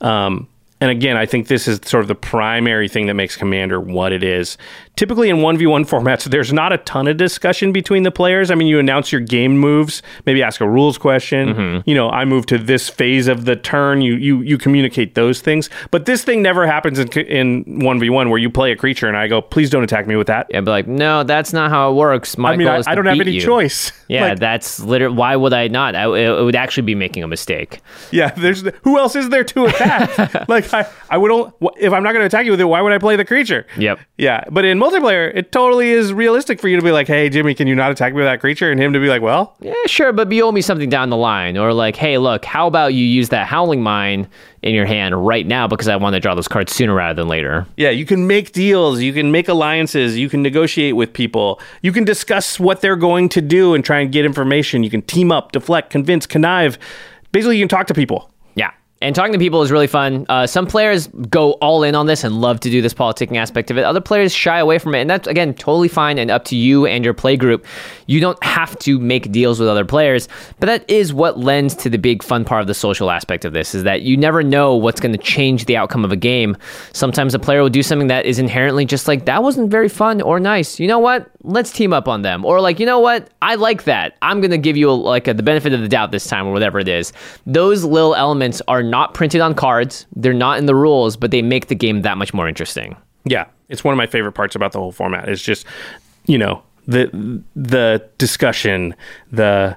Um, 0.00 0.46
and 0.80 0.90
again, 0.92 1.16
I 1.16 1.26
think 1.26 1.48
this 1.48 1.66
is 1.66 1.80
sort 1.84 2.02
of 2.02 2.08
the 2.08 2.14
primary 2.14 2.88
thing 2.88 3.06
that 3.06 3.14
makes 3.14 3.36
Commander 3.36 3.80
what 3.80 4.12
it 4.12 4.22
is. 4.22 4.58
Typically, 5.02 5.30
in 5.30 5.38
1v1 5.38 5.84
formats, 5.88 6.30
there's 6.30 6.52
not 6.52 6.72
a 6.72 6.78
ton 6.78 7.08
of 7.08 7.16
discussion 7.16 7.72
between 7.72 8.04
the 8.04 8.12
players. 8.12 8.52
I 8.52 8.54
mean, 8.54 8.68
you 8.68 8.78
announce 8.78 9.10
your 9.10 9.20
game 9.20 9.58
moves, 9.58 10.00
maybe 10.26 10.44
ask 10.44 10.60
a 10.60 10.68
rules 10.68 10.96
question. 10.96 11.48
Mm-hmm. 11.48 11.90
You 11.90 11.96
know, 11.96 12.08
I 12.08 12.24
move 12.24 12.46
to 12.46 12.56
this 12.56 12.88
phase 12.88 13.26
of 13.26 13.44
the 13.44 13.56
turn. 13.56 14.00
You 14.00 14.14
you 14.14 14.42
you 14.42 14.56
communicate 14.56 15.16
those 15.16 15.40
things. 15.40 15.68
But 15.90 16.06
this 16.06 16.22
thing 16.22 16.40
never 16.40 16.68
happens 16.68 17.00
in 17.00 17.08
in 17.18 17.64
1v1 17.64 18.30
where 18.30 18.38
you 18.38 18.48
play 18.48 18.70
a 18.70 18.76
creature 18.76 19.08
and 19.08 19.16
I 19.16 19.26
go, 19.26 19.42
please 19.42 19.70
don't 19.70 19.82
attack 19.82 20.06
me 20.06 20.14
with 20.14 20.28
that. 20.28 20.46
Yeah, 20.50 20.60
but 20.60 20.70
like, 20.70 20.86
no, 20.86 21.24
that's 21.24 21.52
not 21.52 21.70
how 21.70 21.90
it 21.90 21.94
works. 21.94 22.38
My 22.38 22.52
I 22.52 22.56
mean, 22.56 22.68
goal 22.68 22.76
I, 22.76 22.78
is 22.78 22.86
I 22.86 22.94
don't 22.94 23.06
have 23.06 23.18
any 23.18 23.32
you. 23.32 23.40
choice. 23.40 23.90
Yeah, 24.12 24.26
Like, 24.26 24.40
that's 24.40 24.78
literally 24.78 25.16
why 25.16 25.34
would 25.36 25.54
I 25.54 25.68
not? 25.68 25.94
I, 25.94 26.02
it, 26.04 26.44
would 26.44 26.54
actually 26.54 26.82
be 26.82 26.94
making 26.94 27.22
a 27.22 27.28
mistake. 27.28 27.80
Yeah, 28.10 28.30
there's 28.30 28.62
who 28.82 28.98
else 28.98 29.16
is 29.16 29.30
there 29.30 29.42
to 29.42 29.64
attack? 29.64 30.48
like 30.50 30.70
I, 30.74 30.86
I 31.08 31.16
would 31.16 31.30
only, 31.30 31.50
if 31.78 31.94
I'm 31.94 32.02
not 32.02 32.12
going 32.12 32.20
to 32.20 32.26
attack 32.26 32.44
you 32.44 32.50
with 32.50 32.60
it, 32.60 32.64
why 32.64 32.82
would 32.82 32.92
I 32.92 32.98
play 32.98 33.16
the 33.16 33.24
creature? 33.24 33.66
Yep. 33.78 34.00
Yeah, 34.18 34.44
but 34.50 34.66
in 34.66 34.78
multiplayer, 34.92 35.32
it 35.34 35.52
totally 35.52 35.90
is 35.90 36.12
realistic 36.12 36.60
for 36.60 36.68
you 36.68 36.76
to 36.76 36.82
be 36.82 36.92
like, 36.92 37.06
"Hey, 37.06 37.28
Jimmy, 37.28 37.54
can 37.54 37.66
you 37.66 37.74
not 37.74 37.90
attack 37.90 38.12
me 38.12 38.18
with 38.18 38.26
that 38.26 38.40
creature?" 38.40 38.70
and 38.70 38.80
him 38.80 38.92
to 38.92 39.00
be 39.00 39.08
like, 39.08 39.22
"Well, 39.22 39.54
Yeah, 39.60 39.74
sure, 39.86 40.12
but 40.12 40.30
you 40.30 40.44
owe 40.44 40.52
me 40.52 40.60
something 40.60 40.88
down 40.88 41.10
the 41.10 41.16
line. 41.16 41.56
Or 41.56 41.72
like, 41.72 41.96
hey, 41.96 42.18
look, 42.18 42.44
how 42.44 42.66
about 42.66 42.94
you 42.94 43.04
use 43.04 43.28
that 43.30 43.46
Howling 43.46 43.82
Mine 43.82 44.28
in 44.62 44.74
your 44.74 44.86
hand 44.86 45.26
right 45.26 45.46
now 45.46 45.66
because 45.66 45.88
I 45.88 45.96
want 45.96 46.14
to 46.14 46.20
draw 46.20 46.34
those 46.34 46.48
cards 46.48 46.72
sooner 46.74 46.94
rather 46.94 47.22
than 47.22 47.28
later. 47.28 47.66
yeah, 47.76 47.90
you 47.90 48.04
can 48.04 48.26
make 48.26 48.52
deals, 48.52 49.00
you 49.00 49.12
can 49.12 49.32
make 49.32 49.48
alliances, 49.48 50.16
you 50.16 50.28
can 50.28 50.42
negotiate 50.42 50.94
with 50.94 51.12
people, 51.12 51.60
you 51.82 51.92
can 51.92 52.04
discuss 52.04 52.60
what 52.60 52.80
they're 52.80 52.96
going 52.96 53.28
to 53.30 53.40
do 53.40 53.74
and 53.74 53.84
try 53.84 53.98
and 54.00 54.12
get 54.12 54.24
information. 54.24 54.82
You 54.82 54.90
can 54.90 55.02
team 55.02 55.32
up, 55.32 55.52
deflect, 55.52 55.90
convince, 55.90 56.26
connive. 56.26 56.78
Basically, 57.32 57.56
you 57.56 57.62
can 57.62 57.68
talk 57.68 57.86
to 57.88 57.94
people. 57.94 58.31
And 59.02 59.16
talking 59.16 59.32
to 59.32 59.38
people 59.38 59.62
is 59.62 59.72
really 59.72 59.88
fun. 59.88 60.26
Uh, 60.28 60.46
some 60.46 60.66
players 60.66 61.08
go 61.28 61.52
all 61.54 61.82
in 61.82 61.96
on 61.96 62.06
this 62.06 62.22
and 62.22 62.40
love 62.40 62.60
to 62.60 62.70
do 62.70 62.80
this 62.80 62.94
politicking 62.94 63.36
aspect 63.36 63.70
of 63.70 63.76
it. 63.76 63.82
Other 63.82 64.00
players 64.00 64.32
shy 64.32 64.58
away 64.58 64.78
from 64.78 64.94
it. 64.94 65.00
And 65.00 65.10
that's, 65.10 65.26
again, 65.26 65.54
totally 65.54 65.88
fine 65.88 66.18
and 66.18 66.30
up 66.30 66.44
to 66.46 66.56
you 66.56 66.86
and 66.86 67.04
your 67.04 67.12
play 67.12 67.36
group. 67.36 67.66
You 68.06 68.20
don't 68.20 68.42
have 68.44 68.78
to 68.80 69.00
make 69.00 69.32
deals 69.32 69.58
with 69.58 69.68
other 69.68 69.84
players. 69.84 70.28
But 70.60 70.66
that 70.66 70.88
is 70.88 71.12
what 71.12 71.38
lends 71.38 71.74
to 71.76 71.90
the 71.90 71.98
big 71.98 72.22
fun 72.22 72.44
part 72.44 72.60
of 72.60 72.68
the 72.68 72.74
social 72.74 73.10
aspect 73.10 73.44
of 73.44 73.52
this 73.52 73.74
is 73.74 73.82
that 73.82 74.02
you 74.02 74.16
never 74.16 74.44
know 74.44 74.76
what's 74.76 75.00
going 75.00 75.12
to 75.12 75.18
change 75.18 75.64
the 75.64 75.76
outcome 75.76 76.04
of 76.04 76.12
a 76.12 76.16
game. 76.16 76.56
Sometimes 76.92 77.34
a 77.34 77.40
player 77.40 77.60
will 77.60 77.70
do 77.70 77.82
something 77.82 78.06
that 78.06 78.24
is 78.24 78.38
inherently 78.38 78.84
just 78.84 79.08
like, 79.08 79.24
that 79.24 79.42
wasn't 79.42 79.68
very 79.68 79.88
fun 79.88 80.22
or 80.22 80.38
nice. 80.38 80.78
You 80.78 80.86
know 80.86 81.00
what? 81.00 81.28
Let's 81.44 81.72
team 81.72 81.92
up 81.92 82.08
on 82.08 82.22
them. 82.22 82.44
Or 82.44 82.60
like, 82.60 82.78
you 82.78 82.86
know 82.86 82.98
what? 82.98 83.30
I 83.42 83.56
like 83.56 83.84
that. 83.84 84.16
I'm 84.22 84.40
going 84.40 84.50
to 84.50 84.58
give 84.58 84.76
you 84.76 84.90
a, 84.90 84.92
like 84.92 85.26
a, 85.28 85.34
the 85.34 85.42
benefit 85.42 85.72
of 85.72 85.80
the 85.80 85.88
doubt 85.88 86.12
this 86.12 86.26
time 86.26 86.46
or 86.46 86.52
whatever 86.52 86.78
it 86.78 86.88
is. 86.88 87.12
Those 87.46 87.84
little 87.84 88.14
elements 88.14 88.62
are 88.68 88.82
not 88.82 89.14
printed 89.14 89.40
on 89.40 89.54
cards. 89.54 90.06
They're 90.14 90.32
not 90.32 90.58
in 90.58 90.66
the 90.66 90.74
rules, 90.74 91.16
but 91.16 91.30
they 91.30 91.42
make 91.42 91.66
the 91.66 91.74
game 91.74 92.02
that 92.02 92.16
much 92.16 92.32
more 92.32 92.48
interesting. 92.48 92.96
Yeah, 93.24 93.46
it's 93.68 93.84
one 93.84 93.92
of 93.92 93.98
my 93.98 94.06
favorite 94.06 94.32
parts 94.32 94.54
about 94.54 94.72
the 94.72 94.78
whole 94.78 94.92
format. 94.92 95.28
Is 95.28 95.42
just 95.42 95.66
you 96.26 96.38
know 96.38 96.62
the 96.86 97.42
the 97.54 98.08
discussion, 98.18 98.94
the 99.30 99.76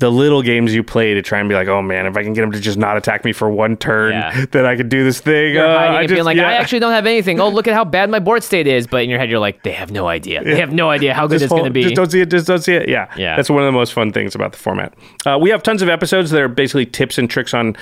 the 0.00 0.10
little 0.10 0.42
games 0.42 0.74
you 0.74 0.82
play 0.82 1.14
to 1.14 1.22
try 1.22 1.38
and 1.38 1.48
be 1.48 1.54
like, 1.54 1.68
oh 1.68 1.80
man, 1.82 2.06
if 2.06 2.16
I 2.16 2.22
can 2.24 2.32
get 2.32 2.40
them 2.40 2.52
to 2.52 2.58
just 2.60 2.76
not 2.78 2.96
attack 2.96 3.24
me 3.24 3.32
for 3.32 3.48
one 3.48 3.76
turn, 3.76 4.12
Yeah. 4.12 4.46
then 4.50 4.66
I 4.66 4.74
could 4.74 4.88
do 4.88 5.04
this 5.04 5.20
thing. 5.20 5.54
You're 5.54 5.66
Uh, 5.66 5.78
hiding 5.78 5.94
I 5.96 6.00
and 6.00 6.08
being 6.08 6.24
like, 6.24 6.36
yeah. 6.36 6.48
I 6.48 6.54
actually 6.54 6.80
don't 6.80 6.92
have 6.92 7.06
anything. 7.06 7.38
Oh, 7.38 7.48
look 7.50 7.68
at 7.68 7.74
how 7.74 7.84
bad 7.84 8.10
my 8.10 8.18
board 8.18 8.42
state 8.42 8.66
is. 8.66 8.86
But 8.86 9.04
in 9.04 9.10
your 9.10 9.18
head, 9.18 9.30
you're 9.30 9.38
like, 9.38 9.62
they 9.62 9.72
have 9.72 9.90
no 9.92 10.08
idea. 10.08 10.42
They 10.42 10.58
have 10.58 10.72
no 10.72 10.90
idea 10.90 11.14
how 11.14 11.26
good 11.26 11.34
Just 11.34 11.44
it's 11.44 11.50
going 11.52 11.64
to 11.64 11.70
be. 11.70 11.82
Just 11.84 11.94
don't 11.94 12.10
see 12.10 12.20
it. 12.22 12.30
Just 12.30 12.46
don't 12.46 12.62
see 12.62 12.74
it. 12.74 12.88
Yeah, 12.88 13.06
Yeah. 13.16 13.36
That's 13.36 13.50
one 13.50 13.62
of 13.62 13.66
the 13.66 13.72
most 13.72 13.92
fun 13.92 14.10
things 14.12 14.34
about 14.34 14.52
the 14.52 14.58
format. 14.58 14.94
Uh, 15.26 15.38
we 15.40 15.50
have 15.50 15.62
tons 15.62 15.82
of 15.82 15.88
episodes 15.88 16.30
that 16.30 16.40
are 16.40 16.48
basically 16.48 16.86
tips 16.86 17.16
and 17.18 17.28
tricks 17.30 17.54
on, 17.54 17.76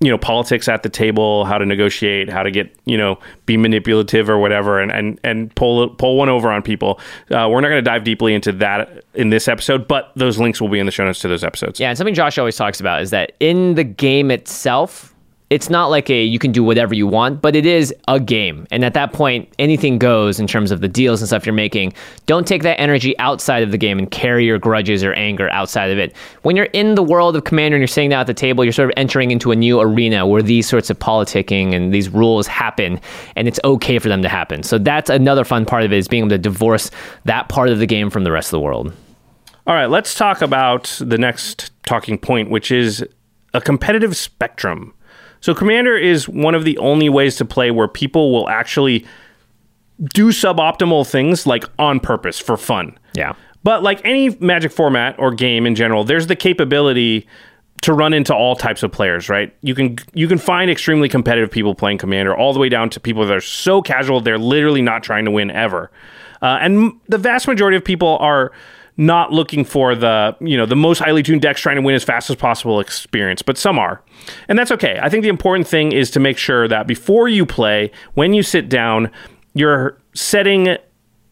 you 0.00 0.10
know, 0.10 0.16
politics 0.16 0.66
at 0.66 0.82
the 0.82 0.88
table, 0.88 1.44
how 1.44 1.58
to 1.58 1.66
negotiate, 1.66 2.30
how 2.30 2.42
to 2.42 2.50
get, 2.50 2.74
you 2.86 2.96
know, 2.96 3.18
be 3.44 3.58
manipulative 3.58 4.30
or 4.30 4.38
whatever, 4.38 4.80
and 4.80 4.90
and 4.90 5.20
and 5.22 5.54
pull 5.54 5.90
pull 5.90 6.16
one 6.16 6.30
over 6.30 6.50
on 6.50 6.62
people. 6.62 6.98
Uh, 7.30 7.48
we're 7.50 7.60
not 7.60 7.68
going 7.68 7.82
to 7.84 7.90
dive 7.90 8.02
deeply 8.02 8.32
into 8.32 8.50
that 8.52 9.04
in 9.14 9.28
this 9.28 9.46
episode, 9.46 9.86
but 9.86 10.10
those 10.16 10.38
links 10.38 10.60
will 10.60 10.70
be 10.70 10.78
in 10.78 10.86
the 10.86 10.92
show 10.92 11.04
notes 11.04 11.20
to 11.20 11.28
those 11.28 11.44
episodes. 11.44 11.78
Yeah, 11.78 11.90
and 11.90 11.98
something 11.98 12.14
Josh 12.14 12.38
always 12.38 12.56
talks 12.56 12.80
about 12.80 13.02
is 13.02 13.10
that 13.10 13.32
in 13.40 13.74
the 13.74 13.84
game 13.84 14.30
itself, 14.30 15.09
it's 15.50 15.68
not 15.68 15.88
like 15.88 16.08
a 16.08 16.22
you 16.22 16.38
can 16.38 16.52
do 16.52 16.62
whatever 16.62 16.94
you 16.94 17.08
want, 17.08 17.42
but 17.42 17.56
it 17.56 17.66
is 17.66 17.92
a 18.06 18.20
game. 18.20 18.68
And 18.70 18.84
at 18.84 18.94
that 18.94 19.12
point, 19.12 19.52
anything 19.58 19.98
goes 19.98 20.38
in 20.38 20.46
terms 20.46 20.70
of 20.70 20.80
the 20.80 20.86
deals 20.86 21.20
and 21.20 21.26
stuff 21.26 21.44
you're 21.44 21.52
making. 21.52 21.92
Don't 22.26 22.46
take 22.46 22.62
that 22.62 22.80
energy 22.80 23.18
outside 23.18 23.64
of 23.64 23.72
the 23.72 23.76
game 23.76 23.98
and 23.98 24.08
carry 24.08 24.46
your 24.46 24.60
grudges 24.60 25.02
or 25.02 25.12
anger 25.14 25.50
outside 25.50 25.90
of 25.90 25.98
it. 25.98 26.16
When 26.42 26.54
you're 26.54 26.66
in 26.66 26.94
the 26.94 27.02
world 27.02 27.34
of 27.34 27.42
Commander 27.42 27.74
and 27.74 27.80
you're 27.80 27.88
sitting 27.88 28.10
down 28.10 28.20
at 28.20 28.28
the 28.28 28.34
table, 28.34 28.64
you're 28.64 28.72
sort 28.72 28.90
of 28.90 28.94
entering 28.96 29.32
into 29.32 29.50
a 29.50 29.56
new 29.56 29.80
arena 29.80 30.24
where 30.24 30.40
these 30.40 30.68
sorts 30.68 30.88
of 30.88 31.00
politicking 31.00 31.74
and 31.74 31.92
these 31.92 32.08
rules 32.08 32.46
happen, 32.46 33.00
and 33.34 33.48
it's 33.48 33.58
okay 33.64 33.98
for 33.98 34.08
them 34.08 34.22
to 34.22 34.28
happen. 34.28 34.62
So 34.62 34.78
that's 34.78 35.10
another 35.10 35.44
fun 35.44 35.66
part 35.66 35.82
of 35.82 35.92
it 35.92 35.96
is 35.96 36.06
being 36.06 36.22
able 36.22 36.30
to 36.30 36.38
divorce 36.38 36.92
that 37.24 37.48
part 37.48 37.70
of 37.70 37.80
the 37.80 37.86
game 37.86 38.08
from 38.08 38.22
the 38.22 38.30
rest 38.30 38.48
of 38.48 38.52
the 38.52 38.60
world. 38.60 38.92
All 39.66 39.74
right, 39.74 39.90
let's 39.90 40.14
talk 40.14 40.42
about 40.42 40.96
the 41.00 41.18
next 41.18 41.72
talking 41.84 42.18
point, 42.18 42.50
which 42.50 42.70
is 42.70 43.04
a 43.52 43.60
competitive 43.60 44.16
spectrum. 44.16 44.94
So, 45.40 45.54
Commander 45.54 45.96
is 45.96 46.28
one 46.28 46.54
of 46.54 46.64
the 46.64 46.76
only 46.78 47.08
ways 47.08 47.36
to 47.36 47.44
play 47.44 47.70
where 47.70 47.88
people 47.88 48.32
will 48.32 48.48
actually 48.48 49.06
do 50.14 50.28
suboptimal 50.28 51.08
things 51.08 51.46
like 51.46 51.64
on 51.78 52.00
purpose 52.00 52.38
for 52.38 52.56
fun. 52.56 52.98
Yeah. 53.14 53.34
But 53.62 53.82
like 53.82 54.00
any 54.04 54.30
Magic 54.40 54.72
format 54.72 55.18
or 55.18 55.32
game 55.32 55.66
in 55.66 55.74
general, 55.74 56.04
there's 56.04 56.26
the 56.26 56.36
capability 56.36 57.26
to 57.82 57.92
run 57.94 58.12
into 58.12 58.34
all 58.34 58.56
types 58.56 58.82
of 58.82 58.92
players, 58.92 59.28
right? 59.28 59.54
You 59.62 59.74
can 59.74 59.96
you 60.12 60.28
can 60.28 60.38
find 60.38 60.70
extremely 60.70 61.08
competitive 61.08 61.50
people 61.50 61.74
playing 61.74 61.98
Commander, 61.98 62.36
all 62.36 62.52
the 62.52 62.58
way 62.58 62.68
down 62.68 62.90
to 62.90 63.00
people 63.00 63.26
that 63.26 63.36
are 63.36 63.40
so 63.40 63.80
casual 63.82 64.20
they're 64.20 64.38
literally 64.38 64.82
not 64.82 65.02
trying 65.02 65.24
to 65.24 65.30
win 65.30 65.50
ever. 65.50 65.90
Uh, 66.42 66.58
and 66.60 66.92
the 67.08 67.18
vast 67.18 67.46
majority 67.46 67.76
of 67.76 67.84
people 67.84 68.16
are 68.18 68.52
not 68.96 69.32
looking 69.32 69.64
for 69.64 69.94
the 69.94 70.36
you 70.40 70.56
know 70.56 70.66
the 70.66 70.76
most 70.76 70.98
highly 70.98 71.22
tuned 71.22 71.42
decks 71.42 71.60
trying 71.60 71.76
to 71.76 71.82
win 71.82 71.94
as 71.94 72.04
fast 72.04 72.30
as 72.30 72.36
possible 72.36 72.80
experience, 72.80 73.42
but 73.42 73.56
some 73.56 73.78
are, 73.78 74.02
and 74.48 74.58
that's 74.58 74.70
okay. 74.70 74.98
I 75.02 75.08
think 75.08 75.22
the 75.22 75.28
important 75.28 75.66
thing 75.66 75.92
is 75.92 76.10
to 76.12 76.20
make 76.20 76.38
sure 76.38 76.68
that 76.68 76.86
before 76.86 77.28
you 77.28 77.46
play, 77.46 77.90
when 78.14 78.34
you 78.34 78.42
sit 78.42 78.68
down, 78.68 79.10
you're 79.54 79.98
setting 80.14 80.76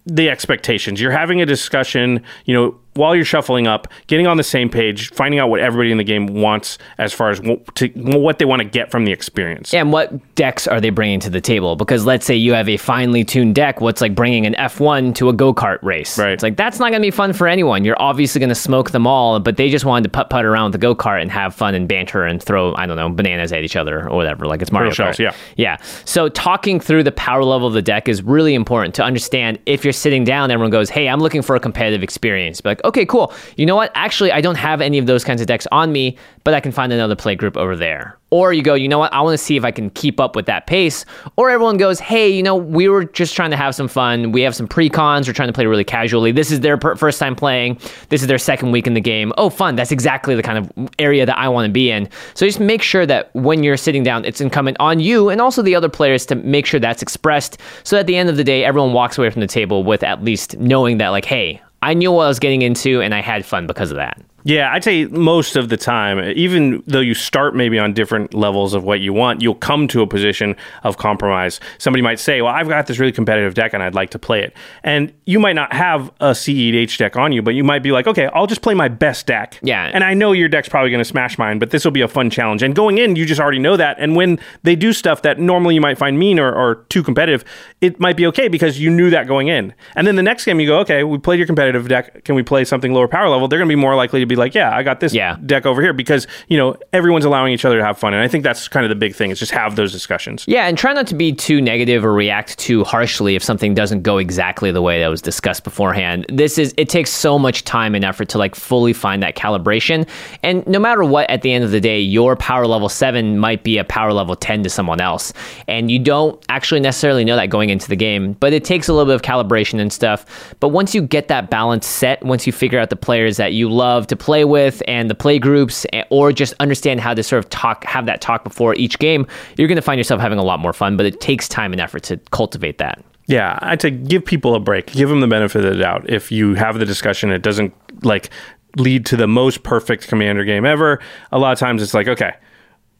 the 0.07 0.31
expectations. 0.31 1.01
You're 1.01 1.13
having 1.13 1.43
a 1.43 1.47
discussion, 1.47 2.25
you 2.47 2.55
know, 2.55 2.81
while 2.99 3.15
you're 3.15 3.25
shuffling 3.25 3.67
up, 3.67 3.89
getting 4.09 4.27
on 4.27 4.37
the 4.37 4.43
same 4.43 4.69
page, 4.69 5.11
finding 5.13 5.39
out 5.39 5.49
what 5.49 5.61
everybody 5.61 5.93
in 5.93 5.99
the 5.99 6.05
game 6.05 6.27
wants 6.27 6.79
as 6.99 7.13
far 7.13 7.31
as 7.31 7.41
what, 7.41 7.75
to, 7.77 7.89
what 7.95 8.39
they 8.39 8.45
want 8.45 8.61
to 8.61 8.69
get 8.69 8.91
from 8.91 9.05
the 9.05 9.13
experience. 9.13 9.73
And 9.73 9.93
what 9.93 10.35
decks 10.35 10.67
are 10.67 10.81
they 10.81 10.91
bringing 10.91 11.21
to 11.21 11.31
the 11.31 11.41
table? 11.41 11.77
Because 11.77 12.05
let's 12.05 12.27
say 12.27 12.35
you 12.35 12.53
have 12.55 12.69
a 12.69 12.77
finely 12.77 13.25
tuned 13.25 13.55
deck, 13.55 13.81
what's 13.81 14.01
like 14.01 14.15
bringing 14.15 14.47
an 14.47 14.55
F1 14.55 15.15
to 15.15 15.29
a 15.29 15.33
go 15.33 15.55
kart 15.55 15.81
race? 15.83 16.19
Right. 16.19 16.33
It's 16.33 16.43
like 16.43 16.57
that's 16.57 16.79
not 16.79 16.91
going 16.91 17.01
to 17.01 17.07
be 17.07 17.11
fun 17.13 17.33
for 17.33 17.47
anyone. 17.47 17.85
You're 17.85 18.01
obviously 18.01 18.41
going 18.41 18.49
to 18.49 18.55
smoke 18.55 18.91
them 18.91 19.07
all, 19.07 19.39
but 19.41 19.57
they 19.57 19.71
just 19.71 19.85
wanted 19.85 20.03
to 20.05 20.11
putt 20.11 20.29
putt 20.29 20.45
around 20.45 20.65
with 20.65 20.73
the 20.73 20.79
go 20.79 20.95
kart 20.95 21.23
and 21.23 21.31
have 21.31 21.55
fun 21.55 21.75
and 21.75 21.89
banter 21.89 22.25
and 22.25 22.43
throw 22.43 22.75
I 22.75 22.87
don't 22.87 22.97
know 22.97 23.09
bananas 23.09 23.53
at 23.53 23.63
each 23.63 23.77
other 23.77 24.09
or 24.09 24.17
whatever. 24.17 24.47
Like 24.47 24.61
it's 24.61 24.73
Mario 24.73 24.91
shells, 24.91 25.17
Kart. 25.17 25.21
yeah. 25.21 25.35
Yeah. 25.57 25.77
So 26.05 26.29
talking 26.29 26.81
through 26.81 27.05
the 27.05 27.13
power 27.13 27.45
level 27.45 27.69
of 27.69 27.75
the 27.75 27.83
deck 27.83 28.09
is 28.09 28.23
really 28.23 28.55
important 28.55 28.95
to 28.97 29.05
understand. 29.05 29.59
If 29.67 29.85
you're 29.85 29.93
sitting 29.93 30.25
down, 30.25 30.51
everyone 30.51 30.71
goes, 30.71 30.91
"Hey, 30.91 31.09
I'm 31.09 31.21
looking 31.21 31.43
for 31.43 31.55
a 31.55 31.61
competitive 31.61 32.03
experience." 32.03 32.61
Be 32.61 32.71
like, 32.71 32.81
"Okay, 32.89 33.07
cool. 33.07 33.33
You 33.57 33.67
know 33.67 33.77
what? 33.77 33.93
Actually, 33.95 34.33
I 34.33 34.41
don't 34.41 34.57
have 34.57 34.81
any 34.81 34.99
of 34.99 35.07
those 35.07 35.25
kinds 35.25 35.41
of 35.41 35.47
decks 35.47 35.67
on 35.71 35.93
me, 35.93 36.17
but 36.45 36.55
I 36.55 36.61
can 36.61 36.73
find 36.73 36.93
another 36.93 37.17
play 37.17 37.35
group 37.35 37.57
over 37.57 37.77
there." 37.77 38.17
Or 38.31 38.53
you 38.53 38.61
go, 38.63 38.75
"You 38.75 38.89
know 38.89 38.99
what? 38.99 39.13
I 39.15 39.23
want 39.23 39.39
to 39.39 39.43
see 39.43 39.57
if 39.57 39.65
I 39.65 39.71
can 39.71 39.89
keep 39.91 40.21
up 40.21 40.37
with 40.37 40.47
that 40.47 40.67
pace." 40.67 41.07
Or 41.37 41.49
everyone 41.49 41.79
goes, 41.79 41.99
"Hey, 41.99 42.29
you 42.29 42.43
know, 42.43 42.57
we 42.57 42.89
were 42.89 43.05
just 43.05 43.35
trying 43.35 43.51
to 43.51 43.57
have 43.57 43.75
some 43.75 43.89
fun. 43.89 44.33
We 44.33 44.43
have 44.43 44.55
some 44.55 44.67
pre-cons. 44.67 45.27
We're 45.27 45.33
trying 45.33 45.49
to 45.49 45.53
play 45.55 45.65
really 45.65 45.85
casually. 45.85 46.33
This 46.33 46.51
is 46.51 46.61
their 46.61 46.77
per- 46.77 46.97
first 46.97 47.19
time 47.19 47.35
playing. 47.35 47.79
This 48.11 48.21
is 48.21 48.29
their 48.29 48.39
second 48.39 48.73
week 48.73 48.87
in 48.87 48.95
the 48.95 49.01
game. 49.01 49.33
Oh, 49.39 49.49
fun. 49.49 49.77
That's 49.77 49.93
exactly 49.93 50.35
the 50.35 50.43
kind 50.43 50.59
of 50.59 50.91
area 50.99 51.25
that 51.25 51.39
I 51.39 51.49
want 51.49 51.67
to 51.67 51.73
be 51.73 51.91
in." 51.91 52.09
So 52.35 52.45
just 52.45 52.61
make 52.61 52.83
sure 52.83 53.07
that 53.07 53.31
when 53.35 53.63
you're 53.63 53.79
sitting 53.79 54.03
down, 54.03 54.25
it's 54.25 54.41
incumbent 54.41 54.77
on 54.79 55.01
you 55.01 55.31
and 55.31 55.41
also 55.41 55.63
the 55.63 55.75
other 55.75 55.89
players 55.89 56.27
to 56.27 56.35
make 56.35 56.67
sure 56.67 56.81
that's 56.81 57.01
expressed. 57.01 57.59
So 57.83 57.97
at 57.97 58.07
the 58.07 58.17
end 58.17 58.29
of 58.29 58.37
the 58.37 58.45
day, 58.45 58.65
everyone 58.65 58.93
walks 58.93 59.17
away 59.17 59.31
from 59.31 59.41
the 59.41 59.47
table 59.47 59.85
with 59.85 60.03
at 60.03 60.23
least 60.23 60.59
knowing 60.59 60.99
that, 60.99 61.09
like, 61.09 61.25
hey, 61.25 61.63
I 61.83 61.95
knew 61.95 62.11
what 62.13 62.25
I 62.25 62.29
was 62.29 62.39
getting 62.39 62.63
into 62.63 63.01
and 63.01 63.15
I 63.15 63.21
had 63.21 63.47
fun 63.47 63.67
because 63.67 63.91
of 63.91 63.97
that. 63.97 64.21
Yeah, 64.45 64.73
I'd 64.73 64.85
say 64.85 65.07
most 65.07 65.57
of 65.57 65.69
the 65.69 65.77
time, 65.77 66.21
even 66.37 66.83
though 66.87 67.01
you 67.01 67.15
start 67.15 67.57
maybe 67.57 67.79
on 67.79 67.93
different 67.93 68.35
levels 68.35 68.73
of 68.73 68.85
what 68.85 69.01
you 69.01 69.13
want, 69.13 69.43
you'll 69.43 69.57
come 69.57 69.89
to 69.89 70.01
a 70.01 70.07
position 70.07 70.55
of 70.85 70.97
compromise. 70.97 71.59
Somebody 71.79 72.03
might 72.03 72.21
say, 72.21 72.41
Well, 72.41 72.55
I've 72.55 72.69
got 72.69 72.87
this 72.87 73.01
really 73.01 73.11
competitive 73.11 73.55
deck 73.55 73.75
and 73.75 73.83
I'd 73.83 73.97
like 73.97 74.11
to 74.11 74.19
play 74.19 74.43
it. 74.43 74.55
And 74.85 75.13
you 75.27 75.41
might 75.41 75.55
not 75.55 75.73
have 75.73 76.09
a 76.21 76.31
CEDH 76.31 76.99
deck 76.99 77.17
on 77.17 77.33
you, 77.33 77.43
but 77.43 77.55
you 77.55 77.65
might 77.65 77.83
be 77.83 77.91
like, 77.91 78.07
Okay, 78.07 78.27
I'll 78.27 78.47
just 78.47 78.63
play 78.63 78.75
my 78.75 78.87
best 78.87 79.27
deck. 79.27 79.59
Yeah. 79.61 79.91
And 79.93 80.05
I 80.05 80.15
know 80.15 80.31
your 80.31 80.49
deck's 80.49 80.69
probably 80.69 80.91
going 80.91 81.01
to 81.01 81.05
smash 81.05 81.37
mine, 81.37 81.59
but 81.59 81.71
this 81.71 81.85
will 81.85 81.93
be 81.93 82.03
a 82.03 82.09
fun 82.09 82.31
challenge. 82.31 82.63
And 82.63 82.77
going 82.77 82.99
in, 82.99 83.17
you 83.17 83.27
just 83.27 83.41
already 83.41 83.59
know 83.59 83.77
that. 83.77 83.97
And 83.99 84.15
when 84.15 84.39
they 84.63 84.77
do 84.77 84.93
stuff 84.93 85.23
that 85.23 85.41
normally 85.41 85.75
you 85.75 85.81
might 85.81 85.99
find 85.99 86.17
mean 86.17 86.39
or, 86.39 86.55
or 86.55 86.87
too 86.91 87.03
competitive, 87.03 87.45
it 87.81 87.99
might 87.99 88.17
be 88.17 88.27
okay 88.29 88.47
because 88.47 88.79
you 88.79 88.89
knew 88.89 89.11
that 89.11 89.27
going 89.27 89.49
in. 89.49 89.75
And 89.97 90.07
then 90.07 90.15
the 90.15 90.23
next 90.23 90.45
game, 90.45 90.61
you 90.61 90.69
go, 90.69 90.79
Okay, 90.79 91.03
we 91.03 91.19
played 91.19 91.39
your 91.39 91.47
competitive 91.47 91.89
deck. 91.89 92.25
Can 92.25 92.37
we 92.37 92.45
play 92.45 92.65
something 92.65 92.93
lower 92.93 93.09
power 93.09 93.29
level? 93.29 93.49
They're 93.49 93.59
going 93.59 93.69
to 93.69 93.73
be 93.73 93.81
more 93.81 93.97
likely 93.97 94.21
to 94.21 94.27
be 94.29 94.37
like, 94.37 94.55
Yeah, 94.55 94.75
I 94.77 94.83
got 94.83 95.01
this 95.01 95.13
Yeah. 95.15 95.37
deck 95.45 95.67
over 95.67 95.81
here 95.83 95.93
because, 95.93 96.27
you 96.49 96.57
know, 96.59 96.77
everyone's 96.93 97.25
allowing 97.25 97.53
each 97.53 97.65
other 97.65 97.79
to 97.79 97.85
have 97.85 97.99
fun. 97.99 98.15
And 98.15 98.23
I 98.23 98.29
think 98.29 98.45
that's 98.45 98.69
kind 98.69 98.85
of 98.85 98.91
the 98.91 98.97
big 98.97 99.15
thing 99.15 99.31
is 99.31 99.39
just 99.39 99.53
have 99.53 99.77
those 99.77 99.93
discussions. 99.93 100.45
Yeah, 100.47 100.67
and 100.67 100.77
try 100.79 100.93
not 100.93 101.07
to 101.09 101.15
be 101.15 101.33
too 101.33 101.61
negative 101.61 102.05
or 102.05 102.13
react 102.13 102.59
too 102.59 102.85
harshly 102.85 103.35
if 103.37 103.43
something 103.43 103.75
doesn't 103.75 104.03
go 104.03 104.19
exactly 104.19 104.71
the 104.71 104.83
way 104.83 105.01
that 105.01 105.09
was 105.09 105.23
discussed 105.23 105.65
beforehand. 105.65 106.27
This 106.29 106.59
is 106.59 106.75
it 106.77 106.89
takes 106.89 107.11
so 107.11 107.39
much 107.39 107.65
time 107.65 107.95
and 107.95 108.05
effort 108.05 108.29
to 108.31 108.39
like 108.39 108.55
fully 108.55 108.93
find 108.93 109.23
that 109.23 109.37
calibration. 109.37 110.07
And 110.43 110.67
no 110.67 110.79
matter 110.79 111.05
what 111.05 111.29
at 111.31 111.43
the 111.43 111.53
end 111.53 111.65
of 111.65 111.71
the 111.71 111.81
day, 111.81 112.01
your 112.01 112.37
power 112.37 112.67
level 112.67 112.89
7 112.89 113.39
might 113.39 113.63
be 113.63 113.79
a 113.79 113.85
power 113.85 114.13
level 114.13 114.37
10 114.37 114.63
to 114.65 114.71
someone 114.71 115.01
else. 115.01 115.33
And 115.67 115.91
you 115.91 115.99
don't 115.99 116.43
actually 116.49 116.81
necessarily 116.81 117.25
know 117.25 117.37
that 117.37 117.47
going 117.51 117.71
into 117.71 117.89
the 117.89 117.97
game, 117.97 118.35
but 118.35 118.53
it 118.53 118.65
takes 118.65 118.89
a 118.89 118.93
little 118.93 119.07
bit 119.07 119.15
of 119.15 119.23
calibration 119.23 119.81
and 119.81 119.93
stuff. 119.93 120.55
But 120.61 120.69
once 120.69 120.95
you 120.95 121.03
get 121.03 121.29
that 121.29 121.51
balance 121.51 121.87
set, 121.87 122.23
once 122.23 122.47
you 122.47 122.53
figure 122.53 122.79
out 122.79 122.91
the 122.91 122.97
players 122.97 123.37
that 123.37 123.53
you 123.53 123.71
love 123.71 124.07
to 124.09 124.17
play 124.19 124.45
with 124.45 124.83
and 124.87 125.09
the 125.09 125.15
play 125.15 125.39
groups 125.39 125.87
eh, 125.93 126.05
or 126.11 126.33
just 126.33 126.55
understand 126.61 127.01
how 127.01 127.15
to 127.15 127.23
sort 127.23 127.45
of 127.45 127.51
talk 127.51 127.85
have 127.85 128.07
that 128.07 128.21
talk 128.21 128.45
before 128.45 128.75
each 128.75 128.99
game, 128.99 129.27
you're 129.57 129.69
going 129.69 129.77
to 129.77 129.83
find 129.83 129.99
yourself 129.99 130.21
having 130.21 130.39
a 130.39 130.45
lot 130.45 130.61
more 130.61 130.73
fun, 130.73 130.97
but 130.97 131.07
it 131.07 131.21
takes 131.21 131.49
time 131.49 131.73
and 131.73 131.81
effort 131.81 132.03
to 132.05 132.17
cultivate 132.31 132.79
that. 132.79 133.03
Yeah, 133.27 133.59
I'd 133.61 133.83
say 133.83 133.91
give 133.91 134.25
people 134.25 134.55
a 134.55 134.61
break. 134.61 134.87
Give 134.87 135.09
them 135.09 135.21
the 135.21 135.27
benefit 135.27 135.65
of 135.65 135.73
the 135.75 135.79
doubt. 135.79 136.09
If 136.09 136.33
you 136.33 136.55
have 136.55 136.79
the 136.79 136.87
discussion, 136.87 137.31
it 137.31 137.43
doesn't 137.43 137.75
like 138.03 138.31
lead 138.77 139.05
to 139.07 139.17
the 139.17 139.27
most 139.27 139.63
perfect 139.63 140.09
commander 140.09 140.45
game 140.45 140.65
ever. 140.65 140.99
A 141.31 141.39
lot 141.39 141.53
of 141.53 141.59
times 141.59 141.83
it's 141.83 141.95
like, 141.95 142.09
okay, 142.09 142.35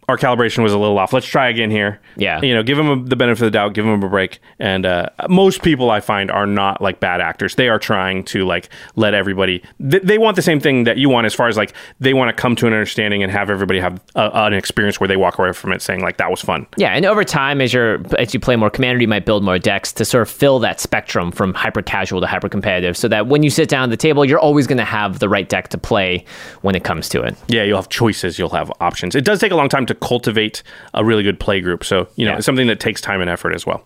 our 0.09 0.17
calibration 0.17 0.63
was 0.63 0.73
a 0.73 0.79
little 0.79 0.99
off. 0.99 1.13
Let's 1.13 1.27
try 1.27 1.49
again 1.49 1.71
here. 1.71 2.01
Yeah. 2.17 2.41
You 2.41 2.55
know, 2.55 2.63
give 2.63 2.77
them 2.77 3.07
the 3.07 3.17
benefit 3.17 3.43
of 3.45 3.53
the 3.53 3.57
doubt, 3.57 3.75
give 3.75 3.85
them 3.85 4.03
a 4.03 4.09
break. 4.09 4.41
And 4.59 4.87
uh, 4.87 5.11
most 5.29 5.63
people 5.63 5.91
I 5.91 6.01
find 6.01 6.31
are 6.31 6.47
not 6.47 6.81
like 6.81 6.99
bad 6.99 7.21
actors. 7.21 7.55
They 7.55 7.69
are 7.69 7.79
trying 7.79 8.25
to 8.25 8.45
like 8.47 8.71
let 8.97 9.15
everybody, 9.15 9.63
th- 9.91 10.03
they 10.03 10.19
want 10.19 10.37
the 10.37 10.43
same 10.43 10.61
thing 10.61 10.85
that 10.85 10.97
you 10.97 11.09
want 11.09 11.27
as 11.27 11.35
far 11.35 11.49
as 11.49 11.57
like 11.57 11.75
they 12.01 12.15
want 12.15 12.35
to 12.35 12.41
come 12.41 12.57
to 12.57 12.67
an 12.67 12.73
understanding 12.73 13.23
and 13.23 13.31
have 13.31 13.51
everybody 13.51 13.81
have 13.81 14.01
a, 14.15 14.31
an 14.35 14.55
experience 14.55 14.99
where 14.99 15.09
they 15.09 15.17
walk 15.17 15.39
away 15.39 15.53
from 15.53 15.73
it 15.73 15.83
saying 15.83 16.01
like 16.01 16.17
that 16.17 16.31
was 16.31 16.41
fun. 16.41 16.67
Yeah, 16.77 16.93
and 16.93 17.05
over 17.05 17.25
time, 17.25 17.61
as 17.61 17.73
you're 17.73 18.01
as 18.19 18.33
you 18.33 18.41
play 18.41 18.57
more 18.57 18.71
commander, 18.71 19.01
you 19.01 19.09
might 19.09 19.27
build 19.27 19.45
more 19.45 19.59
decks 19.59 19.93
to 19.93 20.05
sort 20.05 20.23
of 20.23 20.31
fill 20.31 20.59
that 20.61 20.81
spectrum 20.81 21.31
from 21.31 21.55
hyper 21.55 21.83
casual 21.83 22.21
to 22.21 22.27
hyper 22.27 22.49
competitive, 22.49 22.97
so 22.97 23.09
that 23.09 23.27
when 23.27 23.43
you 23.43 23.51
sit 23.51 23.69
down 23.69 23.85
at 23.85 23.91
the 23.91 23.97
table, 23.97 24.25
you're 24.25 24.39
always 24.39 24.67
going 24.67 24.79
to 24.79 24.85
have 24.85 25.19
the 25.19 25.29
right 25.29 25.49
deck 25.49 25.69
to 25.69 25.79
play 25.79 26.25
when 26.63 26.75
it 26.75 26.85
comes 26.85 27.09
to 27.11 27.23
it. 27.23 27.37
Yeah, 27.49 27.65
you'll 27.65 27.77
have 27.77 27.89
choices, 27.89 28.39
you'll 28.39 28.49
have 28.51 28.73
options. 28.81 29.15
It 29.15 29.25
does 29.25 29.41
take 29.41 29.53
a 29.53 29.57
long 29.57 29.69
time 29.69 29.87
to 29.87 29.95
cultivate 30.01 30.63
a 30.95 31.05
really 31.05 31.23
good 31.23 31.39
play 31.41 31.61
group. 31.61 31.85
So, 31.85 32.09
you 32.17 32.25
know, 32.25 32.33
Yeah. 32.33 32.37
it's 32.39 32.47
something 32.47 32.67
that 32.69 32.81
takes 32.81 33.01
time 33.01 33.21
and 33.21 33.29
effort 33.31 33.53
as 33.55 33.67
well. 33.67 33.85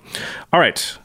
All 0.52 0.60
right. 0.60 0.98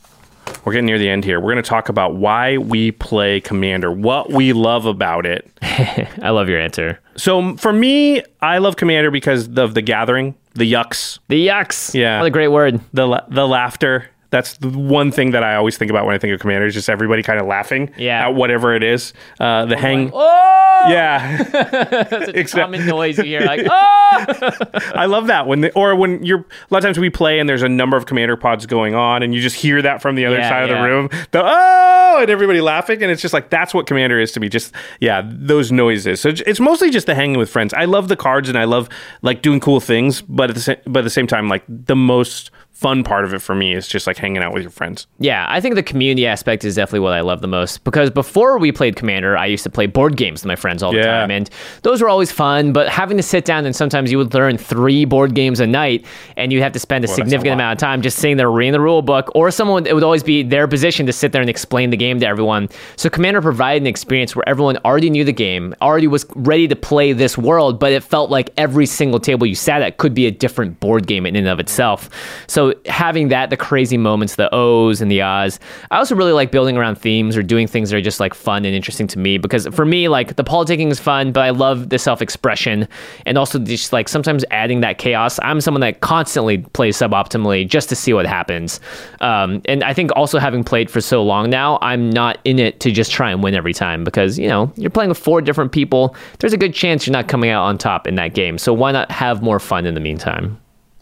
We're 0.64 0.72
getting 0.72 0.86
near 0.86 0.98
the 0.98 1.10
end 1.10 1.26
here. 1.26 1.40
We're 1.42 1.52
going 1.52 1.64
to 1.64 1.70
talk 1.70 1.90
about 1.90 2.16
why 2.16 2.58
we 2.58 2.92
play 2.92 3.42
Commander, 3.42 3.92
what 3.92 4.32
we 4.32 4.54
love 4.54 4.86
about 4.86 5.26
it. 5.26 5.46
I 5.62 6.30
love 6.30 6.48
your 6.48 6.60
answer. 6.60 7.00
So, 7.18 7.58
for 7.58 7.74
me, 7.74 8.22
I 8.42 8.60
love 8.60 8.78
Commander 8.78 9.12
because 9.12 9.50
of 9.58 9.74
the 9.74 9.82
gathering, 9.82 10.36
the 10.54 10.72
yucks, 10.72 11.20
The 11.28 11.48
yucks. 11.48 11.94
Yeah. 11.94 12.20
What 12.20 12.28
a 12.28 12.30
great 12.30 12.48
word. 12.48 12.80
the 12.94 13.06
la- 13.08 13.26
the 13.30 13.46
laughter. 13.48 14.06
That's 14.30 14.58
the 14.58 14.70
one 14.70 15.12
thing 15.12 15.32
that 15.32 15.44
I 15.44 15.56
always 15.56 15.78
think 15.78 15.90
about 15.90 16.06
when 16.06 16.14
I 16.14 16.18
think 16.18 16.34
of 16.34 16.40
Commander 16.42 16.68
is 16.68 16.74
just 16.74 16.90
everybody 16.90 17.24
kind 17.24 17.40
of 17.40 17.46
laughing 17.48 17.92
Yeah. 17.98 18.28
at 18.28 18.36
whatever 18.36 18.76
it 18.76 18.84
is. 18.84 19.14
Uh, 19.40 19.66
the 19.66 19.78
hang. 19.78 20.12
Oh, 20.14 20.84
Yeah. 20.90 21.44
that's 21.44 22.12
a 22.28 22.30
Except- 22.40 22.62
common 22.66 22.86
noise 22.86 23.18
you 23.18 23.24
hear. 23.24 23.42
Like, 23.42 23.62
oh, 23.70 24.66
I 24.96 25.06
love 25.06 25.28
that 25.28 25.48
when, 25.48 25.62
the, 25.62 25.74
or 25.74 25.96
when 25.96 26.24
you're 26.24 26.40
a 26.40 26.46
lot 26.72 26.80
of 26.80 26.84
times 26.84 27.00
we 27.00 27.10
play 27.10 27.40
and 27.40 27.48
there's 27.48 27.62
a 27.64 27.70
number 27.70 27.96
of 27.98 28.06
commander 28.06 28.36
pods 28.38 28.66
going 28.66 28.96
on 28.96 29.24
and 29.24 29.34
you 29.34 29.42
just 29.42 29.56
hear 29.56 29.82
that 29.82 30.02
from 30.02 30.16
the 30.16 30.26
other 30.26 30.38
Yeah, 30.38 30.50
side 30.50 30.70
of 30.70 30.78
the 30.78 30.84
room, 30.84 31.10
the 31.32 31.42
oh, 31.44 32.18
and 32.22 32.30
everybody 32.30 32.62
laughing, 32.62 33.02
and 33.04 33.12
it's 33.12 33.22
just 33.22 33.34
like 33.34 33.50
that's 33.50 33.74
what 33.74 33.88
commander 33.88 34.20
is 34.20 34.32
to 34.34 34.40
me. 34.40 34.50
Just 34.50 34.74
yeah, 35.00 35.22
those 35.26 35.72
noises. 35.72 36.20
So 36.22 36.30
it's 36.30 36.60
mostly 36.60 36.90
just 36.90 37.06
the 37.06 37.16
hanging 37.16 37.38
with 37.38 37.50
friends. 37.50 37.74
I 37.74 37.86
love 37.86 38.08
the 38.08 38.16
cards 38.18 38.50
and 38.50 38.58
I 38.58 38.64
love 38.66 38.90
like 39.22 39.42
doing 39.42 39.60
cool 39.60 39.80
things, 39.80 40.22
but 40.22 40.50
at 40.50 40.56
the 40.56 40.62
same, 40.62 40.78
but 40.86 41.00
at 41.00 41.04
the 41.04 41.10
same 41.10 41.28
time, 41.28 41.48
like 41.48 41.64
the 41.68 41.96
most 41.96 42.52
fun 42.78 43.04
part 43.04 43.26
of 43.26 43.34
it 43.34 43.40
for 43.40 43.56
me 43.56 43.74
is 43.74 43.88
just 43.88 44.06
like 44.06 44.18
hanging 44.18 44.44
out 44.44 44.54
with 44.54 44.62
your 44.62 44.70
friends. 44.70 45.08
Yeah, 45.18 45.48
I 45.50 45.60
think 45.60 45.74
the 45.74 45.82
community 45.82 46.28
aspect 46.28 46.64
is 46.64 46.76
definitely 46.76 47.00
what 47.00 47.14
I 47.14 47.22
love 47.22 47.42
the 47.42 47.48
most 47.48 47.84
because 47.84 48.12
before 48.12 48.60
we 48.60 48.72
played 48.72 48.96
Commander, 48.96 49.36
I 49.36 49.48
used 49.48 49.64
to 49.64 49.70
play 49.72 49.88
board 49.88 50.16
games 50.16 50.44
with 50.44 50.48
my 50.48 50.56
friends 50.56 50.84
all 50.84 50.92
the 50.92 51.00
Yeah. 51.00 51.22
time, 51.22 51.32
and 51.32 51.50
those 51.82 52.04
were 52.04 52.10
always 52.10 52.32
fun. 52.32 52.74
But 52.74 52.88
having 52.88 53.18
to 53.18 53.24
sit 53.24 53.46
down 53.46 53.66
and 53.66 53.76
sometimes 53.76 54.12
you 54.12 54.20
would 54.20 54.32
learn 54.36 54.58
three 54.60 55.06
board 55.06 55.34
games 55.34 55.60
a 55.60 55.66
night, 55.66 56.06
and 56.36 56.54
you 56.54 56.62
have 56.62 56.72
to 56.74 56.80
spend 56.80 57.04
a 57.04 57.08
significant 57.08 57.48
lot. 57.58 57.64
amount 57.64 57.78
of 57.78 57.80
time 57.80 58.02
just 58.04 58.20
sitting 58.20 58.38
there 58.38 58.52
reading 58.52 58.74
the 58.74 58.80
rule 58.80 59.02
book, 59.02 59.32
or 59.34 59.50
someone 59.50 59.88
it 59.88 59.96
would 59.96 60.04
always 60.04 60.22
be 60.24 60.44
their 60.44 60.68
position 60.68 61.08
to 61.08 61.14
sit 61.14 61.32
there 61.32 61.42
and 61.42 61.50
explain 61.50 61.90
the 61.90 61.98
game 61.98 62.20
to 62.20 62.28
everyone. 62.28 62.70
So 62.96 63.10
Commander 63.10 63.42
provided 63.42 63.82
an 63.82 63.88
experience 63.88 64.36
where 64.36 64.48
everyone 64.48 64.78
already 64.86 65.10
knew 65.10 65.24
the 65.24 65.34
game, 65.34 65.74
already 65.82 66.06
was 66.08 66.28
ready 66.36 66.68
to 66.68 66.76
play 66.76 67.12
this 67.14 67.40
world, 67.40 67.80
but 67.80 67.92
it 67.92 68.04
felt 68.04 68.30
like 68.30 68.52
every 68.56 68.86
single 68.86 69.20
table 69.20 69.48
you 69.48 69.56
sat 69.56 69.82
at 69.82 69.98
could 69.98 70.14
be 70.14 70.28
a 70.28 70.32
different 70.32 70.80
board 70.80 71.08
game 71.08 71.26
in 71.26 71.36
and 71.36 71.48
of 71.48 71.60
itself. 71.60 72.10
So 72.46 72.67
so 72.68 72.80
having 72.86 73.30
that, 73.30 73.50
the 73.50 73.58
crazy 73.58 73.98
moments, 73.98 74.36
the 74.36 74.54
O's 74.54 75.02
and 75.02 75.12
the 75.12 75.22
ahs. 75.22 75.60
I 75.92 75.98
also 75.98 76.16
really 76.16 76.32
like 76.32 76.52
building 76.52 76.78
around 76.78 76.96
themes 76.96 77.38
or 77.38 77.44
doing 77.44 77.68
things 77.68 77.90
that 77.90 77.98
are 77.98 78.02
just 78.02 78.20
like 78.20 78.34
fun 78.34 78.66
and 78.66 78.76
interesting 78.76 79.08
to 79.08 79.20
me 79.20 79.38
because 79.38 79.68
for 79.68 79.86
me, 79.86 80.08
like 80.08 80.36
the 80.36 80.44
politicking 80.44 80.92
is 80.92 81.00
fun, 81.00 81.32
but 81.32 81.42
I 81.42 81.52
love 81.52 81.90
the 81.90 82.00
self 82.00 82.22
expression 82.22 82.88
and 83.26 83.38
also 83.38 83.60
just 83.60 83.94
like 83.94 84.10
sometimes 84.10 84.44
adding 84.52 84.82
that 84.82 84.98
chaos. 84.98 85.40
I'm 85.44 85.62
someone 85.62 85.82
that 85.82 86.02
constantly 86.02 86.60
plays 86.60 86.98
suboptimally 86.98 87.68
just 87.68 87.90
to 87.90 87.96
see 87.96 88.14
what 88.14 88.26
happens. 88.26 88.80
Um, 89.22 89.62
and 89.66 89.84
I 89.84 89.94
think 89.94 90.12
also 90.16 90.40
having 90.40 90.64
played 90.64 90.90
for 90.90 91.02
so 91.02 91.24
long 91.24 91.50
now, 91.50 91.80
I'm 91.82 92.10
not 92.10 92.40
in 92.44 92.60
it 92.60 92.80
to 92.82 92.92
just 92.92 93.12
try 93.12 93.32
and 93.32 93.44
win 93.44 93.56
every 93.56 93.74
time 93.74 94.04
because, 94.04 94.38
you 94.38 94.48
know, 94.48 94.72
you're 94.76 94.90
playing 94.90 95.10
with 95.10 95.18
four 95.18 95.42
different 95.42 95.72
people. 95.72 96.16
There's 96.40 96.54
a 96.54 96.58
good 96.58 96.74
chance 96.74 97.06
you're 97.06 97.14
not 97.14 97.28
coming 97.28 97.50
out 97.50 97.64
on 97.64 97.78
top 97.78 98.08
in 98.08 98.16
that 98.16 98.34
game. 98.34 98.58
So 98.58 98.74
why 98.74 98.92
not 98.92 99.12
have 99.12 99.42
more 99.42 99.60
fun 99.60 99.86
in 99.86 99.94
the 99.94 100.02
meantime? 100.02 100.60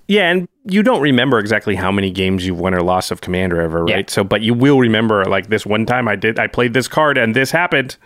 Yeah, 0.07 0.29
and 0.29 0.47
you 0.65 0.83
don't 0.83 1.01
remember 1.01 1.39
exactly 1.39 1.75
how 1.75 1.91
many 1.91 2.11
games 2.11 2.45
you've 2.45 2.59
won 2.59 2.73
or 2.73 2.81
lost 2.81 3.11
of 3.11 3.21
Commander 3.21 3.59
ever, 3.61 3.85
right? 3.85 4.07
Yeah. 4.07 4.13
So, 4.13 4.23
but 4.23 4.41
you 4.41 4.53
will 4.53 4.79
remember 4.79 5.25
like 5.25 5.47
this 5.47 5.65
one 5.65 5.85
time 5.85 6.07
I 6.07 6.15
did, 6.15 6.37
I 6.37 6.47
played 6.47 6.73
this 6.73 6.87
card 6.87 7.17
and 7.17 7.35
this 7.35 7.51
happened. 7.51 7.97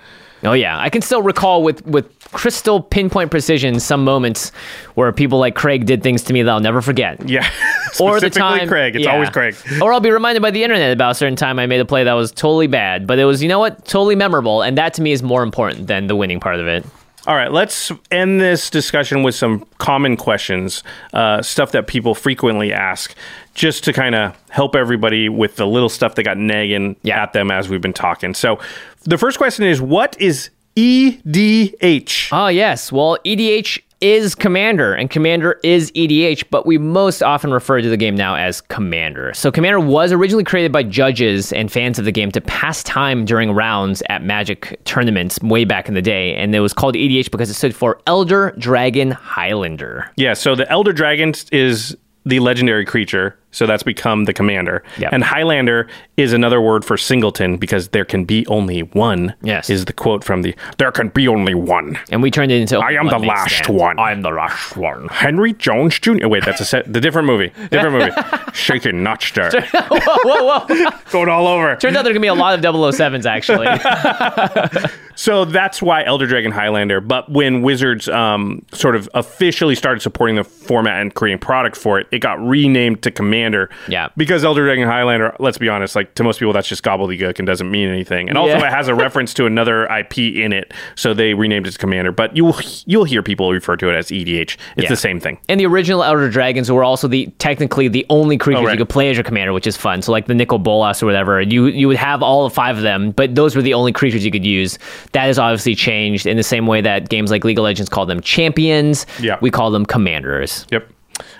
Oh 0.43 0.53
yeah, 0.53 0.79
I 0.79 0.89
can 0.89 1.01
still 1.01 1.21
recall 1.21 1.63
with 1.63 1.85
with 1.85 2.07
crystal 2.31 2.81
pinpoint 2.81 3.31
precision 3.31 3.79
some 3.79 4.03
moments 4.03 4.51
where 4.93 5.11
people 5.11 5.39
like 5.39 5.55
Craig 5.55 5.85
did 5.85 6.01
things 6.01 6.23
to 6.23 6.33
me 6.33 6.41
that 6.43 6.49
I'll 6.49 6.61
never 6.61 6.81
forget. 6.81 7.27
Yeah, 7.27 7.49
Or 7.99 8.19
the 8.19 8.29
time, 8.29 8.67
Craig. 8.67 8.95
It's 8.95 9.05
yeah. 9.05 9.13
always 9.13 9.29
Craig. 9.29 9.55
Or 9.81 9.91
I'll 9.91 9.99
be 9.99 10.11
reminded 10.11 10.41
by 10.41 10.51
the 10.51 10.63
internet 10.63 10.93
about 10.93 11.11
a 11.11 11.15
certain 11.15 11.35
time 11.35 11.59
I 11.59 11.65
made 11.65 11.81
a 11.81 11.85
play 11.85 12.05
that 12.05 12.13
was 12.13 12.31
totally 12.31 12.67
bad, 12.67 13.05
but 13.05 13.19
it 13.19 13.25
was 13.25 13.43
you 13.43 13.49
know 13.49 13.59
what, 13.59 13.83
totally 13.83 14.15
memorable, 14.15 14.61
and 14.61 14.77
that 14.77 14.93
to 14.93 15.01
me 15.01 15.11
is 15.11 15.21
more 15.21 15.43
important 15.43 15.87
than 15.87 16.07
the 16.07 16.15
winning 16.15 16.39
part 16.39 16.59
of 16.59 16.67
it. 16.67 16.85
All 17.29 17.35
right, 17.35 17.51
let's 17.51 17.91
end 18.09 18.41
this 18.41 18.71
discussion 18.71 19.21
with 19.21 19.35
some 19.35 19.63
common 19.77 20.17
questions, 20.17 20.83
uh, 21.13 21.43
stuff 21.43 21.71
that 21.73 21.85
people 21.85 22.15
frequently 22.15 22.73
ask, 22.73 23.13
just 23.53 23.83
to 23.83 23.93
kind 23.93 24.15
of 24.15 24.35
help 24.49 24.75
everybody 24.75 25.29
with 25.29 25.55
the 25.55 25.67
little 25.67 25.89
stuff 25.89 26.15
that 26.15 26.23
got 26.23 26.39
nagging 26.39 26.95
Yeah. 27.03 27.21
at 27.21 27.33
them 27.33 27.51
as 27.51 27.69
we've 27.69 27.81
been 27.81 27.93
talking. 27.93 28.33
So, 28.33 28.57
the 29.03 29.15
first 29.15 29.37
question 29.37 29.63
is, 29.63 29.79
what 29.79 30.19
is 30.19 30.49
EDH? 30.75 32.29
Oh 32.31 32.47
yes, 32.47 32.91
well 32.91 33.19
EDH 33.23 33.79
is 34.01 34.35
Commander, 34.35 34.93
and 34.93 35.09
Commander 35.09 35.59
is 35.63 35.91
EDH, 35.91 36.45
but 36.49 36.65
we 36.65 36.77
most 36.77 37.23
often 37.23 37.51
refer 37.51 37.81
to 37.81 37.89
the 37.89 37.97
game 37.97 38.15
now 38.15 38.35
as 38.35 38.61
Commander. 38.61 39.33
So 39.33 39.51
Commander 39.51 39.79
was 39.79 40.11
originally 40.11 40.43
created 40.43 40.71
by 40.71 40.83
judges 40.83 41.51
and 41.53 41.71
fans 41.71 41.97
of 41.99 42.05
the 42.05 42.11
game 42.11 42.31
to 42.31 42.41
pass 42.41 42.83
time 42.83 43.25
during 43.25 43.51
rounds 43.51 44.03
at 44.09 44.23
Magic 44.23 44.79
tournaments 44.85 45.39
way 45.41 45.65
back 45.65 45.87
in 45.87 45.93
the 45.93 46.01
day, 46.01 46.35
and 46.35 46.53
it 46.53 46.59
was 46.59 46.73
called 46.73 46.95
EDH 46.95 47.31
because 47.31 47.49
it 47.49 47.53
stood 47.53 47.75
for 47.75 48.01
Elder 48.05 48.53
Dragon 48.57 49.11
Highlander. 49.11 50.11
Yeah, 50.17 50.33
so 50.33 50.55
the 50.55 50.69
Elder 50.69 50.93
Dragon 50.93 51.33
is 51.51 51.95
the 52.25 52.39
legendary 52.39 52.85
creature, 52.85 53.38
so 53.51 53.65
that's 53.65 53.83
become 53.83 54.25
the 54.25 54.33
commander. 54.33 54.83
Yep. 54.97 55.13
And 55.13 55.23
Highlander 55.23 55.87
is 56.17 56.33
another 56.33 56.61
word 56.61 56.85
for 56.85 56.97
singleton 56.97 57.57
because 57.57 57.89
there 57.89 58.05
can 58.05 58.25
be 58.25 58.45
only 58.47 58.81
one. 58.81 59.33
Yes. 59.41 59.69
Is 59.69 59.85
the 59.85 59.93
quote 59.93 60.23
from 60.23 60.41
the 60.43 60.55
There 60.77 60.91
can 60.91 61.09
be 61.09 61.27
only 61.27 61.55
one. 61.55 61.97
And 62.11 62.21
we 62.21 62.29
turned 62.31 62.51
it 62.51 62.61
into 62.61 62.77
I 62.79 62.91
am 62.91 63.07
the 63.07 63.17
last 63.19 63.57
Stand. 63.63 63.77
one. 63.77 63.99
I'm 63.99 64.21
the 64.21 64.29
last 64.31 64.77
one. 64.77 65.07
Henry 65.09 65.53
Jones 65.53 65.99
Jr. 65.99 66.27
Wait, 66.27 66.45
that's 66.45 66.61
a 66.61 66.65
set 66.65 66.91
the 66.91 67.01
different 67.01 67.25
movie. 67.25 67.51
Different 67.69 67.93
movie. 67.93 68.11
Shaken, 68.53 69.03
not 69.03 69.21
stirred. 69.21 69.53
whoa, 69.53 70.59
whoa. 70.65 70.89
Going 71.11 71.29
all 71.29 71.47
over. 71.47 71.75
Turns 71.75 71.95
out 71.95 72.03
there 72.03 72.13
can 72.13 72.21
be 72.21 72.27
a 72.27 72.33
lot 72.33 72.57
of 72.57 72.61
007s 72.63 73.25
actually. 73.25 73.67
So 75.19 75.43
that's 75.43 75.81
why 75.81 76.05
Elder 76.05 76.25
Dragon 76.27 76.49
Highlander. 76.53 77.01
But 77.01 77.29
when 77.29 77.61
Wizards 77.61 78.07
um, 78.07 78.65
sort 78.71 78.95
of 78.95 79.09
officially 79.13 79.75
started 79.75 79.99
supporting 79.99 80.37
the 80.37 80.45
format 80.45 81.01
and 81.01 81.13
creating 81.13 81.39
product 81.39 81.75
for 81.75 81.99
it, 81.99 82.07
it 82.11 82.19
got 82.19 82.39
renamed 82.39 83.01
to 83.01 83.11
Commander. 83.11 83.69
Yeah. 83.89 84.07
Because 84.15 84.45
Elder 84.45 84.63
Dragon 84.63 84.87
Highlander, 84.87 85.35
let's 85.37 85.57
be 85.57 85.67
honest, 85.67 85.93
like 85.93 86.15
to 86.15 86.23
most 86.23 86.39
people, 86.39 86.53
that's 86.53 86.69
just 86.69 86.83
gobbledygook 86.85 87.37
and 87.37 87.45
doesn't 87.45 87.69
mean 87.69 87.89
anything. 87.89 88.29
And 88.29 88.37
also, 88.37 88.53
Yeah. 88.53 88.67
it 88.67 88.71
has 88.71 88.87
a 88.87 88.95
reference 88.95 89.33
to 89.33 89.45
another 89.45 89.87
IP 89.91 90.39
in 90.41 90.53
it, 90.53 90.73
so 90.95 91.13
they 91.13 91.33
renamed 91.33 91.67
it 91.67 91.71
to 91.71 91.77
Commander. 91.77 92.13
But 92.13 92.37
you'll 92.37 92.55
you'll 92.85 93.03
hear 93.03 93.21
people 93.21 93.51
refer 93.51 93.75
to 93.75 93.89
it 93.89 93.95
as 93.95 94.11
EDH. 94.13 94.55
It's 94.77 94.83
Yeah. 94.83 94.87
the 94.89 94.95
same 94.95 95.19
thing. 95.19 95.37
And 95.49 95.59
the 95.59 95.65
original 95.65 96.01
Elder 96.01 96.29
Dragons 96.29 96.71
were 96.71 96.85
also 96.85 97.09
the 97.09 97.25
technically 97.39 97.89
the 97.89 98.05
only 98.09 98.37
creatures 98.37 98.61
Oh, 98.61 98.65
right. 98.67 98.71
you 98.71 98.77
could 98.77 98.87
play 98.89 99.09
as 99.09 99.17
your 99.17 99.25
commander, 99.25 99.51
which 99.51 99.67
is 99.67 99.75
fun. 99.75 100.01
So 100.01 100.13
like 100.13 100.27
the 100.27 100.33
Nicol 100.33 100.59
Bolas 100.59 101.03
or 101.03 101.07
whatever, 101.07 101.41
you 101.41 101.65
you 101.65 101.89
would 101.89 101.97
have 101.97 102.23
all 102.23 102.49
five 102.49 102.77
of 102.77 102.83
them, 102.83 103.11
but 103.11 103.35
those 103.35 103.53
were 103.53 103.61
the 103.61 103.73
only 103.73 103.91
creatures 103.91 104.23
you 104.23 104.31
could 104.31 104.45
use. 104.45 104.79
That 105.13 105.25
has 105.25 105.39
obviously 105.39 105.75
changed 105.75 106.25
in 106.25 106.37
the 106.37 106.43
same 106.43 106.67
way 106.67 106.81
that 106.81 107.09
games 107.09 107.31
like 107.31 107.43
League 107.43 107.57
of 107.57 107.63
Legends 107.63 107.89
call 107.89 108.05
them 108.05 108.21
champions. 108.21 109.05
Yeah. 109.19 109.37
We 109.41 109.49
call 109.51 109.71
them 109.71 109.85
commanders. 109.85 110.65
Yep. 110.71 110.87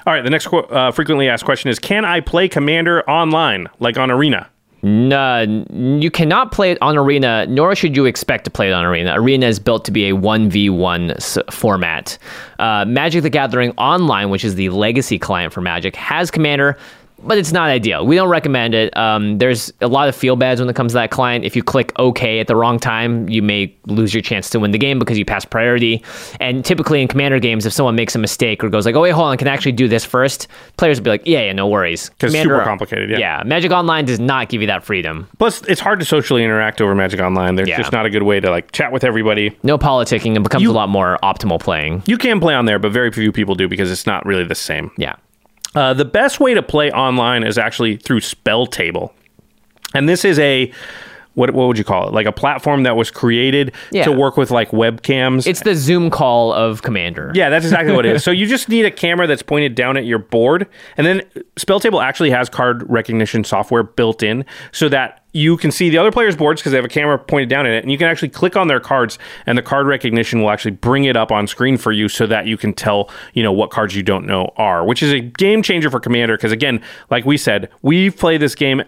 All 0.08 0.14
right. 0.14 0.24
The 0.24 0.30
next 0.30 0.48
qu- 0.48 0.58
uh, 0.58 0.92
frequently 0.92 1.30
asked 1.30 1.46
question 1.46 1.70
is: 1.70 1.78
Can 1.80 2.04
I 2.06 2.20
play 2.20 2.48
Commander 2.50 3.08
online, 3.10 3.68
like 3.80 3.98
on 3.98 4.10
Arena? 4.12 4.50
No, 4.82 5.42
you 5.74 6.10
cannot 6.10 6.54
play 6.54 6.72
it 6.72 6.78
on 6.82 6.98
Arena, 6.98 7.46
nor 7.48 7.76
should 7.76 7.98
you 7.98 8.06
expect 8.06 8.46
to 8.46 8.50
play 8.50 8.70
it 8.70 8.72
on 8.72 8.86
Arena. 8.86 9.14
Arena 9.20 9.46
is 9.46 9.60
built 9.60 9.84
to 9.84 9.92
be 9.92 10.10
a 10.10 10.14
1v1 10.16 11.12
s- 11.18 11.38
format. 11.52 12.18
Uh, 12.60 12.86
Magic 12.88 13.22
the 13.24 13.30
Gathering 13.30 13.72
Online, 13.78 14.30
which 14.30 14.46
is 14.46 14.56
the 14.56 14.70
legacy 14.70 15.20
client 15.20 15.52
for 15.52 15.60
Magic, 15.60 15.98
has 15.98 16.32
Commander, 16.32 16.78
but 17.24 17.38
it's 17.38 17.52
not 17.52 17.70
ideal. 17.70 18.06
We 18.06 18.16
don't 18.16 18.30
recommend 18.30 18.74
it. 18.74 18.96
Um, 18.98 19.38
there's 19.38 19.72
a 19.82 19.88
lot 19.88 20.10
of 20.10 20.16
feel 20.16 20.36
bads 20.36 20.60
when 20.60 20.70
it 20.70 20.76
comes 20.76 20.92
to 20.94 20.96
that 20.96 21.12
client. 21.12 21.46
If 21.46 21.56
you 21.56 21.64
click 21.64 21.92
OK 21.98 22.40
at 22.40 22.48
the 22.48 22.56
wrong 22.56 22.80
time, 22.80 23.28
you 23.30 23.42
may 23.42 23.74
lose 23.88 24.14
your 24.14 24.22
chance 24.22 24.50
to 24.52 24.60
win 24.60 24.72
the 24.72 24.78
game 24.78 25.00
because 25.00 25.18
you 25.18 25.26
pass 25.26 25.46
priority. 25.46 26.04
And 26.40 26.64
typically 26.64 27.02
in 27.02 27.08
Commander 27.08 27.40
games, 27.40 27.66
if 27.66 27.74
someone 27.74 27.96
makes 27.96 28.16
a 28.16 28.20
mistake 28.20 28.64
or 28.64 28.70
goes 28.70 28.86
like, 28.86 28.96
"Oh 28.96 29.02
wait, 29.02 29.12
hold 29.12 29.28
on, 29.28 29.38
can 29.38 29.48
I 29.48 29.52
actually 29.54 29.74
do 29.74 29.88
this 29.88 30.06
first? 30.06 30.48
Players 30.78 31.00
will 31.00 31.06
be 31.06 31.10
like, 31.12 31.24
"Yeah, 31.26 31.42
yeah, 31.44 31.54
no 31.54 31.68
worries." 31.68 32.10
'Cause 32.10 32.16
it's 32.24 32.34
Commander- 32.34 32.56
super 32.56 32.66
complicated, 32.66 33.10
yeah. 33.10 33.20
yeah, 33.20 33.44
Magic 33.46 33.72
Online 33.72 34.06
does 34.06 34.20
not 34.20 34.50
give 34.50 34.62
you 34.62 34.68
that 34.68 34.84
freedom. 34.84 35.28
Plus, 35.40 35.62
it's 35.64 35.82
hard 35.82 36.00
to 36.00 36.06
socially 36.06 36.44
interact 36.44 36.82
over 36.82 36.96
Magic 36.96 37.20
Online. 37.20 37.56
There's 37.56 37.70
Yeah. 37.70 37.78
just 37.78 37.92
not 37.92 38.06
a 38.06 38.10
good 38.10 38.24
way 38.24 38.40
to 38.40 38.50
like 38.50 38.72
chat 38.72 38.92
with 38.92 39.04
everybody. 39.04 39.52
no 39.64 39.78
politicking 39.78 40.36
and 40.36 40.44
becomes 40.44 40.64
You- 40.64 40.72
a 40.72 40.74
lot 40.74 40.90
more 40.90 41.18
optimal 41.24 41.60
playing. 41.60 42.04
You 42.06 42.18
can 42.18 42.40
play 42.40 42.54
on 42.56 42.66
there, 42.66 42.80
but 42.80 42.92
very 42.92 43.12
few 43.12 43.32
people 43.32 43.56
do 43.56 43.68
because 43.68 43.92
it's 43.92 44.08
not 44.08 44.26
really 44.26 44.44
the 44.44 44.56
same. 44.56 44.92
Yeah. 44.98 45.14
Uh, 45.76 45.94
the 45.94 46.06
best 46.06 46.40
way 46.40 46.54
to 46.54 46.64
play 46.64 46.92
online 46.92 47.44
is 47.44 47.58
actually 47.58 47.96
through 47.98 48.22
Spell 48.22 48.66
Table, 48.66 49.14
and 49.94 50.10
this 50.10 50.26
is 50.26 50.40
a 50.40 50.72
what 51.36 51.52
what 51.52 51.68
would 51.68 51.78
you 51.78 51.84
call 51.84 52.08
it? 52.08 52.14
Like 52.14 52.26
a 52.26 52.32
platform 52.32 52.84
that 52.84 52.96
was 52.98 53.12
created 53.12 53.74
Yeah. 53.92 54.04
to 54.06 54.12
work 54.12 54.36
with 54.36 54.50
like 54.52 54.72
webcams. 54.72 55.46
It's 55.48 55.62
the 55.62 55.76
Zoom 55.76 56.10
call 56.10 56.52
of 56.52 56.82
Commander. 56.82 57.32
yeah, 57.36 57.50
that's 57.50 57.64
exactly 57.66 57.94
what 57.96 58.06
it 58.06 58.16
is. 58.16 58.24
So 58.24 58.32
you 58.32 58.46
just 58.48 58.68
need 58.68 58.84
a 58.86 58.92
camera 58.92 59.28
that's 59.28 59.44
pointed 59.44 59.76
down 59.76 59.96
at 59.96 60.06
your 60.06 60.20
board, 60.20 60.68
and 60.98 61.06
then 61.06 61.22
Spell 61.56 61.80
Table 61.80 62.02
actually 62.02 62.32
has 62.32 62.50
card 62.50 62.84
recognition 62.90 63.44
software 63.44 63.84
built 63.84 64.24
in, 64.24 64.44
so 64.72 64.90
that 64.90 65.19
you 65.32 65.58
can 65.58 65.72
see 65.72 65.90
the 65.90 65.98
other 65.98 66.12
players' 66.12 66.36
boards 66.36 66.62
because 66.62 66.72
they 66.72 66.78
have 66.78 66.86
a 66.86 66.90
camera 66.90 67.18
pointed 67.18 67.50
down 67.50 67.66
at 67.66 67.74
it, 67.74 67.84
and 67.84 67.92
you 67.92 67.98
can 67.98 68.08
actually 68.08 68.30
click 68.30 68.56
on 68.56 68.68
their 68.68 68.80
cards, 68.80 69.20
and 69.46 69.58
the 69.58 69.62
card 69.62 69.88
recognition 69.88 70.42
will 70.42 70.50
actually 70.50 70.72
bring 70.72 71.04
it 71.04 71.16
up 71.16 71.32
on 71.32 71.48
screen 71.48 71.78
for 71.78 71.92
you, 71.92 72.10
so 72.10 72.26
that 72.28 72.48
you 72.48 72.58
can 72.58 72.74
tell 72.74 73.10
you 73.34 73.44
know 73.44 73.52
what 73.52 73.70
cards 73.70 73.96
you 73.96 74.04
don't 74.04 74.26
know 74.26 74.52
are, 74.58 74.84
which 74.84 75.04
is 75.04 75.14
a 75.14 75.20
game 75.20 75.62
changer 75.62 75.90
for 75.90 76.00
Commander. 76.00 76.36
Because 76.36 76.52
again, 76.52 76.82
like 77.10 77.26
we 77.26 77.38
said, 77.38 77.70
we 77.82 78.10
play 78.10 78.38
this 78.38 78.56
game 78.56 78.82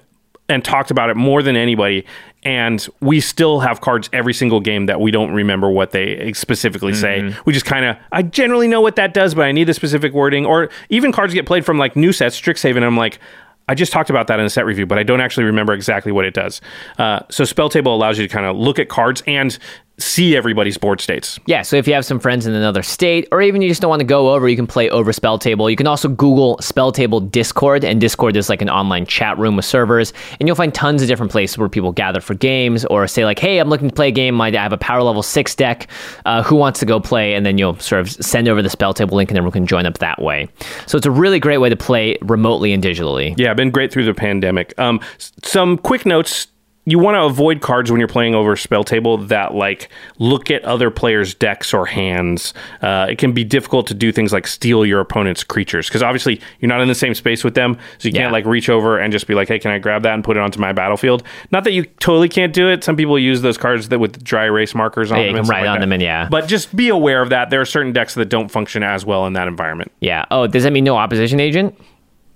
and 0.50 0.66
talked 0.66 0.92
about 0.92 1.10
it 1.10 1.16
more 1.16 1.42
than 1.42 1.56
anybody. 1.56 2.06
And 2.44 2.86
we 3.00 3.22
still 3.22 3.60
have 3.60 3.82
cards 3.82 4.10
every 4.12 4.34
single 4.34 4.60
game 4.60 4.88
that 4.88 5.00
we 5.00 5.12
don't 5.12 5.32
remember 5.32 5.70
what 5.70 5.92
they 5.92 6.34
specifically 6.34 6.94
say. 6.94 7.22
Mm-hmm. 7.22 7.40
We 7.46 7.54
just 7.54 7.66
kind 7.66 7.86
of, 7.86 7.98
I 8.12 8.24
generally 8.24 8.68
know 8.68 8.82
what 8.82 8.96
that 8.98 9.14
does, 9.14 9.36
but 9.36 9.46
I 9.46 9.52
need 9.52 9.66
the 9.66 9.74
specific 9.74 10.12
wording. 10.12 10.46
Or 10.46 10.70
even 10.90 11.12
cards 11.12 11.34
get 11.34 11.46
played 11.46 11.66
from 11.66 11.78
like 11.78 11.96
new 11.96 12.12
sets, 12.12 12.40
Strixhaven. 12.40 12.78
And 12.78 12.86
I'm 12.86 12.98
like, 12.98 13.20
I 13.68 13.76
just 13.76 13.92
talked 13.92 14.10
about 14.10 14.28
that 14.28 14.40
in 14.40 14.46
a 14.46 14.50
set 14.50 14.66
review, 14.66 14.86
but 14.86 14.98
I 14.98 15.04
don't 15.04 15.22
actually 15.22 15.46
remember 15.46 15.74
exactly 15.74 16.12
what 16.12 16.26
it 16.26 16.34
does. 16.34 16.62
Uh, 16.98 17.20
so 17.30 17.46
Spell 17.46 17.70
Table 17.70 17.96
allows 17.96 18.20
you 18.20 18.28
to 18.28 18.34
kind 18.34 18.46
of 18.46 18.58
look 18.58 18.80
at 18.80 18.90
cards 18.90 19.24
and 19.28 19.58
see 19.98 20.36
everybody's 20.36 20.78
board 20.78 21.00
states. 21.00 21.40
Yeah, 21.46 21.62
so 21.62 21.76
if 21.76 21.88
you 21.88 21.94
have 21.94 22.06
some 22.06 22.20
friends 22.20 22.48
in 22.48 22.54
another 22.54 22.82
state, 22.82 23.28
or 23.32 23.42
even 23.42 23.62
you 23.62 23.70
just 23.70 23.82
don't 23.82 23.90
want 23.90 24.00
to 24.00 24.06
go 24.06 24.34
over, 24.34 24.50
you 24.50 24.56
can 24.56 24.68
play 24.68 24.90
over 24.90 25.14
Spell 25.14 25.38
Table. 25.38 25.70
You 25.70 25.76
can 25.76 25.88
also 25.88 26.10
Google 26.10 26.58
Spell 26.60 26.92
Table 26.92 27.20
Discord, 27.20 27.84
and 27.84 28.02
Discord 28.02 28.36
is 28.36 28.50
like 28.50 28.62
an 28.62 28.70
online 28.70 29.06
chat 29.06 29.38
room 29.38 29.56
with 29.56 29.66
servers, 29.66 30.12
and 30.40 30.48
you'll 30.48 30.56
find 30.56 30.74
tons 30.74 31.02
of 31.02 31.08
different 31.08 31.32
places 31.32 31.58
where 31.58 31.70
people 31.70 31.92
gather 31.92 32.20
for 32.20 32.34
games, 32.34 32.84
or 32.86 33.08
say 33.08 33.26
like, 33.26 33.40
"Hey, 33.40 33.60
I'm 33.60 33.70
looking 33.70 33.90
to 33.90 33.96
play 33.96 34.08
a 34.08 34.12
game. 34.12 34.40
I 34.42 34.52
have 34.52 34.74
a 34.74 34.78
power 34.78 35.04
level 35.04 35.24
six 35.24 35.56
deck. 35.56 35.88
Uh, 36.26 36.42
who 36.42 36.56
wants 36.56 36.80
to 36.80 36.86
go 36.86 37.00
play?" 37.00 37.36
And 37.36 37.46
then 37.46 37.58
you'll 37.58 37.78
sort 37.80 38.02
of 38.02 38.12
send 38.12 38.48
over 38.48 38.62
the 38.62 38.70
Spell 38.70 38.94
Table 38.94 39.18
link, 39.18 39.30
and 39.30 39.38
everyone 39.38 39.54
can 39.54 39.68
join 39.68 39.86
up 39.86 40.00
that 40.00 40.22
way. 40.22 40.48
So 40.88 40.98
it's 40.98 41.06
a 41.08 41.12
really 41.12 41.40
great 41.40 41.60
way 41.60 41.70
to 41.70 41.78
play 41.78 42.18
remotely 42.22 42.74
and 42.74 42.84
digitally. 42.84 43.36
Yeah, 43.38 43.54
been 43.54 43.72
great 43.72 43.92
through 43.92 44.06
the 44.06 44.14
pandemic. 44.14 44.74
Um, 44.80 45.00
some 45.44 45.78
quick 45.78 46.06
notes. 46.06 46.48
You 46.84 46.98
want 46.98 47.14
to 47.16 47.22
avoid 47.24 47.62
cards 47.62 47.92
when 47.92 48.00
you're 48.00 48.08
playing 48.08 48.34
over 48.34 48.56
spell 48.56 48.84
table 48.84 49.18
that 49.28 49.54
like 49.54 49.90
look 50.18 50.50
at 50.50 50.64
other 50.66 50.90
players' 50.90 51.36
decks 51.36 51.76
or 51.76 51.86
hands. 51.86 52.56
Uh, 52.82 53.06
it 53.08 53.20
can 53.20 53.34
be 53.34 53.44
difficult 53.44 53.86
to 53.88 53.94
do 53.94 54.12
things 54.12 54.34
like 54.34 54.48
steal 54.48 54.84
your 54.84 55.00
opponent's 55.00 55.44
creatures 55.44 55.88
because 55.88 56.02
obviously 56.02 56.42
you're 56.60 56.70
not 56.70 56.82
in 56.82 56.88
the 56.88 56.96
same 56.96 57.14
space 57.14 57.44
with 57.44 57.54
them, 57.54 57.78
so 58.00 58.08
you 58.08 58.14
Yeah. 58.16 58.22
can't 58.22 58.34
like 58.34 58.46
reach 58.46 58.68
over 58.68 58.98
and 58.98 59.14
just 59.14 59.28
be 59.28 59.36
like, 59.36 59.48
"Hey, 59.48 59.60
can 59.60 59.70
I 59.70 59.78
grab 59.78 60.02
that 60.04 60.16
and 60.16 60.24
put 60.24 60.38
it 60.38 60.40
onto 60.40 60.60
my 60.60 60.72
battlefield?" 60.74 61.22
Not 61.52 61.66
that 61.66 61.74
you 61.74 61.84
totally 62.00 62.30
can't 62.30 62.52
do 62.52 62.68
it. 62.68 62.84
Some 62.84 62.96
people 62.96 63.20
use 63.20 63.42
those 63.44 63.60
cards 63.60 63.90
that 63.90 64.00
with 64.00 64.24
dry 64.24 64.46
erase 64.46 64.74
markers 64.74 65.12
on 65.12 65.20
Yeah, 65.20 65.28
them. 65.28 65.36
and 65.36 65.48
write 65.50 65.60
like 65.62 65.70
on 65.70 65.76
that. 65.76 65.82
them 65.82 65.92
and 65.94 66.02
yeah. 66.02 66.28
But 66.32 66.48
just 66.48 66.76
be 66.76 66.90
aware 66.90 67.22
of 67.22 67.30
that. 67.30 67.52
There 67.52 67.62
are 67.62 67.66
certain 67.66 67.92
decks 67.94 68.16
that 68.16 68.26
don't 68.30 68.50
function 68.50 68.82
as 68.82 69.06
well 69.06 69.28
in 69.28 69.34
that 69.34 69.48
environment. 69.48 69.92
Yeah. 70.00 70.26
Oh, 70.32 70.48
does 70.48 70.64
that 70.64 70.74
mean 70.74 70.84
no 70.84 70.98
opposition 70.98 71.40
agent? 71.40 71.76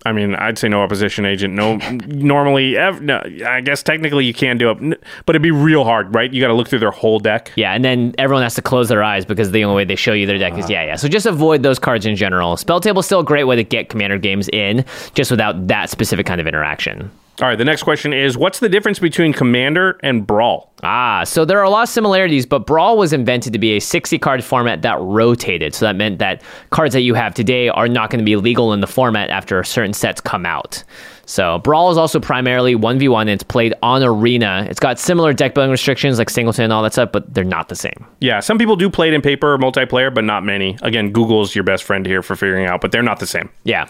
I 0.05 0.11
mean, 0.11 0.35
I'd 0.35 0.57
say 0.57 0.69
no 0.69 0.81
opposition 0.81 1.25
agent. 1.25 1.53
No, 1.55 1.77
normally, 2.07 2.77
ev- 2.77 3.01
no, 3.01 3.21
I 3.45 3.61
guess 3.61 3.81
technically 3.81 4.25
you 4.25 4.33
can 4.33 4.57
do 4.57 4.69
it, 4.69 5.01
but 5.25 5.35
it'd 5.35 5.41
be 5.41 5.51
real 5.51 5.83
hard, 5.83 6.13
right? 6.13 6.31
You 6.31 6.41
got 6.41 6.47
to 6.49 6.53
look 6.53 6.67
through 6.67 6.79
their 6.79 6.91
whole 6.91 7.19
deck. 7.19 7.51
Yeah, 7.55 7.73
and 7.73 7.83
then 7.83 8.13
everyone 8.17 8.43
has 8.43 8.53
to 8.55 8.61
close 8.61 8.87
their 8.87 9.03
eyes 9.03 9.25
because 9.25 9.51
the 9.51 9.63
only 9.63 9.75
way 9.75 9.85
they 9.85 9.95
show 9.95 10.13
you 10.13 10.25
their 10.27 10.37
deck 10.37 10.53
is 10.53 10.65
uh-huh. 10.65 10.73
yeah, 10.73 10.85
yeah. 10.85 10.95
So 10.95 11.07
just 11.07 11.25
avoid 11.25 11.63
those 11.63 11.79
cards 11.79 12.05
in 12.05 12.15
general. 12.15 12.55
Spell 12.55 12.79
table's 12.79 13.05
still 13.07 13.21
a 13.21 13.25
great 13.25 13.45
way 13.45 13.55
to 13.55 13.63
get 13.63 13.89
commander 13.89 14.17
games 14.19 14.47
in, 14.49 14.85
just 15.15 15.31
without 15.31 15.67
that 15.67 15.89
specific 15.89 16.25
kind 16.25 16.39
of 16.39 16.47
interaction. 16.47 17.09
All 17.41 17.49
right, 17.49 17.57
the 17.57 17.65
next 17.65 17.83
question 17.83 18.13
is 18.13 18.37
what's 18.37 18.59
the 18.59 18.69
difference 18.69 18.97
between 18.97 19.33
Commander 19.33 19.99
and 20.01 20.25
Brawl? 20.25 20.71
Ah, 20.83 21.25
so 21.25 21.43
there 21.43 21.59
are 21.59 21.63
a 21.63 21.69
lot 21.69 21.83
of 21.83 21.89
similarities, 21.89 22.45
but 22.45 22.65
Brawl 22.65 22.97
was 22.97 23.11
invented 23.11 23.51
to 23.51 23.59
be 23.59 23.75
a 23.75 23.81
60 23.81 24.17
card 24.19 24.41
format 24.41 24.83
that 24.83 24.97
rotated. 25.01 25.75
So 25.75 25.85
that 25.85 25.97
meant 25.97 26.19
that 26.19 26.41
cards 26.69 26.93
that 26.93 27.01
you 27.01 27.13
have 27.13 27.33
today 27.33 27.67
are 27.67 27.89
not 27.89 28.09
going 28.09 28.19
to 28.19 28.25
be 28.25 28.37
legal 28.37 28.71
in 28.71 28.79
the 28.79 28.87
format 28.87 29.29
after 29.31 29.61
certain 29.65 29.93
sets 29.93 30.21
come 30.21 30.45
out. 30.45 30.81
So 31.25 31.59
Brawl 31.59 31.91
is 31.91 31.97
also 31.97 32.21
primarily 32.21 32.75
1v1 32.75 33.21
and 33.21 33.29
it's 33.31 33.43
played 33.43 33.73
on 33.81 34.01
Arena. 34.01 34.65
It's 34.69 34.79
got 34.79 34.97
similar 34.97 35.33
deck 35.33 35.55
building 35.55 35.71
restrictions 35.71 36.19
like 36.19 36.29
Singleton 36.29 36.65
and 36.65 36.73
all 36.73 36.83
that 36.83 36.93
stuff, 36.93 37.11
but 37.11 37.33
they're 37.33 37.43
not 37.43 37.67
the 37.67 37.75
same. 37.75 38.05
Yeah, 38.21 38.39
some 38.39 38.57
people 38.57 38.77
do 38.77 38.89
play 38.89 39.09
it 39.09 39.13
in 39.13 39.21
paper 39.21 39.53
or 39.53 39.57
multiplayer, 39.57 40.13
but 40.13 40.23
not 40.23 40.45
many. 40.45 40.77
Again, 40.83 41.11
Google's 41.11 41.53
your 41.53 41.63
best 41.65 41.83
friend 41.83 42.05
here 42.05 42.21
for 42.21 42.35
figuring 42.37 42.65
out, 42.67 42.79
but 42.79 42.91
they're 42.93 43.03
not 43.03 43.19
the 43.19 43.27
same. 43.27 43.49
Yeah. 43.63 43.89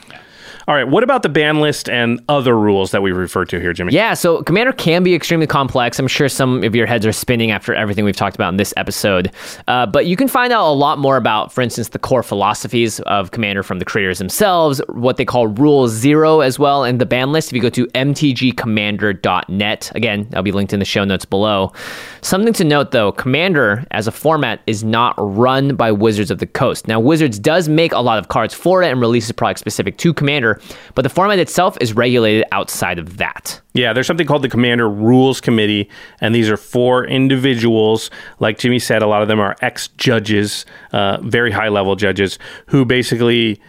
All 0.67 0.73
right, 0.73 0.87
what 0.87 1.03
about 1.03 1.21
the 1.21 1.29
ban 1.29 1.59
list 1.59 1.87
and 1.87 2.19
other 2.27 2.57
rules 2.57 2.89
that 2.89 3.03
we 3.03 3.11
refer 3.11 3.45
to 3.45 3.59
here, 3.59 3.71
Jimmy? 3.71 3.93
Yeah, 3.93 4.15
so 4.15 4.41
Commander 4.41 4.73
can 4.73 5.03
be 5.03 5.13
extremely 5.13 5.45
complex. 5.45 5.99
I'm 5.99 6.07
sure 6.07 6.27
some 6.27 6.63
of 6.63 6.73
your 6.73 6.87
heads 6.87 7.05
are 7.05 7.11
spinning 7.11 7.51
after 7.51 7.75
everything 7.75 8.03
we've 8.03 8.15
talked 8.15 8.35
about 8.35 8.49
in 8.49 8.57
this 8.57 8.73
episode. 8.75 9.31
Uh, 9.67 9.85
but 9.85 10.07
you 10.07 10.15
can 10.15 10.27
find 10.27 10.51
out 10.51 10.67
a 10.67 10.73
lot 10.73 10.97
more 10.97 11.17
about, 11.17 11.53
for 11.53 11.61
instance, 11.61 11.89
the 11.89 11.99
core 11.99 12.23
philosophies 12.23 12.99
of 13.01 13.29
Commander 13.29 13.61
from 13.61 13.77
the 13.77 13.85
creators 13.85 14.17
themselves, 14.17 14.81
what 14.87 15.17
they 15.17 15.25
call 15.25 15.45
Rule 15.45 15.87
Zero 15.87 16.39
as 16.39 16.57
well, 16.57 16.83
and 16.83 16.99
the 16.99 17.05
ban 17.05 17.31
list 17.31 17.49
if 17.49 17.53
you 17.53 17.61
go 17.61 17.69
to 17.69 17.85
mtgcommander.net. 17.87 19.91
Again, 19.93 20.27
I'll 20.33 20.41
be 20.41 20.51
linked 20.51 20.73
in 20.73 20.79
the 20.79 20.85
show 20.85 21.03
notes 21.03 21.25
below. 21.25 21.73
Something 22.21 22.53
to 22.53 22.63
note 22.63 22.89
though 22.89 23.11
Commander 23.11 23.85
as 23.91 24.07
a 24.07 24.11
format 24.11 24.61
is 24.65 24.83
not 24.83 25.13
run 25.19 25.75
by 25.75 25.91
Wizards 25.91 26.31
of 26.31 26.39
the 26.39 26.47
Coast. 26.47 26.87
Now, 26.87 26.99
Wizards 26.99 27.37
does 27.37 27.69
make 27.69 27.91
a 27.91 27.99
lot 27.99 28.17
of 28.17 28.29
cards 28.29 28.55
for 28.55 28.81
it 28.81 28.89
and 28.89 28.99
releases 28.99 29.31
products 29.31 29.61
specific 29.61 29.99
to 29.99 30.11
Commander, 30.11 30.54
but 30.93 31.01
the 31.01 31.09
format 31.09 31.39
itself 31.39 31.77
is 31.81 31.93
regulated 31.93 32.45
outside 32.51 32.99
of 32.99 33.17
that. 33.17 33.61
Yeah, 33.73 33.93
there's 33.93 34.07
something 34.07 34.27
called 34.27 34.41
the 34.41 34.49
Commander 34.49 34.89
Rules 34.89 35.41
Committee, 35.41 35.89
and 36.21 36.33
these 36.33 36.49
are 36.49 36.57
four 36.57 37.05
individuals. 37.05 38.09
Like 38.39 38.57
Jimmy 38.57 38.79
said, 38.79 39.01
a 39.01 39.07
lot 39.07 39.21
of 39.21 39.27
them 39.27 39.39
are 39.39 39.55
ex 39.61 39.89
judges, 39.89 40.65
uh, 40.93 41.17
very 41.21 41.51
high 41.51 41.69
level 41.69 41.95
judges, 41.95 42.39
who 42.67 42.85
basically 42.85 43.61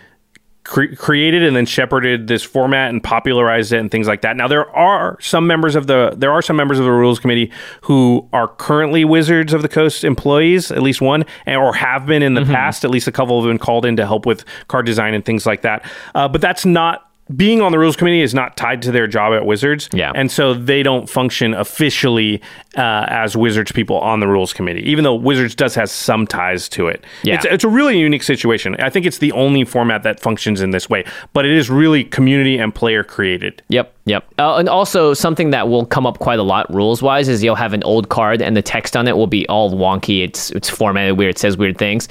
cre- 0.67 0.95
created 0.97 1.43
and 1.43 1.57
then 1.57 1.65
shepherded 1.65 2.27
this 2.27 2.43
format 2.43 2.91
and 2.91 3.03
popularized 3.03 3.73
it 3.73 3.79
and 3.79 3.91
things 3.91 4.07
like 4.07 4.23
that. 4.23 4.37
Now 4.37 4.49
there 4.49 4.69
are 4.71 5.19
some 5.21 5.47
members 5.47 5.75
of 5.75 5.87
the 5.87 6.15
there 6.17 6.33
are 6.33 6.43
some 6.43 6.57
members 6.57 6.79
of 6.79 6.85
the 6.85 6.91
Rules 6.91 7.19
Committee 7.19 7.51
who 7.83 8.29
are 8.33 8.49
currently 8.49 9.05
Wizards 9.05 9.53
of 9.53 9.63
the 9.63 9.69
Coast 9.69 10.05
employees, 10.05 10.71
at 10.71 10.83
least 10.83 11.01
one, 11.01 11.25
and, 11.47 11.57
or 11.57 11.75
have 11.75 12.07
been 12.07 12.23
in 12.23 12.35
the 12.35 12.45
past. 12.45 12.85
At 12.85 12.91
least 12.91 13.09
a 13.09 13.13
couple 13.13 13.41
have 13.41 13.49
been 13.49 13.59
called 13.59 13.87
in 13.87 13.97
to 13.97 14.07
help 14.07 14.27
with 14.27 14.45
card 14.69 14.87
design 14.87 15.15
and 15.15 15.25
things 15.25 15.47
like 15.47 15.63
that. 15.63 15.89
Uh, 16.15 16.29
but 16.29 16.41
that's 16.41 16.67
not 16.67 17.06
being 17.35 17.61
on 17.61 17.73
the 17.73 17.79
rules 17.79 17.97
committee 17.97 18.21
is 18.21 18.35
not 18.35 18.57
tied 18.57 18.83
to 18.83 18.93
their 18.93 19.07
job 19.09 19.33
at 19.33 19.45
Wizards. 19.45 19.89
Yeah. 19.93 20.13
And 20.15 20.31
so 20.31 20.55
they 20.55 20.83
don't 20.83 21.11
function 21.11 21.55
officially 21.55 22.41
uh, 22.77 23.07
as 23.09 23.37
Wizards 23.37 23.73
people 23.73 23.99
on 23.99 24.21
the 24.21 24.29
rules 24.29 24.53
committee, 24.53 24.89
even 24.89 25.03
though 25.03 25.15
Wizards 25.15 25.55
does 25.55 25.75
have 25.75 25.91
some 25.91 26.27
ties 26.27 26.69
to 26.69 26.87
it. 26.87 27.05
Yeah. 27.25 27.35
It's, 27.35 27.45
it's 27.47 27.65
a 27.65 27.69
really 27.69 27.99
unique 27.99 28.23
situation. 28.23 28.77
I 28.79 28.91
think 28.91 29.07
it's 29.07 29.19
the 29.19 29.33
only 29.33 29.65
format 29.65 30.05
that 30.05 30.21
functions 30.21 30.61
in 30.61 30.71
this 30.71 30.89
way, 30.89 31.05
but 31.33 31.45
it 31.45 31.53
is 31.53 31.69
really 31.69 32.05
community 32.05 32.59
and 32.59 32.73
player 32.73 33.03
created. 33.03 33.61
Yep, 33.69 33.93
yep. 34.05 34.25
Uh, 34.39 34.57
and 34.57 34.69
also 34.69 35.13
something 35.13 35.51
that 35.51 35.69
will 35.69 35.85
come 35.85 36.07
up 36.07 36.19
quite 36.19 36.39
a 36.39 36.45
lot 36.45 36.73
rules 36.73 37.03
wise 37.03 37.29
is 37.29 37.43
you'll 37.43 37.57
have 37.57 37.73
an 37.73 37.83
old 37.83 38.09
card 38.09 38.41
and 38.41 38.57
the 38.57 38.63
text 38.63 38.97
on 38.97 39.09
it 39.09 39.17
will 39.17 39.27
be 39.27 39.49
all 39.49 39.73
wonky. 39.73 40.23
It's 40.23 40.51
it's 40.53 40.69
formatted 40.69 41.19
weird. 41.19 41.31
It 41.31 41.39
says 41.39 41.57
weird 41.57 41.77
things. 41.77 42.09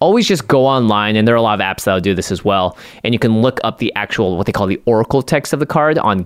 Always 0.00 0.28
just 0.28 0.46
go 0.46 0.64
online, 0.64 1.16
and 1.16 1.26
there 1.26 1.34
are 1.34 1.38
a 1.38 1.42
lot 1.42 1.60
of 1.60 1.64
apps 1.64 1.84
that'll 1.84 2.00
do 2.00 2.14
this 2.14 2.30
as 2.30 2.44
well. 2.44 2.76
And 3.02 3.12
you 3.14 3.18
can 3.18 3.42
look 3.42 3.58
up 3.64 3.78
the 3.78 3.92
actual 3.96 4.36
what 4.36 4.46
they 4.46 4.52
call 4.52 4.66
the 4.66 4.80
Oracle 4.86 5.22
text 5.22 5.52
of 5.52 5.58
the 5.60 5.66
card 5.66 5.98
on 5.98 6.22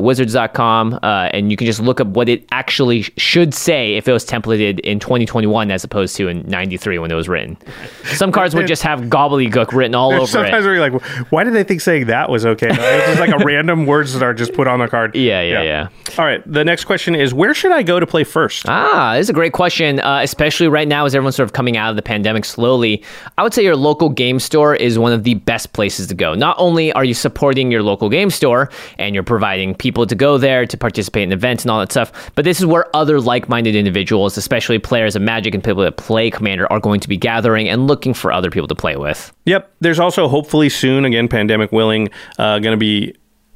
Gatherer.wizards.com, 0.00 0.98
uh, 1.02 1.28
and 1.32 1.50
you 1.50 1.56
can 1.56 1.66
just 1.66 1.80
look 1.80 2.00
up 2.00 2.06
what 2.08 2.28
it 2.28 2.46
actually 2.52 3.02
sh- 3.02 3.10
should 3.16 3.54
say 3.54 3.94
if 3.96 4.08
it 4.08 4.12
was 4.12 4.24
templated 4.24 4.80
in 4.80 4.98
2021 4.98 5.70
as 5.70 5.84
opposed 5.84 6.16
to 6.16 6.28
in 6.28 6.42
'93 6.48 6.98
when 6.98 7.10
it 7.10 7.14
was 7.14 7.28
written. 7.28 7.56
Some 8.04 8.32
cards 8.32 8.54
would 8.54 8.66
just 8.66 8.82
have 8.82 9.00
gobbledygook 9.02 9.72
written 9.72 9.94
all 9.94 10.12
over 10.12 10.26
Sometimes 10.26 10.64
it. 10.64 10.68
we're 10.68 10.80
like, 10.80 11.02
why 11.30 11.44
did 11.44 11.54
they 11.54 11.64
think 11.64 11.80
saying 11.80 12.06
that 12.06 12.30
was 12.30 12.46
okay? 12.46 12.68
It's 12.70 13.06
just 13.06 13.20
like 13.20 13.30
a 13.30 13.38
random 13.44 13.86
words 13.86 14.12
that 14.14 14.22
are 14.22 14.34
just 14.34 14.52
put 14.54 14.66
on 14.66 14.78
the 14.80 14.88
card. 14.88 15.14
Yeah, 15.16 15.42
yeah, 15.42 15.62
yeah. 15.62 15.88
All 16.18 16.24
right. 16.24 16.42
The 16.50 16.64
next 16.64 16.84
question 16.84 17.14
is 17.14 17.32
where 17.34 17.54
should 17.54 17.72
I 17.72 17.82
go 17.82 18.00
to 18.00 18.06
play 18.06 18.24
first? 18.24 18.68
Ah, 18.68 19.14
this 19.16 19.26
is 19.26 19.30
a 19.30 19.34
great 19.34 19.52
question, 19.52 20.00
uh, 20.00 20.20
especially 20.22 20.68
right 20.68 20.88
now 20.88 21.04
as 21.06 21.14
everyone's 21.14 21.36
sort 21.36 21.48
of 21.48 21.52
coming 21.52 21.76
out 21.76 21.90
of 21.90 21.96
the 21.96 22.02
pandemic 22.02 22.44
slowly. 22.44 22.99
I 23.38 23.42
would 23.42 23.54
say 23.54 23.62
your 23.62 23.76
local 23.76 24.08
game 24.08 24.38
store 24.38 24.74
is 24.74 24.98
one 24.98 25.12
of 25.12 25.24
the 25.24 25.34
best 25.34 25.72
places 25.72 26.06
to 26.08 26.14
go. 26.14 26.34
Not 26.34 26.56
only 26.58 26.92
are 26.92 27.04
you 27.04 27.14
supporting 27.14 27.70
your 27.70 27.82
local 27.82 28.08
game 28.08 28.30
store 28.30 28.70
and 28.98 29.14
you're 29.14 29.24
providing 29.24 29.74
people 29.74 30.06
to 30.06 30.14
go 30.14 30.38
there 30.38 30.66
to 30.66 30.76
participate 30.76 31.24
in 31.24 31.32
events 31.32 31.64
and 31.64 31.70
all 31.70 31.80
that 31.80 31.90
stuff, 31.90 32.30
but 32.34 32.44
this 32.44 32.58
is 32.58 32.66
where 32.66 32.94
other 32.94 33.20
like 33.20 33.48
minded 33.48 33.74
individuals, 33.74 34.36
especially 34.36 34.78
players 34.78 35.16
of 35.16 35.22
Magic 35.22 35.54
and 35.54 35.62
people 35.62 35.82
that 35.82 35.96
play 35.96 36.30
Commander, 36.30 36.70
are 36.72 36.80
going 36.80 37.00
to 37.00 37.08
be 37.08 37.16
gathering 37.16 37.68
and 37.68 37.86
looking 37.86 38.14
for 38.14 38.32
other 38.32 38.50
people 38.50 38.68
to 38.68 38.74
play 38.74 38.96
with. 38.96 39.32
Yep. 39.46 39.72
There's 39.80 39.98
also 39.98 40.28
hopefully 40.28 40.68
soon, 40.68 41.04
again, 41.04 41.28
pandemic 41.28 41.72
willing, 41.72 42.08
uh, 42.38 42.58
going 42.58 42.72
to 42.72 42.76
be 42.76 43.14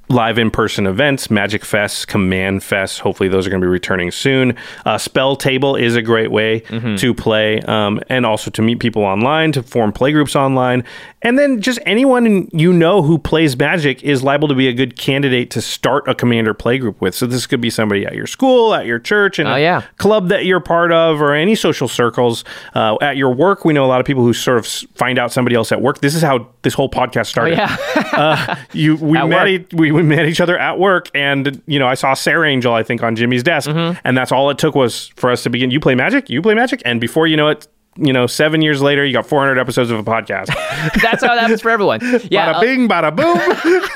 live 0.09 0.39
in 0.39 0.51
person 0.51 0.87
events, 0.87 1.31
Magic 1.31 1.65
Fest, 1.65 2.09
Command 2.09 2.63
Fest. 2.63 3.01
Hopefully, 3.01 3.29
those 3.29 3.47
are 3.47 3.51
going 3.51 3.61
to 3.61 3.65
be 3.65 3.71
returning 3.71 4.11
soon. 4.11 4.57
Uh, 4.85 4.99
Spell 4.99 5.37
Table 5.37 5.77
is 5.77 5.97
a 5.97 6.03
great 6.03 6.31
way 6.31 6.61
to 6.99 7.15
play 7.15 7.61
um, 7.63 8.01
and 8.09 8.27
also 8.27 8.51
to 8.51 8.63
meet 8.63 8.81
people 8.81 9.03
online, 9.03 9.53
to 9.53 9.63
form 9.63 9.93
playgroups 9.93 10.37
online. 10.37 10.85
And 11.23 11.39
then 11.39 11.61
just 11.63 11.79
anyone 11.87 12.49
you 12.53 12.73
know 12.73 13.01
who 13.03 13.19
plays 13.19 13.57
Magic 13.57 14.03
is 14.03 14.23
liable 14.23 14.47
to 14.49 14.55
be 14.55 14.69
a 14.69 14.75
good 14.75 14.99
candidate 14.99 15.51
to 15.53 15.63
start 15.63 16.07
a 16.07 16.15
Commander 16.15 16.53
playgroup 16.53 17.01
with. 17.01 17.15
So, 17.15 17.27
this 17.27 17.47
could 17.47 17.61
be 17.63 17.71
somebody 17.71 18.05
at 18.05 18.15
your 18.15 18.27
school, 18.27 18.75
at 18.75 18.85
your 18.87 18.99
church, 18.99 19.39
and 19.39 19.49
Oh, 19.49 19.57
yeah. 19.57 19.83
club 19.99 20.29
that 20.29 20.45
you're 20.45 20.61
part 20.61 20.93
of 20.93 21.23
or 21.23 21.33
any 21.35 21.55
social 21.55 21.89
circles 21.89 22.45
uh, 22.75 22.97
at 23.01 23.17
your 23.17 23.33
work 23.33 23.65
we 23.65 23.73
know 23.73 23.85
a 23.85 23.87
lot 23.87 24.01
of 24.01 24.07
people 24.07 24.23
who 24.23 24.33
sort 24.33 24.59
of 24.59 24.67
find 24.95 25.19
out 25.19 25.33
somebody 25.33 25.55
else 25.57 25.71
at 25.73 25.81
work 25.81 26.01
this 26.01 26.15
is 26.15 26.23
how 26.23 26.49
this 26.63 26.75
whole 26.75 26.89
podcast 26.89 27.27
started 27.27 27.57
yeah. 27.57 27.77
uh, 28.13 28.57
you 28.73 28.97
we 28.97 29.17
met 29.29 29.73
we, 29.73 29.93
we 29.95 30.03
met 30.03 30.27
each 30.27 30.41
other 30.41 30.59
at 30.59 30.79
work 30.79 31.09
and 31.15 31.63
you 31.67 31.79
know 31.79 31.87
i 31.87 31.95
saw 31.95 32.15
Serra 32.15 32.49
Angel 32.49 32.75
i 32.75 32.83
think 32.83 33.03
on 33.03 33.17
jimmy's 33.17 33.43
desk. 33.43 33.71
Mm-hmm. 33.71 33.99
and 34.05 34.17
that's 34.19 34.33
all 34.33 34.51
it 34.51 34.59
took 34.59 34.75
was 34.75 35.09
for 35.17 35.31
us 35.31 35.43
to 35.45 35.51
begin. 35.51 35.71
You 35.71 35.81
play 35.81 35.95
magic? 35.95 36.29
You 36.29 36.43
play 36.43 36.55
magic? 36.55 36.83
And 36.85 37.01
before 37.01 37.27
you 37.27 37.37
know 37.37 37.49
it 37.49 37.67
you 37.97 38.13
know 38.13 38.27
seven 38.27 38.61
years 38.63 38.83
later 38.83 39.05
you 39.05 39.13
got 39.13 39.25
400 39.27 39.59
episodes 39.59 39.91
of 39.91 39.99
a 39.99 40.03
podcast 40.03 40.47
That's 41.03 41.25
how 41.25 41.35
it 41.35 41.41
happens 41.41 41.61
for 41.63 41.71
everyone. 41.71 42.01
Yeah, 42.31 42.55
bada 42.55 42.61
bing 42.61 42.89
bada 42.89 43.15
boom 43.15 43.39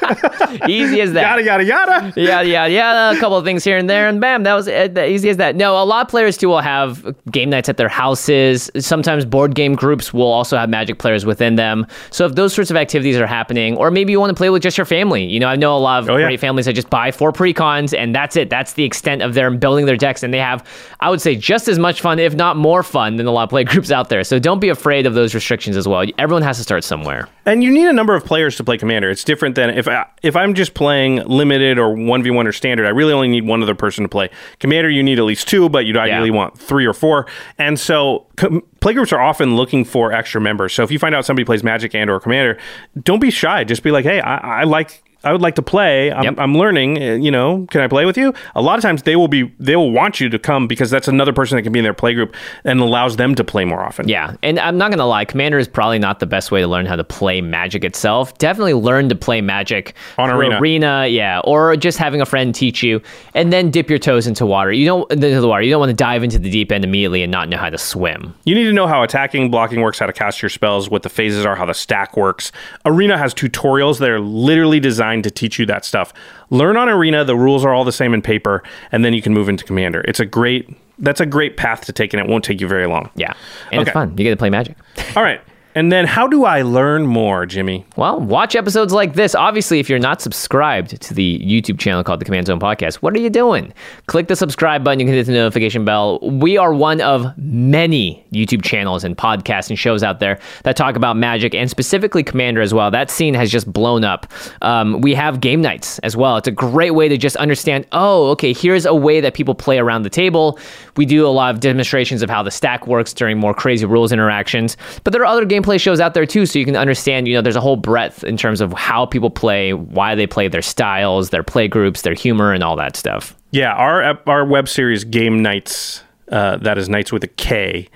uh, 0.02 0.66
easy 0.68 1.00
as 1.00 1.12
that. 1.14 1.22
yada 1.22 1.42
yada 1.42 1.64
yada 1.64 2.12
yeah, 2.20 2.40
yeah, 2.40 2.66
yeah. 2.66 3.10
A 3.12 3.18
couple 3.18 3.36
of 3.36 3.44
things 3.44 3.64
here 3.64 3.76
and 3.76 3.88
there, 3.90 4.08
and 4.08 4.20
bam, 4.20 4.42
that 4.44 4.54
was 4.54 4.68
uh, 4.68 4.88
easy 5.06 5.28
as 5.30 5.36
that. 5.38 5.56
No, 5.56 5.82
a 5.82 5.84
lot 5.84 6.06
of 6.06 6.10
players 6.10 6.36
too 6.36 6.48
will 6.48 6.60
have 6.60 7.16
game 7.30 7.50
nights 7.50 7.68
at 7.68 7.76
their 7.76 7.88
houses. 7.88 8.70
Sometimes 8.78 9.24
board 9.24 9.54
game 9.54 9.74
groups 9.74 10.12
will 10.14 10.30
also 10.30 10.56
have 10.56 10.68
Magic 10.68 10.98
players 10.98 11.26
within 11.26 11.56
them. 11.56 11.86
So 12.10 12.26
if 12.26 12.34
those 12.34 12.54
sorts 12.54 12.70
of 12.70 12.76
activities 12.76 13.16
are 13.16 13.26
happening, 13.26 13.76
or 13.76 13.90
maybe 13.90 14.12
you 14.12 14.20
want 14.20 14.30
to 14.30 14.34
play 14.36 14.50
with 14.50 14.62
just 14.62 14.78
your 14.78 14.84
family, 14.84 15.24
you 15.24 15.40
know, 15.40 15.48
I 15.48 15.56
know 15.56 15.76
a 15.76 15.78
lot 15.78 16.02
of 16.02 16.10
Oh, 16.10 16.16
yeah. 16.16 16.26
great 16.26 16.40
families 16.40 16.66
that 16.66 16.74
just 16.74 16.90
buy 16.90 17.10
four 17.10 17.32
precons 17.32 17.96
and 17.96 18.14
that's 18.14 18.36
it. 18.36 18.50
That's 18.50 18.74
the 18.74 18.84
extent 18.84 19.22
of 19.22 19.34
their 19.34 19.50
building 19.50 19.86
their 19.86 19.96
decks, 19.96 20.22
and 20.22 20.32
they 20.32 20.38
have, 20.38 20.64
I 21.00 21.10
would 21.10 21.20
say, 21.20 21.34
just 21.34 21.68
as 21.68 21.78
much 21.78 22.00
fun, 22.00 22.18
if 22.18 22.34
not 22.34 22.56
more 22.56 22.82
fun, 22.82 23.16
than 23.16 23.26
a 23.26 23.30
lot 23.32 23.44
of 23.44 23.50
play 23.50 23.64
groups 23.64 23.87
out 23.90 24.08
there. 24.08 24.24
So 24.24 24.38
don't 24.38 24.60
be 24.60 24.68
afraid 24.68 25.06
of 25.06 25.14
those 25.14 25.34
restrictions 25.34 25.76
as 25.76 25.86
well. 25.86 26.04
Everyone 26.18 26.42
has 26.42 26.56
to 26.58 26.62
start 26.62 26.84
somewhere. 26.84 27.28
And 27.46 27.62
you 27.64 27.70
need 27.70 27.86
a 27.86 27.92
number 27.92 28.14
of 28.14 28.24
players 28.24 28.56
to 28.56 28.64
play 28.64 28.78
commander. 28.78 29.10
It's 29.10 29.24
different 29.24 29.54
than 29.54 29.70
if 29.70 29.88
I, 29.88 30.06
if 30.22 30.36
I'm 30.36 30.54
just 30.54 30.74
playing 30.74 31.24
limited 31.26 31.78
or 31.78 31.94
one 31.94 32.22
v 32.22 32.30
one 32.30 32.46
or 32.46 32.52
standard. 32.52 32.86
I 32.86 32.90
really 32.90 33.12
only 33.12 33.28
need 33.28 33.46
one 33.46 33.62
other 33.62 33.74
person 33.74 34.04
to 34.04 34.08
play 34.08 34.30
commander. 34.60 34.90
You 34.90 35.02
need 35.02 35.18
at 35.18 35.24
least 35.24 35.48
two, 35.48 35.68
but 35.68 35.86
you'd 35.86 35.96
ideally 35.96 36.30
want 36.30 36.58
three 36.58 36.86
or 36.86 36.92
four. 36.92 37.26
And 37.58 37.78
so 37.78 38.26
com- 38.36 38.62
playgroups 38.80 39.12
are 39.12 39.20
often 39.20 39.56
looking 39.56 39.84
for 39.84 40.12
extra 40.12 40.40
members. 40.40 40.72
So 40.72 40.82
if 40.82 40.90
you 40.90 40.98
find 40.98 41.14
out 41.14 41.24
somebody 41.24 41.44
plays 41.44 41.62
magic 41.62 41.94
and 41.94 42.10
or 42.10 42.20
commander, 42.20 42.58
don't 43.02 43.20
be 43.20 43.30
shy. 43.30 43.64
Just 43.64 43.82
be 43.82 43.90
like, 43.90 44.04
hey, 44.04 44.20
I, 44.20 44.60
I 44.60 44.64
like. 44.64 45.02
I 45.28 45.32
would 45.32 45.42
like 45.42 45.54
to 45.56 45.62
play. 45.62 46.10
I'm, 46.12 46.24
Yep. 46.24 46.34
I'm 46.38 46.54
learning. 46.56 46.96
uh, 47.02 47.14
You 47.14 47.30
know, 47.30 47.66
can 47.70 47.80
I 47.80 47.88
play 47.88 48.04
with 48.06 48.16
you? 48.16 48.32
A 48.54 48.62
lot 48.62 48.78
of 48.78 48.82
times 48.82 49.02
they 49.02 49.16
will 49.16 49.28
be. 49.28 49.52
They 49.60 49.76
will 49.76 49.90
want 49.92 50.20
you 50.20 50.28
to 50.30 50.38
come 50.38 50.66
because 50.66 50.90
that's 50.90 51.08
another 51.08 51.32
person 51.32 51.56
that 51.56 51.62
can 51.62 51.72
be 51.72 51.78
in 51.78 51.84
their 51.84 51.94
play 51.94 52.14
group 52.14 52.34
and 52.64 52.80
allows 52.80 53.16
them 53.16 53.34
to 53.34 53.44
play 53.44 53.64
more 53.64 53.80
often. 53.80 54.08
Yeah, 54.08 54.34
and 54.42 54.58
I'm 54.58 54.78
not 54.78 54.90
gonna 54.90 55.06
lie, 55.06 55.24
Commander 55.24 55.58
is 55.58 55.68
probably 55.68 55.98
not 55.98 56.20
the 56.20 56.26
best 56.26 56.50
way 56.50 56.60
to 56.60 56.66
learn 56.66 56.86
how 56.86 56.96
to 56.96 57.04
play 57.04 57.40
Magic 57.40 57.84
itself. 57.84 58.36
Definitely 58.38 58.74
learn 58.74 59.08
to 59.10 59.14
play 59.14 59.40
Magic 59.40 59.94
On 60.16 60.30
Arena. 60.30 60.58
Arena, 60.58 61.06
yeah, 61.08 61.40
or 61.44 61.76
just 61.76 61.98
having 61.98 62.20
a 62.20 62.26
friend 62.26 62.54
teach 62.54 62.82
you, 62.82 63.00
and 63.34 63.52
then 63.52 63.70
dip 63.70 63.90
your 63.90 63.98
toes 63.98 64.26
into 64.26 64.46
water. 64.46 64.72
You 64.72 64.86
don't 64.86 65.10
into 65.12 65.40
the 65.40 65.48
water. 65.48 65.62
You 65.62 65.70
don't 65.70 65.80
want 65.80 65.90
to 65.90 65.96
dive 65.96 66.22
into 66.22 66.38
the 66.38 66.50
deep 66.50 66.72
end 66.72 66.84
immediately 66.84 67.22
and 67.22 67.30
not 67.30 67.48
know 67.48 67.56
how 67.58 67.70
to 67.70 67.78
swim. 67.78 68.34
You 68.44 68.54
need 68.54 68.64
to 68.64 68.72
know 68.72 68.86
how 68.86 69.02
attacking, 69.02 69.50
blocking 69.50 69.80
works, 69.80 69.98
how 69.98 70.06
to 70.06 70.12
cast 70.12 70.40
your 70.42 70.48
spells, 70.48 70.88
what 70.88 71.02
the 71.02 71.08
phases 71.10 71.44
are, 71.44 71.54
how 71.56 71.66
the 71.66 71.74
stack 71.74 72.16
works. 72.16 72.50
Arena 72.86 73.18
has 73.18 73.34
tutorials 73.34 73.98
that 73.98 74.08
are 74.08 74.20
literally 74.20 74.80
designed 74.80 75.17
designed 75.22 75.34
to 75.34 75.40
teach 75.40 75.58
you 75.58 75.66
that 75.66 75.84
stuff. 75.84 76.12
Learn 76.50 76.76
on 76.76 76.88
Arena. 76.88 77.24
The 77.24 77.36
rules 77.36 77.64
are 77.64 77.72
all 77.72 77.84
the 77.84 77.92
same 77.92 78.14
in 78.14 78.22
paper, 78.22 78.62
and 78.92 79.04
then 79.04 79.12
you 79.14 79.22
can 79.22 79.34
move 79.34 79.48
into 79.48 79.64
Commander. 79.64 80.02
It's 80.06 80.20
a 80.20 80.26
great. 80.26 80.68
That's 81.00 81.20
a 81.20 81.26
great 81.26 81.56
path 81.56 81.84
to 81.86 81.92
take, 81.92 82.12
and 82.12 82.20
it 82.20 82.28
won't 82.28 82.44
take 82.44 82.60
you 82.60 82.66
very 82.66 82.86
long. 82.86 83.10
Yeah. 83.14 83.34
And 83.70 83.82
it's 83.82 83.90
fun. 83.92 84.10
You 84.18 84.24
get 84.24 84.30
to 84.30 84.36
play 84.36 84.50
Magic. 84.50 84.76
All 85.14 85.22
right. 85.22 85.40
And 85.78 85.92
then, 85.92 86.06
how 86.06 86.26
do 86.26 86.44
I 86.44 86.62
learn 86.62 87.06
more, 87.06 87.46
Jimmy? 87.46 87.86
Well, 87.94 88.18
watch 88.18 88.56
episodes 88.56 88.92
like 88.92 89.14
this. 89.14 89.36
Obviously, 89.36 89.78
if 89.78 89.88
you're 89.88 90.00
not 90.00 90.20
subscribed 90.20 91.00
to 91.00 91.14
the 91.14 91.38
YouTube 91.38 91.78
channel 91.78 92.02
called 92.02 92.20
the 92.20 92.24
Command 92.24 92.48
Zone 92.48 92.58
Podcast, 92.58 92.96
what 92.96 93.14
are 93.14 93.20
you 93.20 93.30
doing? 93.30 93.72
Click 94.08 94.26
the 94.26 94.34
subscribe 94.34 94.82
button. 94.82 94.98
You 94.98 95.06
can 95.06 95.14
hit 95.14 95.26
the 95.26 95.34
notification 95.34 95.84
bell. 95.84 96.18
We 96.18 96.56
are 96.56 96.74
one 96.74 97.00
of 97.00 97.32
many 97.38 98.26
YouTube 98.32 98.64
channels 98.64 99.04
and 99.04 99.16
podcasts 99.16 99.70
and 99.70 99.78
shows 99.78 100.02
out 100.02 100.18
there 100.18 100.40
that 100.64 100.74
talk 100.74 100.96
about 100.96 101.16
Magic 101.16 101.54
and 101.54 101.70
specifically 101.70 102.24
Commander 102.24 102.60
as 102.60 102.74
well. 102.74 102.90
That 102.90 103.08
scene 103.08 103.34
has 103.34 103.48
just 103.48 103.72
blown 103.72 104.02
up. 104.02 104.26
Um, 104.62 105.00
we 105.00 105.14
have 105.14 105.38
game 105.38 105.60
nights 105.60 106.00
as 106.00 106.16
well. 106.16 106.38
It's 106.38 106.48
a 106.48 106.50
great 106.50 106.96
way 106.96 107.08
to 107.08 107.16
just 107.16 107.36
understand. 107.36 107.86
Oh, 107.92 108.30
okay. 108.30 108.52
Here's 108.52 108.84
a 108.84 108.96
way 108.96 109.20
that 109.20 109.32
people 109.32 109.54
play 109.54 109.78
around 109.78 110.02
the 110.02 110.10
table. 110.10 110.58
We 110.96 111.06
do 111.06 111.24
a 111.24 111.30
lot 111.30 111.54
of 111.54 111.60
demonstrations 111.60 112.20
of 112.20 112.30
how 112.30 112.42
the 112.42 112.50
stack 112.50 112.88
works 112.88 113.12
during 113.12 113.38
more 113.38 113.54
crazy 113.54 113.86
rules 113.86 114.10
interactions. 114.10 114.76
But 115.04 115.12
there 115.12 115.22
are 115.22 115.26
other 115.26 115.46
gameplay 115.46 115.67
shows 115.76 116.00
out 116.00 116.14
there 116.14 116.24
too, 116.24 116.46
so 116.46 116.58
you 116.58 116.64
can 116.64 116.76
understand. 116.76 117.28
You 117.28 117.34
know, 117.34 117.42
there's 117.42 117.56
a 117.56 117.60
whole 117.60 117.76
breadth 117.76 118.24
in 118.24 118.38
terms 118.38 118.62
of 118.62 118.72
how 118.72 119.04
people 119.04 119.28
play, 119.28 119.74
why 119.74 120.14
they 120.14 120.26
play, 120.26 120.48
their 120.48 120.62
styles, 120.62 121.28
their 121.28 121.42
play 121.42 121.68
groups, 121.68 122.00
their 122.02 122.14
humor, 122.14 122.54
and 122.54 122.62
all 122.62 122.76
that 122.76 122.96
stuff. 122.96 123.36
Yeah, 123.50 123.72
our 123.74 124.18
our 124.26 124.46
web 124.46 124.68
series 124.68 125.04
Game 125.04 125.42
Nights, 125.42 126.02
uh, 126.30 126.56
that 126.58 126.78
is 126.78 126.88
Nights 126.88 127.12
with 127.12 127.24
a 127.24 127.28
K, 127.28 127.88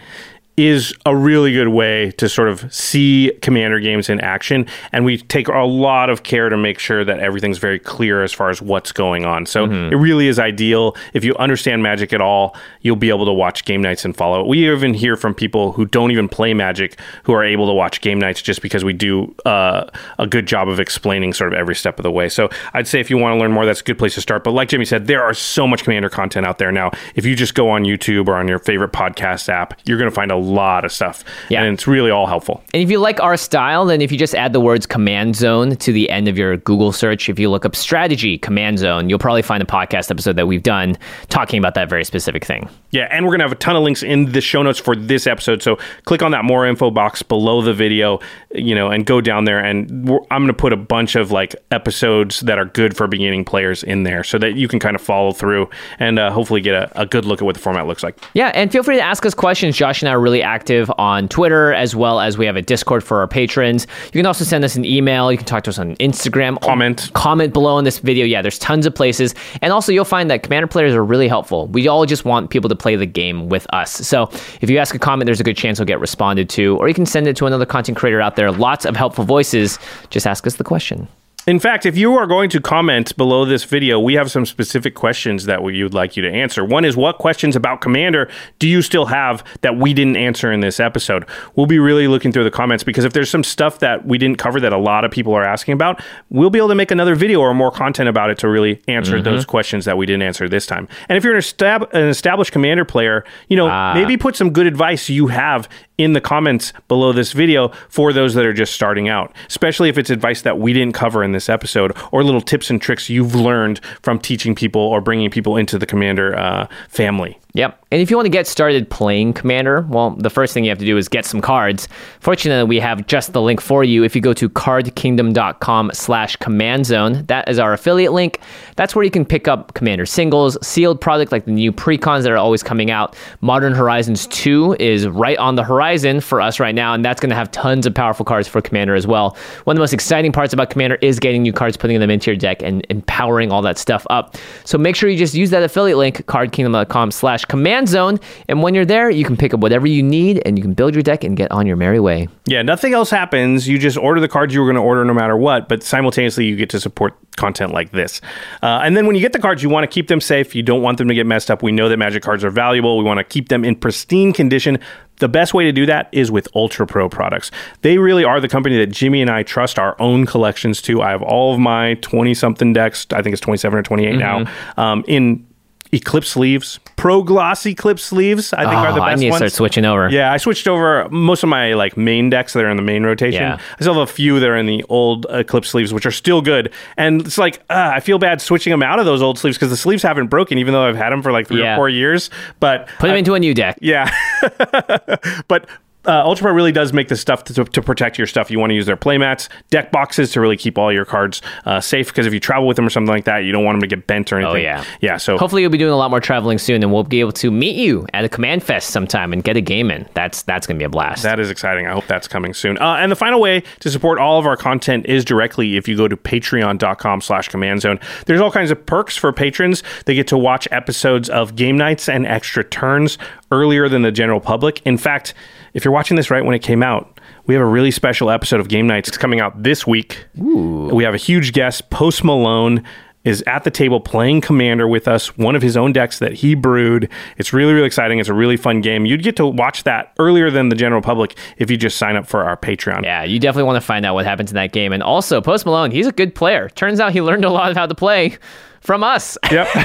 is 0.57 0.93
a 1.07 1.17
really 1.17 1.53
good 1.53 1.69
way 1.69 2.11
to 2.13 2.29
sort 2.29 2.49
of 2.49 2.73
see 2.73 3.33
Commander 3.41 3.81
games 3.81 4.11
in 4.11 4.21
action, 4.21 4.67
and 4.93 5.05
we 5.05 5.17
take 5.17 5.49
a 5.49 5.61
lot 5.61 6.11
of 6.11 6.23
care 6.23 6.49
to 6.49 6.57
make 6.57 6.79
sure 6.79 7.05
that 7.05 7.21
everything's 7.21 7.59
very 7.59 7.79
clear 7.79 8.23
as 8.23 8.33
far 8.33 8.51
as 8.51 8.61
what's 8.61 8.93
going 8.93 9.25
on. 9.25 9.47
So 9.47 9.65
it 9.65 9.97
really 9.97 10.29
is 10.29 10.39
ideal 10.39 10.95
if 11.15 11.25
you 11.25 11.35
understand 11.37 11.83
Magic 11.83 12.13
at 12.13 12.21
all. 12.21 12.55
You'll 12.83 12.97
be 12.97 13.09
able 13.09 13.25
to 13.25 13.33
watch 13.33 13.65
Game 13.65 13.81
Nights 13.81 14.05
and 14.05 14.15
follow 14.15 14.41
it. 14.41 14.47
We 14.47 14.71
even 14.71 14.93
hear 14.93 15.17
from 15.17 15.35
people 15.35 15.73
who 15.73 15.87
don't 15.87 16.11
even 16.11 16.29
play 16.29 16.53
Magic 16.53 16.99
who 17.23 17.33
are 17.33 17.45
able 17.45 17.67
to 17.67 17.73
watch 17.73 18.01
Game 18.03 18.19
Nights 18.19 18.43
just 18.43 18.61
because 18.61 18.85
we 18.85 18.93
do 18.93 19.35
uh, 19.47 19.87
a 20.19 20.27
good 20.27 20.47
job 20.47 20.69
of 20.69 20.79
explaining 20.81 21.33
sort 21.33 21.53
of 21.53 21.59
every 21.59 21.75
step 21.75 21.99
of 21.99 22.03
the 22.03 22.11
way. 22.11 22.29
So 22.29 22.51
I'd 22.75 22.87
say 22.87 23.01
if 23.01 23.09
you 23.09 23.17
want 23.17 23.35
to 23.35 23.41
learn 23.41 23.53
more, 23.53 23.65
that's 23.65 23.81
a 23.81 23.85
good 23.85 23.99
place 23.99 24.15
to 24.15 24.21
start. 24.21 24.45
But 24.45 24.51
like 24.51 24.69
Jimmy 24.69 24.85
said, 24.85 25.07
there 25.07 25.23
are 25.23 25.35
so 25.35 25.67
much 25.67 25.85
Commander 25.85 26.11
content 26.11 26.47
out 26.47 26.59
there 26.59 26.73
now. 26.73 26.91
If 27.15 27.25
you 27.25 27.35
just 27.35 27.55
go 27.55 27.71
on 27.71 27.85
YouTube 27.85 28.29
or 28.29 28.35
on 28.35 28.49
your 28.49 28.59
favorite 28.59 28.93
podcast 28.93 29.49
app, 29.49 29.81
you're 29.87 29.99
going 29.99 30.11
to 30.11 30.15
find 30.15 30.31
a 30.31 30.37
lot 30.53 30.85
of 30.85 30.93
stuff. 30.93 31.25
Yeah. 31.49 31.63
And 31.63 31.75
it's 31.75 31.87
really 31.87 32.11
all 32.11 32.27
helpful. 32.27 32.63
And 32.73 32.83
if 32.83 32.91
you 32.91 32.99
like 32.99 33.21
our 33.21 33.37
style, 33.37 33.87
then 33.87 34.01
if 34.01 34.13
you 34.13 34.19
just 34.19 34.35
add 34.35 34.53
the 34.53 34.61
words 34.61 34.87
command 34.87 35.37
zone 35.37 35.77
to 35.77 35.93
the 35.93 36.11
end 36.11 36.29
of 36.29 36.39
your 36.39 36.57
Google 36.59 36.93
search, 36.93 37.29
if 37.29 37.39
you 37.39 37.51
look 37.51 37.65
up 37.65 37.75
strategy 37.75 38.39
command 38.39 38.79
zone, 38.79 39.09
you'll 39.09 39.19
probably 39.19 39.43
find 39.43 39.63
a 39.63 39.67
podcast 39.67 40.11
episode 40.11 40.37
that 40.37 40.47
we've 40.47 40.63
done 40.63 40.97
talking 41.29 41.59
about 41.59 41.75
that 41.75 41.89
very 41.89 42.05
specific 42.05 42.45
thing. 42.45 42.69
Yeah, 42.91 43.09
and 43.11 43.25
we're 43.25 43.31
going 43.31 43.41
to 43.41 43.45
have 43.45 43.53
a 43.53 43.57
ton 43.57 43.75
of 43.75 43.83
links 43.83 44.03
in 44.03 44.33
the 44.33 44.41
show 44.41 44.63
notes 44.63 44.79
for 44.79 44.95
this 44.95 45.27
episode. 45.27 45.63
So 45.63 45.79
click 46.05 46.23
on 46.23 46.33
that 46.33 46.45
more 46.45 46.67
info 46.67 46.91
box 46.91 47.23
below 47.23 47.63
the 47.63 47.73
video, 47.73 48.21
you 48.55 48.75
know, 48.75 48.91
and 48.91 49.07
go 49.07 49.21
down 49.21 49.45
there. 49.45 49.61
And 49.61 50.09
we're, 50.09 50.21
I'm 50.31 50.43
going 50.43 50.49
to 50.49 50.55
put 50.55 50.73
a 50.73 50.77
bunch 50.77 51.17
of 51.17 51.31
like 51.31 51.57
episodes 51.71 52.41
that 52.41 52.59
are 52.59 52.67
good 52.67 52.95
for 52.97 53.07
beginning 53.07 53.45
players 53.45 53.83
in 53.83 54.03
there 54.03 54.23
so 54.23 54.39
that 54.39 54.57
you 54.57 54.69
can 54.69 54.79
kind 54.79 54.95
of 54.95 55.01
follow 55.01 55.33
through 55.33 55.71
and 55.99 56.19
uh, 56.19 56.31
hopefully 56.31 56.61
get 56.61 56.75
a, 56.75 57.01
a 57.01 57.07
good 57.07 57.25
look 57.25 57.41
at 57.41 57.45
what 57.45 57.55
the 57.55 57.61
format 57.61 57.87
looks 57.87 58.03
like. 58.03 58.19
Yeah, 58.35 58.53
and 58.55 58.71
feel 58.71 58.83
free 58.83 58.97
to 58.97 59.03
ask 59.03 59.25
us 59.25 59.35
questions. 59.35 59.77
Josh 59.77 60.03
and 60.03 60.09
I 60.09 60.13
are 60.13 60.21
really 60.21 60.32
active 60.41 60.89
on 60.99 61.29
Twitter 61.29 61.75
as 61.75 61.97
well 61.97 62.21
as 62.21 62.39
we 62.39 62.47
have 62.47 62.55
a 62.55 62.63
Discord 62.63 63.03
for 63.03 63.19
our 63.19 63.27
patrons. 63.27 63.89
You 64.07 64.21
can 64.21 64.27
also 64.27 64.45
send 64.45 64.65
us 64.65 64.77
an 64.77 64.85
email. 64.85 65.33
You 65.33 65.37
can 65.37 65.47
talk 65.47 65.65
to 65.65 65.71
us 65.71 65.79
on 65.81 65.97
Instagram. 65.97 66.61
Comment. 66.61 67.11
Comment 67.15 67.53
below 67.53 67.77
in 67.79 67.85
this 67.85 67.99
video. 67.99 68.25
Yeah, 68.25 68.41
there's 68.41 68.59
tons 68.61 68.87
of 68.87 68.95
places. 68.95 69.35
And 69.61 69.73
also, 69.73 69.91
you'll 69.91 70.05
find 70.05 70.31
that 70.31 70.45
Commander 70.45 70.69
players 70.69 70.95
are 70.95 71.05
really 71.05 71.27
helpful. 71.27 71.67
We 71.67 71.89
all 71.89 72.07
just 72.07 72.25
want 72.25 72.51
people 72.51 72.69
to 72.69 72.77
play 72.77 72.95
the 72.95 73.07
game 73.07 73.49
with 73.49 73.67
us. 73.75 73.91
So 73.91 74.31
if 74.61 74.71
you 74.71 74.79
ask 74.79 74.95
a 74.95 74.99
comment, 74.99 75.27
there's 75.27 75.41
a 75.41 75.45
good 75.45 75.57
chance 75.57 75.81
it'll 75.81 75.89
get 75.89 75.99
responded 75.99 76.49
to, 76.51 76.77
or 76.79 76.87
you 76.87 76.95
can 76.95 77.07
send 77.07 77.27
it 77.27 77.35
to 77.37 77.47
another 77.47 77.67
content 77.67 77.99
creator 77.99 78.21
out 78.21 78.37
there. 78.37 78.53
Lots 78.53 78.85
of 78.85 78.95
helpful 78.95 79.25
voices. 79.25 79.79
Just 80.11 80.27
ask 80.27 80.47
us 80.47 80.55
the 80.55 80.65
question. 80.65 81.09
In 81.45 81.59
fact, 81.59 81.87
if 81.87 81.97
you 81.97 82.15
are 82.15 82.29
going 82.29 82.49
to 82.51 82.61
comment 82.61 83.17
below 83.17 83.45
this 83.45 83.65
video, 83.65 83.99
we 83.99 84.15
have 84.15 84.31
some 84.31 84.47
specific 84.47 84.95
questions 84.95 85.47
that 85.47 85.61
we 85.61 85.83
would 85.83 85.93
like 85.93 86.17
you 86.17 86.23
to 86.23 86.31
answer. 86.31 86.65
One 86.65 86.85
is 86.85 86.97
what 86.97 87.19
questions 87.19 87.57
about 87.57 87.81
Commander 87.81 88.31
do 88.61 88.69
you 88.69 88.81
still 88.81 89.07
have 89.07 89.43
that 89.63 89.77
we 89.77 89.93
didn't 89.93 90.17
answer 90.17 90.53
in 90.53 90.61
this 90.61 90.79
episode? 90.79 91.29
We'll 91.57 91.67
be 91.67 91.81
really 91.81 92.07
looking 92.07 92.31
through 92.31 92.45
the 92.45 92.53
comments 92.53 92.85
because 92.85 93.05
if 93.05 93.13
there's 93.13 93.29
some 93.29 93.43
stuff 93.43 93.81
that 93.81 94.07
we 94.07 94.19
didn't 94.19 94.39
cover 94.39 94.61
that 94.61 94.73
a 94.73 94.79
lot 94.79 95.05
of 95.05 95.11
people 95.11 95.35
are 95.35 95.43
asking 95.43 95.75
about, 95.75 96.01
we'll 96.31 96.49
be 96.49 96.61
able 96.61 96.69
to 96.69 96.77
make 96.77 96.93
another 96.93 97.17
video 97.17 97.41
or 97.41 97.53
more 97.55 97.73
content 97.73 98.09
about 98.09 98.31
it 98.31 98.39
to 98.39 98.49
really 98.49 98.81
answer 98.87 99.17
mm-hmm. 99.17 99.25
those 99.25 99.45
questions 99.45 99.85
that 99.85 99.99
we 99.99 100.07
didn't 100.07 100.23
answer 100.23 100.49
this 100.49 100.65
time. 100.65 100.87
And 101.09 101.19
if 101.19 101.25
you're 101.25 101.35
an, 101.35 101.41
estab- 101.41 101.93
an 101.93 102.07
established 102.07 102.53
Commander 102.53 102.85
player, 102.85 103.25
you 103.49 103.57
know, 103.57 103.67
ah. 103.67 103.95
maybe 103.95 104.17
put 104.17 104.37
some 104.37 104.53
good 104.53 104.69
advice 104.69 105.09
you 105.09 105.27
have 105.27 105.69
in 106.03 106.13
the 106.13 106.21
comments 106.21 106.73
below 106.89 107.13
this 107.13 107.33
video 107.33 107.69
for 107.89 108.13
those 108.13 108.35
that 108.35 108.47
are 108.47 108.53
just 108.53 108.73
starting 108.75 109.09
out, 109.09 109.35
especially 109.49 109.89
if 109.89 109.99
it's 109.99 110.11
advice 110.11 110.43
that 110.43 110.59
we 110.59 110.73
didn't 110.73 110.95
cover 110.95 111.23
in 111.23 111.33
this 111.33 111.49
episode 111.49 111.97
or 112.11 112.25
little 112.25 112.41
tips 112.41 112.71
and 112.71 112.81
tricks 112.81 113.09
you've 113.09 113.35
learned 113.35 113.81
from 114.03 114.19
teaching 114.19 114.55
people 114.55 114.81
or 114.81 115.01
bringing 115.01 115.31
people 115.31 115.57
into 115.57 115.79
the 115.79 115.87
Commander 115.87 116.37
uh, 116.37 116.67
family. 116.89 117.39
Yep. 117.55 117.85
And 117.91 118.01
if 118.01 118.11
you 118.11 118.17
want 118.17 118.25
to 118.25 118.31
get 118.31 118.47
started 118.47 118.89
playing 118.89 119.35
Commander, 119.35 119.83
well, 119.91 120.13
the 120.13 120.31
first 120.31 120.55
thing 120.55 120.65
you 120.65 120.71
have 120.71 120.79
to 120.79 120.87
do 120.87 120.97
is 120.97 121.09
get 121.09 121.27
some 121.27 121.43
cards. 121.43 121.87
Fortunately, 122.21 122.67
we 122.67 122.81
have 122.81 123.07
just 123.07 123.35
the 123.35 123.43
link 123.43 123.61
for 123.61 123.85
you. 123.85 124.03
If 124.05 124.17
you 124.17 124.23
go 124.23 124.33
to 124.33 124.49
cardkingdom.com 124.49 125.91
slash 125.93 126.37
command 126.37 126.87
zone, 126.87 127.27
that 127.27 127.51
is 127.51 127.59
our 127.59 127.75
affiliate 127.75 128.13
link. 128.13 128.41
That's 128.77 128.97
where 128.97 129.05
you 129.05 129.11
can 129.11 129.27
pick 129.27 129.49
up 129.49 129.75
Commander 129.75 130.07
singles, 130.07 130.57
sealed 130.67 131.03
product 131.03 131.31
like 131.31 131.45
the 131.45 131.51
new 131.51 131.73
precons 131.73 132.23
that 132.23 132.33
are 132.33 132.39
always 132.39 132.63
coming 132.63 132.91
out. 132.91 133.15
Modern 133.43 133.75
Horizons 133.75 134.27
2 134.29 134.77
is 134.81 135.07
right 135.07 135.37
on 135.37 135.57
the 135.57 135.65
horizon 135.65 136.23
for 136.23 136.41
us 136.41 136.59
right 136.59 136.75
now, 136.75 136.95
and 136.95 137.05
that's 137.05 137.21
going 137.21 137.31
to 137.31 137.37
have 137.37 137.51
tons 137.51 137.85
of 137.85 137.95
powerful 137.95 138.25
cards 138.25 138.49
for 138.49 138.63
Commander 138.63 138.95
as 138.95 139.07
well. 139.07 139.37
One 139.65 139.75
of 139.75 139.77
the 139.77 139.83
most 139.83 139.93
exciting 139.93 140.33
parts 140.33 140.55
about 140.55 140.71
Commander 140.71 140.97
is 141.03 141.19
getting 141.19 141.43
new 141.43 141.53
cards, 141.53 141.77
putting 141.77 142.01
them 142.01 142.09
into 142.09 142.31
your 142.31 142.39
deck, 142.39 142.63
and 142.63 142.87
empowering 142.89 143.53
all 143.53 143.61
that 143.61 143.77
stuff 143.77 144.07
up. 144.09 144.39
So 144.65 144.79
make 144.79 144.97
sure 144.97 145.11
you 145.11 145.19
just 145.19 145.35
use 145.35 145.51
that 145.51 145.63
affiliate 145.63 145.99
link, 145.99 146.25
cardkingdom.com 146.25 147.11
slash 147.11 147.42
command 147.49 147.89
zone. 147.89 148.19
And 148.49 148.63
when 148.63 148.75
you're 148.75 148.85
there, 148.85 149.11
you 149.11 149.25
can 149.25 149.37
pick 149.37 149.55
up 149.55 149.61
whatever 149.61 149.87
you 149.87 150.03
need 150.03 150.43
and 150.45 150.59
you 150.59 150.63
can 150.63 150.75
build 150.75 150.95
your 150.95 151.03
deck 151.03 151.25
and 151.25 151.37
get 151.37 151.51
on 151.51 151.67
your 151.67 151.77
merry 151.77 152.01
way. 152.01 152.29
Yeah, 152.47 152.63
nothing 152.63 152.95
else 152.95 153.11
happens. 153.11 153.69
You 153.69 153.79
just 153.79 153.97
order 153.97 154.21
the 154.21 154.29
cards 154.29 154.55
you 154.55 154.61
were 154.61 154.67
going 154.67 154.77
to 154.77 154.83
order 154.83 155.05
no 155.05 155.15
matter 155.15 155.37
what, 155.37 155.69
but 155.69 155.83
simultaneously 155.83 156.47
you 156.47 156.57
get 156.57 156.71
to 156.71 156.81
support 156.81 157.17
content 157.37 157.73
like 157.73 157.93
this. 157.93 158.21
Uh, 158.63 158.81
and 158.85 158.97
then 158.97 159.07
when 159.07 159.17
you 159.17 159.23
get 159.23 159.33
the 159.33 159.39
cards, 159.39 159.63
you 159.63 159.69
want 159.69 159.85
to 159.85 159.93
keep 159.93 160.09
them 160.09 160.21
safe. 160.21 160.55
You 160.55 160.63
don't 160.63 160.83
want 160.83 160.99
them 160.99 161.09
to 161.09 161.15
get 161.15 161.27
messed 161.27 161.51
up. 161.51 161.63
We 161.63 161.73
know 161.73 161.89
that 161.89 161.97
magic 161.97 162.23
cards 162.23 162.45
are 162.45 162.51
valuable. 162.51 162.99
We 162.99 163.05
want 163.05 163.19
to 163.19 163.25
keep 163.25 163.49
them 163.49 163.65
in 163.65 163.77
pristine 163.77 164.33
condition. 164.33 164.79
The 165.17 165.29
best 165.29 165.55
way 165.55 165.65
to 165.65 165.73
do 165.73 165.87
that 165.87 166.09
is 166.13 166.31
with 166.31 166.49
Ultra 166.55 166.87
Pro 166.87 167.09
products. 167.09 167.51
They 167.83 167.99
really 167.99 168.25
are 168.25 168.41
the 168.41 168.49
company 168.49 168.77
that 168.79 168.89
Jimmy 168.89 169.23
and 169.23 169.31
I 169.31 169.45
trust 169.45 169.79
our 169.79 169.95
own 170.01 170.27
collections 170.27 170.83
to. 170.83 171.01
I 171.01 171.11
have 171.11 171.23
all 171.23 171.55
of 171.55 171.61
my 171.61 171.95
20 171.95 172.35
something 172.35 172.73
decks, 172.73 173.07
I 173.13 173.23
think 173.23 173.33
it's 173.33 173.41
27 173.41 173.79
or 173.79 173.83
28 173.83 174.17
now, 174.17 174.53
um, 174.77 175.05
in 175.07 175.47
Eclipse 175.95 176.29
sleeves, 176.29 176.81
Pro 176.97 177.23
Gloss 177.23 177.67
Eclipse 177.67 178.03
sleeves. 178.03 178.53
I 178.55 178.63
think 178.65 178.75
are 178.77 178.93
the 178.95 179.01
Oh, 179.01 179.05
best 179.05 179.13
I 179.13 179.15
need 179.17 179.25
to 179.27 179.31
ones. 179.33 179.39
start 179.41 179.53
switching 179.53 179.85
over. 179.85 180.09
Yeah, 180.09 180.33
I 180.33 180.39
switched 180.39 180.67
over 180.67 181.07
most 181.11 181.43
of 181.43 181.51
my 181.51 181.75
like 181.75 181.97
main 181.99 182.31
decks 182.31 182.55
that 182.55 182.65
are 182.65 182.71
in 182.71 182.77
the 182.79 182.83
main 182.83 183.05
rotation. 183.05 183.43
Yeah. 183.43 183.59
I 183.79 183.83
still 183.83 183.93
have 183.95 184.09
a 184.09 184.13
few 184.13 184.41
that 184.41 184.49
are 184.49 184.57
in 184.57 184.65
the 184.67 184.83
old 184.89 185.27
Eclipse 185.29 185.69
sleeves, 185.69 185.93
which 185.93 186.07
are 186.07 186.11
still 186.11 186.41
good. 186.41 186.73
And 186.97 187.21
it's 187.27 187.37
like 187.37 187.59
uh, 187.69 187.93
I 187.95 188.01
feel 188.01 188.19
bad 188.19 188.41
switching 188.41 188.71
them 188.71 188.83
out 188.83 188.99
of 189.01 189.05
those 189.05 189.21
old 189.21 189.39
sleeves 189.39 189.59
because 189.59 189.69
the 189.71 189.77
sleeves 189.77 190.03
haven't 190.03 190.29
broken, 190.29 190.57
even 190.59 190.73
though 190.73 190.85
I've 190.89 190.97
had 190.97 191.11
them 191.11 191.21
for 191.23 191.31
like 191.31 191.47
three 191.49 191.61
Yeah. 191.61 191.75
or 191.75 191.77
four 191.77 191.89
years. 191.91 192.31
But 192.59 192.87
Put 192.99 193.09
them 193.09 193.17
I- 193.17 193.19
into 193.19 193.35
a 193.35 193.39
new 193.41 193.53
deck. 193.53 193.79
yeah, 193.83 194.11
but. 195.49 195.67
Uh, 196.05 196.35
really 196.43 196.73
does 196.73 196.93
make 196.93 197.09
the 197.09 197.17
stuff 197.17 197.45
to, 197.45 197.65
to 197.65 197.83
protect 197.83 198.19
your 198.19 198.27
stuff. 198.27 198.51
You 198.51 198.59
want 198.59 198.71
to 198.71 198.75
use 198.75 198.87
their 198.87 198.97
playmats, 198.97 199.49
deck 199.71 199.93
boxes 199.93 200.33
to 200.33 200.41
really 200.41 200.57
keep 200.57 200.79
all 200.79 200.93
your 200.93 201.05
cards 201.05 201.43
uh, 201.65 201.81
safe. 201.81 202.09
Because 202.09 202.27
if 202.27 202.35
you 202.35 202.41
travel 202.41 202.67
with 202.67 202.77
them 202.77 202.87
or 202.87 202.91
something 202.91 203.13
like 203.13 203.25
that, 203.25 203.45
you 203.45 203.53
don't 203.53 203.65
want 203.65 203.77
them 203.77 203.89
to 203.89 203.97
get 203.97 204.07
bent 204.07 204.33
or 204.33 204.39
anything. 204.39 204.55
Oh, 204.55 204.59
yeah. 204.59 204.85
yeah. 205.01 205.17
So 205.17 205.39
Hopefully, 205.39 205.63
you'll 205.63 205.71
be 205.71 205.79
doing 205.79 205.93
a 205.93 205.97
lot 205.97 206.11
more 206.11 206.21
traveling 206.21 206.59
soon, 206.59 206.83
and 206.83 206.93
we'll 206.93 207.05
be 207.05 207.21
able 207.21 207.33
to 207.33 207.51
meet 207.51 207.77
you 207.77 208.07
at 208.13 208.25
a 208.25 208.29
Command 208.29 208.63
Fest 208.63 208.91
sometime 208.91 209.33
and 209.33 209.45
get 209.45 209.57
a 209.57 209.61
game 209.61 209.91
in. 209.91 210.09
That's 210.15 210.43
that's 210.43 210.67
gonna 210.67 210.79
be 210.79 210.85
a 210.85 210.89
blast. 210.89 211.23
That 211.23 211.39
is 211.39 211.51
exciting. 211.51 211.87
I 211.87 211.93
hope 211.93 212.07
that's 212.07 212.29
coming 212.29 212.55
soon. 212.55 212.79
Uh, 212.79 212.97
and 212.97 213.11
the 213.11 213.17
final 213.17 213.41
way 213.41 213.63
to 213.81 213.91
support 213.91 214.19
all 214.19 214.39
of 214.39 214.47
our 214.47 214.57
content 214.57 215.07
is 215.07 215.25
directly 215.25 215.77
if 215.77 215.87
you 215.89 215.97
go 215.97 216.09
to 216.09 216.17
patreon.com 216.17 217.21
slash 217.21 217.49
command 217.49 217.81
zone. 217.81 218.01
There's 218.27 218.41
all 218.41 218.51
kinds 218.51 218.71
of 218.71 218.85
perks 218.87 219.17
for 219.17 219.33
patrons. 219.33 219.83
They 220.07 220.15
get 220.15 220.27
to 220.29 220.39
watch 220.39 220.67
episodes 220.71 221.29
of 221.31 221.57
game 221.57 221.77
nights 221.77 222.09
and 222.09 222.27
extra 222.27 222.65
turns 222.65 223.19
earlier 223.51 223.89
than 223.89 224.03
the 224.03 224.13
general 224.13 224.41
public. 224.41 224.81
In 224.85 224.99
fact, 224.99 225.35
if 225.75 225.85
you're 225.85 225.93
watching 225.93 226.17
this 226.17 226.31
right 226.31 226.45
when 226.45 226.55
it 226.55 226.63
came 226.63 226.83
out, 226.83 227.21
we 227.47 227.55
have 227.55 227.63
a 227.63 227.67
really 227.67 227.91
special 227.91 228.31
episode 228.31 228.61
of 228.61 228.69
Game 228.69 228.87
Nights 228.87 229.09
It's 229.09 229.19
coming 229.19 229.41
out 229.41 229.63
this 229.63 229.87
week. 229.87 230.27
We 230.35 231.05
have 231.05 231.15
a 231.15 231.19
huge 231.19 231.53
guest, 231.53 231.91
Post 231.91 232.25
Malone. 232.25 232.85
is 233.25 233.43
at 233.47 233.63
the 233.63 233.71
table 233.71 234.01
playing 234.01 234.41
Commander 234.41 234.89
with 234.89 235.07
us, 235.07 235.37
one 235.39 235.55
of 235.55 235.63
his 235.63 235.77
own 235.77 235.93
decks 235.93 236.19
that 236.19 236.33
he 236.33 236.55
brewed. 236.57 237.09
It's 237.37 237.53
really, 237.53 237.73
really 237.73 237.87
exciting. 237.87 238.19
It's 238.19 238.29
a 238.29 238.35
really 238.35 238.57
fun 238.57 238.81
game. 238.81 239.07
You'd 239.07 239.23
get 239.23 239.37
to 239.37 239.47
watch 239.47 239.85
that 239.85 240.13
earlier 240.19 240.51
than 240.51 240.71
the 240.71 240.75
general 240.77 241.01
public 241.01 241.37
if 241.57 241.71
you 241.71 241.77
just 241.77 241.97
sign 241.99 242.17
up 242.17 242.27
for 242.27 242.43
our 242.43 242.57
Patreon. 242.57 243.05
Yeah, 243.05 243.23
you 243.23 243.39
definitely 243.39 243.65
want 243.65 243.77
to 243.77 243.87
find 243.87 244.05
out 244.05 244.15
what 244.15 244.25
happens 244.25 244.51
in 244.51 244.57
that 244.57 244.73
game. 244.73 244.93
And 244.93 245.03
also, 245.05 245.41
Post 245.41 245.65
Malone, 245.67 245.93
he's 245.93 246.09
a 246.09 246.13
good 246.13 246.35
player. 246.35 246.69
Turns 246.71 246.99
out 246.99 247.13
he 247.13 247.23
learned 247.23 247.45
a 247.45 247.51
lot 247.51 247.71
of 247.71 247.77
how 247.77 247.87
to 247.87 247.95
play 247.95 248.39
from 248.83 249.03
us. 249.03 249.39
Yep. 249.51 249.69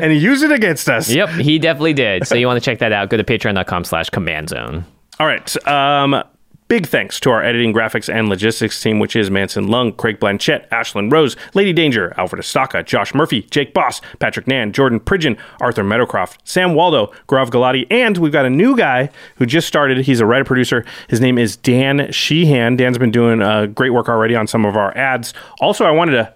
and 0.00 0.12
he 0.12 0.18
used 0.18 0.42
it 0.42 0.52
against 0.52 0.88
us. 0.88 1.10
Yep, 1.10 1.28
he 1.30 1.58
definitely 1.58 1.92
did. 1.92 2.26
So 2.26 2.34
you 2.34 2.46
want 2.46 2.62
to 2.62 2.64
check 2.64 2.78
that 2.78 2.92
out. 2.92 3.10
Go 3.10 3.16
to 3.16 3.24
patreon.com 3.24 3.84
slash 3.84 4.08
command 4.10 4.48
zone. 4.48 4.84
All 5.18 5.26
right. 5.26 5.66
Um, 5.68 6.22
big 6.68 6.86
thanks 6.86 7.20
to 7.20 7.30
our 7.30 7.42
editing, 7.42 7.72
graphics, 7.72 8.12
and 8.12 8.28
logistics 8.28 8.80
team, 8.82 8.98
which 8.98 9.16
is 9.16 9.30
Manson 9.30 9.68
Lung, 9.68 9.92
Craig 9.92 10.18
Blanchett, 10.18 10.68
Ashlyn 10.70 11.12
Rose, 11.12 11.36
Lady 11.54 11.72
Danger, 11.72 12.12
Alfred 12.16 12.42
Estaka, 12.42 12.84
Josh 12.84 13.14
Murphy, 13.14 13.42
Jake 13.42 13.72
Boss, 13.72 14.00
Patrick 14.18 14.46
Nan, 14.46 14.72
Jordan 14.72 15.00
Pridgeon, 15.00 15.38
Arthur 15.60 15.84
Meadowcroft, 15.84 16.38
Sam 16.44 16.74
Waldo, 16.74 17.12
Grav 17.26 17.50
Galati, 17.50 17.86
and 17.90 18.18
we've 18.18 18.32
got 18.32 18.46
a 18.46 18.50
new 18.50 18.76
guy 18.76 19.10
who 19.36 19.46
just 19.46 19.66
started. 19.66 19.98
He's 19.98 20.20
a 20.20 20.26
writer 20.26 20.44
producer. 20.44 20.84
His 21.08 21.20
name 21.20 21.38
is 21.38 21.56
Dan 21.56 22.10
Sheehan. 22.12 22.76
Dan's 22.76 22.98
been 22.98 23.10
doing 23.10 23.42
uh, 23.42 23.66
great 23.66 23.90
work 23.90 24.08
already 24.08 24.34
on 24.34 24.46
some 24.46 24.64
of 24.64 24.76
our 24.76 24.96
ads. 24.96 25.34
Also, 25.60 25.84
I 25.84 25.90
wanted 25.90 26.12
to 26.12 26.34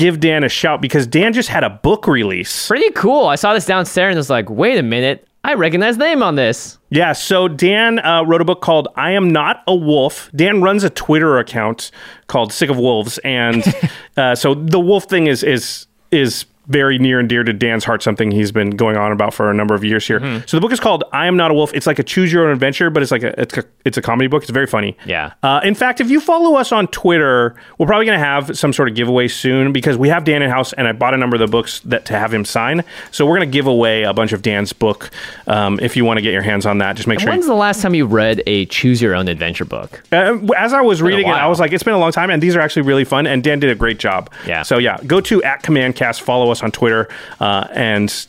give 0.00 0.18
Dan 0.18 0.42
a 0.44 0.48
shout 0.48 0.80
because 0.80 1.06
Dan 1.06 1.32
just 1.32 1.50
had 1.50 1.62
a 1.62 1.70
book 1.70 2.06
release. 2.06 2.66
Pretty 2.66 2.90
cool. 2.92 3.26
I 3.26 3.36
saw 3.36 3.52
this 3.52 3.66
downstairs 3.66 4.12
and 4.12 4.16
was 4.16 4.30
like, 4.30 4.48
wait 4.48 4.78
a 4.78 4.82
minute. 4.82 5.28
I 5.44 5.54
recognize 5.54 5.96
the 5.98 6.04
name 6.04 6.22
on 6.22 6.34
this. 6.34 6.78
Yeah, 6.90 7.12
so 7.12 7.48
Dan 7.48 7.98
uh, 7.98 8.24
wrote 8.24 8.40
a 8.40 8.44
book 8.44 8.60
called 8.60 8.88
I 8.96 9.12
Am 9.12 9.30
Not 9.30 9.62
a 9.66 9.74
Wolf. 9.74 10.30
Dan 10.34 10.62
runs 10.62 10.84
a 10.84 10.90
Twitter 10.90 11.38
account 11.38 11.90
called 12.26 12.52
Sick 12.52 12.70
of 12.70 12.78
Wolves. 12.78 13.18
And 13.24 13.62
uh, 14.16 14.34
so 14.34 14.54
the 14.54 14.80
wolf 14.80 15.04
thing 15.04 15.26
is 15.26 15.42
is 15.42 15.86
is 16.10 16.44
very 16.70 16.98
near 16.98 17.18
and 17.18 17.28
dear 17.28 17.42
to 17.42 17.52
Dan's 17.52 17.84
heart, 17.84 18.02
something 18.02 18.30
he's 18.30 18.52
been 18.52 18.70
going 18.70 18.96
on 18.96 19.12
about 19.12 19.34
for 19.34 19.50
a 19.50 19.54
number 19.54 19.74
of 19.74 19.84
years 19.84 20.06
here. 20.06 20.20
Mm-hmm. 20.20 20.46
So 20.46 20.56
the 20.56 20.60
book 20.60 20.72
is 20.72 20.80
called 20.80 21.04
"I 21.12 21.26
Am 21.26 21.36
Not 21.36 21.50
a 21.50 21.54
Wolf." 21.54 21.72
It's 21.74 21.86
like 21.86 21.98
a 21.98 22.02
choose 22.02 22.32
your 22.32 22.46
own 22.46 22.52
adventure, 22.52 22.90
but 22.90 23.02
it's 23.02 23.12
like 23.12 23.22
a 23.22 23.38
it's 23.40 23.58
a, 23.58 23.64
it's 23.84 23.96
a 23.96 24.02
comedy 24.02 24.28
book. 24.28 24.42
It's 24.42 24.50
very 24.50 24.66
funny. 24.66 24.96
Yeah. 25.04 25.34
Uh, 25.42 25.60
in 25.64 25.74
fact, 25.74 26.00
if 26.00 26.10
you 26.10 26.20
follow 26.20 26.56
us 26.56 26.72
on 26.72 26.86
Twitter, 26.88 27.56
we're 27.78 27.86
probably 27.86 28.06
going 28.06 28.18
to 28.18 28.24
have 28.24 28.56
some 28.56 28.72
sort 28.72 28.88
of 28.88 28.94
giveaway 28.94 29.28
soon 29.28 29.72
because 29.72 29.96
we 29.96 30.08
have 30.08 30.24
Dan 30.24 30.42
in 30.42 30.50
house, 30.50 30.72
and 30.72 30.86
I 30.86 30.92
bought 30.92 31.14
a 31.14 31.16
number 31.16 31.36
of 31.36 31.40
the 31.40 31.48
books 31.48 31.80
that 31.80 32.04
to 32.06 32.18
have 32.18 32.32
him 32.32 32.44
sign. 32.44 32.84
So 33.10 33.26
we're 33.26 33.36
going 33.36 33.50
to 33.50 33.52
give 33.52 33.66
away 33.66 34.04
a 34.04 34.14
bunch 34.14 34.32
of 34.32 34.42
Dan's 34.42 34.72
book. 34.72 35.10
Um, 35.46 35.80
if 35.82 35.96
you 35.96 36.04
want 36.04 36.18
to 36.18 36.22
get 36.22 36.32
your 36.32 36.42
hands 36.42 36.66
on 36.66 36.78
that, 36.78 36.96
just 36.96 37.08
make 37.08 37.18
sure. 37.18 37.30
When's 37.30 37.46
the 37.46 37.54
last 37.54 37.82
time 37.82 37.94
you 37.94 38.06
read 38.06 38.42
a 38.46 38.66
choose 38.66 39.02
your 39.02 39.14
own 39.14 39.28
adventure 39.28 39.64
book? 39.64 40.02
Uh, 40.12 40.38
as 40.56 40.72
I 40.72 40.80
was 40.80 41.02
reading 41.02 41.26
it, 41.26 41.32
I 41.32 41.48
was 41.48 41.58
like, 41.58 41.72
it's 41.72 41.82
been 41.82 41.94
a 41.94 41.98
long 41.98 42.12
time, 42.12 42.30
and 42.30 42.42
these 42.42 42.54
are 42.54 42.60
actually 42.60 42.82
really 42.82 43.04
fun. 43.04 43.26
And 43.26 43.42
Dan 43.42 43.58
did 43.58 43.70
a 43.70 43.74
great 43.74 43.98
job. 43.98 44.30
Yeah. 44.46 44.62
So 44.62 44.78
yeah, 44.78 44.98
go 45.06 45.20
to 45.22 45.42
at 45.42 45.62
CommandCast, 45.62 46.20
follow 46.20 46.50
us 46.50 46.59
on 46.62 46.70
Twitter, 46.72 47.08
uh, 47.40 47.66
and 47.72 48.26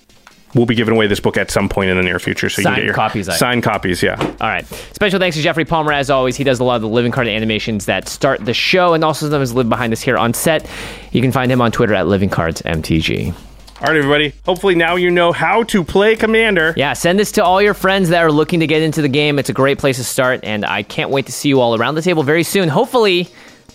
we'll 0.53 0.65
be 0.65 0.75
giving 0.75 0.93
away 0.93 1.07
this 1.07 1.19
book 1.19 1.37
at 1.37 1.49
some 1.49 1.69
point 1.69 1.89
in 1.89 1.97
the 1.97 2.03
near 2.03 2.19
future. 2.19 2.49
So 2.49 2.59
you 2.61 2.63
Signed 2.63 2.75
can 2.75 2.81
get 2.83 2.85
your 2.85 2.93
copies, 2.95 3.29
I- 3.29 3.35
Signed 3.35 3.63
copies, 3.63 4.03
yeah. 4.03 4.15
All 4.19 4.47
right. 4.47 4.65
Special 4.65 5.19
thanks 5.19 5.37
to 5.37 5.41
Jeffrey 5.43 5.65
Palmer, 5.65 5.93
as 5.93 6.09
always. 6.09 6.35
He 6.35 6.43
does 6.43 6.59
a 6.59 6.63
lot 6.63 6.75
of 6.75 6.81
the 6.81 6.89
living 6.89 7.11
card 7.11 7.27
animations 7.27 7.85
that 7.85 8.07
start 8.09 8.43
the 8.43 8.53
show 8.53 8.93
and 8.93 9.03
also 9.03 9.25
sometimes 9.27 9.53
live 9.53 9.69
behind 9.69 9.93
us 9.93 10.01
here 10.01 10.17
on 10.17 10.33
set. 10.33 10.69
You 11.11 11.21
can 11.21 11.31
find 11.31 11.51
him 11.51 11.61
on 11.61 11.71
Twitter 11.71 11.93
at 11.93 12.05
livingcardsmtg. 12.05 13.33
All 13.81 13.87
right, 13.87 13.97
everybody. 13.97 14.33
Hopefully 14.45 14.75
now 14.75 14.95
you 14.95 15.09
know 15.09 15.31
how 15.31 15.63
to 15.63 15.83
play 15.83 16.15
Commander. 16.15 16.73
Yeah, 16.77 16.93
send 16.93 17.17
this 17.17 17.31
to 17.33 17.43
all 17.43 17.61
your 17.63 17.73
friends 17.73 18.09
that 18.09 18.21
are 18.21 18.31
looking 18.31 18.59
to 18.59 18.67
get 18.67 18.83
into 18.83 19.01
the 19.01 19.07
game. 19.09 19.39
It's 19.39 19.49
a 19.49 19.53
great 19.53 19.79
place 19.79 19.97
to 19.97 20.03
start, 20.03 20.41
and 20.43 20.63
I 20.63 20.83
can't 20.83 21.09
wait 21.09 21.25
to 21.25 21.31
see 21.31 21.49
you 21.49 21.59
all 21.61 21.75
around 21.75 21.95
the 21.95 22.03
table 22.03 22.21
very 22.21 22.43
soon. 22.43 22.69
Hopefully, 22.69 23.27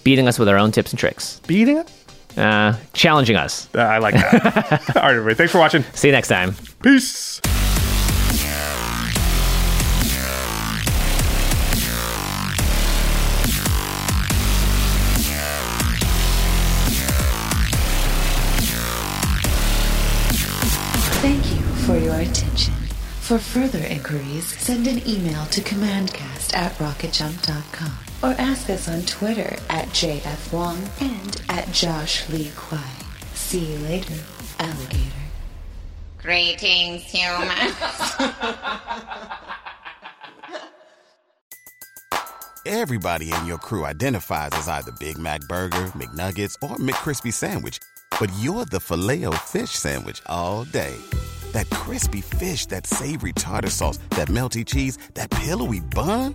beating 0.05 0.29
us 0.29 0.39
with 0.39 0.49
our 0.49 0.59
own 0.59 0.71
tips 0.71 0.93
and 0.93 0.99
tricks, 1.01 1.41
Beating 1.49 1.79
it? 1.79 1.91
Uh, 2.37 2.77
challenging 2.93 3.37
us. 3.37 3.69
Uh, 3.75 3.81
I 3.81 3.99
like 3.99 4.15
that. 4.15 4.93
All 4.97 5.03
right, 5.03 5.11
everybody. 5.11 5.35
Thanks 5.35 5.53
for 5.53 5.59
watching. 5.59 5.83
See 5.95 6.09
you 6.09 6.13
next 6.13 6.29
time. 6.29 6.55
Peace. 6.83 7.41
Thank 21.27 21.51
you 21.51 21.61
for 21.87 21.97
your 21.97 22.15
attention. 22.15 22.75
For 23.21 23.39
further 23.39 23.81
inquiries, 23.81 24.47
send 24.61 24.87
an 24.87 25.01
email 25.09 25.45
to 25.47 25.61
commandcast 25.61 26.55
at 26.55 26.73
rocketjump.com 26.79 28.06
or 28.23 28.35
ask 28.39 28.71
us 28.71 28.89
on 28.89 29.03
Twitter 29.03 29.57
at 29.69 29.89
JF 29.89 30.53
Wong 30.53 30.79
and 31.01 31.41
at 31.49 31.71
Josh 31.73 32.29
Lee 32.29 32.51
Kwai. 32.57 32.81
See 33.35 33.73
you 33.73 33.79
later, 33.81 34.15
alligator. 34.59 35.13
Greetings, 36.19 37.03
humans. 37.03 37.75
Everybody 42.67 43.33
in 43.33 43.47
your 43.47 43.59
crew 43.59 43.85
identifies 43.85 44.51
as 44.55 44.67
either 44.67 44.91
Big 44.99 45.17
Mac 45.19 45.41
Burger, 45.43 45.93
McNuggets, 45.95 46.55
or 46.69 46.77
McCrispy 46.79 47.33
Sandwich. 47.33 47.79
But 48.19 48.33
you're 48.41 48.65
the 48.65 48.81
filet 48.81 49.25
fish 49.45 49.71
Sandwich 49.71 50.21
all 50.27 50.65
day. 50.65 50.97
That 51.53 51.71
crispy 51.71 52.23
fish, 52.23 52.67
that 52.67 52.87
savory 52.87 53.35
tartar 53.35 53.71
sauce, 53.71 53.99
that 54.11 54.27
melty 54.27 54.67
cheese, 54.67 54.99
that 55.15 55.31
pillowy 55.31 55.79
bun. 55.79 56.35